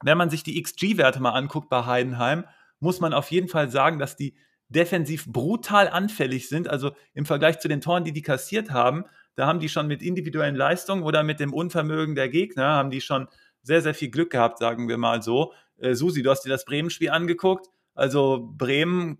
Wenn 0.03 0.17
man 0.17 0.29
sich 0.29 0.43
die 0.43 0.61
XG-Werte 0.61 1.21
mal 1.21 1.31
anguckt 1.31 1.69
bei 1.69 1.85
Heidenheim, 1.85 2.45
muss 2.79 2.99
man 2.99 3.13
auf 3.13 3.31
jeden 3.31 3.47
Fall 3.47 3.69
sagen, 3.71 3.99
dass 3.99 4.17
die 4.17 4.35
defensiv 4.69 5.25
brutal 5.27 5.87
anfällig 5.87 6.49
sind. 6.49 6.67
Also 6.67 6.91
im 7.13 7.25
Vergleich 7.25 7.59
zu 7.59 7.67
den 7.67 7.79
Toren, 7.79 8.03
die 8.03 8.11
die 8.11 8.21
kassiert 8.21 8.71
haben, 8.71 9.05
da 9.37 9.45
haben 9.45 9.59
die 9.59 9.69
schon 9.69 9.87
mit 9.87 10.01
individuellen 10.01 10.55
Leistungen 10.55 11.03
oder 11.03 11.21
mit 11.21 11.39
dem 11.39 11.53
Unvermögen 11.53 12.15
der 12.15 12.27
Gegner, 12.27 12.69
haben 12.69 12.89
die 12.89 13.01
schon 13.01 13.27
sehr, 13.61 13.81
sehr 13.81 13.93
viel 13.93 14.09
Glück 14.09 14.31
gehabt, 14.31 14.57
sagen 14.57 14.89
wir 14.89 14.97
mal 14.97 15.21
so. 15.21 15.53
Äh, 15.77 15.93
Susi, 15.93 16.23
du 16.23 16.31
hast 16.31 16.43
dir 16.43 16.49
das 16.49 16.65
Bremen-Spiel 16.65 17.11
angeguckt. 17.11 17.67
Also 17.93 18.49
Bremen, 18.57 19.19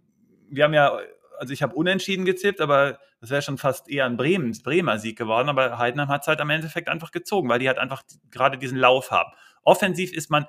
wir 0.49 0.63
haben 0.63 0.73
ja, 0.73 0.97
also 1.37 1.53
ich 1.53 1.61
habe 1.61 1.75
unentschieden 1.75 2.25
gezippt, 2.25 2.61
aber 2.61 2.97
das 3.21 3.29
wäre 3.29 3.43
schon 3.43 3.59
fast 3.59 3.89
eher 3.89 4.05
ein 4.05 4.17
Bremen, 4.17 4.57
Bremer 4.63 4.97
Sieg 4.97 5.19
geworden. 5.19 5.49
Aber 5.49 5.77
Heidenheim 5.77 6.07
hat 6.07 6.21
es 6.21 6.27
halt 6.27 6.41
am 6.41 6.49
Endeffekt 6.49 6.89
einfach 6.89 7.11
gezogen, 7.11 7.47
weil 7.47 7.59
die 7.59 7.67
halt 7.67 7.77
einfach 7.77 8.01
gerade 8.31 8.57
diesen 8.57 8.77
Lauf 8.79 9.11
haben. 9.11 9.31
Offensiv 9.61 10.13
ist 10.13 10.31
man, 10.31 10.47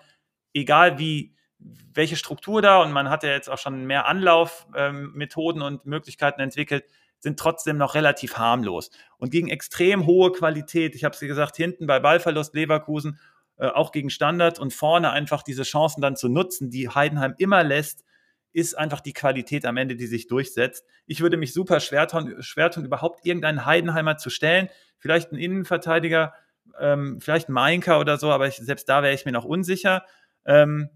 egal 0.55 0.99
wie, 0.99 1.35
welche 1.59 2.17
Struktur 2.17 2.63
da 2.63 2.81
und 2.81 2.93
man 2.93 3.11
hat 3.11 3.23
ja 3.23 3.31
jetzt 3.31 3.51
auch 3.51 3.59
schon 3.59 3.85
mehr 3.85 4.07
Anlaufmethoden 4.07 5.61
ähm, 5.61 5.67
und 5.67 5.87
Möglichkeiten 5.87 6.41
entwickelt, 6.41 6.85
sind 7.21 7.39
trotzdem 7.39 7.77
noch 7.77 7.95
relativ 7.95 8.37
harmlos. 8.37 8.91
Und 9.19 9.31
gegen 9.31 9.49
extrem 9.49 10.07
hohe 10.07 10.33
Qualität, 10.33 10.95
ich 10.95 11.05
habe 11.05 11.15
es 11.15 11.21
gesagt, 11.21 11.57
hinten 11.57 11.87
bei 11.87 12.01
Ballverlust 12.01 12.55
Leverkusen, 12.55 13.19
äh, 13.57 13.67
auch 13.67 13.93
gegen 13.93 14.11
Standard 14.11 14.59
und 14.59 14.73
vorne 14.73 15.11
einfach 15.11 15.43
diese 15.43 15.65
Chancen 15.65 16.01
dann 16.01 16.17
zu 16.17 16.29
nutzen, 16.29 16.71
die 16.71 16.89
Heidenheim 16.89 17.35
immer 17.39 17.65
lässt, 17.65 18.05
ist 18.53 18.79
einfach 18.79 19.01
die 19.01 19.13
Qualität 19.13 19.67
am 19.67 19.77
Ende, 19.77 19.97
die 19.97 20.07
sich 20.07 20.27
durchsetzt. 20.27 20.87
Ich 21.07 21.21
würde 21.21 21.37
mich 21.37 21.53
super 21.53 21.81
schwer 21.81 22.07
tun, 22.07 22.37
schwer 22.41 22.71
tun 22.71 22.85
überhaupt 22.85 23.25
irgendeinen 23.25 23.67
Heidenheimer 23.67 24.17
zu 24.17 24.31
stellen. 24.31 24.69
Vielleicht 24.99 25.33
ein 25.33 25.37
Innenverteidiger, 25.37 26.35
ähm, 26.79 27.21
vielleicht 27.21 27.49
ein 27.49 27.53
Mainker 27.53 28.01
oder 28.01 28.17
so, 28.17 28.31
aber 28.31 28.49
ich, 28.49 28.57
selbst 28.57 28.89
da 28.89 29.03
wäre 29.03 29.15
ich 29.15 29.25
mir 29.25 29.33
noch 29.33 29.45
unsicher. 29.45 30.05
Ähm, 30.45 30.89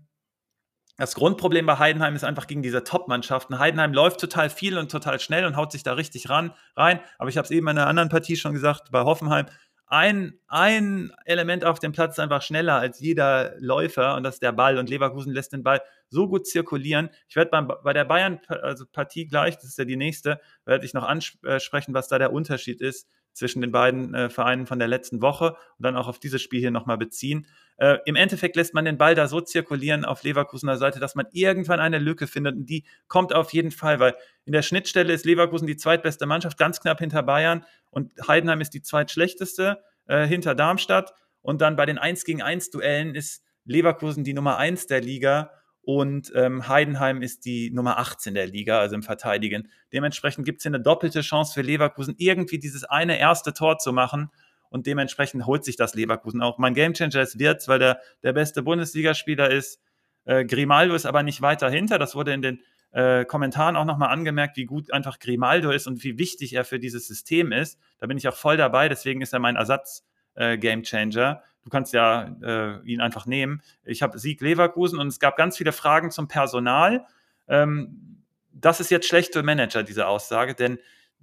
das 1.02 1.16
Grundproblem 1.16 1.66
bei 1.66 1.80
Heidenheim 1.80 2.14
ist 2.14 2.22
einfach 2.22 2.46
gegen 2.46 2.62
diese 2.62 2.84
Top-Mannschaften. 2.84 3.58
Heidenheim 3.58 3.92
läuft 3.92 4.20
total 4.20 4.48
viel 4.48 4.78
und 4.78 4.88
total 4.88 5.18
schnell 5.18 5.44
und 5.46 5.56
haut 5.56 5.72
sich 5.72 5.82
da 5.82 5.94
richtig 5.94 6.30
ran, 6.30 6.54
rein. 6.76 7.00
Aber 7.18 7.28
ich 7.28 7.36
habe 7.36 7.44
es 7.44 7.50
eben 7.50 7.66
in 7.66 7.76
einer 7.76 7.88
anderen 7.88 8.08
Partie 8.08 8.36
schon 8.36 8.52
gesagt, 8.52 8.92
bei 8.92 9.00
Hoffenheim, 9.00 9.46
ein, 9.88 10.38
ein 10.46 11.10
Element 11.24 11.64
auf 11.64 11.80
dem 11.80 11.90
Platz 11.90 12.14
ist 12.14 12.18
einfach 12.20 12.40
schneller 12.40 12.76
als 12.76 13.00
jeder 13.00 13.56
Läufer 13.58 14.14
und 14.14 14.22
das 14.22 14.34
ist 14.34 14.44
der 14.44 14.52
Ball. 14.52 14.78
Und 14.78 14.88
Leverkusen 14.88 15.32
lässt 15.32 15.52
den 15.52 15.64
Ball 15.64 15.82
so 16.08 16.28
gut 16.28 16.46
zirkulieren. 16.46 17.10
Ich 17.26 17.34
werde 17.34 17.50
bei 17.82 17.92
der 17.92 18.04
Bayern-Partie 18.04 19.22
also 19.24 19.28
gleich, 19.28 19.56
das 19.56 19.64
ist 19.64 19.78
ja 19.78 19.84
die 19.84 19.96
nächste, 19.96 20.40
werde 20.64 20.86
ich 20.86 20.94
noch 20.94 21.02
ansprechen, 21.04 21.94
was 21.94 22.06
da 22.06 22.20
der 22.20 22.32
Unterschied 22.32 22.80
ist 22.80 23.08
zwischen 23.32 23.60
den 23.60 23.72
beiden 23.72 24.14
äh, 24.14 24.30
Vereinen 24.30 24.66
von 24.66 24.78
der 24.78 24.88
letzten 24.88 25.22
Woche 25.22 25.56
und 25.78 25.84
dann 25.84 25.96
auch 25.96 26.08
auf 26.08 26.18
dieses 26.18 26.42
Spiel 26.42 26.60
hier 26.60 26.70
nochmal 26.70 26.98
beziehen. 26.98 27.46
Äh, 27.76 27.98
Im 28.04 28.16
Endeffekt 28.16 28.56
lässt 28.56 28.74
man 28.74 28.84
den 28.84 28.98
Ball 28.98 29.14
da 29.14 29.26
so 29.26 29.40
zirkulieren 29.40 30.04
auf 30.04 30.22
Leverkusener 30.22 30.76
Seite, 30.76 31.00
dass 31.00 31.14
man 31.14 31.26
irgendwann 31.32 31.80
eine 31.80 31.98
Lücke 31.98 32.26
findet 32.26 32.54
und 32.56 32.66
die 32.66 32.84
kommt 33.08 33.34
auf 33.34 33.52
jeden 33.52 33.70
Fall, 33.70 34.00
weil 34.00 34.14
in 34.44 34.52
der 34.52 34.62
Schnittstelle 34.62 35.12
ist 35.12 35.24
Leverkusen 35.24 35.66
die 35.66 35.76
zweitbeste 35.76 36.26
Mannschaft, 36.26 36.58
ganz 36.58 36.80
knapp 36.80 36.98
hinter 36.98 37.22
Bayern 37.22 37.64
und 37.90 38.12
Heidenheim 38.26 38.60
ist 38.60 38.74
die 38.74 38.82
zweitschlechteste 38.82 39.82
äh, 40.06 40.26
hinter 40.26 40.54
Darmstadt 40.54 41.14
und 41.40 41.60
dann 41.60 41.76
bei 41.76 41.86
den 41.86 41.98
1 41.98 42.24
gegen 42.24 42.42
1 42.42 42.70
Duellen 42.70 43.14
ist 43.14 43.44
Leverkusen 43.64 44.24
die 44.24 44.34
Nummer 44.34 44.58
1 44.58 44.86
der 44.86 45.00
Liga 45.00 45.50
und 45.84 46.32
ähm, 46.36 46.68
Heidenheim 46.68 47.22
ist 47.22 47.44
die 47.44 47.70
Nummer 47.70 47.98
18 47.98 48.34
der 48.34 48.46
Liga, 48.46 48.78
also 48.78 48.94
im 48.94 49.02
Verteidigen. 49.02 49.68
Dementsprechend 49.92 50.44
gibt 50.44 50.58
es 50.58 50.62
hier 50.62 50.70
eine 50.70 50.80
doppelte 50.80 51.22
Chance 51.22 51.52
für 51.54 51.62
Leverkusen, 51.62 52.14
irgendwie 52.18 52.58
dieses 52.58 52.84
eine 52.84 53.18
erste 53.18 53.52
Tor 53.52 53.78
zu 53.78 53.92
machen. 53.92 54.30
Und 54.70 54.86
dementsprechend 54.86 55.44
holt 55.44 55.64
sich 55.64 55.76
das 55.76 55.94
Leverkusen 55.94 56.40
auch. 56.40 56.56
Mein 56.58 56.74
Gamechanger 56.74 57.20
ist 57.20 57.38
Wirtz, 57.38 57.68
weil 57.68 57.78
der 57.78 58.00
der 58.22 58.32
beste 58.32 58.62
Bundesligaspieler 58.62 59.50
ist. 59.50 59.80
Äh, 60.24 60.44
Grimaldo 60.44 60.94
ist 60.94 61.04
aber 61.04 61.24
nicht 61.24 61.42
weiter 61.42 61.68
hinter. 61.68 61.98
Das 61.98 62.14
wurde 62.14 62.32
in 62.32 62.42
den 62.42 62.60
äh, 62.92 63.24
Kommentaren 63.24 63.76
auch 63.76 63.84
nochmal 63.84 64.10
angemerkt, 64.10 64.56
wie 64.56 64.64
gut 64.66 64.92
einfach 64.92 65.18
Grimaldo 65.18 65.72
ist 65.72 65.88
und 65.88 66.02
wie 66.04 66.16
wichtig 66.16 66.54
er 66.54 66.64
für 66.64 66.78
dieses 66.78 67.08
System 67.08 67.50
ist. 67.50 67.78
Da 67.98 68.06
bin 68.06 68.16
ich 68.16 68.28
auch 68.28 68.36
voll 68.36 68.56
dabei. 68.56 68.88
Deswegen 68.88 69.20
ist 69.20 69.32
er 69.32 69.40
mein 69.40 69.56
Ersatz-Gamechanger. 69.56 71.42
Äh, 71.42 71.51
Du 71.62 71.70
kannst 71.70 71.92
ja 71.92 72.34
äh, 72.42 72.80
ihn 72.84 73.00
einfach 73.00 73.26
nehmen. 73.26 73.62
Ich 73.84 74.02
habe 74.02 74.18
Sieg 74.18 74.40
Leverkusen 74.40 74.98
und 74.98 75.08
es 75.08 75.20
gab 75.20 75.36
ganz 75.36 75.56
viele 75.56 75.72
Fragen 75.72 76.10
zum 76.10 76.28
Personal. 76.28 77.06
Ähm, 77.48 78.22
das 78.52 78.80
ist 78.80 78.90
jetzt 78.90 79.06
schlecht 79.06 79.32
für 79.32 79.42
Manager, 79.42 79.82
diese 79.82 80.06
Aussage, 80.06 80.54
denn 80.54 80.78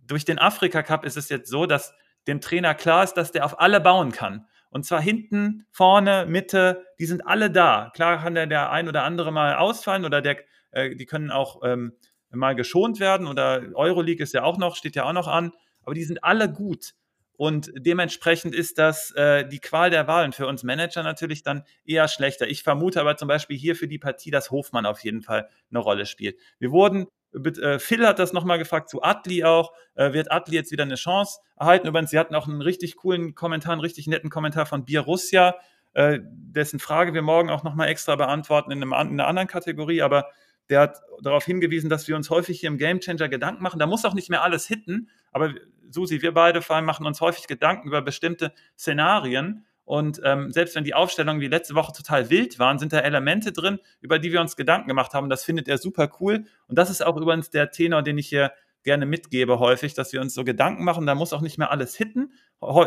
durch 0.07 0.25
den 0.25 0.39
Afrika 0.39 0.81
Cup 0.81 1.05
ist 1.05 1.17
es 1.17 1.29
jetzt 1.29 1.49
so, 1.49 1.65
dass 1.65 1.93
dem 2.27 2.41
Trainer 2.41 2.73
klar 2.73 3.03
ist, 3.03 3.13
dass 3.13 3.31
der 3.31 3.45
auf 3.45 3.59
alle 3.59 3.79
bauen 3.79 4.11
kann. 4.11 4.47
Und 4.71 4.85
zwar 4.85 5.01
hinten, 5.01 5.65
vorne, 5.71 6.25
Mitte, 6.27 6.85
die 6.99 7.05
sind 7.05 7.25
alle 7.25 7.49
da. 7.49 7.91
Klar 7.93 8.21
kann 8.21 8.35
der, 8.35 8.47
der 8.47 8.71
ein 8.71 8.87
oder 8.87 9.03
andere 9.03 9.31
mal 9.31 9.55
ausfallen 9.55 10.05
oder 10.05 10.21
der, 10.21 10.37
äh, 10.71 10.95
die 10.95 11.05
können 11.05 11.31
auch 11.31 11.61
ähm, 11.63 11.93
mal 12.31 12.55
geschont 12.55 12.99
werden 12.99 13.27
oder 13.27 13.63
Euroleague 13.73 14.23
ist 14.23 14.33
ja 14.33 14.43
auch 14.43 14.57
noch, 14.57 14.75
steht 14.75 14.95
ja 14.95 15.05
auch 15.05 15.13
noch 15.13 15.27
an. 15.27 15.51
Aber 15.83 15.95
die 15.95 16.03
sind 16.03 16.23
alle 16.23 16.51
gut. 16.51 16.93
Und 17.39 17.71
dementsprechend 17.73 18.53
ist 18.53 18.77
das 18.79 19.11
äh, 19.11 19.47
die 19.47 19.59
Qual 19.59 19.89
der 19.89 20.07
Wahlen 20.07 20.33
für 20.33 20.45
uns 20.45 20.63
Manager 20.63 21.03
natürlich 21.03 21.41
dann 21.41 21.63
eher 21.85 22.09
schlechter. 22.09 22.49
Ich 22.49 22.63
vermute 22.63 22.99
aber 22.99 23.15
zum 23.15 23.29
Beispiel 23.29 23.57
hier 23.57 23.77
für 23.77 23.87
die 23.87 23.97
Partie, 23.97 24.29
dass 24.29 24.51
Hofmann 24.51 24.85
auf 24.85 25.05
jeden 25.05 25.21
Fall 25.21 25.47
eine 25.69 25.79
Rolle 25.79 26.05
spielt. 26.05 26.37
Wir 26.59 26.71
wurden, 26.71 27.07
äh, 27.33 27.79
Phil 27.79 28.05
hat 28.05 28.19
das 28.19 28.33
nochmal 28.33 28.59
gefragt, 28.59 28.89
zu 28.89 29.03
Adli 29.03 29.45
auch, 29.45 29.71
äh, 29.95 30.11
wird 30.11 30.33
Adli 30.33 30.55
jetzt 30.55 30.73
wieder 30.73 30.83
eine 30.83 30.95
Chance 30.95 31.39
erhalten? 31.57 31.87
Übrigens, 31.87 32.09
sie 32.09 32.19
hatten 32.19 32.35
auch 32.35 32.45
einen 32.45 32.61
richtig 32.61 32.97
coolen 32.97 33.35
Kommentar, 33.35 33.71
einen 33.71 33.79
richtig 33.79 34.07
netten 34.07 34.29
Kommentar 34.29 34.65
von 34.65 34.83
Bierussia, 34.83 35.55
äh, 35.93 36.19
dessen 36.21 36.79
Frage 36.79 37.13
wir 37.13 37.21
morgen 37.21 37.49
auch 37.49 37.63
nochmal 37.63 37.87
extra 37.87 38.17
beantworten 38.17 38.71
in, 38.71 38.83
einem, 38.83 38.91
in 38.91 39.17
einer 39.17 39.27
anderen 39.27 39.47
Kategorie, 39.47 40.01
aber 40.01 40.27
der 40.69 40.81
hat 40.81 41.01
darauf 41.21 41.45
hingewiesen, 41.45 41.89
dass 41.89 42.07
wir 42.07 42.15
uns 42.15 42.29
häufig 42.29 42.59
hier 42.59 42.67
im 42.67 42.77
Gamechanger 42.77 43.29
Gedanken 43.29 43.63
machen. 43.63 43.79
Da 43.79 43.87
muss 43.87 44.05
auch 44.05 44.13
nicht 44.13 44.29
mehr 44.29 44.43
alles 44.43 44.67
hitten, 44.67 45.09
aber 45.31 45.53
Susi, 45.89 46.21
wir 46.21 46.33
beide 46.33 46.61
vor 46.61 46.75
allem 46.75 46.85
machen 46.85 47.05
uns 47.05 47.19
häufig 47.21 47.47
Gedanken 47.47 47.87
über 47.87 48.01
bestimmte 48.01 48.53
Szenarien. 48.77 49.65
Und 49.83 50.21
ähm, 50.23 50.51
selbst 50.51 50.75
wenn 50.75 50.83
die 50.83 50.93
Aufstellungen 50.93 51.41
wie 51.41 51.47
letzte 51.47 51.73
Woche 51.73 51.91
total 51.91 52.29
wild 52.29 52.59
waren, 52.59 52.77
sind 52.77 52.93
da 52.93 52.99
Elemente 52.99 53.51
drin, 53.51 53.79
über 54.01 54.19
die 54.19 54.31
wir 54.31 54.39
uns 54.39 54.55
Gedanken 54.55 54.87
gemacht 54.87 55.15
haben. 55.15 55.29
Das 55.29 55.43
findet 55.43 55.67
er 55.67 55.79
super 55.79 56.11
cool. 56.19 56.45
Und 56.67 56.77
das 56.77 56.91
ist 56.91 57.03
auch 57.03 57.17
übrigens 57.17 57.49
der 57.49 57.71
Tenor, 57.71 58.03
den 58.03 58.19
ich 58.19 58.27
hier 58.27 58.51
gerne 58.83 59.07
mitgebe 59.07 59.57
häufig, 59.57 59.95
dass 59.95 60.13
wir 60.13 60.21
uns 60.21 60.35
so 60.35 60.43
Gedanken 60.43 60.83
machen. 60.83 61.07
Da 61.07 61.15
muss 61.15 61.33
auch 61.33 61.41
nicht 61.41 61.57
mehr 61.57 61.71
alles 61.71 61.95
hitten. 61.95 62.33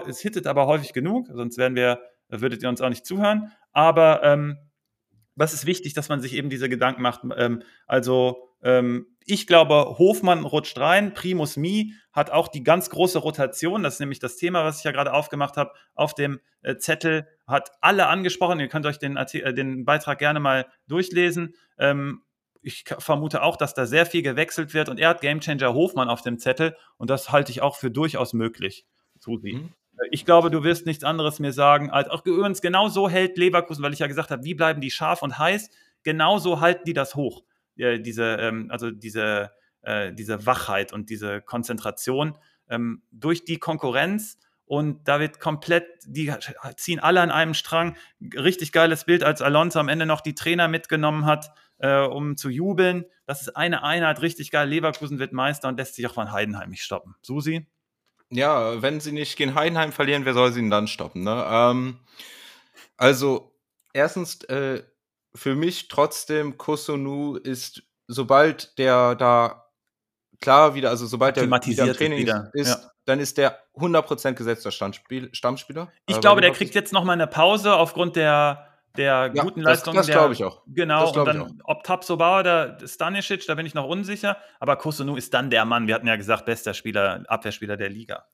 Es 0.07 0.20
hittet 0.20 0.47
aber 0.47 0.66
häufig 0.66 0.93
genug, 0.93 1.26
sonst 1.33 1.59
wären 1.59 1.74
wir, 1.74 2.01
würdet 2.28 2.62
ihr 2.62 2.68
uns 2.68 2.80
auch 2.80 2.89
nicht 2.89 3.05
zuhören. 3.05 3.51
Aber 3.72 4.22
ähm, 4.22 4.59
was 5.35 5.55
ist 5.55 5.66
wichtig, 5.66 5.95
dass 5.95 6.09
man 6.09 6.20
sich 6.20 6.35
eben 6.35 6.51
diese 6.51 6.68
Gedanken 6.68 7.03
macht? 7.03 7.22
Ähm, 7.37 7.62
also 7.87 8.49
ähm, 8.62 9.07
ich 9.24 9.47
glaube, 9.47 9.97
Hofmann 9.99 10.45
rutscht 10.45 10.78
rein. 10.78 11.14
Primus 11.14 11.57
Mi 11.57 11.95
hat 12.12 12.30
auch 12.30 12.49
die 12.49 12.62
ganz 12.62 12.91
große 12.91 13.18
Rotation. 13.18 13.83
Das 13.83 13.95
ist 13.95 14.01
nämlich 14.01 14.18
das 14.18 14.37
Thema, 14.37 14.64
was 14.64 14.78
ich 14.78 14.85
ja 14.85 14.93
gerade 14.93 15.12
aufgemacht 15.12 15.57
habe. 15.57 15.72
Auf 15.95 16.14
dem 16.14 16.41
äh, 16.62 16.76
Zettel 16.76 17.26
hat 17.47 17.70
alle 17.80 18.07
angesprochen. 18.07 18.61
Ihr 18.61 18.68
könnt 18.68 18.87
euch 18.87 18.99
den, 18.99 19.16
äh, 19.16 19.55
den 19.55 19.85
Beitrag 19.85 20.18
gerne 20.18 20.41
mal 20.41 20.66
durchlesen. 20.89 21.55
Ähm, 21.78 22.22
ich 22.62 22.85
vermute 22.99 23.43
auch, 23.43 23.57
dass 23.57 23.74
da 23.74 23.87
sehr 23.87 24.07
viel 24.07 24.22
gewechselt 24.22 24.72
wird 24.72 24.89
und 24.89 25.01
er 25.01 25.09
hat 25.09 25.20
Gamechanger 25.20 25.74
Hofmann 25.74 26.09
auf 26.09 26.22
dem 26.22 26.39
Zettel 26.39 26.76
und 26.97 27.11
das 27.11 27.33
halte 27.33 27.51
ich 27.51 27.61
auch 27.61 27.76
für 27.76 27.91
durchaus 27.91 28.33
möglich. 28.35 28.87
Susi. 29.18 29.55
Mhm. 29.55 29.72
Ich 30.11 30.25
glaube, 30.25 30.51
du 30.51 30.65
wirst 30.65 30.87
nichts 30.87 31.05
anderes 31.05 31.39
mir 31.39 31.53
sagen, 31.53 31.91
als 31.91 32.09
auch 32.09 32.25
übrigens 32.25 32.61
genau 32.61 32.89
so 32.89 33.09
hält 33.09 33.37
Leverkusen, 33.39 33.83
weil 33.83 33.93
ich 33.93 33.99
ja 33.99 34.07
gesagt 34.07 34.31
habe, 34.31 34.45
wie 34.45 34.55
bleiben 34.55 34.81
die 34.81 34.91
scharf 34.91 35.23
und 35.23 35.39
heiß, 35.39 35.71
genauso 36.03 36.61
halten 36.61 36.85
die 36.87 36.95
das 36.95 37.15
hoch. 37.15 37.45
Äh, 37.77 38.01
diese, 38.01 38.25
ähm, 38.25 38.69
also 38.71 38.91
diese, 38.91 39.51
äh, 39.83 40.13
diese 40.13 40.47
Wachheit 40.47 40.93
und 40.93 41.11
diese 41.11 41.41
Konzentration 41.41 42.39
ähm, 42.69 43.03
durch 43.11 43.45
die 43.45 43.59
Konkurrenz 43.59 44.39
und 44.73 45.07
da 45.07 45.21
wird 45.21 45.39
komplett, 45.39 45.85
die 46.07 46.33
ziehen 46.77 46.99
alle 46.99 47.21
an 47.21 47.31
einem 47.31 47.53
Strang. 47.53 47.95
Richtig 48.35 48.73
geiles 48.73 49.05
Bild, 49.05 49.23
als 49.23 49.43
Alonso 49.43 49.79
am 49.79 49.89
Ende 49.89 50.07
noch 50.07 50.23
die 50.23 50.35
Trainer 50.35 50.67
mitgenommen 50.67 51.27
hat, 51.27 51.51
äh, 51.77 51.99
um 51.99 52.39
zu 52.39 52.49
jubeln. 52.49 53.05
Das 53.27 53.43
ist 53.43 53.55
eine 53.55 53.83
Einheit, 53.83 54.23
richtig 54.23 54.51
geil. 54.51 54.69
Leverkusen 54.69 55.19
wird 55.19 55.35
Meister 55.35 55.69
und 55.69 55.77
lässt 55.77 55.97
sich 55.97 56.07
auch 56.07 56.15
von 56.15 56.33
Heidenheim 56.33 56.71
nicht 56.71 56.85
stoppen. 56.85 57.17
Susi? 57.21 57.67
Ja, 58.33 58.80
wenn 58.80 59.01
sie 59.01 59.12
nicht 59.12 59.37
gegen 59.37 59.55
Heidenheim 59.55 59.93
verlieren, 59.93 60.24
wer 60.24 60.33
soll 60.35 60.53
sie 60.53 60.61
denn 60.61 60.70
dann 60.70 60.89
stoppen? 60.89 61.22
Ne? 61.22 61.45
Ähm, 61.49 61.99
also, 62.97 63.55
erstens, 63.93 64.43
äh, 64.45 64.83
für 65.35 65.55
mich 65.55 65.89
trotzdem, 65.89 66.57
Kosunu 66.57 67.37
ist, 67.37 67.83
sobald 68.07 68.78
der 68.78 69.14
da 69.14 69.66
klar 70.41 70.74
wieder, 70.74 70.91
also 70.91 71.07
sobald 71.07 71.37
der 71.37 71.45
wieder 71.45 71.87
im 71.87 71.95
Training 71.95 72.18
wieder. 72.18 72.51
ist, 72.55 72.68
ja. 72.68 72.91
dann 73.05 73.20
ist 73.20 73.39
der 73.39 73.59
100% 73.76 74.33
gesetzter 74.33 74.70
Stammspiel, 74.70 75.28
Stammspieler. 75.35 75.91
Ich 76.07 76.16
äh, 76.16 76.20
glaube, 76.20 76.41
der 76.41 76.53
kriegt 76.53 76.74
jetzt 76.74 76.93
noch 76.93 77.05
mal 77.05 77.12
eine 77.12 77.26
Pause 77.26 77.74
aufgrund 77.74 78.16
der, 78.16 78.72
der 78.97 79.30
ja, 79.34 79.43
guten 79.43 79.61
Leistung. 79.61 79.95
Das, 79.95 80.07
das 80.07 80.14
glaube 80.14 80.34
ich 80.34 80.45
auch. 80.45 80.62
Genau, 80.66 81.12
und 81.12 81.26
dann, 81.26 81.61
ob 81.64 81.84
Tapsoba 81.84 82.40
oder 82.40 82.78
Stanisic, 82.84 83.47
da 83.47 83.55
bin 83.55 83.66
ich 83.66 83.74
noch 83.74 83.86
unsicher. 83.86 84.36
Aber 84.61 84.76
Kosunu 84.76 85.16
ist 85.16 85.32
dann 85.34 85.51
der 85.51 85.64
Mann, 85.64 85.86
wir 85.86 85.95
hatten 85.95 86.07
ja 86.07 86.16
gesagt, 86.16 86.45
bester 86.45 86.74
Spieler, 86.74 87.22
Abwehrspieler 87.28 87.76
der 87.76 87.88
Liga. 87.88 88.26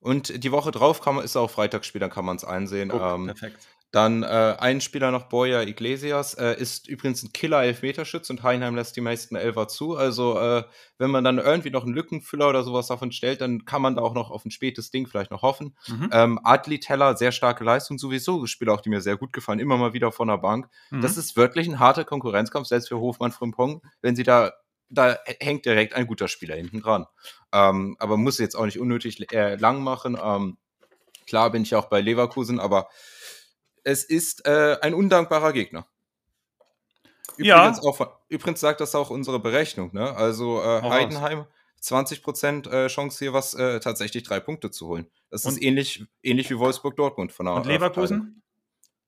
Und 0.00 0.44
die 0.44 0.52
Woche 0.52 0.70
drauf 0.70 1.00
kann 1.00 1.16
man, 1.16 1.24
ist 1.24 1.36
auch 1.36 1.50
Freitagsspiel, 1.50 2.00
dann 2.00 2.10
kann 2.10 2.24
man 2.24 2.36
es 2.36 2.44
einsehen. 2.44 2.90
Guck, 2.90 3.02
ähm, 3.02 3.26
perfekt. 3.26 3.66
Dann 3.96 4.24
äh, 4.24 4.56
ein 4.58 4.82
Spieler 4.82 5.10
noch, 5.10 5.22
Boya 5.22 5.62
Iglesias, 5.62 6.34
äh, 6.34 6.54
ist 6.60 6.86
übrigens 6.86 7.22
ein 7.22 7.32
Killer-Elfmeterschütz 7.32 8.28
und 8.28 8.42
Heinheim 8.42 8.76
lässt 8.76 8.94
die 8.94 9.00
meisten 9.00 9.36
Elfer 9.36 9.68
zu. 9.68 9.96
Also, 9.96 10.38
äh, 10.38 10.64
wenn 10.98 11.10
man 11.10 11.24
dann 11.24 11.38
irgendwie 11.38 11.70
noch 11.70 11.84
einen 11.84 11.94
Lückenfüller 11.94 12.50
oder 12.50 12.62
sowas 12.62 12.88
davon 12.88 13.10
stellt, 13.10 13.40
dann 13.40 13.64
kann 13.64 13.80
man 13.80 13.96
da 13.96 14.02
auch 14.02 14.12
noch 14.12 14.30
auf 14.30 14.44
ein 14.44 14.50
spätes 14.50 14.90
Ding 14.90 15.06
vielleicht 15.06 15.30
noch 15.30 15.40
hoffen. 15.40 15.78
Mhm. 15.88 16.10
Ähm, 16.12 16.40
Adli 16.44 16.78
Teller, 16.78 17.16
sehr 17.16 17.32
starke 17.32 17.64
Leistung, 17.64 17.96
sowieso 17.96 18.44
Spieler, 18.44 18.74
auch 18.74 18.82
die 18.82 18.90
mir 18.90 19.00
sehr 19.00 19.16
gut 19.16 19.32
gefallen, 19.32 19.60
immer 19.60 19.78
mal 19.78 19.94
wieder 19.94 20.12
von 20.12 20.28
der 20.28 20.36
Bank. 20.36 20.68
Mhm. 20.90 21.00
Das 21.00 21.16
ist 21.16 21.34
wirklich 21.34 21.66
ein 21.66 21.78
harter 21.78 22.04
Konkurrenzkampf, 22.04 22.68
selbst 22.68 22.88
für 22.88 23.00
Hofmann 23.00 23.32
Frimpong, 23.32 23.80
wenn 24.02 24.14
sie 24.14 24.24
da 24.24 24.52
da 24.90 25.16
hängt 25.40 25.64
direkt 25.64 25.94
ein 25.94 26.06
guter 26.06 26.28
Spieler 26.28 26.54
hinten 26.54 26.82
dran. 26.82 27.06
Ähm, 27.50 27.96
aber 27.98 28.18
muss 28.18 28.36
jetzt 28.36 28.56
auch 28.56 28.66
nicht 28.66 28.78
unnötig 28.78 29.32
äh, 29.32 29.54
lang 29.56 29.82
machen. 29.82 30.18
Ähm, 30.22 30.58
klar 31.26 31.50
bin 31.50 31.62
ich 31.62 31.74
auch 31.74 31.86
bei 31.86 32.02
Leverkusen, 32.02 32.60
aber 32.60 32.88
es 33.86 34.02
ist 34.02 34.44
äh, 34.46 34.78
ein 34.82 34.94
undankbarer 34.94 35.52
Gegner. 35.52 35.86
Übrigens, 37.36 37.78
ja. 37.82 37.82
auch, 37.82 38.18
übrigens 38.28 38.60
sagt 38.60 38.80
das 38.80 38.94
auch 38.96 39.10
unsere 39.10 39.38
Berechnung. 39.38 39.90
Ne? 39.92 40.14
Also 40.16 40.60
äh, 40.60 40.82
Heidenheim 40.82 41.46
20% 41.80 42.68
äh, 42.68 42.88
Chance 42.88 43.18
hier 43.18 43.32
was 43.32 43.54
äh, 43.54 43.78
tatsächlich 43.78 44.24
drei 44.24 44.40
Punkte 44.40 44.72
zu 44.72 44.88
holen. 44.88 45.06
Das 45.30 45.44
und? 45.44 45.52
ist 45.52 45.62
ähnlich, 45.62 46.04
ähnlich 46.22 46.50
wie 46.50 46.58
Wolfsburg-Dortmund 46.58 47.30
von 47.30 47.46
der 47.46 47.54
Und 47.54 47.66
Leverkusen? 47.66 48.42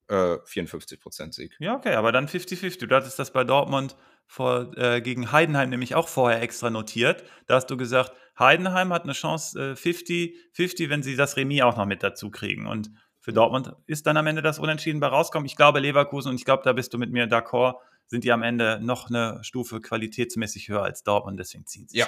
Äh, 0.07 0.14
54% 0.14 1.33
Sieg. 1.35 1.57
Ja, 1.59 1.74
okay, 1.74 1.95
aber 1.95 2.12
dann 2.12 2.29
50-50. 2.29 2.87
Du 2.87 2.95
hattest 2.95 3.18
das 3.18 3.33
bei 3.33 3.43
Dortmund 3.43 3.97
vor, 4.26 4.76
äh, 4.76 5.01
gegen 5.01 5.33
Heidenheim 5.33 5.70
nämlich 5.70 5.97
auch 5.97 6.07
vorher 6.07 6.41
extra 6.41 6.70
notiert. 6.70 7.24
Da 7.47 7.57
hast 7.57 7.66
du 7.66 7.76
gesagt, 7.76 8.12
Heidenheim 8.39 8.93
hat 8.93 9.03
eine 9.03 9.12
Chance 9.12 9.74
50-50, 9.74 10.85
äh, 10.85 10.91
wenn 10.91 11.03
sie 11.03 11.16
das 11.16 11.37
Remis 11.37 11.62
auch 11.62 11.76
noch 11.76 11.87
mit 11.87 12.05
dazu 12.05 12.31
kriegen. 12.31 12.68
Und 12.68 12.91
für 13.29 13.35
Dortmund 13.35 13.74
ist 13.85 14.07
dann 14.07 14.16
am 14.16 14.26
Ende 14.26 14.41
das 14.41 14.59
Unentschieden 14.59 15.01
bei 15.01 15.07
rauskommen. 15.07 15.45
Ich 15.45 15.55
glaube, 15.55 15.81
Leverkusen, 15.81 16.31
und 16.31 16.37
ich 16.37 16.47
glaube, 16.47 16.62
da 16.64 16.72
bist 16.72 16.95
du 16.95 16.99
mit 16.99 17.12
mir 17.12 17.29
d'accord, 17.29 17.74
sind 18.07 18.24
die 18.24 18.33
am 18.33 18.43
Ende 18.43 18.81
noch 18.81 19.11
eine 19.11 19.41
Stufe 19.43 19.83
qualitätsmäßig 19.83 20.70
höher 20.70 20.83
als 20.83 21.03
Dortmund, 21.03 21.39
deswegen 21.39 21.66
ziehen 21.66 21.87
sie 21.89 21.99
Ja, 21.99 22.07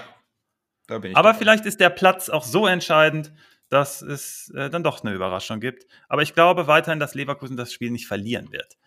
da 0.86 0.98
bin 0.98 1.10
ich. 1.10 1.16
Aber 1.18 1.28
dabei. 1.28 1.38
vielleicht 1.38 1.66
ist 1.66 1.78
der 1.78 1.90
Platz 1.90 2.30
auch 2.30 2.42
so 2.42 2.66
entscheidend, 2.66 3.34
dass 3.68 4.00
es 4.00 4.50
äh, 4.56 4.70
dann 4.70 4.82
doch 4.82 5.04
eine 5.04 5.14
Überraschung 5.14 5.60
gibt. 5.60 5.84
Aber 6.08 6.22
ich 6.22 6.32
glaube 6.32 6.66
weiterhin, 6.68 7.00
dass 7.00 7.14
Leverkusen 7.14 7.58
das 7.58 7.70
Spiel 7.70 7.90
nicht 7.90 8.06
verlieren 8.06 8.50
wird. 8.50 8.78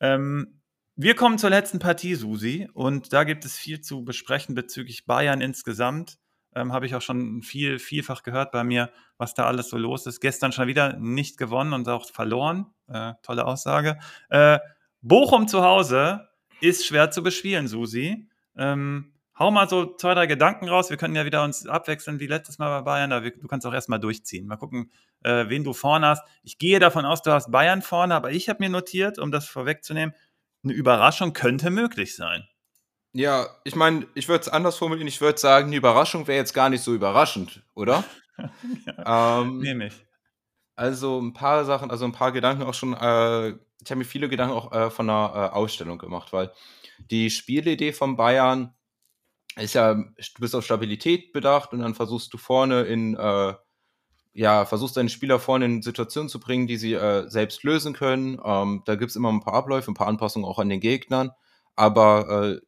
Ähm, 0.00 0.60
wir 0.96 1.14
kommen 1.14 1.38
zur 1.38 1.48
letzten 1.48 1.78
Partie, 1.78 2.14
Susi, 2.14 2.68
und 2.74 3.14
da 3.14 3.24
gibt 3.24 3.46
es 3.46 3.56
viel 3.56 3.80
zu 3.80 4.04
besprechen 4.04 4.54
bezüglich 4.54 5.06
Bayern 5.06 5.40
insgesamt 5.40 6.18
ähm, 6.54 6.72
habe 6.72 6.86
ich 6.86 6.94
auch 6.94 7.02
schon 7.02 7.42
viel, 7.42 7.78
vielfach 7.78 8.22
gehört 8.22 8.52
bei 8.52 8.64
mir, 8.64 8.90
was 9.18 9.34
da 9.34 9.46
alles 9.46 9.68
so 9.68 9.76
los 9.76 10.06
ist. 10.06 10.20
Gestern 10.20 10.52
schon 10.52 10.66
wieder 10.68 10.96
nicht 10.98 11.38
gewonnen 11.38 11.72
und 11.72 11.88
auch 11.88 12.08
verloren. 12.10 12.66
Äh, 12.88 13.14
tolle 13.22 13.46
Aussage. 13.46 13.98
Äh, 14.30 14.58
Bochum 15.00 15.48
zu 15.48 15.62
Hause 15.62 16.28
ist 16.60 16.86
schwer 16.86 17.10
zu 17.10 17.22
bespielen, 17.22 17.68
Susi. 17.68 18.28
Ähm, 18.56 19.12
hau 19.38 19.50
mal 19.50 19.68
so 19.68 19.96
zwei, 19.96 20.14
drei 20.14 20.26
Gedanken 20.26 20.68
raus. 20.68 20.90
Wir 20.90 20.96
können 20.96 21.16
ja 21.16 21.24
wieder 21.24 21.44
uns 21.44 21.66
abwechseln 21.66 22.20
wie 22.20 22.26
letztes 22.26 22.58
Mal 22.58 22.80
bei 22.80 22.82
Bayern. 22.82 23.12
Aber 23.12 23.28
du 23.28 23.46
kannst 23.48 23.66
auch 23.66 23.74
erstmal 23.74 24.00
durchziehen. 24.00 24.46
Mal 24.46 24.56
gucken, 24.56 24.90
äh, 25.22 25.48
wen 25.48 25.64
du 25.64 25.72
vorne 25.72 26.06
hast. 26.06 26.24
Ich 26.42 26.58
gehe 26.58 26.78
davon 26.78 27.04
aus, 27.04 27.22
du 27.22 27.32
hast 27.32 27.50
Bayern 27.50 27.82
vorne, 27.82 28.14
aber 28.14 28.30
ich 28.30 28.48
habe 28.48 28.62
mir 28.62 28.70
notiert, 28.70 29.18
um 29.18 29.30
das 29.30 29.46
vorwegzunehmen, 29.46 30.14
eine 30.62 30.72
Überraschung 30.72 31.32
könnte 31.32 31.70
möglich 31.70 32.16
sein. 32.16 32.48
Ja, 33.14 33.48
ich 33.62 33.76
meine, 33.76 34.06
ich 34.14 34.28
würde 34.28 34.42
es 34.42 34.48
anders 34.48 34.76
formulieren. 34.76 35.06
Ich 35.06 35.20
würde 35.20 35.38
sagen, 35.38 35.70
die 35.70 35.76
Überraschung 35.76 36.26
wäre 36.26 36.38
jetzt 36.38 36.52
gar 36.52 36.68
nicht 36.68 36.82
so 36.82 36.92
überraschend, 36.92 37.62
oder? 37.74 38.04
ja, 38.86 39.40
ähm, 39.40 39.58
Nehme 39.58 39.86
ich. 39.86 39.94
Also 40.76 41.20
ein 41.20 41.32
paar 41.32 41.64
Sachen, 41.64 41.92
also 41.92 42.04
ein 42.04 42.12
paar 42.12 42.32
Gedanken 42.32 42.64
auch 42.64 42.74
schon. 42.74 42.92
Äh, 42.94 43.50
ich 43.50 43.90
habe 43.90 43.98
mir 43.98 44.04
viele 44.04 44.28
Gedanken 44.28 44.54
auch 44.54 44.72
äh, 44.72 44.90
von 44.90 45.08
einer 45.08 45.32
äh, 45.34 45.54
Ausstellung 45.54 45.98
gemacht, 45.98 46.32
weil 46.32 46.50
die 47.10 47.30
Spielidee 47.30 47.92
von 47.92 48.16
Bayern 48.16 48.74
ist 49.56 49.74
ja, 49.74 49.94
du 49.94 50.40
bist 50.40 50.54
auf 50.56 50.64
Stabilität 50.64 51.32
bedacht 51.32 51.72
und 51.72 51.80
dann 51.80 51.94
versuchst 51.94 52.32
du 52.34 52.38
vorne 52.38 52.82
in, 52.82 53.14
äh, 53.14 53.54
ja, 54.32 54.64
versuchst 54.64 54.96
deine 54.96 55.08
Spieler 55.08 55.38
vorne 55.38 55.66
in 55.66 55.82
Situationen 55.82 56.28
zu 56.28 56.40
bringen, 56.40 56.66
die 56.66 56.76
sie 56.76 56.94
äh, 56.94 57.28
selbst 57.28 57.62
lösen 57.62 57.92
können. 57.92 58.40
Ähm, 58.44 58.82
da 58.86 58.96
gibt 58.96 59.10
es 59.10 59.16
immer 59.16 59.30
ein 59.30 59.40
paar 59.40 59.54
Abläufe, 59.54 59.90
ein 59.92 59.94
paar 59.94 60.08
Anpassungen 60.08 60.48
auch 60.48 60.58
an 60.58 60.68
den 60.68 60.80
Gegnern. 60.80 61.30
Aber 61.76 62.56
äh, 62.56 62.60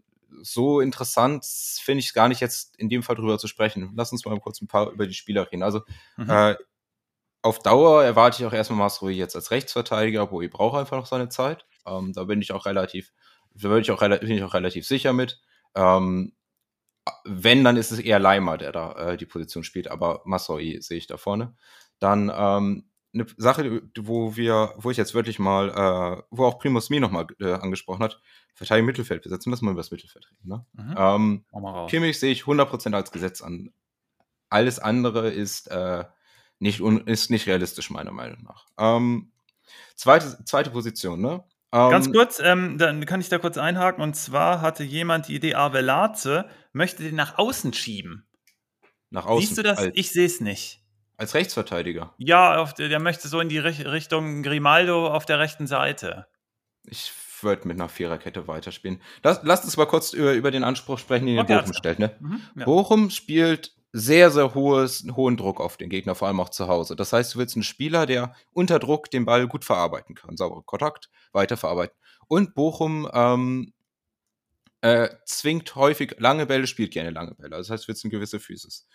so 0.42 0.80
interessant 0.80 1.44
finde 1.82 2.00
ich 2.00 2.06
es 2.06 2.14
gar 2.14 2.28
nicht 2.28 2.40
jetzt 2.40 2.76
in 2.76 2.88
dem 2.88 3.02
Fall 3.02 3.16
drüber 3.16 3.38
zu 3.38 3.46
sprechen. 3.46 3.92
Lass 3.96 4.12
uns 4.12 4.24
mal 4.24 4.38
kurz 4.40 4.60
ein 4.60 4.68
paar 4.68 4.90
über 4.90 5.06
die 5.06 5.14
Spieler 5.14 5.50
reden. 5.50 5.62
Also 5.62 5.82
mhm. 6.16 6.30
äh, 6.30 6.56
auf 7.42 7.60
Dauer 7.60 8.04
erwarte 8.04 8.42
ich 8.42 8.46
auch 8.46 8.52
erstmal 8.52 8.78
Masrui 8.78 9.14
jetzt 9.14 9.36
als 9.36 9.50
Rechtsverteidiger, 9.50 10.30
wo 10.30 10.42
ich 10.42 10.50
brauche 10.50 10.78
einfach 10.78 10.96
noch 10.96 11.06
seine 11.06 11.28
Zeit. 11.28 11.64
Ähm, 11.86 12.12
da 12.12 12.24
bin 12.24 12.42
ich 12.42 12.52
auch 12.52 12.66
relativ, 12.66 13.12
da 13.54 13.68
bin 13.68 13.80
ich 13.80 13.90
auch, 13.90 14.00
bin 14.00 14.30
ich 14.30 14.42
auch 14.42 14.54
relativ 14.54 14.86
sicher 14.86 15.12
mit. 15.12 15.40
Ähm, 15.74 16.34
wenn, 17.24 17.62
dann 17.62 17.76
ist 17.76 17.92
es 17.92 18.00
eher 18.00 18.18
Leimer, 18.18 18.58
der 18.58 18.72
da 18.72 18.92
äh, 19.12 19.16
die 19.16 19.26
Position 19.26 19.62
spielt, 19.62 19.88
aber 19.88 20.22
Masrui 20.24 20.80
sehe 20.80 20.98
ich 20.98 21.06
da 21.06 21.16
vorne. 21.16 21.54
Dann 22.00 22.32
ähm, 22.34 22.90
eine 23.16 23.26
Sache, 23.36 23.82
wo 23.98 24.36
wir, 24.36 24.74
wo 24.76 24.90
ich 24.90 24.96
jetzt 24.96 25.14
wirklich 25.14 25.38
mal, 25.38 25.70
äh, 25.70 26.22
wo 26.30 26.44
auch 26.44 26.58
Primus 26.58 26.90
Mi 26.90 27.00
nochmal 27.00 27.26
äh, 27.40 27.52
angesprochen 27.54 28.02
hat, 28.02 28.20
Verteidigung 28.54 28.86
Mittelfeld 28.86 29.22
besetzen, 29.22 29.50
lass 29.50 29.62
mal 29.62 29.72
über 29.72 29.80
das 29.80 29.90
Mittelfeld 29.90 30.30
reden. 30.30 30.48
Ne? 30.48 30.66
Mhm. 30.72 30.94
Ähm, 30.96 31.86
Kimmich 31.88 32.18
sehe 32.18 32.32
ich 32.32 32.42
100% 32.42 32.94
als 32.94 33.12
Gesetz 33.12 33.42
an. 33.42 33.72
Alles 34.48 34.78
andere 34.78 35.30
ist, 35.30 35.68
äh, 35.70 36.04
nicht, 36.58 36.80
ist 36.80 37.30
nicht 37.30 37.46
realistisch, 37.46 37.90
meiner 37.90 38.12
Meinung 38.12 38.42
nach. 38.44 38.66
Ähm, 38.78 39.32
zweite, 39.94 40.44
zweite 40.44 40.70
Position, 40.70 41.20
ne? 41.20 41.44
Ähm, 41.72 41.90
Ganz 41.90 42.12
kurz, 42.12 42.40
ähm, 42.42 42.78
dann 42.78 43.04
kann 43.06 43.20
ich 43.20 43.28
da 43.28 43.38
kurz 43.38 43.58
einhaken. 43.58 44.02
Und 44.02 44.14
zwar 44.14 44.60
hatte 44.60 44.84
jemand 44.84 45.28
die 45.28 45.34
Idee, 45.34 45.54
Avelaze 45.54 46.48
möchte 46.72 47.02
den 47.02 47.16
nach 47.16 47.38
außen 47.38 47.72
schieben. 47.72 48.26
Nach 49.10 49.26
außen? 49.26 49.46
Siehst 49.46 49.58
du 49.58 49.62
das? 49.62 49.88
ich 49.94 50.12
sehe 50.12 50.26
es 50.26 50.40
nicht. 50.40 50.85
Als 51.16 51.34
Rechtsverteidiger? 51.34 52.14
Ja, 52.18 52.64
der, 52.64 52.88
der, 52.88 53.00
möchte 53.00 53.28
so 53.28 53.40
in 53.40 53.48
die 53.48 53.58
Richtung 53.58 54.42
Grimaldo 54.42 55.06
auf 55.08 55.24
der 55.24 55.38
rechten 55.38 55.66
Seite. 55.66 56.26
Ich 56.84 57.12
würde 57.42 57.66
mit 57.68 57.78
einer 57.78 57.88
Viererkette 57.88 58.48
weiterspielen. 58.48 59.00
Lass, 59.22 59.40
lasst 59.42 59.64
uns 59.64 59.76
mal 59.76 59.86
kurz 59.86 60.12
über, 60.12 60.34
über 60.34 60.50
den 60.50 60.64
Anspruch 60.64 60.98
sprechen, 60.98 61.26
den 61.26 61.38
okay, 61.38 61.58
Bochum 61.58 61.72
stellt. 61.72 61.98
Ne? 61.98 62.16
Mhm, 62.20 62.40
ja. 62.56 62.64
Bochum 62.64 63.10
spielt 63.10 63.72
sehr, 63.92 64.30
sehr 64.30 64.54
hohes, 64.54 65.06
hohen 65.16 65.38
Druck 65.38 65.58
auf 65.58 65.78
den 65.78 65.88
Gegner, 65.88 66.14
vor 66.14 66.28
allem 66.28 66.40
auch 66.40 66.50
zu 66.50 66.68
Hause. 66.68 66.96
Das 66.96 67.14
heißt, 67.14 67.34
du 67.34 67.38
willst 67.38 67.56
einen 67.56 67.62
Spieler, 67.62 68.04
der 68.04 68.34
unter 68.52 68.78
Druck 68.78 69.10
den 69.10 69.24
Ball 69.24 69.48
gut 69.48 69.64
verarbeiten 69.64 70.14
kann. 70.14 70.36
Sauberer 70.36 70.62
Kontakt, 70.64 71.08
weiterverarbeiten. 71.32 71.96
Und 72.28 72.54
Bochum 72.54 73.08
ähm, 73.12 73.72
äh, 74.82 75.08
zwingt 75.24 75.74
häufig 75.76 76.16
lange 76.18 76.46
Bälle, 76.46 76.66
spielt 76.66 76.92
gerne 76.92 77.10
lange 77.10 77.34
Bälle. 77.34 77.56
Also 77.56 77.68
das 77.68 77.70
heißt, 77.70 77.84
du 77.84 77.88
willst 77.88 78.04
eine 78.04 78.10
gewisse 78.10 78.38
Physis. 78.38 78.86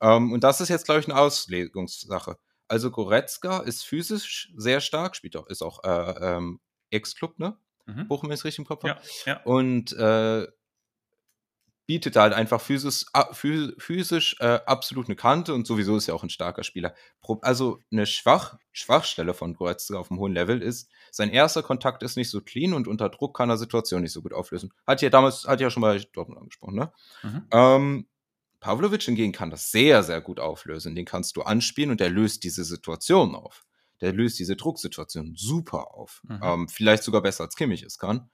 Ähm, 0.00 0.32
und 0.32 0.44
das 0.44 0.60
ist 0.60 0.68
jetzt, 0.68 0.84
glaube 0.84 1.00
ich, 1.00 1.08
eine 1.08 1.18
Auslegungssache. 1.18 2.38
Also 2.68 2.90
Goretzka 2.90 3.60
ist 3.60 3.84
physisch 3.84 4.52
sehr 4.56 4.80
stark, 4.80 5.16
spielt 5.16 5.36
auch, 5.36 5.46
ist 5.46 5.62
auch 5.62 5.82
äh, 5.84 6.36
ähm, 6.36 6.60
Ex-Club, 6.90 7.38
ne? 7.38 7.58
Mhm. 7.86 8.08
Bochum 8.08 8.30
ist 8.30 8.44
richtig 8.44 8.58
im 8.58 8.66
Kopf. 8.66 8.84
Ja, 8.84 9.00
ja. 9.24 9.42
Und 9.44 9.92
äh, 9.94 10.46
bietet 11.88 12.16
halt 12.16 12.34
einfach 12.34 12.60
physisch, 12.60 13.06
physisch 13.78 14.36
äh, 14.40 14.60
absolut 14.66 15.06
eine 15.06 15.16
Kante 15.16 15.54
und 15.54 15.66
sowieso 15.66 15.96
ist 15.96 16.06
er 16.06 16.14
auch 16.14 16.22
ein 16.22 16.28
starker 16.28 16.62
Spieler. 16.62 16.94
Also 17.40 17.80
eine 17.90 18.04
Schwach, 18.04 18.58
Schwachstelle 18.72 19.32
von 19.32 19.54
Goretzka 19.54 19.96
auf 19.96 20.10
einem 20.10 20.20
hohen 20.20 20.34
Level 20.34 20.60
ist, 20.60 20.90
sein 21.10 21.30
erster 21.30 21.62
Kontakt 21.62 22.02
ist 22.02 22.18
nicht 22.18 22.28
so 22.28 22.42
clean 22.42 22.74
und 22.74 22.88
unter 22.88 23.08
Druck 23.08 23.34
kann 23.34 23.48
er 23.48 23.56
Situationen 23.56 24.02
nicht 24.02 24.12
so 24.12 24.20
gut 24.20 24.34
auflösen. 24.34 24.70
Hat 24.86 25.00
ja 25.00 25.08
damals, 25.08 25.48
hat 25.48 25.62
ja 25.62 25.70
schon 25.70 25.80
mal 25.80 25.98
Dortmund 26.12 26.38
angesprochen, 26.38 26.74
ne? 26.74 26.92
Mhm. 27.22 27.46
Ähm, 27.52 28.08
Pavlovic 28.60 29.02
hingegen 29.02 29.32
kann 29.32 29.50
das 29.50 29.70
sehr, 29.70 30.02
sehr 30.02 30.20
gut 30.20 30.40
auflösen. 30.40 30.94
Den 30.94 31.04
kannst 31.04 31.36
du 31.36 31.42
anspielen 31.42 31.90
und 31.90 32.00
der 32.00 32.10
löst 32.10 32.44
diese 32.44 32.64
Situation 32.64 33.34
auf. 33.34 33.64
Der 34.00 34.12
löst 34.12 34.38
diese 34.38 34.56
Drucksituation 34.56 35.34
super 35.36 35.94
auf. 35.94 36.20
Mhm. 36.24 36.40
Ähm, 36.42 36.68
vielleicht 36.68 37.02
sogar 37.02 37.22
besser 37.22 37.44
als 37.44 37.56
Kimmich 37.56 37.82
es 37.82 37.98
kann. 37.98 38.30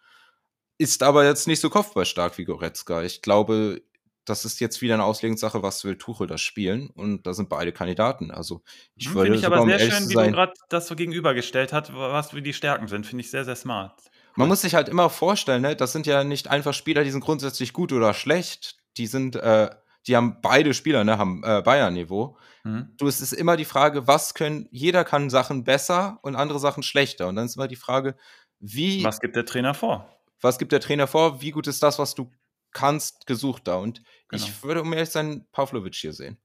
Ist 0.78 1.02
aber 1.02 1.24
jetzt 1.24 1.46
nicht 1.46 1.60
so 1.60 1.70
kopfballstark 1.70 2.36
wie 2.38 2.44
Goretzka. 2.44 3.02
Ich 3.02 3.22
glaube, 3.22 3.82
das 4.24 4.44
ist 4.44 4.60
jetzt 4.60 4.80
wieder 4.82 4.94
eine 4.94 5.04
Auslegungssache, 5.04 5.62
was 5.62 5.84
will 5.84 5.96
Tuchel 5.96 6.26
das 6.26 6.40
spielen? 6.40 6.90
Und 6.90 7.26
da 7.26 7.34
sind 7.34 7.48
beide 7.48 7.72
Kandidaten. 7.72 8.30
Also 8.30 8.62
ich 8.96 9.06
hm, 9.06 9.14
würde 9.14 9.32
Finde 9.32 9.38
ich 9.38 9.46
aber 9.46 9.64
sehr 9.64 9.90
schön, 9.90 10.08
wie 10.08 10.14
du 10.14 10.30
gerade 10.32 10.54
das 10.68 10.86
so 10.86 10.96
gegenübergestellt 10.96 11.72
hast, 11.72 11.92
was 11.94 12.34
wie 12.34 12.42
die 12.42 12.54
Stärken 12.54 12.88
sind. 12.88 13.06
Finde 13.06 13.22
ich 13.22 13.30
sehr, 13.30 13.44
sehr 13.44 13.56
smart. 13.56 14.02
Man 14.36 14.48
muss 14.48 14.62
sich 14.62 14.74
halt 14.74 14.88
immer 14.88 15.10
vorstellen, 15.10 15.62
ne, 15.62 15.76
das 15.76 15.92
sind 15.92 16.06
ja 16.06 16.24
nicht 16.24 16.48
einfach 16.48 16.74
Spieler, 16.74 17.04
die 17.04 17.10
sind 17.10 17.20
grundsätzlich 17.20 17.72
gut 17.72 17.92
oder 17.92 18.14
schlecht. 18.14 18.78
Die 18.96 19.06
sind, 19.06 19.36
äh, 19.36 19.70
die 20.06 20.16
haben 20.16 20.38
beide 20.42 20.74
Spieler, 20.74 21.04
ne, 21.04 21.18
haben 21.18 21.42
äh, 21.44 21.62
Bayern-Niveau. 21.62 22.36
Mhm. 22.64 22.94
Du, 22.96 23.06
es 23.06 23.20
ist 23.20 23.32
immer 23.32 23.56
die 23.56 23.64
Frage, 23.64 24.06
was 24.06 24.34
können, 24.34 24.68
jeder 24.70 25.04
kann 25.04 25.30
Sachen 25.30 25.64
besser 25.64 26.18
und 26.22 26.36
andere 26.36 26.58
Sachen 26.58 26.82
schlechter. 26.82 27.28
Und 27.28 27.36
dann 27.36 27.46
ist 27.46 27.56
immer 27.56 27.68
die 27.68 27.76
Frage, 27.76 28.16
wie. 28.58 29.04
Was 29.04 29.20
gibt 29.20 29.36
der 29.36 29.46
Trainer 29.46 29.74
vor? 29.74 30.08
Was 30.40 30.58
gibt 30.58 30.72
der 30.72 30.80
Trainer 30.80 31.06
vor? 31.06 31.40
Wie 31.40 31.50
gut 31.50 31.66
ist 31.66 31.82
das, 31.82 31.98
was 31.98 32.14
du 32.14 32.30
kannst, 32.72 33.26
gesucht 33.26 33.66
da? 33.66 33.76
Und 33.76 34.02
genau. 34.28 34.42
ich 34.42 34.62
würde, 34.62 34.82
um 34.82 34.92
ehrlich 34.92 35.10
sein, 35.10 35.46
Pavlovic 35.52 35.94
hier 35.94 36.12
sehen. 36.12 36.38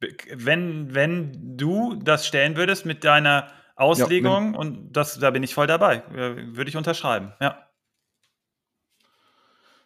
Wenn, 0.00 0.94
wenn 0.94 1.56
du 1.56 1.94
das 1.94 2.26
stellen 2.26 2.56
würdest 2.56 2.84
mit 2.84 3.04
deiner 3.04 3.50
Auslegung, 3.76 4.52
ja, 4.52 4.58
und 4.58 4.92
das, 4.92 5.18
da 5.18 5.30
bin 5.30 5.42
ich 5.42 5.54
voll 5.54 5.66
dabei, 5.66 5.96
äh, 6.14 6.56
würde 6.56 6.68
ich 6.68 6.76
unterschreiben, 6.76 7.32
ja. 7.40 7.68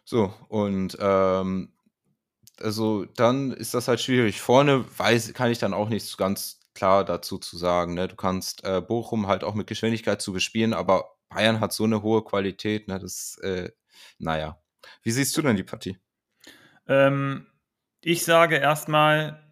So, 0.03 0.33
und 0.49 0.97
ähm, 0.99 1.71
also 2.61 3.05
dann 3.15 3.51
ist 3.51 3.73
das 3.73 3.87
halt 3.87 3.99
schwierig. 3.99 4.41
Vorne 4.41 4.85
weiß, 4.97 5.33
kann 5.33 5.51
ich 5.51 5.59
dann 5.59 5.73
auch 5.73 5.89
nichts 5.89 6.17
ganz 6.17 6.59
klar 6.73 7.03
dazu 7.03 7.37
zu 7.37 7.57
sagen. 7.57 7.93
Ne? 7.93 8.07
Du 8.07 8.15
kannst 8.15 8.63
äh, 8.63 8.81
Bochum 8.81 9.27
halt 9.27 9.43
auch 9.43 9.53
mit 9.53 9.67
Geschwindigkeit 9.67 10.21
zu 10.21 10.33
bespielen, 10.33 10.73
aber 10.73 11.17
Bayern 11.29 11.59
hat 11.59 11.73
so 11.73 11.83
eine 11.83 12.01
hohe 12.01 12.23
Qualität, 12.23 12.87
ne? 12.87 12.99
das, 12.99 13.37
äh, 13.43 13.71
naja. 14.17 14.61
Wie 15.03 15.11
siehst 15.11 15.35
du 15.37 15.41
denn 15.41 15.55
die 15.55 15.63
Partie? 15.63 15.97
Ähm, 16.87 17.47
ich 18.01 18.23
sage 18.23 18.57
erstmal, 18.57 19.49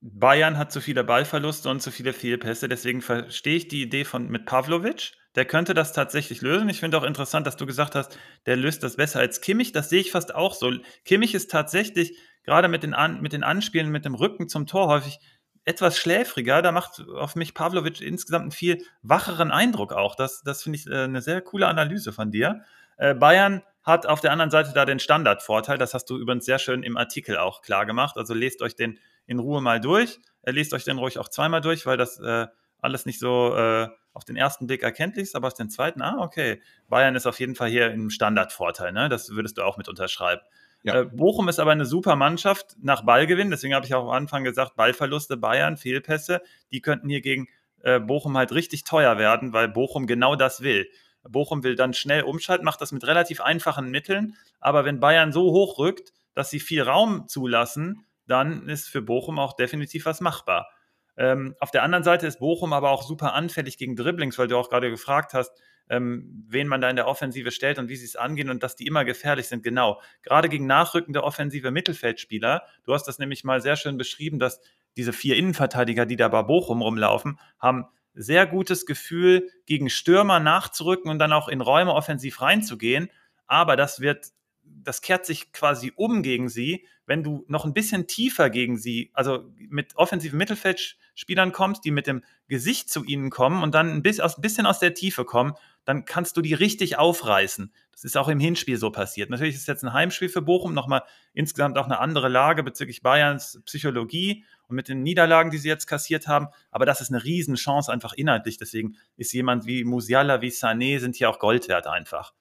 Bayern 0.00 0.56
hat 0.56 0.72
zu 0.72 0.80
viele 0.80 1.04
Ballverluste 1.04 1.68
und 1.68 1.82
zu 1.82 1.90
viele 1.90 2.12
Fehlpässe. 2.12 2.68
Deswegen 2.68 3.02
verstehe 3.02 3.56
ich 3.56 3.68
die 3.68 3.82
Idee 3.82 4.04
von 4.04 4.28
mit 4.28 4.46
Pavlovic. 4.46 5.12
Der 5.36 5.44
könnte 5.44 5.74
das 5.74 5.92
tatsächlich 5.92 6.40
lösen. 6.40 6.68
Ich 6.70 6.80
finde 6.80 6.98
auch 6.98 7.04
interessant, 7.04 7.46
dass 7.46 7.56
du 7.56 7.66
gesagt 7.66 7.94
hast, 7.94 8.18
der 8.46 8.56
löst 8.56 8.82
das 8.82 8.96
besser 8.96 9.20
als 9.20 9.40
Kimmich. 9.40 9.72
Das 9.72 9.90
sehe 9.90 10.00
ich 10.00 10.10
fast 10.10 10.34
auch 10.34 10.54
so. 10.54 10.72
Kimmich 11.04 11.34
ist 11.34 11.50
tatsächlich 11.50 12.18
gerade 12.50 12.66
mit 12.66 12.82
den, 12.82 12.94
An 12.94 13.20
mit 13.22 13.32
den 13.32 13.44
Anspielen 13.44 13.90
mit 13.90 14.04
dem 14.04 14.16
Rücken 14.16 14.48
zum 14.48 14.66
Tor 14.66 14.88
häufig 14.88 15.20
etwas 15.64 15.96
schläfriger. 15.96 16.62
Da 16.62 16.72
macht 16.72 17.00
auf 17.14 17.36
mich 17.36 17.54
Pavlovic 17.54 18.00
insgesamt 18.00 18.42
einen 18.42 18.50
viel 18.50 18.84
wacheren 19.02 19.52
Eindruck 19.52 19.92
auch. 19.92 20.16
Das, 20.16 20.42
das 20.42 20.64
finde 20.64 20.78
ich 20.78 20.86
äh, 20.88 21.04
eine 21.04 21.22
sehr 21.22 21.42
coole 21.42 21.68
Analyse 21.68 22.12
von 22.12 22.32
dir. 22.32 22.62
Äh, 22.96 23.14
Bayern 23.14 23.62
hat 23.84 24.06
auf 24.06 24.20
der 24.20 24.32
anderen 24.32 24.50
Seite 24.50 24.72
da 24.74 24.84
den 24.84 24.98
Standardvorteil. 24.98 25.78
Das 25.78 25.94
hast 25.94 26.06
du 26.06 26.18
übrigens 26.18 26.44
sehr 26.44 26.58
schön 26.58 26.82
im 26.82 26.96
Artikel 26.96 27.36
auch 27.36 27.62
klar 27.62 27.86
gemacht. 27.86 28.16
Also 28.16 28.34
lest 28.34 28.62
euch 28.62 28.74
den 28.74 28.98
in 29.26 29.38
Ruhe 29.38 29.60
mal 29.60 29.80
durch. 29.80 30.18
Äh, 30.42 30.50
lest 30.50 30.74
euch 30.74 30.82
den 30.82 30.98
ruhig 30.98 31.18
auch 31.18 31.28
zweimal 31.28 31.60
durch, 31.60 31.86
weil 31.86 31.98
das 31.98 32.18
äh, 32.18 32.48
alles 32.80 33.06
nicht 33.06 33.20
so 33.20 33.54
äh, 33.54 33.88
auf 34.12 34.24
den 34.24 34.34
ersten 34.34 34.66
Blick 34.66 34.82
erkenntlich 34.82 35.22
ist, 35.22 35.36
aber 35.36 35.46
auf 35.46 35.54
den 35.54 35.70
zweiten, 35.70 36.02
ah, 36.02 36.16
okay. 36.18 36.60
Bayern 36.88 37.14
ist 37.14 37.26
auf 37.26 37.38
jeden 37.38 37.54
Fall 37.54 37.70
hier 37.70 37.92
im 37.92 38.10
Standardvorteil, 38.10 38.90
ne? 38.90 39.08
Das 39.08 39.30
würdest 39.30 39.56
du 39.56 39.62
auch 39.62 39.76
mit 39.76 39.88
unterschreiben. 39.88 40.42
Ja. 40.82 41.00
Äh, 41.00 41.04
Bochum 41.04 41.48
ist 41.48 41.58
aber 41.58 41.72
eine 41.72 41.84
super 41.84 42.16
Mannschaft 42.16 42.76
nach 42.80 43.02
Ballgewinn, 43.02 43.50
deswegen 43.50 43.74
habe 43.74 43.86
ich 43.86 43.94
auch 43.94 44.04
am 44.04 44.10
Anfang 44.10 44.44
gesagt, 44.44 44.76
Ballverluste 44.76 45.36
Bayern, 45.36 45.76
Fehlpässe, 45.76 46.40
die 46.70 46.80
könnten 46.80 47.08
hier 47.08 47.20
gegen 47.20 47.48
äh, 47.82 48.00
Bochum 48.00 48.36
halt 48.36 48.52
richtig 48.52 48.84
teuer 48.84 49.18
werden, 49.18 49.52
weil 49.52 49.68
Bochum 49.68 50.06
genau 50.06 50.36
das 50.36 50.62
will. 50.62 50.88
Bochum 51.28 51.62
will 51.62 51.76
dann 51.76 51.92
schnell 51.92 52.22
umschalten, 52.22 52.64
macht 52.64 52.80
das 52.80 52.92
mit 52.92 53.06
relativ 53.06 53.40
einfachen 53.40 53.90
Mitteln. 53.90 54.36
Aber 54.58 54.84
wenn 54.84 55.00
Bayern 55.00 55.32
so 55.32 55.52
hoch 55.52 55.78
rückt, 55.78 56.12
dass 56.34 56.50
sie 56.50 56.60
viel 56.60 56.82
Raum 56.82 57.28
zulassen, 57.28 58.06
dann 58.26 58.68
ist 58.68 58.88
für 58.88 59.02
Bochum 59.02 59.38
auch 59.38 59.54
definitiv 59.54 60.06
was 60.06 60.20
machbar. 60.20 60.68
Ähm, 61.16 61.54
auf 61.60 61.70
der 61.70 61.82
anderen 61.82 62.04
Seite 62.04 62.26
ist 62.26 62.38
Bochum 62.38 62.72
aber 62.72 62.90
auch 62.90 63.02
super 63.02 63.34
anfällig 63.34 63.76
gegen 63.76 63.96
Dribblings, 63.96 64.38
weil 64.38 64.48
du 64.48 64.56
auch 64.56 64.70
gerade 64.70 64.90
gefragt 64.90 65.34
hast, 65.34 65.52
ähm, 65.90 66.44
wen 66.48 66.68
man 66.68 66.80
da 66.80 66.88
in 66.88 66.96
der 66.96 67.08
Offensive 67.08 67.50
stellt 67.50 67.78
und 67.78 67.88
wie 67.88 67.96
sie 67.96 68.06
es 68.06 68.16
angehen 68.16 68.48
und 68.48 68.62
dass 68.62 68.76
die 68.76 68.86
immer 68.86 69.04
gefährlich 69.04 69.48
sind. 69.48 69.62
Genau. 69.62 70.00
Gerade 70.22 70.48
gegen 70.48 70.66
nachrückende 70.66 71.24
offensive 71.24 71.70
Mittelfeldspieler. 71.72 72.62
Du 72.84 72.94
hast 72.94 73.04
das 73.04 73.18
nämlich 73.18 73.44
mal 73.44 73.60
sehr 73.60 73.76
schön 73.76 73.98
beschrieben, 73.98 74.38
dass 74.38 74.60
diese 74.96 75.12
vier 75.12 75.36
Innenverteidiger, 75.36 76.06
die 76.06 76.16
da 76.16 76.28
bei 76.28 76.42
Bochum 76.42 76.80
rumlaufen, 76.80 77.38
haben 77.58 77.86
sehr 78.14 78.46
gutes 78.46 78.86
Gefühl, 78.86 79.50
gegen 79.66 79.90
Stürmer 79.90 80.40
nachzurücken 80.40 81.10
und 81.10 81.18
dann 81.18 81.32
auch 81.32 81.48
in 81.48 81.60
Räume 81.60 81.92
offensiv 81.92 82.40
reinzugehen. 82.40 83.10
Aber 83.46 83.76
das 83.76 84.00
wird, 84.00 84.28
das 84.62 85.00
kehrt 85.00 85.26
sich 85.26 85.52
quasi 85.52 85.92
um 85.94 86.22
gegen 86.22 86.48
sie, 86.48 86.86
wenn 87.06 87.24
du 87.24 87.44
noch 87.48 87.64
ein 87.64 87.74
bisschen 87.74 88.06
tiefer 88.06 88.50
gegen 88.50 88.76
sie, 88.76 89.10
also 89.14 89.50
mit 89.56 89.96
offensiven 89.96 90.38
Mittelfeldspielern 90.38 91.50
kommst, 91.50 91.84
die 91.84 91.90
mit 91.90 92.06
dem 92.06 92.22
Gesicht 92.46 92.88
zu 92.88 93.04
ihnen 93.04 93.30
kommen 93.30 93.64
und 93.64 93.74
dann 93.74 93.90
ein 93.90 94.02
bisschen 94.02 94.66
aus 94.66 94.78
der 94.78 94.94
Tiefe 94.94 95.24
kommen, 95.24 95.54
dann 95.84 96.04
kannst 96.04 96.36
du 96.36 96.42
die 96.42 96.54
richtig 96.54 96.98
aufreißen. 96.98 97.72
Das 97.92 98.04
ist 98.04 98.16
auch 98.16 98.28
im 98.28 98.40
Hinspiel 98.40 98.76
so 98.76 98.90
passiert. 98.90 99.30
Natürlich 99.30 99.54
ist 99.54 99.68
jetzt 99.68 99.82
ein 99.82 99.92
Heimspiel 99.92 100.28
für 100.28 100.42
Bochum, 100.42 100.72
nochmal 100.72 101.02
insgesamt 101.32 101.78
auch 101.78 101.86
eine 101.86 101.98
andere 101.98 102.28
Lage 102.28 102.62
bezüglich 102.62 103.02
Bayerns 103.02 103.60
Psychologie 103.66 104.44
und 104.68 104.76
mit 104.76 104.88
den 104.88 105.02
Niederlagen, 105.02 105.50
die 105.50 105.58
sie 105.58 105.68
jetzt 105.68 105.86
kassiert 105.86 106.28
haben. 106.28 106.48
Aber 106.70 106.86
das 106.86 107.00
ist 107.00 107.10
eine 107.10 107.24
Riesenchance 107.24 107.92
einfach 107.92 108.12
inhaltlich. 108.12 108.56
Deswegen 108.56 108.96
ist 109.16 109.32
jemand 109.32 109.66
wie 109.66 109.84
Musiala, 109.84 110.40
wie 110.40 110.48
Sané, 110.48 110.98
sind 110.98 111.16
hier 111.16 111.28
auch 111.28 111.38
Gold 111.38 111.68
wert 111.68 111.86
einfach. 111.86 112.32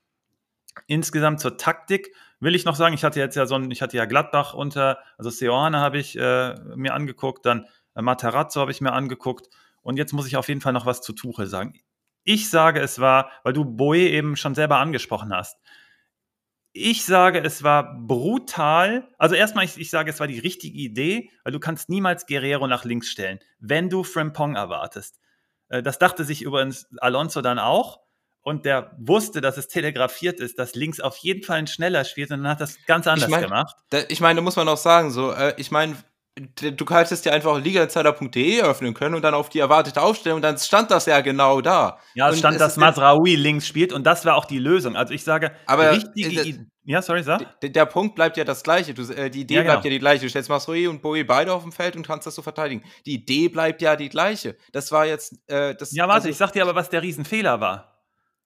Insgesamt 0.88 1.40
zur 1.40 1.58
Taktik 1.58 2.16
will 2.40 2.56
ich 2.56 2.66
noch 2.66 2.76
sagen, 2.76 2.94
ich 2.94 3.04
hatte 3.04 3.20
jetzt 3.20 3.36
ja 3.36 3.46
so 3.46 3.56
ein, 3.56 3.70
ich 3.72 3.82
hatte 3.82 3.98
ja 3.98 4.06
Gladbach 4.06 4.54
unter, 4.54 5.00
also 5.18 5.30
Seoane 5.30 5.80
habe 5.80 5.98
ich 5.98 6.18
äh, 6.18 6.56
mir 6.76 6.94
angeguckt, 6.94 7.46
dann 7.46 7.66
äh, 7.96 8.02
Materazzo 8.02 8.62
habe 8.62 8.72
ich 8.72 8.82
mir 8.82 8.94
angeguckt 8.94 9.50
und 9.82 9.98
jetzt 9.98 10.14
muss 10.14 10.28
ich 10.28 10.38
auf 10.38 10.48
jeden 10.48 10.62
Fall 10.62 10.74
noch 10.74 10.86
was 10.86 11.02
zu 11.02 11.14
Tuchel 11.14 11.48
sagen. 11.48 11.74
Ich 12.24 12.50
sage, 12.50 12.80
es 12.80 13.00
war, 13.00 13.32
weil 13.44 13.54
du 13.54 13.66
Boe 13.66 13.98
eben 13.98 14.36
schon 14.36 14.56
selber 14.56 14.78
angesprochen 14.78 15.34
hast. 15.34 15.58
Ich 16.72 17.06
sage, 17.06 17.42
es 17.44 17.64
war 17.64 17.98
brutal. 17.98 19.08
Also 19.18 19.36
erstmal, 19.36 19.66
ich, 19.66 19.78
ich 19.80 19.90
sage, 19.90 20.12
es 20.12 20.20
war 20.20 20.28
die 20.28 20.40
richtige 20.40 20.78
Idee, 20.78 21.32
weil 21.44 21.52
du 21.52 21.60
kannst 21.60 21.90
niemals 21.90 22.28
Guerrero 22.28 22.68
nach 22.68 22.86
links 22.86 23.10
stellen, 23.10 23.40
wenn 23.60 23.90
du 23.90 24.04
Frimpong 24.04 24.56
erwartest. 24.56 25.20
Äh, 25.70 25.82
das 25.82 25.98
dachte 26.00 26.24
sich 26.24 26.42
übrigens 26.42 26.88
Alonso 27.00 27.42
dann 27.42 27.60
auch. 27.60 28.02
Und 28.42 28.66
der 28.66 28.96
wusste, 28.98 29.42
dass 29.42 29.58
es 29.58 29.68
telegrafiert 29.68 30.40
ist, 30.40 30.58
dass 30.60 30.74
links 30.74 31.00
auf 31.02 31.18
jeden 31.18 31.44
Fall 31.44 31.58
ein 31.58 31.68
schneller 31.68 32.06
spielt 32.06 32.32
und 32.32 32.44
dann 32.44 32.52
hat 32.52 32.62
das 32.62 32.78
ganz 32.86 33.06
anders 33.06 33.28
ich 33.28 33.32
mein, 33.32 33.44
gemacht. 33.44 33.76
Da, 33.90 34.00
ich 34.08 34.22
meine, 34.22 34.38
da 34.38 34.42
muss 34.42 34.56
man 34.56 34.68
auch 34.70 34.78
sagen, 34.78 35.12
so, 35.12 35.34
äh, 35.34 35.54
ich 35.58 35.72
meine, 35.72 35.98
du 36.40 36.86
hättest 36.90 37.26
ja 37.26 37.34
einfach 37.34 37.60
ligainsider.de 37.60 38.62
öffnen 38.62 38.94
können 38.94 39.16
und 39.16 39.22
dann 39.22 39.34
auf 39.34 39.50
die 39.50 39.60
erwartete 39.60 40.02
Aufstellung, 40.02 40.38
und 40.38 40.42
dann 40.42 40.58
stand 40.58 40.92
das 40.92 41.06
ja 41.06 41.22
genau 41.22 41.62
da. 41.62 42.00
Ja, 42.14 42.30
es 42.30 42.40
stand, 42.40 42.56
es 42.56 42.60
dass 42.60 42.78
Masraoui 42.78 43.36
links 43.36 43.68
spielt 43.68 43.94
und 43.94 44.04
das 44.04 44.26
war 44.26 44.36
auch 44.36 44.46
die 44.46 44.60
Lösung. 44.60 44.96
Also 44.96 45.14
ich 45.14 45.24
sage, 45.24 45.52
aber 45.66 45.92
richtige 45.92 46.42
äh, 46.42 46.56
ja, 46.86 47.04
sorry, 47.04 47.22
sag. 47.22 47.60
Der, 47.62 47.70
der, 47.70 47.86
Punkt 47.86 48.16
bleibt 48.16 48.36
ja 48.36 48.44
das 48.44 48.64
gleiche. 48.64 48.96
Du, 48.96 49.04
äh, 49.14 49.30
die 49.30 49.42
Idee 49.42 49.56
ja, 49.56 49.62
genau. 49.62 49.74
bleibt 49.74 49.86
ja 49.86 49.92
die 49.92 50.00
gleiche. 50.00 50.24
Du 50.24 50.30
stellst 50.30 50.50
Masraoui 50.50 50.88
und 50.88 51.04
Bowie 51.04 51.24
beide 51.24 51.54
auf 51.54 51.62
dem 51.62 51.72
Feld 51.72 51.96
und 51.96 52.08
kannst 52.08 52.26
das 52.26 52.34
so 52.34 52.42
verteidigen. 52.42 52.84
Die 53.06 53.14
Idee 53.14 53.48
bleibt 53.48 53.84
ja 53.84 53.96
die 53.96 54.10
gleiche. 54.10 54.58
Das 54.72 54.92
war 54.92 55.06
jetzt 55.06 55.36
äh, 55.48 55.76
das. 55.76 55.92
Ja, 55.92 56.08
warte, 56.08 56.16
also, 56.16 56.30
ich 56.30 56.38
sag 56.38 56.52
dir 56.52 56.64
aber, 56.64 56.74
was 56.74 56.90
der 56.90 57.04
Riesenfehler 57.04 57.62
war. 57.62 58.00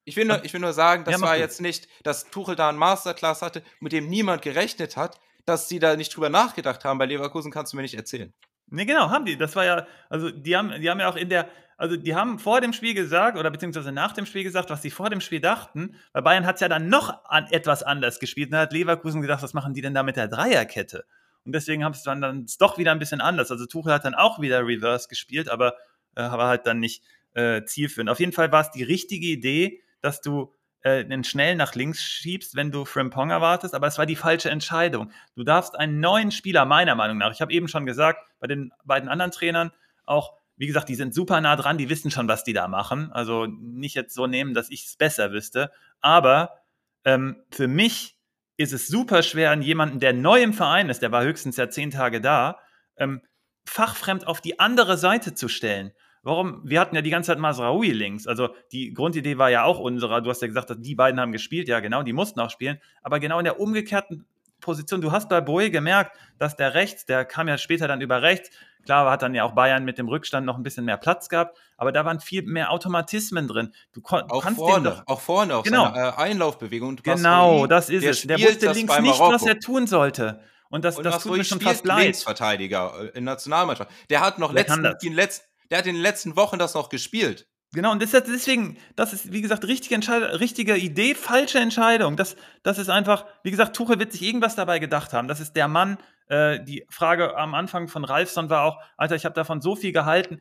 Ich 0.04 0.18
will, 0.18 0.26
nur, 0.26 0.44
ich 0.44 0.52
will 0.52 0.60
nur 0.60 0.74
sagen, 0.74 1.06
das 1.06 1.14
ja, 1.14 1.22
war 1.22 1.38
jetzt 1.38 1.62
nicht, 1.62 1.88
dass 2.04 2.26
Tuchel 2.30 2.58
da 2.58 2.68
ein 2.68 2.76
Masterclass 2.76 3.42
hatte, 3.42 3.64
mit 3.80 3.94
dem 3.94 4.08
niemand 4.08 4.42
gerechnet 4.42 4.98
hat 4.98 5.18
dass 5.46 5.70
sie 5.70 5.80
da 5.80 5.96
nicht 5.96 6.16
drüber 6.16 6.30
nachgedacht 6.30 6.86
haben. 6.86 6.98
Bei 6.98 7.06
Leverkusen 7.06 7.52
kannst 7.52 7.74
du 7.74 7.78
mir 7.78 7.84
nicht 7.84 7.96
erzählen. 7.96 8.34
Nee, 8.68 8.86
genau, 8.86 9.10
haben 9.10 9.26
die. 9.26 9.38
Das 9.38 9.56
war 9.56 9.66
ja, 9.66 9.86
also 10.10 10.32
die 10.32 10.56
haben, 10.56 10.82
die 10.82 10.90
haben 10.90 11.00
ja 11.00 11.10
auch 11.10 11.16
in 11.16 11.30
der, 11.30 11.48
also 11.78 11.96
die 11.96 12.16
haben 12.16 12.40
vor 12.40 12.62
dem 12.62 12.74
Spiel 12.74 12.94
gesagt 12.94 13.38
oder 13.38 13.52
beziehungsweise 13.52 13.92
nach 13.92 14.14
dem 14.14 14.26
Spiel 14.26 14.44
gesagt, 14.44 14.70
was 14.70 14.82
sie 14.82 14.90
vor 14.90 15.10
dem 15.10 15.22
Spiel 15.22 15.42
dachten, 15.42 15.96
weil 16.12 16.24
Bayern 16.24 16.46
hat 16.46 16.56
es 16.56 16.62
ja 16.62 16.70
dann 16.70 16.88
noch 16.88 17.26
an, 17.26 17.48
etwas 17.52 17.84
anders 17.84 18.20
gespielt. 18.20 18.48
Und 18.48 18.54
dann 18.54 18.62
hat 18.62 18.74
Leverkusen 18.74 19.22
gedacht, 19.22 19.44
was 19.44 19.54
machen 19.54 19.74
die 19.74 19.82
denn 19.82 19.94
da 19.94 20.04
mit 20.04 20.16
der 20.16 20.28
Dreierkette? 20.28 21.06
Und 21.46 21.54
deswegen 21.54 21.84
haben 21.84 21.92
es 21.92 22.04
dann, 22.04 22.22
dann 22.22 22.46
doch 22.60 22.78
wieder 22.78 22.92
ein 22.92 23.00
bisschen 23.00 23.22
anders. 23.22 23.52
Also 23.52 23.66
Tuchel 23.66 23.94
hat 23.94 24.06
dann 24.06 24.16
auch 24.16 24.40
wieder 24.40 24.66
Reverse 24.66 25.08
gespielt, 25.10 25.50
aber 25.50 25.76
äh, 26.16 26.22
war 26.22 26.48
halt 26.48 26.66
dann 26.66 26.80
nicht 26.80 27.04
äh, 27.34 27.64
zielführend. 27.66 28.10
Auf 28.10 28.20
jeden 28.20 28.32
Fall 28.32 28.52
war 28.52 28.62
es 28.62 28.72
die 28.72 28.84
richtige 28.84 29.28
Idee, 29.28 29.82
dass 30.02 30.22
du 30.22 30.54
äh, 30.84 31.06
den 31.06 31.24
schnell 31.24 31.56
nach 31.56 31.76
links 31.76 32.04
schiebst, 32.04 32.56
wenn 32.56 32.72
du 32.72 32.86
Frimpong 32.86 33.30
erwartest, 33.30 33.74
aber 33.74 33.88
es 33.88 33.98
war 33.98 34.06
die 34.06 34.16
falsche 34.16 34.50
Entscheidung. 34.50 35.12
Du 35.36 35.44
darfst 35.44 35.78
einen 35.78 36.00
neuen 36.00 36.32
Spieler, 36.32 36.66
meiner 36.66 36.96
Meinung 36.96 37.18
nach, 37.18 37.32
ich 37.32 37.42
habe 37.42 37.54
eben 37.54 37.68
schon 37.68 37.86
gesagt, 37.86 38.20
bei 38.40 38.48
den 38.48 38.72
beiden 38.84 39.10
anderen 39.10 39.32
Trainern 39.32 39.72
auch, 40.06 40.34
wie 40.58 40.68
gesagt, 40.68 40.90
die 40.90 40.96
sind 40.96 41.14
super 41.14 41.42
nah 41.42 41.56
dran, 41.56 41.78
die 41.78 41.90
wissen 41.90 42.12
schon, 42.12 42.28
was 42.28 42.44
die 42.44 42.54
da 42.54 42.68
machen. 42.68 43.12
Also 43.12 43.48
nicht 43.48 43.96
jetzt 43.96 44.14
so 44.14 44.28
nehmen, 44.28 44.54
dass 44.54 44.70
ich 44.70 44.86
es 44.86 44.96
besser 44.98 45.32
wüsste. 45.32 45.72
Aber 46.00 46.60
ähm, 47.06 47.38
für 47.50 47.68
mich 47.68 48.18
ist 48.58 48.74
es 48.74 48.88
super 48.88 49.24
schwer, 49.24 49.52
an 49.52 49.62
jemanden, 49.62 50.00
der 50.00 50.14
neu 50.14 50.44
im 50.44 50.54
Verein 50.54 50.90
ist, 50.90 51.02
der 51.02 51.12
war 51.12 51.24
höchstens 51.24 51.58
ja 51.58 51.70
zehn 51.70 51.90
Tage 51.90 52.22
da, 52.22 52.60
ähm, 52.98 53.22
fachfremd 53.66 54.28
auf 54.28 54.42
die 54.42 54.60
andere 54.60 54.98
Seite 54.98 55.34
zu 55.34 55.48
stellen. 55.48 55.92
Warum? 56.24 56.62
Wir 56.64 56.80
hatten 56.80 56.96
ja 56.96 57.02
die 57.02 57.10
ganze 57.10 57.28
Zeit 57.28 57.40
Masraoui 57.40 57.92
links. 57.92 58.28
Also 58.28 58.56
die 58.72 58.94
Grundidee 58.94 59.38
war 59.38 59.50
ja 59.50 59.64
auch 59.66 59.80
unserer. 59.80 60.22
Du 60.22 60.30
hast 60.30 60.42
ja 60.42 60.48
gesagt, 60.48 60.70
dass 60.70 60.80
die 60.80 60.96
beiden 60.96 61.20
haben 61.20 61.34
gespielt. 61.34 61.68
Ja, 61.68 61.82
genau, 61.82 62.02
die 62.02 62.14
mussten 62.14 62.40
auch 62.40 62.50
spielen. 62.50 62.80
Aber 63.02 63.20
genau 63.20 63.40
in 63.40 63.46
der 63.46 63.60
umgekehrten 63.60 64.26
Position. 64.64 65.02
Du 65.02 65.12
hast 65.12 65.30
bei 65.30 65.42
Boe 65.42 65.70
gemerkt, 65.70 66.18
dass 66.40 66.56
der 66.56 66.74
rechts, 66.74 67.06
der 67.06 67.26
kam 67.26 67.48
ja 67.48 67.58
später 67.60 67.88
dann 67.88 68.02
über 68.02 68.22
rechts. 68.24 68.50
Klar, 68.86 69.10
hat 69.10 69.22
dann 69.22 69.34
ja 69.34 69.44
auch 69.44 69.54
Bayern 69.54 69.86
mit 69.86 69.98
dem 69.98 70.10
Rückstand 70.10 70.46
noch 70.46 70.58
ein 70.58 70.64
bisschen 70.64 70.84
mehr 70.84 70.98
Platz 70.98 71.30
gehabt, 71.30 71.58
aber 71.78 71.94
da 71.94 72.04
waren 72.04 72.20
viel 72.20 72.42
mehr 72.44 72.72
Automatismen 72.72 73.48
drin. 73.48 73.74
Du 73.94 74.02
auch 74.04 74.44
kannst 74.44 74.60
vorne, 74.60 74.90
doch, 74.90 75.04
auch 75.08 75.22
vorne, 75.22 75.56
auch 75.56 75.64
genau. 75.64 75.86
seine 75.94 76.10
äh, 76.10 76.12
Einlaufbewegung. 76.18 76.98
Genau, 76.98 77.66
das 77.68 77.90
ist 77.90 78.04
der 78.04 78.12
es. 78.12 78.22
Der 78.24 78.40
wusste 78.40 78.72
links 78.72 79.00
nicht, 79.00 79.20
was 79.20 79.46
er 79.46 79.60
tun 79.60 79.88
sollte. 79.88 80.42
Und 80.70 80.84
das, 80.84 80.98
und 80.98 81.04
das 81.06 81.22
tut 81.22 81.38
mir 81.38 81.44
schon 81.44 81.62
fast 81.62 81.86
leid. 81.86 82.04
Linksverteidiger 82.04 82.94
äh, 83.14 83.18
in 83.18 83.26
Nationalmannschaft. 83.26 83.92
Der 84.10 84.22
hat 84.22 84.40
noch 84.40 84.52
letzten, 84.52 84.84
den 85.02 85.14
letzten, 85.14 85.46
der 85.70 85.80
hat 85.80 85.88
in 85.88 85.96
den 85.96 86.02
letzten 86.02 86.36
Wochen 86.36 86.60
das 86.60 86.74
noch 86.74 86.90
gespielt. 86.90 87.48
Genau, 87.74 87.92
und 87.92 88.02
deswegen, 88.04 88.78
das 88.96 89.14
ist, 89.14 89.32
wie 89.32 89.42
gesagt, 89.42 89.66
richtige, 89.66 89.98
richtige 90.40 90.78
Idee, 90.78 91.16
falsche 91.16 91.58
Entscheidung. 91.58 92.16
Das, 92.16 92.36
das 92.62 92.78
ist 92.78 92.90
einfach, 92.90 93.26
wie 93.42 93.50
gesagt, 93.50 93.76
Tuchel 93.76 93.98
wird 93.98 94.12
sich 94.12 94.22
irgendwas 94.22 94.56
dabei 94.56 94.78
gedacht 94.78 95.12
haben. 95.12 95.28
Das 95.28 95.40
ist 95.40 95.54
der 95.54 95.68
Mann. 95.68 95.98
Äh, 96.28 96.64
die 96.64 96.86
Frage 96.90 97.36
am 97.36 97.56
Anfang 97.56 97.88
von 97.88 98.06
Ralfson 98.06 98.52
war 98.52 98.64
auch, 98.64 98.80
Alter, 98.96 99.16
ich 99.16 99.26
habe 99.26 99.34
davon 99.34 99.60
so 99.60 99.76
viel 99.76 99.92
gehalten. 99.92 100.40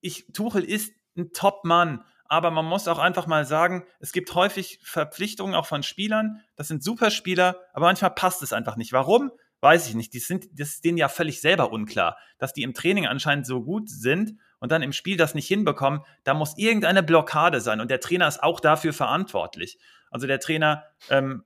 Ich, 0.00 0.26
Tuchel 0.32 0.64
ist 0.64 0.92
ein 1.16 1.30
Top-Mann. 1.32 2.04
Aber 2.26 2.50
man 2.50 2.64
muss 2.64 2.88
auch 2.88 2.98
einfach 2.98 3.28
mal 3.28 3.44
sagen, 3.44 3.84
es 4.00 4.10
gibt 4.10 4.34
häufig 4.34 4.80
Verpflichtungen 4.82 5.54
auch 5.54 5.66
von 5.66 5.84
Spielern. 5.84 6.40
Das 6.56 6.66
sind 6.66 6.82
super 6.82 7.10
Spieler, 7.10 7.60
aber 7.72 7.86
manchmal 7.86 8.10
passt 8.10 8.42
es 8.42 8.52
einfach 8.52 8.76
nicht. 8.76 8.92
Warum? 8.92 9.30
Weiß 9.60 9.88
ich 9.88 9.94
nicht. 9.94 10.12
Die 10.12 10.18
sind, 10.18 10.46
das 10.58 10.70
ist 10.70 10.84
denen 10.84 10.98
ja 10.98 11.08
völlig 11.08 11.40
selber 11.40 11.70
unklar, 11.70 12.16
dass 12.38 12.52
die 12.52 12.62
im 12.62 12.74
Training 12.74 13.06
anscheinend 13.06 13.46
so 13.46 13.62
gut 13.62 13.88
sind 13.88 14.40
und 14.64 14.72
dann 14.72 14.80
im 14.80 14.94
Spiel 14.94 15.18
das 15.18 15.34
nicht 15.34 15.46
hinbekommen, 15.46 16.00
da 16.22 16.32
muss 16.32 16.56
irgendeine 16.56 17.02
Blockade 17.02 17.60
sein. 17.60 17.82
Und 17.82 17.90
der 17.90 18.00
Trainer 18.00 18.26
ist 18.26 18.42
auch 18.42 18.60
dafür 18.60 18.94
verantwortlich. 18.94 19.76
Also 20.10 20.26
der 20.26 20.40
Trainer 20.40 20.84
ähm, 21.10 21.44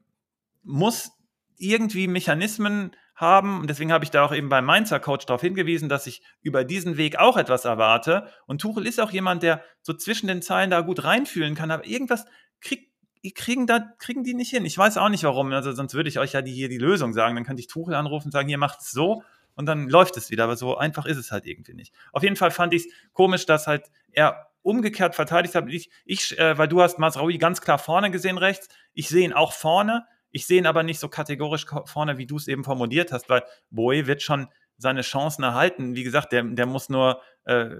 muss 0.62 1.10
irgendwie 1.56 2.06
Mechanismen 2.06 2.92
haben. 3.16 3.58
Und 3.58 3.70
deswegen 3.70 3.90
habe 3.90 4.04
ich 4.04 4.12
da 4.12 4.24
auch 4.24 4.32
eben 4.32 4.48
beim 4.48 4.64
Mainzer 4.64 5.00
Coach 5.00 5.26
darauf 5.26 5.40
hingewiesen, 5.40 5.88
dass 5.88 6.06
ich 6.06 6.22
über 6.42 6.62
diesen 6.62 6.96
Weg 6.96 7.18
auch 7.18 7.36
etwas 7.36 7.64
erwarte. 7.64 8.28
Und 8.46 8.60
Tuchel 8.60 8.86
ist 8.86 9.00
auch 9.00 9.10
jemand, 9.10 9.42
der 9.42 9.64
so 9.82 9.94
zwischen 9.94 10.28
den 10.28 10.40
Zeilen 10.40 10.70
da 10.70 10.82
gut 10.82 11.02
reinfühlen 11.02 11.56
kann. 11.56 11.72
Aber 11.72 11.84
irgendwas 11.84 12.24
kriegt, 12.60 12.92
kriegen, 13.34 13.66
da, 13.66 13.80
kriegen 13.98 14.22
die 14.22 14.34
nicht 14.34 14.50
hin. 14.50 14.64
Ich 14.64 14.78
weiß 14.78 14.96
auch 14.96 15.08
nicht 15.08 15.24
warum. 15.24 15.52
Also 15.52 15.72
sonst 15.72 15.94
würde 15.94 16.08
ich 16.08 16.20
euch 16.20 16.34
ja 16.34 16.42
die, 16.42 16.52
hier 16.52 16.68
die 16.68 16.78
Lösung 16.78 17.12
sagen. 17.14 17.34
Dann 17.34 17.44
könnte 17.44 17.62
ich 17.62 17.66
Tuchel 17.66 17.96
anrufen 17.96 18.28
und 18.28 18.32
sagen, 18.32 18.46
hier 18.46 18.58
macht 18.58 18.78
es 18.78 18.92
so 18.92 19.24
und 19.58 19.66
dann 19.66 19.88
läuft 19.88 20.16
es 20.16 20.30
wieder. 20.30 20.44
Aber 20.44 20.56
so 20.56 20.76
einfach 20.76 21.04
ist 21.04 21.16
es 21.16 21.32
halt 21.32 21.44
irgendwie 21.44 21.74
nicht. 21.74 21.92
Auf 22.12 22.22
jeden 22.22 22.36
Fall 22.36 22.52
fand 22.52 22.72
ich 22.72 22.86
es 22.86 22.92
komisch, 23.12 23.44
dass 23.44 23.66
halt 23.66 23.90
er 24.12 24.50
umgekehrt 24.62 25.16
verteidigt 25.16 25.56
hat. 25.56 25.68
Ich, 25.68 25.90
ich 26.04 26.38
äh, 26.38 26.56
weil 26.56 26.68
du 26.68 26.80
hast 26.80 26.98
Masraoui 26.98 27.38
ganz 27.38 27.60
klar 27.60 27.78
vorne 27.78 28.10
gesehen 28.12 28.38
rechts. 28.38 28.68
Ich 28.94 29.08
sehe 29.08 29.24
ihn 29.24 29.32
auch 29.32 29.52
vorne. 29.52 30.06
Ich 30.30 30.46
sehe 30.46 30.58
ihn 30.58 30.66
aber 30.66 30.84
nicht 30.84 31.00
so 31.00 31.08
kategorisch 31.08 31.66
vorne, 31.86 32.18
wie 32.18 32.26
du 32.26 32.36
es 32.36 32.46
eben 32.46 32.62
formuliert 32.62 33.12
hast, 33.12 33.28
weil 33.28 33.42
Boe 33.70 34.06
wird 34.06 34.22
schon 34.22 34.48
seine 34.76 35.00
Chancen 35.00 35.42
erhalten. 35.42 35.96
Wie 35.96 36.04
gesagt, 36.04 36.30
der, 36.30 36.44
der, 36.44 36.66
muss 36.66 36.88
nur, 36.88 37.20
äh, 37.44 37.70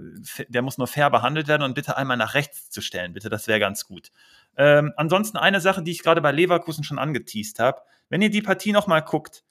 der 0.48 0.62
muss 0.62 0.78
nur 0.78 0.88
fair 0.88 1.10
behandelt 1.10 1.46
werden 1.46 1.62
und 1.62 1.74
bitte 1.74 1.96
einmal 1.96 2.16
nach 2.16 2.34
rechts 2.34 2.70
zu 2.70 2.80
stellen, 2.80 3.12
bitte, 3.12 3.28
das 3.28 3.46
wäre 3.46 3.60
ganz 3.60 3.86
gut. 3.86 4.10
Ähm, 4.56 4.92
ansonsten 4.96 5.36
eine 5.36 5.60
Sache, 5.60 5.82
die 5.82 5.92
ich 5.92 6.02
gerade 6.02 6.20
bei 6.20 6.32
Leverkusen 6.32 6.82
schon 6.82 6.98
angeteased 6.98 7.60
habe. 7.60 7.82
Wenn 8.09 8.20
ihr 8.20 8.30
die 8.30 8.42
Partie 8.42 8.72
nochmal 8.72 9.02
guckt, 9.02 9.44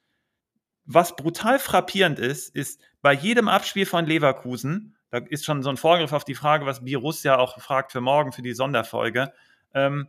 was 0.88 1.16
brutal 1.16 1.60
frappierend 1.60 2.18
ist, 2.18 2.56
ist 2.56 2.82
bei 3.02 3.14
jedem 3.14 3.48
Abspiel 3.48 3.86
von 3.86 4.06
Leverkusen, 4.06 4.96
da 5.10 5.20
ist 5.20 5.46
schon 5.46 5.62
so 5.62 5.70
ein 5.70 5.78
Vorgriff 5.78 6.14
auf 6.14 6.26
die 6.26 6.36
Frage, 6.36 6.66
was 6.66 6.84
Birus 6.84 7.24
ja 7.24 7.38
auch 7.38 7.60
fragt 7.62 7.92
für 7.92 8.02
morgen, 8.02 8.32
für 8.32 8.42
die 8.42 8.54
Sonderfolge, 8.54 9.32
ähm, 9.74 10.08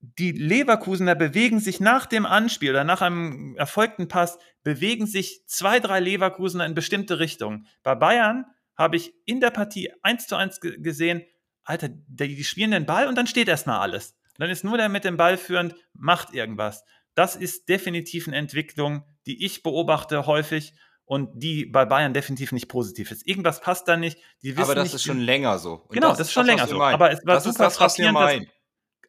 die 0.00 0.32
Leverkusener 0.32 1.14
bewegen 1.14 1.58
sich 1.58 1.80
nach 1.80 2.06
dem 2.06 2.24
Anspiel 2.24 2.70
oder 2.70 2.84
nach 2.84 3.02
einem 3.02 3.56
erfolgten 3.56 4.06
Pass, 4.06 4.38
bewegen 4.62 5.06
sich 5.06 5.44
zwei, 5.46 5.80
drei 5.80 5.98
Leverkusener 5.98 6.66
in 6.66 6.74
bestimmte 6.74 7.18
Richtungen. 7.18 7.66
Bei 7.82 7.96
Bayern 7.96 8.46
habe 8.76 8.96
ich 8.96 9.12
in 9.24 9.40
der 9.40 9.50
Partie 9.50 9.90
eins 10.02 10.28
zu 10.28 10.36
eins 10.36 10.60
gesehen, 10.60 11.22
Alter, 11.64 11.88
die, 11.90 12.44
spielen 12.44 12.70
den 12.70 12.86
Ball 12.86 13.08
und 13.08 13.16
dann 13.16 13.26
steht 13.26 13.48
erstmal 13.48 13.80
alles. 13.80 14.14
dann 14.38 14.50
ist 14.50 14.62
nur 14.62 14.78
der 14.78 14.88
mit 14.88 15.04
dem 15.04 15.16
Ball 15.16 15.36
führend, 15.36 15.74
macht 15.94 16.32
irgendwas. 16.32 16.84
Das 17.14 17.34
ist 17.34 17.68
definitiv 17.68 18.28
eine 18.28 18.36
Entwicklung, 18.36 19.02
die 19.28 19.44
ich 19.44 19.62
beobachte 19.62 20.26
häufig 20.26 20.74
und 21.04 21.30
die 21.34 21.66
bei 21.66 21.84
Bayern 21.84 22.12
definitiv 22.12 22.50
nicht 22.52 22.68
positiv 22.68 23.10
ist. 23.10 23.26
Irgendwas 23.26 23.60
passt 23.60 23.86
da 23.86 23.96
nicht. 23.96 24.18
aber 24.56 24.74
das 24.74 24.84
nicht, 24.84 24.94
ist 24.94 25.04
schon 25.04 25.20
länger 25.20 25.58
so. 25.58 25.74
Und 25.74 25.94
genau, 25.94 26.08
das, 26.08 26.18
das 26.18 26.26
ist 26.28 26.32
schon 26.32 26.46
das, 26.46 26.56
länger 26.56 26.66
so. 26.66 26.82
Aber 26.82 27.12
es 27.12 27.24
war 27.24 27.34
das 27.34 27.44
super 27.44 27.66
ist 27.68 27.76
das, 27.76 27.80
was 27.80 27.98
wir 27.98 28.12
meinen. 28.12 28.50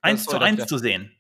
eins 0.02 0.26
zu 0.26 0.38
eins 0.38 0.66
zu 0.68 0.78
sehen. 0.78 1.19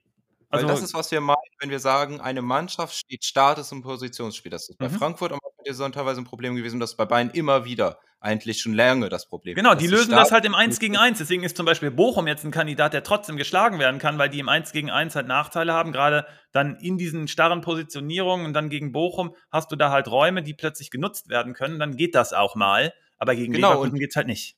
Also, 0.49 0.67
Weil 0.67 0.73
das 0.73 0.83
ist, 0.83 0.93
was 0.93 1.11
wir 1.11 1.21
meinen, 1.21 1.37
wenn 1.59 1.69
wir 1.69 1.79
sagen, 1.79 2.19
eine 2.21 2.41
Mannschaft 2.41 2.95
steht 2.95 3.23
Status 3.23 3.71
im 3.71 3.83
Positionsspiel. 3.83 4.49
Das 4.49 4.67
ist 4.69 4.77
bei 4.77 4.89
mhm. 4.89 4.93
Frankfurt 4.93 5.31
am 5.31 5.39
Anfang 5.67 5.91
teilweise 5.91 6.21
ein 6.21 6.25
Problem 6.25 6.55
gewesen, 6.55 6.79
das 6.79 6.91
ist 6.91 6.97
bei 6.97 7.05
Bayern 7.05 7.29
immer 7.29 7.65
wieder 7.65 7.99
eigentlich 8.21 8.59
schon 8.59 8.73
lange 8.73 9.09
das 9.09 9.27
Problem. 9.27 9.55
Genau, 9.55 9.75
die 9.75 9.87
lösen 9.87 10.11
das 10.11 10.31
halt 10.31 10.45
im 10.45 10.55
1 10.55 10.79
gegen 10.79 10.97
1. 10.97 11.19
Deswegen 11.19 11.43
ist 11.43 11.55
zum 11.55 11.65
Beispiel 11.65 11.91
Bochum 11.91 12.27
jetzt 12.27 12.43
ein 12.43 12.51
Kandidat, 12.51 12.93
der 12.93 13.03
trotzdem 13.03 13.37
geschlagen 13.37 13.79
werden 13.79 13.99
kann, 13.99 14.17
weil 14.17 14.29
die 14.29 14.39
im 14.39 14.49
1 14.49 14.71
gegen 14.71 14.89
1 14.89 15.15
halt 15.15 15.27
Nachteile 15.27 15.73
haben. 15.73 15.91
Gerade 15.91 16.25
dann 16.51 16.75
in 16.77 16.97
diesen 16.97 17.27
starren 17.27 17.61
Positionierungen 17.61 18.45
und 18.45 18.53
dann 18.53 18.69
gegen 18.69 18.91
Bochum 18.91 19.35
hast 19.51 19.71
du 19.71 19.75
da 19.75 19.91
halt 19.91 20.09
Räume, 20.09 20.43
die 20.43 20.53
plötzlich 20.53 20.91
genutzt 20.91 21.29
werden 21.29 21.53
können. 21.53 21.79
Dann 21.79 21.95
geht 21.95 22.15
das 22.15 22.33
auch 22.33 22.55
mal. 22.55 22.93
Aber 23.17 23.35
gegen 23.35 23.53
genau, 23.53 23.69
Leverkusen 23.69 23.99
geht 23.99 24.09
es 24.09 24.15
halt 24.15 24.27
nicht. 24.27 24.57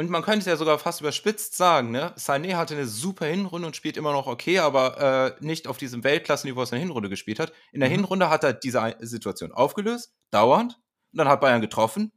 Und 0.00 0.08
man 0.08 0.22
könnte 0.22 0.38
es 0.38 0.46
ja 0.46 0.56
sogar 0.56 0.78
fast 0.78 1.02
überspitzt 1.02 1.58
sagen, 1.58 1.90
ne? 1.90 2.14
Sané 2.16 2.56
hatte 2.56 2.72
eine 2.72 2.86
super 2.86 3.26
Hinrunde 3.26 3.66
und 3.66 3.76
spielt 3.76 3.98
immer 3.98 4.12
noch 4.12 4.26
okay, 4.26 4.58
aber 4.58 5.36
äh, 5.38 5.44
nicht 5.44 5.68
auf 5.68 5.76
diesem 5.76 6.02
Weltklassenniveau, 6.04 6.62
was 6.62 6.72
er 6.72 6.76
in 6.76 6.80
der 6.80 6.86
Hinrunde 6.86 7.10
gespielt 7.10 7.38
hat. 7.38 7.52
In 7.70 7.80
der 7.80 7.90
mhm. 7.90 7.96
Hinrunde 7.96 8.30
hat 8.30 8.42
er 8.42 8.54
diese 8.54 8.96
Situation 9.00 9.52
aufgelöst, 9.52 10.14
dauernd, 10.30 10.80
und 11.12 11.18
dann 11.18 11.28
hat 11.28 11.42
Bayern 11.42 11.60
getroffen 11.60 12.12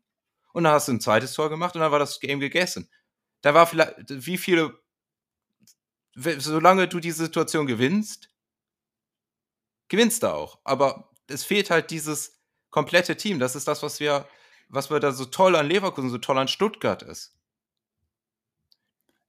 und 0.53 0.64
dann 0.64 0.72
hast 0.72 0.88
du 0.88 0.93
ein 0.93 1.01
zweites 1.01 1.34
Tor 1.34 1.49
gemacht 1.49 1.76
und 1.76 1.81
dann 1.81 1.91
war 1.91 1.99
das 1.99 2.22
Game 2.22 2.39
gegessen. 2.39 2.89
Da 3.41 3.53
war 3.53 3.68
vielleicht, 3.68 3.95
wie 4.07 4.38
viele, 4.38 4.80
solange 6.15 6.88
du 6.88 7.01
die 7.01 7.11
Situation 7.11 7.68
gewinnst, 7.68 8.30
gewinnst 9.89 10.23
du 10.23 10.27
auch. 10.27 10.57
Aber 10.64 11.11
es 11.27 11.43
fehlt 11.43 11.69
halt 11.69 11.91
dieses 11.91 12.39
komplette 12.69 13.18
Team. 13.18 13.39
Das 13.39 13.57
ist 13.57 13.68
das, 13.68 13.84
was 13.84 13.99
wir, 13.99 14.26
was 14.69 14.89
wir 14.89 15.01
da 15.01 15.11
so 15.11 15.26
toll 15.26 15.57
an 15.57 15.68
Leverkusen, 15.68 16.10
so 16.10 16.18
toll 16.18 16.38
an 16.38 16.47
Stuttgart 16.47 17.03
ist. 17.03 17.38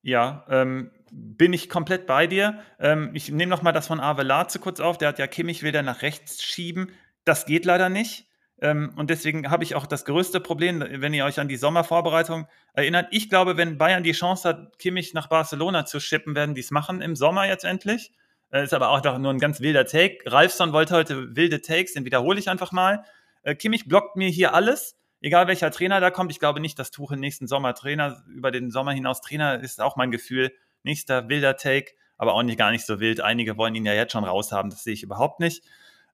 Ja, 0.05 0.44
ähm, 0.51 0.90
bin 1.10 1.55
ich 1.55 1.70
komplett 1.70 2.06
bei 2.06 2.26
dir. 2.26 2.60
Ähm, 2.78 3.10
ich 3.14 3.31
nehme 3.31 3.48
noch 3.48 3.62
mal 3.62 3.72
das 3.72 3.86
von 3.86 4.01
Avelatze 4.01 4.59
kurz 4.59 4.78
auf. 4.78 4.98
Der 4.98 5.09
hat 5.09 5.18
ja 5.18 5.26
Kimmich 5.26 5.62
wieder 5.62 5.82
nach 5.82 6.02
rechts 6.02 6.43
schieben. 6.43 6.90
Das 7.24 7.47
geht 7.47 7.64
leider 7.64 7.89
nicht. 7.89 8.26
Ähm, 8.60 8.93
und 8.97 9.09
deswegen 9.09 9.51
habe 9.51 9.64
ich 9.64 9.74
auch 9.74 9.86
das 9.86 10.05
größte 10.05 10.40
Problem, 10.40 10.85
wenn 10.86 11.14
ihr 11.14 11.24
euch 11.24 11.40
an 11.40 11.48
die 11.48 11.56
Sommervorbereitung 11.56 12.47
erinnert. 12.74 13.09
Ich 13.12 13.31
glaube, 13.31 13.56
wenn 13.56 13.78
Bayern 13.78 14.02
die 14.02 14.12
Chance 14.12 14.47
hat, 14.47 14.78
Kimmich 14.78 15.14
nach 15.14 15.28
Barcelona 15.28 15.86
zu 15.86 16.01
schippen, 16.01 16.35
werden 16.35 16.55
die 16.55 16.60
es 16.60 16.70
machen 16.70 17.01
im 17.01 17.16
Sommer 17.16 17.47
jetzt 17.47 17.64
endlich. 17.64 18.12
Äh, 18.52 18.64
ist 18.64 18.74
aber 18.74 18.90
auch 18.90 19.02
nur 19.18 19.32
ein 19.32 19.39
ganz 19.39 19.60
wilder 19.60 19.86
Take. 19.86 20.18
Ralfson 20.26 20.74
wollte 20.74 20.94
heute 20.94 21.35
wilde 21.35 21.62
Takes, 21.62 21.94
den 21.94 22.05
wiederhole 22.05 22.39
ich 22.39 22.51
einfach 22.51 22.72
mal. 22.72 23.05
Äh, 23.43 23.55
Kimmich 23.55 23.89
blockt 23.89 24.16
mir 24.16 24.28
hier 24.28 24.52
alles, 24.52 24.98
egal 25.24 25.48
welcher 25.48 25.70
Trainer 25.70 26.01
da 26.01 26.10
kommt. 26.10 26.30
Ich 26.30 26.38
glaube 26.38 26.60
nicht, 26.60 26.78
dass 26.78 26.90
Tuchel 26.90 27.16
nächsten 27.16 27.46
Sommer 27.46 27.74
Trainer, 27.74 28.22
über 28.28 28.51
den 28.51 28.70
Sommer 28.70 28.92
hinaus 28.92 29.22
Trainer 29.22 29.59
ist, 29.59 29.80
auch 29.80 29.96
mein 29.96 30.10
Gefühl. 30.10 30.52
Nächster 30.82 31.30
wilder 31.30 31.56
Take, 31.56 31.92
aber 32.18 32.34
auch 32.34 32.42
nicht 32.42 32.59
gar 32.59 32.70
nicht 32.70 32.84
so 32.84 33.01
wild. 33.01 33.22
Einige 33.22 33.56
wollen 33.56 33.74
ihn 33.74 33.86
ja 33.86 33.94
jetzt 33.94 34.12
schon 34.12 34.24
raushaben, 34.24 34.70
das 34.70 34.84
sehe 34.84 34.92
ich 34.92 35.02
überhaupt 35.02 35.40
nicht. 35.40 35.64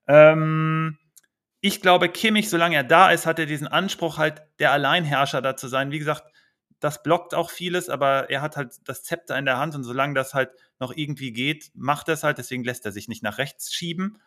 Ähm, 0.06 0.96
ich 1.60 1.80
glaube, 1.80 2.08
Kimmich, 2.08 2.48
solange 2.48 2.76
er 2.76 2.84
da 2.84 3.10
ist, 3.10 3.26
hat 3.26 3.40
er 3.40 3.46
diesen 3.46 3.66
Anspruch, 3.66 4.16
halt 4.16 4.42
der 4.60 4.70
Alleinherrscher 4.70 5.42
da 5.42 5.56
zu 5.56 5.66
sein. 5.66 5.90
Wie 5.90 5.98
gesagt, 5.98 6.24
das 6.78 7.02
blockt 7.02 7.34
auch 7.34 7.50
vieles, 7.50 7.88
aber 7.88 8.30
er 8.30 8.42
hat 8.42 8.56
halt 8.56 8.78
das 8.84 9.02
Zepter 9.02 9.36
in 9.36 9.44
der 9.44 9.58
Hand 9.58 9.74
und 9.74 9.82
solange 9.82 10.14
das 10.14 10.34
halt 10.34 10.50
noch 10.78 10.94
irgendwie 10.94 11.32
geht, 11.32 11.72
macht 11.74 12.06
er 12.06 12.14
es 12.14 12.22
halt. 12.22 12.38
Deswegen 12.38 12.62
lässt 12.62 12.86
er 12.86 12.92
sich 12.92 13.08
nicht 13.08 13.24
nach 13.24 13.38
rechts 13.38 13.74
schieben. 13.74 14.18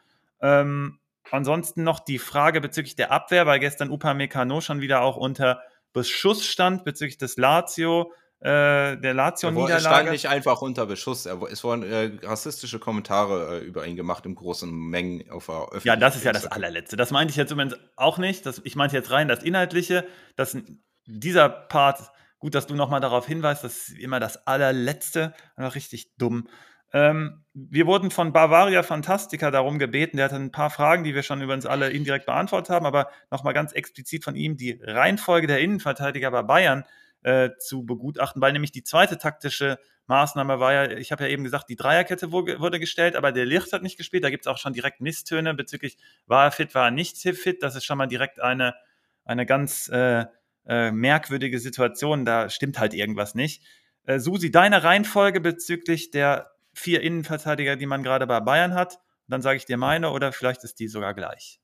Ähm, 0.41 0.99
ansonsten 1.32 1.84
noch 1.84 2.00
die 2.00 2.20
Frage 2.20 2.62
bezüglich 2.62 2.95
der 2.95 3.12
Abwehr, 3.12 3.45
weil 3.45 3.60
gestern 3.60 3.90
Upamecano 3.91 4.62
schon 4.62 4.82
wieder 4.82 5.02
auch 5.02 5.18
unter 5.18 5.62
Beschuss 5.94 6.45
stand 6.45 6.84
bezüglich 6.84 7.18
des 7.18 7.38
Lazio 7.38 8.12
äh, 8.44 8.98
der 8.98 9.14
Lazio-Niederlage. 9.14 9.74
Er 9.74 9.80
stand 9.80 10.12
nicht 10.12 10.28
einfach 10.28 10.62
unter 10.62 10.86
Beschuss. 10.86 11.26
Er, 11.26 11.41
es 11.44 11.64
wurden 11.64 11.84
äh, 11.84 12.12
rassistische 12.24 12.78
Kommentare 12.78 13.62
äh, 13.62 13.64
über 13.64 13.88
ihn 13.88 13.95
gemacht 13.95 14.26
in 14.26 14.36
großen 14.36 14.70
Mengen 14.70 15.30
auf 15.32 15.45
der 15.45 15.56
Öffentlichkeit. 15.56 15.86
Ja, 15.86 15.95
das 15.95 16.18
ist 16.18 16.26
ja 16.26 16.34
das 16.34 16.48
allerletzte. 16.48 16.98
Das 16.98 17.12
meinte 17.12 17.32
ich 17.32 17.38
jetzt 17.38 17.52
übrigens 17.52 17.78
auch 17.95 18.18
nicht. 18.18 18.45
Das, 18.45 18.60
ich 18.66 18.76
meinte 18.76 18.98
jetzt 18.98 19.12
rein 19.12 19.30
das 19.30 19.44
Inhaltliche, 19.44 20.06
dass 20.36 20.58
dieser 21.06 21.48
Part, 21.48 22.12
gut, 22.40 22.54
dass 22.54 22.68
du 22.68 22.76
nochmal 22.76 23.00
darauf 23.00 23.26
hinweist, 23.26 23.64
das 23.64 23.88
ist 23.88 23.98
immer 23.98 24.20
das 24.20 24.45
allerletzte, 24.45 25.34
einfach 25.56 25.76
richtig 25.76 26.18
dumm. 26.18 26.50
Ähm, 26.94 27.44
wir 27.53 27.88
wurden 27.88 28.11
von 28.11 28.34
Bavaria 28.34 28.84
Fantastica 28.84 29.52
darum 29.52 29.80
gebeten. 29.80 30.18
Der 30.18 30.26
hatte 30.26 30.36
ein 30.36 30.52
paar 30.52 30.70
Fragen, 30.70 31.03
die 31.03 31.15
wir 31.15 31.24
schon 31.24 31.41
übrigens 31.41 31.65
alle 31.65 31.90
indirekt 31.90 32.28
beantwortet 32.28 32.70
haben, 32.70 32.86
aber 32.86 33.10
nochmal 33.32 33.53
ganz 33.53 33.74
explizit 33.74 34.24
von 34.24 34.36
ihm 34.36 34.57
die 34.57 34.80
Reihenfolge 34.82 35.48
der 35.48 35.60
Innenverteidiger 35.60 36.32
bei 36.32 36.44
Bayern 36.44 36.86
äh, 37.24 37.52
zu 37.60 37.86
begutachten, 37.86 38.41
weil 38.41 38.53
nämlich 38.53 38.72
die 38.72 38.84
zweite 38.84 39.18
taktische 39.18 39.80
Maßnahme 40.07 40.60
war 40.60 40.74
ja, 40.74 40.98
ich 40.98 41.11
habe 41.11 41.24
ja 41.24 41.30
eben 41.30 41.44
gesagt, 41.44 41.70
die 41.70 41.76
Dreierkette 41.76 42.32
wurde 42.32 42.80
gestellt, 42.80 43.15
aber 43.15 43.32
der 43.32 43.45
Licht 43.45 43.72
hat 43.72 43.84
nicht 43.84 43.98
gespielt. 43.98 44.24
Da 44.24 44.30
gibt 44.30 44.45
es 44.45 44.48
auch 44.48 44.57
schon 44.57 44.74
direkt 44.74 44.99
Misstöne 44.99 45.53
bezüglich, 45.53 45.98
war 46.28 46.45
er 46.45 46.52
fit, 46.52 46.76
war 46.76 46.86
er 46.86 46.91
nicht 46.91 47.18
fit. 47.18 47.64
Das 47.64 47.76
ist 47.76 47.86
schon 47.86 47.98
mal 47.98 48.07
direkt 48.07 48.41
eine, 48.41 48.76
eine 49.24 49.45
ganz 49.45 49.90
äh, 49.90 50.26
äh, 50.68 50.91
merkwürdige 50.91 51.60
Situation. 51.60 52.26
Da 52.26 52.49
stimmt 52.49 52.80
halt 52.80 52.94
irgendwas 52.94 53.34
nicht. 53.36 53.64
Äh, 54.06 54.20
Susi, 54.20 54.52
deine 54.52 54.84
Reihenfolge 54.84 55.40
bezüglich 55.40 56.11
der 56.11 56.52
vier 56.74 57.02
Innenverteidiger, 57.02 57.76
die 57.76 57.86
man 57.86 58.04
gerade 58.04 58.28
bei 58.28 58.40
Bayern 58.40 58.74
hat. 58.74 59.00
Dann 59.28 59.41
sage 59.41 59.58
ich 59.58 59.66
dir 59.66 59.78
meine 59.78 60.12
oder 60.12 60.32
vielleicht 60.32 60.64
ist 60.64 60.80
die 60.80 60.88
sogar 60.88 61.14
gleich. 61.14 61.60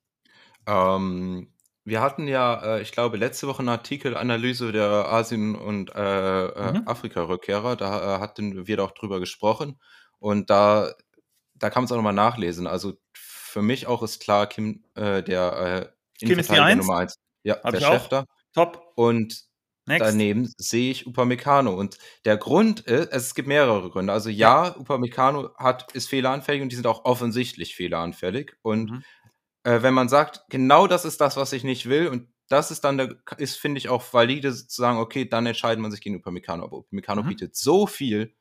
Ähm, 0.66 1.54
wir 1.84 2.02
hatten 2.02 2.28
ja, 2.28 2.76
äh, 2.78 2.82
ich 2.82 2.92
glaube, 2.92 3.18
letzte 3.18 3.48
Woche 3.48 3.60
eine 3.60 3.72
Artikelanalyse 3.72 4.72
der 4.72 5.12
Asien- 5.12 5.56
und 5.56 5.94
äh, 5.96 6.46
äh, 6.48 6.72
mhm. 6.74 6.88
Afrika-Rückkehrer. 6.88 7.76
Da 7.76 8.18
äh, 8.18 8.20
hatten 8.20 8.68
wir 8.68 8.78
doch 8.78 8.92
drüber 8.92 9.20
gesprochen. 9.20 9.80
Und 10.20 10.50
da, 10.50 10.94
da 11.56 11.70
kann 11.70 11.82
man 11.82 11.86
es 11.86 11.92
auch 11.92 11.98
nochmal 11.98 12.14
nachlesen. 12.14 12.68
Also 12.68 12.94
für 13.14 13.62
mich 13.62 13.88
auch 13.88 14.04
ist 14.04 14.22
klar, 14.22 14.48
Kim, 14.48 14.84
äh, 14.96 15.24
der 15.24 15.92
äh, 16.20 16.26
Kim 16.26 16.40
ist 16.40 16.52
die 16.52 16.60
Eins? 16.60 16.86
Nummer 16.86 17.00
1. 17.00 17.16
Ja, 17.44 17.58
Hab 17.64 17.72
der 17.72 17.82
Chef 17.82 18.08
da. 18.10 18.26
Top. 18.54 18.94
Und 18.96 19.49
Next. 19.90 20.08
Daneben 20.08 20.54
sehe 20.60 20.92
ich 20.92 21.08
Upamecano. 21.08 21.74
Und 21.74 21.98
der 22.24 22.38
Grund 22.38 22.82
ist, 22.82 23.12
es 23.12 23.34
gibt 23.34 23.48
mehrere 23.48 23.90
Gründe. 23.90 24.14
Also 24.14 24.30
ja, 24.30 24.68
ja. 24.68 24.78
Upamecano 24.78 25.50
hat, 25.58 25.92
ist 25.94 26.08
fehleranfällig 26.08 26.62
und 26.62 26.72
die 26.72 26.76
sind 26.76 26.86
auch 26.86 27.06
offensichtlich 27.06 27.76
fehleranfällig. 27.76 28.56
Und 28.62 28.92
mhm. 28.92 29.04
äh, 29.64 29.82
wenn 29.82 29.96
man 29.96 30.08
sagt, 30.08 30.44
genau 30.50 30.86
das 30.86 31.06
ist 31.06 31.20
das, 31.22 31.38
was 31.38 31.54
ich 31.54 31.64
nicht 31.64 31.90
will, 31.90 32.08
und 32.08 32.28
das 32.50 32.70
ist 32.70 32.84
dann 32.84 32.98
der, 33.00 33.16
ist, 33.38 33.58
finde 33.58 33.80
ich, 33.80 33.90
auch 33.90 34.04
valide 34.14 34.54
zu 34.54 34.80
sagen, 34.80 35.00
okay, 35.00 35.28
dann 35.28 35.48
entscheidet 35.48 35.80
man 35.80 35.90
sich 35.90 36.02
gegen 36.02 36.18
Upamecano. 36.18 36.66
Aber 36.66 36.78
Upamecano 36.78 37.24
mhm. 37.24 37.30
bietet 37.30 37.56
so 37.56 37.88
viel. 37.88 38.36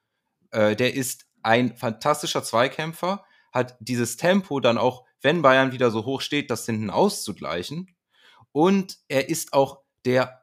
Äh, 0.50 0.76
der 0.76 0.92
ist 0.92 1.28
ein 1.42 1.78
fantastischer 1.78 2.42
Zweikämpfer, 2.42 3.24
hat 3.52 3.74
dieses 3.80 4.18
Tempo 4.18 4.60
dann 4.60 4.76
auch, 4.76 5.06
wenn 5.22 5.40
Bayern 5.40 5.72
wieder 5.72 5.90
so 5.90 6.04
hoch 6.04 6.20
steht, 6.20 6.50
das 6.50 6.66
hinten 6.66 6.90
auszugleichen. 6.90 7.96
Und 8.52 8.98
er 9.08 9.30
ist 9.30 9.54
auch 9.54 9.80
der 10.04 10.37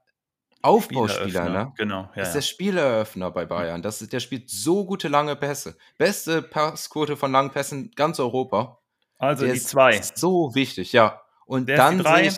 Aufbauspieler, 0.66 1.50
ne? 1.50 1.74
Genau. 1.78 2.10
Ja, 2.16 2.24
ist 2.24 2.34
der 2.34 2.42
Spieleröffner 2.42 3.32
bei 3.32 3.46
Bayern. 3.46 3.82
Das 3.82 4.02
ist, 4.02 4.12
der 4.12 4.20
spielt 4.20 4.50
so 4.50 4.86
gute 4.86 5.08
lange 5.08 5.36
Pässe. 5.36 5.78
Beste 5.98 6.42
Passquote 6.42 7.16
von 7.16 7.32
langen 7.32 7.52
Pässen 7.52 7.92
ganz 7.96 8.20
Europa. 8.20 8.80
Also 9.18 9.46
der 9.46 9.54
die 9.54 9.62
zwei. 9.62 10.02
So 10.02 10.54
wichtig, 10.56 10.92
ja. 10.94 11.22
Und 11.46 11.70
der 11.70 11.78
dann 11.78 12.04
sehe 12.04 12.28
ich 12.28 12.38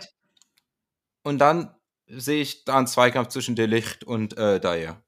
und 1.24 1.40
dann 1.40 1.76
sehe 2.08 2.41
ich 2.41 2.64
da 2.66 2.78
einen 2.78 2.88
Zweikampf 2.88 3.30
zwischen 3.30 3.56
Delicht 3.56 4.04
und 4.04 4.38
äh, 4.38 4.60
Dyer. 4.60 5.02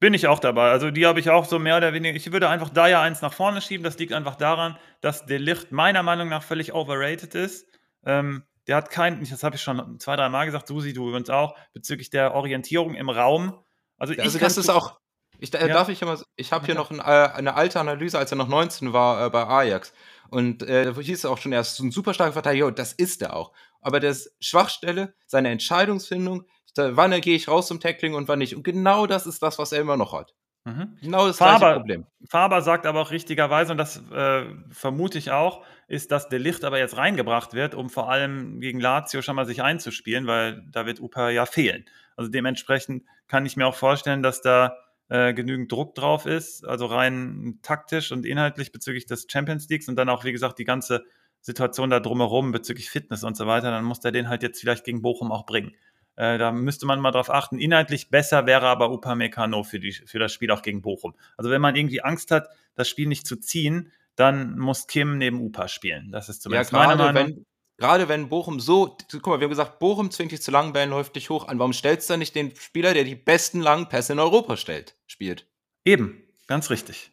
Bin 0.00 0.14
ich 0.14 0.26
auch 0.26 0.38
dabei. 0.38 0.70
Also 0.70 0.90
die 0.90 1.06
habe 1.06 1.20
ich 1.20 1.28
auch 1.28 1.44
so 1.44 1.58
mehr 1.58 1.76
oder 1.76 1.92
weniger. 1.92 2.16
Ich 2.16 2.32
würde 2.32 2.48
einfach 2.48 2.70
Dyer 2.70 3.00
eins 3.00 3.20
nach 3.20 3.34
vorne 3.34 3.60
schieben. 3.60 3.84
Das 3.84 3.98
liegt 3.98 4.12
einfach 4.14 4.36
daran, 4.36 4.78
dass 5.02 5.26
Delicht 5.26 5.72
meiner 5.72 6.02
Meinung 6.02 6.28
nach 6.28 6.42
völlig 6.42 6.72
overrated 6.72 7.34
ist. 7.34 7.66
Ähm, 8.04 8.44
der 8.70 8.76
hat 8.76 8.90
kein, 8.90 9.18
das 9.28 9.42
habe 9.42 9.56
ich 9.56 9.62
schon 9.62 9.98
zwei, 9.98 10.14
drei 10.14 10.28
Mal 10.28 10.44
gesagt, 10.46 10.68
Susi, 10.68 10.92
du 10.92 11.08
übrigens 11.08 11.28
auch, 11.28 11.56
bezüglich 11.72 12.08
der 12.08 12.34
Orientierung 12.34 12.94
im 12.94 13.10
Raum. 13.10 13.58
Also, 13.98 14.14
also 14.16 14.38
das 14.38 14.58
ist 14.58 14.70
auch, 14.70 15.00
ich, 15.40 15.52
äh, 15.54 15.66
ja. 15.66 15.74
darf 15.74 15.88
ich 15.88 16.00
immer, 16.02 16.20
ich 16.36 16.52
habe 16.52 16.66
hier 16.66 16.76
noch 16.76 16.92
ein, 16.92 17.00
äh, 17.00 17.02
eine 17.02 17.54
alte 17.54 17.80
Analyse, 17.80 18.16
als 18.16 18.30
er 18.30 18.36
noch 18.36 18.46
19 18.46 18.92
war 18.92 19.26
äh, 19.26 19.30
bei 19.30 19.44
Ajax. 19.44 19.92
Und 20.28 20.62
äh, 20.62 20.84
da 20.84 21.00
hieß 21.00 21.18
es 21.18 21.24
auch 21.24 21.38
schon, 21.38 21.50
er 21.50 21.62
ist 21.62 21.80
ein 21.80 21.90
super 21.90 22.14
starker 22.14 22.32
Verteidiger, 22.32 22.70
das 22.70 22.92
ist 22.92 23.22
er 23.22 23.34
auch. 23.34 23.52
Aber 23.80 23.98
das 23.98 24.36
Schwachstelle, 24.38 25.14
seine 25.26 25.48
Entscheidungsfindung, 25.48 26.44
wann 26.76 27.20
gehe 27.22 27.34
ich 27.34 27.48
raus 27.48 27.66
zum 27.66 27.80
Tackling 27.80 28.14
und 28.14 28.28
wann 28.28 28.38
nicht. 28.38 28.54
Und 28.54 28.62
genau 28.62 29.08
das 29.08 29.26
ist 29.26 29.42
das, 29.42 29.58
was 29.58 29.72
er 29.72 29.80
immer 29.80 29.96
noch 29.96 30.12
hat. 30.12 30.32
Mhm. 30.64 30.96
Genau 31.00 31.26
das 31.26 31.38
Faber, 31.38 31.74
Problem. 31.74 32.06
Faber 32.28 32.60
sagt 32.60 32.86
aber 32.86 33.00
auch 33.00 33.10
richtigerweise, 33.10 33.72
und 33.72 33.78
das 33.78 34.02
äh, 34.12 34.44
vermute 34.70 35.18
ich 35.18 35.30
auch, 35.30 35.64
ist, 35.88 36.12
dass 36.12 36.28
der 36.28 36.38
Licht 36.38 36.64
aber 36.64 36.78
jetzt 36.78 36.96
reingebracht 36.96 37.54
wird, 37.54 37.74
um 37.74 37.88
vor 37.88 38.10
allem 38.10 38.60
gegen 38.60 38.78
Lazio 38.78 39.22
schon 39.22 39.36
mal 39.36 39.46
sich 39.46 39.62
einzuspielen, 39.62 40.26
weil 40.26 40.62
da 40.70 40.84
wird 40.86 41.00
Upa 41.00 41.30
ja 41.30 41.46
fehlen. 41.46 41.84
Also 42.16 42.30
dementsprechend 42.30 43.04
kann 43.26 43.46
ich 43.46 43.56
mir 43.56 43.66
auch 43.66 43.74
vorstellen, 43.74 44.22
dass 44.22 44.42
da 44.42 44.76
äh, 45.08 45.32
genügend 45.32 45.72
Druck 45.72 45.94
drauf 45.94 46.26
ist, 46.26 46.66
also 46.66 46.86
rein 46.86 47.58
taktisch 47.62 48.12
und 48.12 48.26
inhaltlich 48.26 48.70
bezüglich 48.70 49.06
des 49.06 49.26
Champions 49.28 49.68
Leagues 49.68 49.88
und 49.88 49.96
dann 49.96 50.08
auch, 50.08 50.24
wie 50.24 50.32
gesagt, 50.32 50.58
die 50.58 50.64
ganze 50.64 51.04
Situation 51.40 51.90
da 51.90 52.00
drumherum 52.00 52.52
bezüglich 52.52 52.90
Fitness 52.90 53.24
und 53.24 53.36
so 53.36 53.46
weiter, 53.46 53.70
dann 53.70 53.84
muss 53.84 54.00
der 54.00 54.12
den 54.12 54.28
halt 54.28 54.42
jetzt 54.42 54.60
vielleicht 54.60 54.84
gegen 54.84 55.00
Bochum 55.00 55.32
auch 55.32 55.46
bringen. 55.46 55.74
Äh, 56.16 56.38
da 56.38 56.52
müsste 56.52 56.86
man 56.86 57.00
mal 57.00 57.10
drauf 57.10 57.30
achten. 57.30 57.58
Inhaltlich 57.58 58.10
besser 58.10 58.46
wäre 58.46 58.66
aber 58.66 58.90
Upamecano 58.90 59.62
für, 59.62 59.80
die, 59.80 59.92
für 59.92 60.18
das 60.18 60.32
Spiel 60.32 60.50
auch 60.50 60.62
gegen 60.62 60.82
Bochum. 60.82 61.14
Also 61.36 61.50
wenn 61.50 61.60
man 61.60 61.76
irgendwie 61.76 62.02
Angst 62.02 62.30
hat, 62.30 62.48
das 62.74 62.88
Spiel 62.88 63.08
nicht 63.08 63.26
zu 63.26 63.36
ziehen, 63.36 63.92
dann 64.16 64.58
muss 64.58 64.86
Kim 64.86 65.18
neben 65.18 65.40
Upa 65.40 65.68
spielen. 65.68 66.10
Das 66.12 66.28
ist 66.28 66.42
zumindest 66.42 66.72
ja, 66.72 66.78
meine 66.78 66.96
Meinung. 66.96 67.14
Wenn, 67.14 67.46
gerade 67.78 68.08
wenn 68.08 68.28
Bochum 68.28 68.60
so, 68.60 68.96
guck 69.10 69.26
mal, 69.26 69.40
wir 69.40 69.44
haben 69.44 69.50
gesagt, 69.50 69.78
Bochum 69.78 70.10
zwingt 70.10 70.32
dich 70.32 70.42
zu 70.42 70.50
langen 70.50 70.72
Bällen, 70.72 70.90
läuft 70.90 71.16
dich 71.16 71.30
hoch 71.30 71.48
an. 71.48 71.58
Warum 71.58 71.72
stellst 71.72 72.10
du 72.10 72.16
nicht 72.16 72.34
den 72.34 72.54
Spieler, 72.54 72.92
der 72.92 73.04
die 73.04 73.14
besten 73.14 73.60
langen 73.60 73.88
Pässe 73.88 74.12
in 74.12 74.18
Europa 74.18 74.56
stellt, 74.56 74.96
spielt? 75.06 75.46
Eben, 75.84 76.22
ganz 76.46 76.70
richtig. 76.70 77.12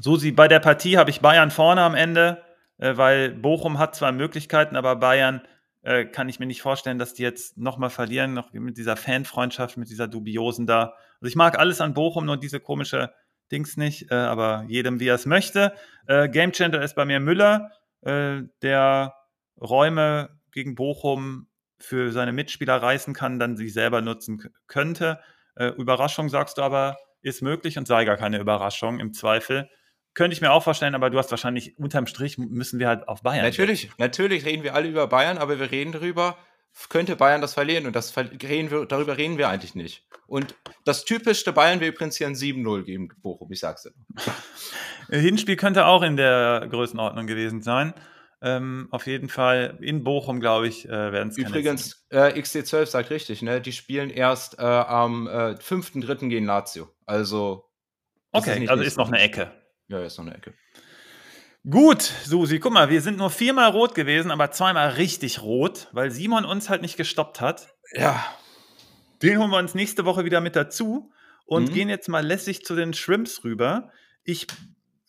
So 0.00 0.16
sie 0.16 0.32
bei 0.32 0.48
der 0.48 0.60
Partie 0.60 0.98
habe 0.98 1.08
ich 1.08 1.20
Bayern 1.20 1.50
vorne 1.50 1.80
am 1.80 1.94
Ende, 1.94 2.44
äh, 2.76 2.96
weil 2.96 3.30
Bochum 3.30 3.78
hat 3.78 3.96
zwar 3.96 4.12
Möglichkeiten, 4.12 4.76
aber 4.76 4.96
Bayern 4.96 5.40
äh, 5.86 6.04
kann 6.04 6.28
ich 6.28 6.40
mir 6.40 6.46
nicht 6.46 6.62
vorstellen, 6.62 6.98
dass 6.98 7.14
die 7.14 7.22
jetzt 7.22 7.56
nochmal 7.56 7.90
verlieren, 7.90 8.34
noch 8.34 8.52
mit 8.52 8.76
dieser 8.76 8.96
Fanfreundschaft, 8.96 9.76
mit 9.76 9.88
dieser 9.88 10.08
dubiosen 10.08 10.66
da. 10.66 10.94
Also 11.20 11.28
ich 11.28 11.36
mag 11.36 11.60
alles 11.60 11.80
an 11.80 11.94
Bochum, 11.94 12.26
nur 12.26 12.36
diese 12.36 12.58
komische 12.58 13.14
Dings 13.52 13.76
nicht, 13.76 14.10
äh, 14.10 14.16
aber 14.16 14.64
jedem 14.66 14.98
wie 14.98 15.06
er 15.06 15.14
es 15.14 15.26
möchte. 15.26 15.72
Äh, 16.08 16.28
Gamechanger 16.28 16.82
ist 16.82 16.96
bei 16.96 17.04
mir 17.04 17.20
Müller, 17.20 17.70
äh, 18.00 18.42
der 18.62 19.14
Räume 19.60 20.40
gegen 20.50 20.74
Bochum 20.74 21.46
für 21.78 22.10
seine 22.10 22.32
Mitspieler 22.32 22.82
reißen 22.82 23.14
kann, 23.14 23.38
dann 23.38 23.56
sie 23.56 23.68
selber 23.68 24.02
nutzen 24.02 24.42
könnte. 24.66 25.20
Äh, 25.54 25.68
Überraschung 25.68 26.28
sagst 26.28 26.58
du 26.58 26.62
aber, 26.62 26.96
ist 27.22 27.42
möglich 27.42 27.78
und 27.78 27.86
sei 27.86 28.04
gar 28.04 28.16
keine 28.16 28.40
Überraschung 28.40 28.98
im 28.98 29.12
Zweifel. 29.12 29.70
Könnte 30.16 30.34
ich 30.34 30.40
mir 30.40 30.50
auch 30.50 30.62
vorstellen, 30.62 30.94
aber 30.94 31.10
du 31.10 31.18
hast 31.18 31.30
wahrscheinlich 31.30 31.78
unterm 31.78 32.06
Strich 32.06 32.38
müssen 32.38 32.78
wir 32.78 32.88
halt 32.88 33.06
auf 33.06 33.22
Bayern. 33.22 33.44
Natürlich, 33.44 33.82
gehen. 33.82 33.92
natürlich 33.98 34.46
reden 34.46 34.62
wir 34.62 34.74
alle 34.74 34.88
über 34.88 35.06
Bayern, 35.08 35.36
aber 35.36 35.58
wir 35.58 35.70
reden 35.70 35.92
darüber, 35.92 36.38
könnte 36.88 37.16
Bayern 37.16 37.42
das 37.42 37.52
verlieren 37.52 37.84
und 37.84 37.94
das 37.94 38.16
reden 38.16 38.70
wir, 38.70 38.86
darüber 38.86 39.18
reden 39.18 39.36
wir 39.36 39.50
eigentlich 39.50 39.74
nicht. 39.74 40.06
Und 40.26 40.54
das 40.86 41.04
typischste 41.04 41.52
Bayern 41.52 41.80
will 41.80 41.88
übrigens 41.88 42.16
hier 42.16 42.28
ein 42.28 42.34
7-0 42.34 42.84
gegen 42.84 43.08
Bochum, 43.20 43.52
ich 43.52 43.60
sag's 43.60 43.82
dir. 43.82 43.92
Hinspiel 45.10 45.56
könnte 45.56 45.84
auch 45.84 46.00
in 46.00 46.16
der 46.16 46.66
Größenordnung 46.70 47.26
gewesen 47.26 47.60
sein. 47.60 47.92
Ähm, 48.40 48.88
auf 48.92 49.06
jeden 49.06 49.28
Fall 49.28 49.76
in 49.82 50.02
Bochum, 50.02 50.40
glaube 50.40 50.66
ich, 50.66 50.86
äh, 50.86 51.12
werden 51.12 51.28
es 51.28 51.36
Übrigens, 51.36 52.06
äh, 52.08 52.40
XD12 52.40 52.86
sagt 52.86 53.10
richtig, 53.10 53.42
ne? 53.42 53.60
Die 53.60 53.72
spielen 53.72 54.08
erst 54.08 54.58
äh, 54.58 54.62
am 54.62 55.26
äh, 55.26 55.56
5.3. 55.60 56.28
gegen 56.28 56.46
Lazio. 56.46 56.88
Also. 57.04 57.68
Okay, 58.32 58.64
ist 58.64 58.70
also 58.70 58.82
ist 58.82 58.96
noch 58.96 59.08
eine 59.08 59.20
Ecke. 59.20 59.52
Ja, 59.88 60.00
ist 60.00 60.18
noch 60.18 60.26
eine 60.26 60.36
Ecke. 60.36 60.54
Gut, 61.68 62.02
Susi, 62.02 62.60
guck 62.60 62.72
mal, 62.72 62.90
wir 62.90 63.00
sind 63.00 63.18
nur 63.18 63.30
viermal 63.30 63.70
rot 63.70 63.94
gewesen, 63.96 64.30
aber 64.30 64.52
zweimal 64.52 64.90
richtig 64.90 65.42
rot, 65.42 65.88
weil 65.92 66.12
Simon 66.12 66.44
uns 66.44 66.68
halt 66.68 66.80
nicht 66.80 66.96
gestoppt 66.96 67.40
hat. 67.40 67.74
Ja. 67.92 68.24
Den 69.20 69.38
holen 69.38 69.50
wir 69.50 69.58
uns 69.58 69.74
nächste 69.74 70.04
Woche 70.04 70.24
wieder 70.24 70.40
mit 70.40 70.54
dazu 70.54 71.10
und 71.44 71.70
mhm. 71.70 71.74
gehen 71.74 71.88
jetzt 71.88 72.08
mal 72.08 72.24
lässig 72.24 72.64
zu 72.64 72.76
den 72.76 72.94
Shrimps 72.94 73.42
rüber. 73.42 73.90
Ich 74.22 74.46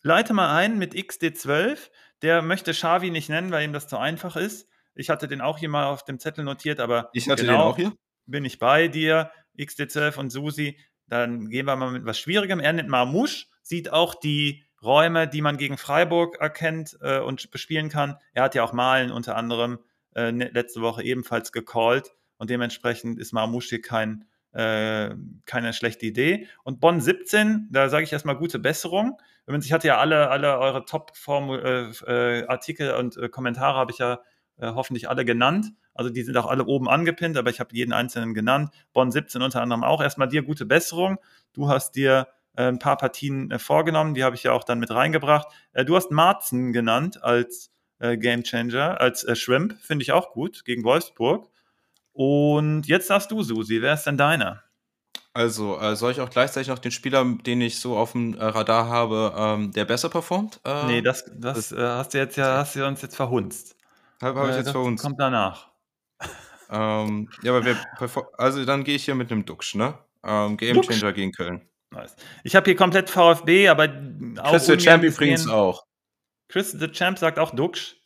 leite 0.02 0.32
mal 0.32 0.56
ein 0.56 0.78
mit 0.78 0.94
XD12. 0.94 1.90
Der 2.22 2.42
möchte 2.42 2.72
Xavi 2.72 3.10
nicht 3.10 3.28
nennen, 3.28 3.52
weil 3.52 3.64
ihm 3.64 3.72
das 3.72 3.86
zu 3.86 3.96
einfach 3.96 4.34
ist. 4.34 4.68
Ich 4.96 5.10
hatte 5.10 5.28
den 5.28 5.40
auch 5.40 5.58
hier 5.58 5.68
mal 5.68 5.86
auf 5.86 6.04
dem 6.04 6.18
Zettel 6.18 6.44
notiert, 6.44 6.80
aber 6.80 7.10
ich 7.12 7.28
hatte 7.28 7.42
genau 7.42 7.52
den 7.52 7.60
auch 7.60 7.76
hier. 7.76 7.92
Bin 8.26 8.44
ich 8.44 8.58
bei 8.58 8.88
dir, 8.88 9.30
XD12 9.56 10.16
und 10.16 10.30
Susi. 10.30 10.78
Dann 11.06 11.48
gehen 11.50 11.66
wir 11.66 11.76
mal 11.76 11.92
mit 11.92 12.04
was 12.04 12.18
Schwierigem. 12.18 12.58
Er 12.58 12.72
nennt 12.72 12.88
Marmouche, 12.88 13.46
sieht 13.62 13.92
auch 13.92 14.16
die 14.16 14.64
Räume, 14.82 15.28
die 15.28 15.42
man 15.42 15.56
gegen 15.56 15.76
Freiburg 15.76 16.40
erkennt 16.40 16.96
äh, 17.00 17.20
und 17.20 17.50
bespielen 17.50 17.88
kann. 17.88 18.16
Er 18.32 18.44
hat 18.44 18.54
ja 18.54 18.62
auch 18.62 18.72
Malen 18.72 19.10
unter 19.10 19.36
anderem 19.36 19.78
äh, 20.14 20.32
ne, 20.32 20.50
letzte 20.52 20.80
Woche 20.80 21.02
ebenfalls 21.02 21.52
gecallt 21.52 22.12
und 22.38 22.50
dementsprechend 22.50 23.18
ist 23.18 23.32
Marmushi 23.32 23.80
kein, 23.80 24.24
äh, 24.52 25.14
keine 25.46 25.72
schlechte 25.72 26.06
Idee. 26.06 26.46
Und 26.64 26.80
Bonn 26.80 27.00
17, 27.00 27.68
da 27.70 27.88
sage 27.88 28.04
ich 28.04 28.12
erstmal 28.12 28.36
gute 28.36 28.58
Besserung. 28.58 29.20
Ich 29.46 29.72
hatte 29.72 29.88
ja 29.88 29.98
alle, 29.98 30.30
alle 30.30 30.58
eure 30.58 30.84
Top-Artikel 30.84 32.86
äh, 32.86 32.90
äh, 32.90 32.98
und 32.98 33.16
äh, 33.16 33.28
Kommentare 33.28 33.78
habe 33.78 33.92
ich 33.92 33.98
ja 33.98 34.20
hoffentlich 34.60 35.08
alle 35.08 35.24
genannt. 35.24 35.66
Also 35.94 36.10
die 36.10 36.22
sind 36.22 36.36
auch 36.36 36.46
alle 36.46 36.64
oben 36.64 36.88
angepinnt, 36.88 37.36
aber 37.36 37.48
ich 37.48 37.60
habe 37.60 37.72
jeden 37.74 37.92
einzelnen 37.92 38.34
genannt. 38.34 38.70
Bonn 38.92 39.12
17 39.12 39.40
unter 39.40 39.62
anderem 39.62 39.84
auch. 39.84 40.02
Erstmal 40.02 40.26
dir 40.26 40.42
gute 40.42 40.66
Besserung. 40.66 41.18
Du 41.52 41.68
hast 41.68 41.92
dir 41.92 42.26
ein 42.64 42.78
paar 42.78 42.96
Partien 42.96 43.50
äh, 43.50 43.58
vorgenommen, 43.58 44.14
die 44.14 44.24
habe 44.24 44.36
ich 44.36 44.42
ja 44.42 44.52
auch 44.52 44.64
dann 44.64 44.78
mit 44.78 44.90
reingebracht. 44.90 45.48
Äh, 45.72 45.84
du 45.84 45.96
hast 45.96 46.10
Marzen 46.10 46.72
genannt 46.72 47.22
als 47.22 47.70
äh, 47.98 48.16
Game 48.16 48.42
Changer, 48.42 49.00
als 49.00 49.26
Shrimp, 49.38 49.78
finde 49.80 50.02
ich 50.02 50.12
auch 50.12 50.32
gut, 50.32 50.64
gegen 50.64 50.84
Wolfsburg. 50.84 51.48
Und 52.12 52.86
jetzt 52.86 53.10
darfst 53.10 53.30
du, 53.30 53.42
Susi, 53.42 53.80
wer 53.80 53.94
ist 53.94 54.04
denn 54.04 54.16
deiner? 54.16 54.64
Also, 55.34 55.78
äh, 55.78 55.94
soll 55.94 56.10
ich 56.10 56.20
auch 56.20 56.30
gleichzeitig 56.30 56.68
noch 56.68 56.80
den 56.80 56.90
Spieler, 56.90 57.24
den 57.24 57.60
ich 57.60 57.78
so 57.78 57.96
auf 57.96 58.12
dem 58.12 58.34
äh, 58.34 58.44
Radar 58.44 58.88
habe, 58.88 59.32
ähm, 59.36 59.70
der 59.72 59.84
besser 59.84 60.08
performt? 60.08 60.60
Äh, 60.64 60.86
nee, 60.86 61.00
das, 61.00 61.30
das, 61.36 61.68
das 61.68 61.78
hast 61.78 62.14
du 62.14 62.18
jetzt 62.18 62.36
ja, 62.36 62.56
hast 62.56 62.74
du 62.74 62.84
uns 62.84 63.02
jetzt 63.02 63.14
verhunzt. 63.14 63.76
Habe 64.20 64.40
hab 64.40 64.50
ich 64.50 64.56
jetzt 64.56 64.70
verhunzt. 64.70 65.04
Kommt 65.04 65.20
danach. 65.20 65.70
ähm, 66.70 67.28
ja, 67.42 67.52
aber 67.54 67.64
wer, 67.64 67.76
also 68.38 68.64
dann 68.64 68.82
gehe 68.82 68.96
ich 68.96 69.04
hier 69.04 69.14
mit 69.14 69.30
einem 69.30 69.44
Duxch, 69.44 69.76
ne? 69.76 69.94
Ähm, 70.24 70.56
Game 70.56 70.82
Changer 70.82 71.12
gegen 71.12 71.30
Köln. 71.30 71.62
Nice. 71.90 72.16
Ich 72.44 72.54
habe 72.54 72.64
hier 72.66 72.76
komplett 72.76 73.08
VfB, 73.08 73.68
aber 73.68 73.84
auch 74.38 74.50
Chris 74.50 74.66
the 74.66 74.76
Champ 74.76 75.02
übrigens 75.02 75.48
auch. 75.48 75.86
Chris 76.48 76.72
the 76.72 76.88
Champ 76.88 77.18
sagt 77.18 77.38
auch 77.38 77.54
Duxch. 77.54 77.96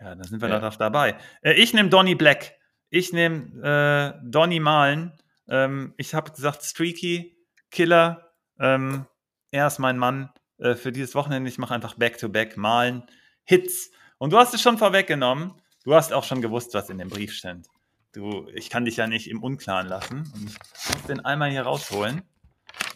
Ja, 0.00 0.14
da 0.14 0.24
sind 0.24 0.40
wir 0.40 0.48
ja. 0.48 0.58
darauf 0.58 0.76
dabei. 0.76 1.16
Äh, 1.42 1.54
ich 1.54 1.74
nehme 1.74 1.88
Donny 1.88 2.14
Black. 2.14 2.54
Ich 2.90 3.12
nehme 3.12 4.14
äh, 4.14 4.18
Donny 4.24 4.60
Malen. 4.60 5.12
Ähm, 5.48 5.94
ich 5.96 6.14
habe 6.14 6.32
gesagt 6.32 6.62
Streaky, 6.62 7.38
Killer. 7.70 8.32
Ähm, 8.58 9.06
er 9.50 9.66
ist 9.66 9.78
mein 9.78 9.98
Mann 9.98 10.30
äh, 10.58 10.74
für 10.74 10.92
dieses 10.92 11.14
Wochenende. 11.14 11.48
Ich 11.48 11.58
mache 11.58 11.74
einfach 11.74 11.94
Back-to-Back, 11.94 12.52
-back, 12.52 12.58
Malen, 12.60 13.02
Hits. 13.44 13.90
Und 14.18 14.32
du 14.32 14.38
hast 14.38 14.54
es 14.54 14.62
schon 14.62 14.78
vorweggenommen. 14.78 15.60
Du 15.84 15.94
hast 15.94 16.12
auch 16.12 16.24
schon 16.24 16.42
gewusst, 16.42 16.74
was 16.74 16.90
in 16.90 16.98
dem 16.98 17.08
Brief 17.08 17.32
stand. 17.32 17.68
Du, 18.12 18.48
ich 18.54 18.70
kann 18.70 18.84
dich 18.84 18.96
ja 18.96 19.06
nicht 19.06 19.28
im 19.28 19.42
Unklaren 19.42 19.86
lassen. 19.86 20.30
Und 20.34 20.50
ich 20.50 20.94
muss 20.94 21.02
den 21.06 21.24
einmal 21.24 21.50
hier 21.50 21.62
rausholen 21.62 22.22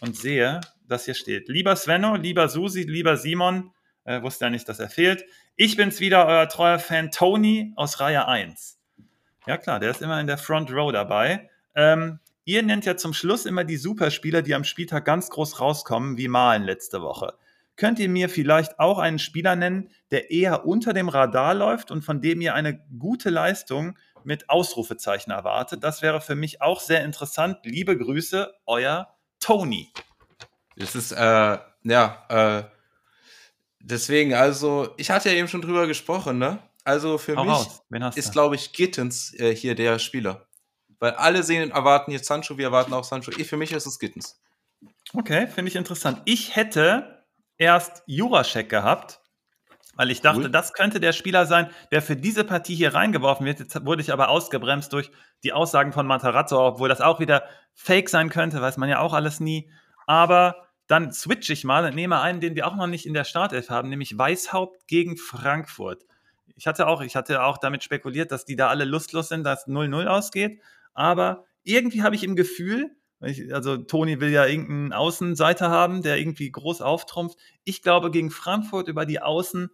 und 0.01 0.15
sehe, 0.15 0.61
dass 0.87 1.05
hier 1.05 1.13
steht. 1.13 1.47
Lieber 1.47 1.75
Svenno, 1.75 2.15
lieber 2.15 2.49
Susi, 2.49 2.83
lieber 2.83 3.17
Simon, 3.17 3.71
äh, 4.03 4.21
wusste 4.21 4.45
ja 4.45 4.49
nicht, 4.49 4.67
dass 4.67 4.79
er 4.79 4.89
fehlt. 4.89 5.25
Ich 5.55 5.77
bin's 5.77 5.99
wieder, 5.99 6.25
euer 6.25 6.47
treuer 6.49 6.79
Fan 6.79 7.11
Tony 7.11 7.73
aus 7.75 7.99
Reihe 7.99 8.27
1. 8.27 8.79
Ja 9.47 9.57
klar, 9.57 9.79
der 9.79 9.91
ist 9.91 10.01
immer 10.01 10.19
in 10.19 10.27
der 10.27 10.37
Front 10.37 10.71
Row 10.71 10.91
dabei. 10.91 11.49
Ähm, 11.75 12.19
ihr 12.45 12.63
nennt 12.63 12.85
ja 12.85 12.97
zum 12.97 13.13
Schluss 13.13 13.45
immer 13.45 13.63
die 13.63 13.77
Superspieler, 13.77 14.41
die 14.41 14.55
am 14.55 14.63
Spieltag 14.63 15.05
ganz 15.05 15.29
groß 15.29 15.59
rauskommen, 15.59 16.17
wie 16.17 16.27
Malen 16.27 16.63
letzte 16.63 17.01
Woche. 17.01 17.33
Könnt 17.75 17.99
ihr 17.99 18.09
mir 18.09 18.29
vielleicht 18.29 18.79
auch 18.79 18.99
einen 18.99 19.17
Spieler 19.17 19.55
nennen, 19.55 19.89
der 20.11 20.29
eher 20.29 20.65
unter 20.67 20.93
dem 20.93 21.09
Radar 21.09 21.53
läuft 21.53 21.89
und 21.89 22.03
von 22.03 22.21
dem 22.21 22.41
ihr 22.41 22.53
eine 22.53 22.79
gute 22.99 23.29
Leistung 23.29 23.97
mit 24.23 24.49
Ausrufezeichen 24.49 25.31
erwartet? 25.31 25.83
Das 25.83 26.01
wäre 26.01 26.21
für 26.21 26.35
mich 26.35 26.61
auch 26.61 26.79
sehr 26.79 27.03
interessant. 27.03 27.59
Liebe 27.63 27.97
Grüße, 27.97 28.53
euer 28.65 29.15
Tony. 29.41 29.91
Das 30.77 30.95
ist, 30.95 31.11
äh, 31.11 31.57
ja, 31.83 32.25
äh, 32.29 32.63
deswegen, 33.79 34.33
also, 34.33 34.93
ich 34.97 35.11
hatte 35.11 35.29
ja 35.29 35.35
eben 35.35 35.49
schon 35.49 35.61
drüber 35.61 35.87
gesprochen, 35.87 36.37
ne? 36.37 36.59
Also 36.83 37.17
für 37.17 37.35
Hau 37.35 37.43
mich 37.43 38.17
ist, 38.17 38.31
glaube 38.31 38.55
ich, 38.55 38.73
Gittens 38.73 39.33
äh, 39.39 39.53
hier 39.55 39.75
der 39.75 39.99
Spieler. 39.99 40.47
Weil 40.99 41.11
alle 41.13 41.43
sehen, 41.43 41.71
erwarten 41.71 42.11
jetzt 42.11 42.27
Sancho, 42.27 42.57
wir 42.57 42.65
erwarten 42.65 42.93
auch 42.93 43.03
Sancho. 43.03 43.31
Ich, 43.37 43.47
für 43.47 43.57
mich 43.57 43.71
ist 43.71 43.85
es 43.85 43.99
Gittens. 43.99 44.39
Okay, 45.13 45.47
finde 45.47 45.69
ich 45.69 45.75
interessant. 45.75 46.21
Ich 46.25 46.55
hätte 46.55 47.23
erst 47.57 48.03
Juraschek 48.07 48.69
gehabt, 48.69 49.20
weil 50.01 50.09
ich 50.09 50.21
dachte, 50.21 50.45
cool. 50.45 50.49
das 50.49 50.73
könnte 50.73 50.99
der 50.99 51.13
Spieler 51.13 51.45
sein, 51.45 51.69
der 51.91 52.01
für 52.01 52.15
diese 52.15 52.43
Partie 52.43 52.73
hier 52.73 52.95
reingeworfen 52.95 53.45
wird. 53.45 53.59
Jetzt 53.59 53.85
wurde 53.85 54.01
ich 54.01 54.11
aber 54.11 54.29
ausgebremst 54.29 54.91
durch 54.93 55.11
die 55.43 55.53
Aussagen 55.53 55.93
von 55.93 56.07
Matarazzo, 56.07 56.59
obwohl 56.59 56.89
das 56.89 57.01
auch 57.01 57.19
wieder 57.19 57.43
Fake 57.75 58.09
sein 58.09 58.29
könnte, 58.29 58.59
weiß 58.59 58.77
man 58.77 58.89
ja 58.89 58.97
auch 58.97 59.13
alles 59.13 59.39
nie. 59.39 59.69
Aber 60.07 60.55
dann 60.87 61.11
switch 61.13 61.51
ich 61.51 61.65
mal 61.65 61.85
und 61.85 61.93
nehme 61.93 62.19
einen, 62.19 62.39
den 62.39 62.55
wir 62.55 62.65
auch 62.65 62.75
noch 62.75 62.87
nicht 62.87 63.05
in 63.05 63.13
der 63.13 63.25
Startelf 63.25 63.69
haben, 63.69 63.89
nämlich 63.89 64.17
Weißhaupt 64.17 64.87
gegen 64.87 65.17
Frankfurt. 65.17 66.03
Ich 66.55 66.65
hatte 66.65 66.87
auch, 66.87 67.01
ich 67.01 67.15
hatte 67.15 67.43
auch 67.43 67.59
damit 67.59 67.83
spekuliert, 67.83 68.31
dass 68.31 68.43
die 68.43 68.55
da 68.55 68.69
alle 68.69 68.85
lustlos 68.85 69.29
sind, 69.29 69.43
dass 69.43 69.67
0-0 69.67 70.07
ausgeht. 70.07 70.63
Aber 70.95 71.45
irgendwie 71.61 72.01
habe 72.01 72.15
ich 72.15 72.23
im 72.23 72.35
Gefühl, 72.35 72.89
also 73.51 73.77
Toni 73.77 74.19
will 74.19 74.31
ja 74.31 74.47
irgendeinen 74.47 74.93
Außenseiter 74.93 75.69
haben, 75.69 76.01
der 76.01 76.17
irgendwie 76.17 76.51
groß 76.51 76.81
auftrumpft. 76.81 77.37
Ich 77.65 77.83
glaube, 77.83 78.09
gegen 78.09 78.31
Frankfurt 78.31 78.87
über 78.87 79.05
die 79.05 79.21
Außen 79.21 79.69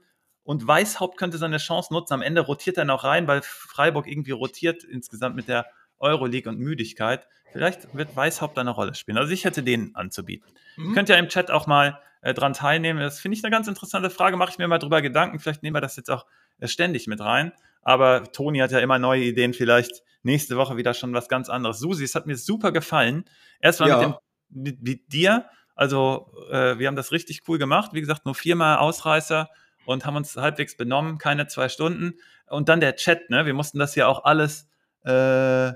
und 0.47 0.65
Weißhaupt 0.65 1.17
könnte 1.17 1.37
seine 1.37 1.57
Chance 1.57 1.93
nutzen. 1.93 2.13
Am 2.13 2.21
Ende 2.21 2.39
rotiert 2.39 2.77
er 2.77 2.85
noch 2.85 3.03
rein, 3.03 3.27
weil 3.27 3.41
Freiburg 3.41 4.07
irgendwie 4.07 4.31
rotiert 4.31 4.81
insgesamt 4.85 5.35
mit 5.35 5.49
der 5.49 5.65
Euroleague 5.99 6.49
und 6.49 6.57
Müdigkeit. 6.57 7.27
Vielleicht 7.51 7.93
wird 7.93 8.15
Weißhaupt 8.15 8.57
eine 8.57 8.69
Rolle 8.69 8.95
spielen. 8.95 9.17
Also 9.17 9.33
ich 9.33 9.43
hätte 9.43 9.61
den 9.61 9.93
anzubieten. 9.93 10.49
Mhm. 10.77 10.93
Könnt 10.93 11.09
ihr 11.09 11.17
im 11.17 11.27
Chat 11.27 11.51
auch 11.51 11.67
mal 11.67 11.99
äh, 12.21 12.33
dran 12.33 12.53
teilnehmen. 12.53 13.01
Das 13.01 13.19
finde 13.19 13.37
ich 13.37 13.43
eine 13.43 13.51
ganz 13.51 13.67
interessante 13.67 14.09
Frage. 14.09 14.37
Mache 14.37 14.51
ich 14.51 14.57
mir 14.57 14.69
mal 14.69 14.77
drüber 14.77 15.01
Gedanken. 15.01 15.39
Vielleicht 15.39 15.63
nehmen 15.63 15.75
wir 15.75 15.81
das 15.81 15.97
jetzt 15.97 16.09
auch 16.09 16.25
äh, 16.59 16.67
ständig 16.69 17.07
mit 17.07 17.19
rein. 17.19 17.51
Aber 17.81 18.31
Toni 18.31 18.59
hat 18.59 18.71
ja 18.71 18.79
immer 18.79 18.99
neue 18.99 19.23
Ideen. 19.23 19.53
Vielleicht 19.53 20.01
nächste 20.23 20.55
Woche 20.55 20.77
wieder 20.77 20.93
schon 20.93 21.13
was 21.13 21.27
ganz 21.27 21.49
anderes. 21.49 21.79
Susi, 21.79 22.05
es 22.05 22.15
hat 22.15 22.25
mir 22.25 22.37
super 22.37 22.71
gefallen. 22.71 23.25
Erstmal 23.59 23.89
ja. 23.89 23.97
mit, 23.97 24.07
dem, 24.07 24.15
mit, 24.49 24.81
mit 24.81 25.11
dir. 25.11 25.49
Also 25.75 26.31
äh, 26.49 26.79
wir 26.79 26.87
haben 26.87 26.95
das 26.95 27.11
richtig 27.11 27.41
cool 27.49 27.57
gemacht. 27.57 27.91
Wie 27.91 27.99
gesagt, 27.99 28.25
nur 28.25 28.33
viermal 28.33 28.77
Ausreißer 28.77 29.49
und 29.87 30.05
haben 30.05 30.17
uns 30.17 30.35
halbwegs 30.35 30.75
benommen, 30.75 31.17
keine 31.17 31.47
zwei 31.47 31.69
Stunden. 31.69 32.15
Und 32.49 32.67
dann 32.67 32.81
der 32.81 32.97
Chat, 32.97 33.29
ne? 33.29 33.45
Wir 33.45 33.53
mussten 33.53 33.79
das 33.79 33.95
ja 33.95 34.07
auch 34.07 34.25
alles 34.25 34.67
äh, 35.05 35.67
äh, 35.69 35.75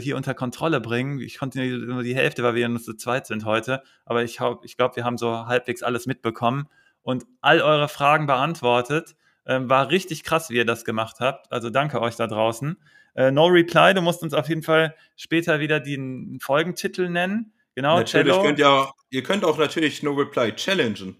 hier 0.00 0.16
unter 0.16 0.32
Kontrolle 0.32 0.80
bringen. 0.80 1.18
Ich 1.18 1.38
konnte 1.38 1.60
nur 1.60 2.04
die 2.04 2.14
Hälfte, 2.14 2.44
weil 2.44 2.54
wir 2.54 2.68
nur 2.68 2.80
zu 2.80 2.94
zweit 2.94 3.26
sind 3.26 3.44
heute. 3.44 3.82
Aber 4.04 4.22
ich, 4.22 4.38
ich 4.62 4.76
glaube, 4.76 4.94
wir 4.94 5.04
haben 5.04 5.18
so 5.18 5.46
halbwegs 5.46 5.82
alles 5.82 6.06
mitbekommen 6.06 6.68
und 7.02 7.24
all 7.40 7.60
eure 7.60 7.88
Fragen 7.88 8.28
beantwortet. 8.28 9.16
Ähm, 9.44 9.68
war 9.68 9.90
richtig 9.90 10.22
krass, 10.22 10.50
wie 10.50 10.56
ihr 10.56 10.64
das 10.64 10.84
gemacht 10.84 11.16
habt. 11.18 11.50
Also 11.50 11.68
danke 11.68 12.00
euch 12.00 12.14
da 12.14 12.28
draußen. 12.28 12.76
Äh, 13.16 13.32
no 13.32 13.46
Reply, 13.46 13.92
du 13.92 14.02
musst 14.02 14.22
uns 14.22 14.34
auf 14.34 14.48
jeden 14.48 14.62
Fall 14.62 14.94
später 15.16 15.58
wieder 15.58 15.80
den 15.80 16.38
Folgentitel 16.40 17.08
nennen. 17.08 17.52
Genau, 17.74 17.96
natürlich 17.96 18.26
Cello. 18.32 18.42
könnt 18.44 18.60
ihr, 18.60 18.88
ihr 19.10 19.22
könnt 19.24 19.44
auch 19.44 19.58
natürlich 19.58 20.04
No 20.04 20.12
Reply 20.12 20.52
challengen. 20.52 21.16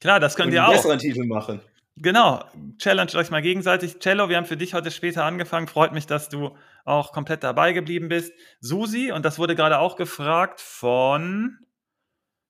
Klar, 0.00 0.20
das 0.20 0.34
könnt 0.36 0.52
ihr 0.52 0.66
auch. 0.66 0.72
besseren 0.72 0.98
Titel 0.98 1.26
machen. 1.26 1.60
Genau, 1.96 2.42
challenge 2.78 3.14
euch 3.16 3.30
mal 3.30 3.42
gegenseitig. 3.42 3.98
Cello, 3.98 4.30
wir 4.30 4.38
haben 4.38 4.46
für 4.46 4.56
dich 4.56 4.72
heute 4.72 4.90
später 4.90 5.24
angefangen. 5.24 5.66
Freut 5.66 5.92
mich, 5.92 6.06
dass 6.06 6.30
du 6.30 6.56
auch 6.86 7.12
komplett 7.12 7.42
dabei 7.42 7.74
geblieben 7.74 8.08
bist. 8.08 8.32
Susi, 8.60 9.12
und 9.12 9.24
das 9.24 9.38
wurde 9.38 9.54
gerade 9.54 9.78
auch 9.78 9.96
gefragt 9.96 10.62
von 10.62 11.58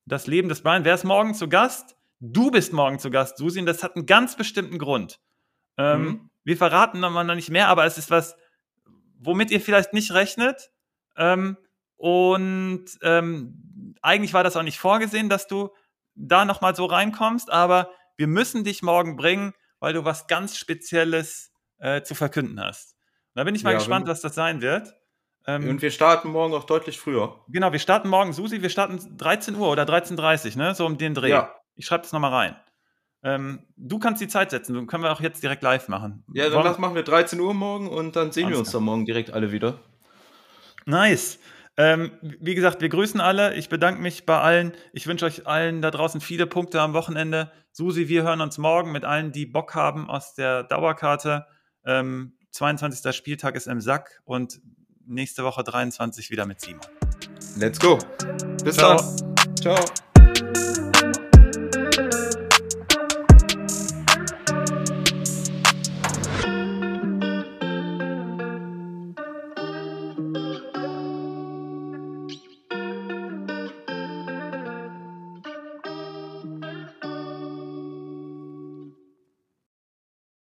Das 0.07 0.29
Leben 0.29 0.49
des 0.49 0.63
Brian. 0.63 0.85
Wer 0.85 0.95
ist 0.95 1.05
morgen 1.05 1.35
zu 1.35 1.49
Gast? 1.49 1.97
Du 2.21 2.51
bist 2.51 2.73
morgen 2.73 2.99
zu 2.99 3.11
Gast, 3.11 3.39
Susi, 3.39 3.59
und 3.59 3.67
das 3.67 3.83
hat 3.83 3.97
einen 3.97 4.07
ganz 4.07 4.37
bestimmten 4.37 4.79
Grund. 4.79 5.19
Ähm, 5.79 6.03
mhm. 6.03 6.31
Wir 6.45 6.57
verraten 6.57 7.01
nochmal 7.01 7.25
noch 7.25 7.35
nicht 7.35 7.51
mehr, 7.51 7.69
aber 7.69 7.87
es 7.87 7.99
ist 7.99 8.11
was, 8.11 8.37
womit 9.19 9.51
ihr 9.51 9.61
vielleicht 9.61 9.93
nicht 9.95 10.13
rechnet. 10.13 10.71
Ähm, 11.17 11.57
und 11.97 12.85
ähm, 13.03 13.95
eigentlich 14.01 14.35
war 14.35 14.45
das 14.45 14.57
auch 14.57 14.63
nicht 14.63 14.79
vorgesehen, 14.79 15.29
dass 15.29 15.47
du 15.47 15.71
da 16.29 16.45
nochmal 16.45 16.75
so 16.75 16.87
reinkommst, 16.87 17.51
aber 17.51 17.91
wir 18.17 18.27
müssen 18.27 18.65
dich 18.65 18.83
morgen 18.83 19.17
bringen, 19.17 19.55
weil 19.79 19.93
du 19.93 20.05
was 20.05 20.27
ganz 20.27 20.57
Spezielles 20.57 21.53
äh, 21.79 22.03
zu 22.03 22.15
verkünden 22.15 22.61
hast. 22.61 22.97
Da 23.35 23.45
bin 23.45 23.55
ich 23.55 23.65
mal 23.65 23.73
ja, 23.73 23.79
gespannt, 23.79 24.09
was 24.09 24.21
das 24.21 24.35
sein 24.35 24.61
wird. 24.61 24.95
Ähm, 25.47 25.69
und 25.69 25.83
wir 25.83 25.91
starten 25.91 26.29
morgen 26.29 26.53
auch 26.55 26.65
deutlich 26.65 26.99
früher. 26.99 27.41
Genau, 27.49 27.73
wir 27.73 27.79
starten 27.79 28.09
morgen, 28.09 28.33
Susi, 28.33 28.61
wir 28.61 28.69
starten 28.69 29.17
13 29.17 29.57
Uhr 29.57 29.71
oder 29.71 29.85
13.30 29.85 30.51
Uhr, 30.51 30.57
ne? 30.59 30.75
So 30.75 30.85
um 30.85 30.99
den 30.99 31.15
Dreh. 31.15 31.31
Ja. 31.31 31.55
Ich 31.77 31.87
schreibe 31.87 32.03
das 32.03 32.13
nochmal 32.13 32.33
rein. 32.33 32.57
Ähm, 33.23 33.67
du 33.77 33.99
kannst 33.99 34.21
die 34.23 34.29
Zeit 34.29 34.51
setzen, 34.51 34.75
dann 34.75 34.87
können 34.87 35.03
wir 35.03 35.13
auch 35.13 35.21
jetzt 35.21 35.43
direkt 35.43 35.63
live 35.63 35.89
machen. 35.89 36.25
Ja, 36.33 36.49
dann 36.49 36.65
Wollen 36.65 36.81
machen 36.81 36.95
wir 36.95 37.03
13 37.03 37.39
Uhr 37.39 37.53
morgen 37.53 37.89
und 37.89 38.17
dann 38.17 38.33
sehen 38.33 38.49
wir 38.49 38.59
uns 38.59 38.71
dann 38.71 38.83
morgen 38.83 39.05
direkt 39.05 39.31
alle 39.31 39.53
wieder. 39.53 39.79
Nice. 40.87 41.39
Ähm, 41.77 42.13
wie 42.23 42.55
gesagt, 42.55 42.81
wir 42.81 42.89
grüßen 42.89 43.21
alle. 43.21 43.55
Ich 43.55 43.69
bedanke 43.69 44.01
mich 44.01 44.27
bei 44.27 44.39
allen. 44.39 44.73
Ich 44.93 45.07
wünsche 45.07 45.25
euch 45.25 45.47
allen 45.47 45.83
da 45.83 45.91
draußen 45.91 46.21
viele 46.21 46.47
Punkte 46.47 46.81
am 46.81 46.93
Wochenende. 46.93 47.51
Susi, 47.73 48.09
wir 48.09 48.23
hören 48.23 48.41
uns 48.41 48.59
morgen 48.59 48.93
mit 48.93 49.05
allen, 49.05 49.33
die 49.33 49.47
Bock 49.47 49.75
haben 49.75 50.11
aus 50.11 50.35
der 50.35 50.65
Dauerkarte. 50.65 51.47
Ähm, 51.85 52.35
22. 52.51 53.15
Spieltag 53.15 53.55
ist 53.55 53.67
im 53.67 53.81
Sack 53.81 54.21
und 54.25 54.61
nächste 55.07 55.45
Woche 55.45 55.63
23 55.63 56.31
wieder 56.31 56.47
mit 56.47 56.61
Simon. 56.61 56.83
Let's 57.57 57.79
go. 57.79 57.99
Bis 58.65 58.77
Ciao. 58.77 58.97
dann. 58.97 59.57
Ciao. 59.57 60.10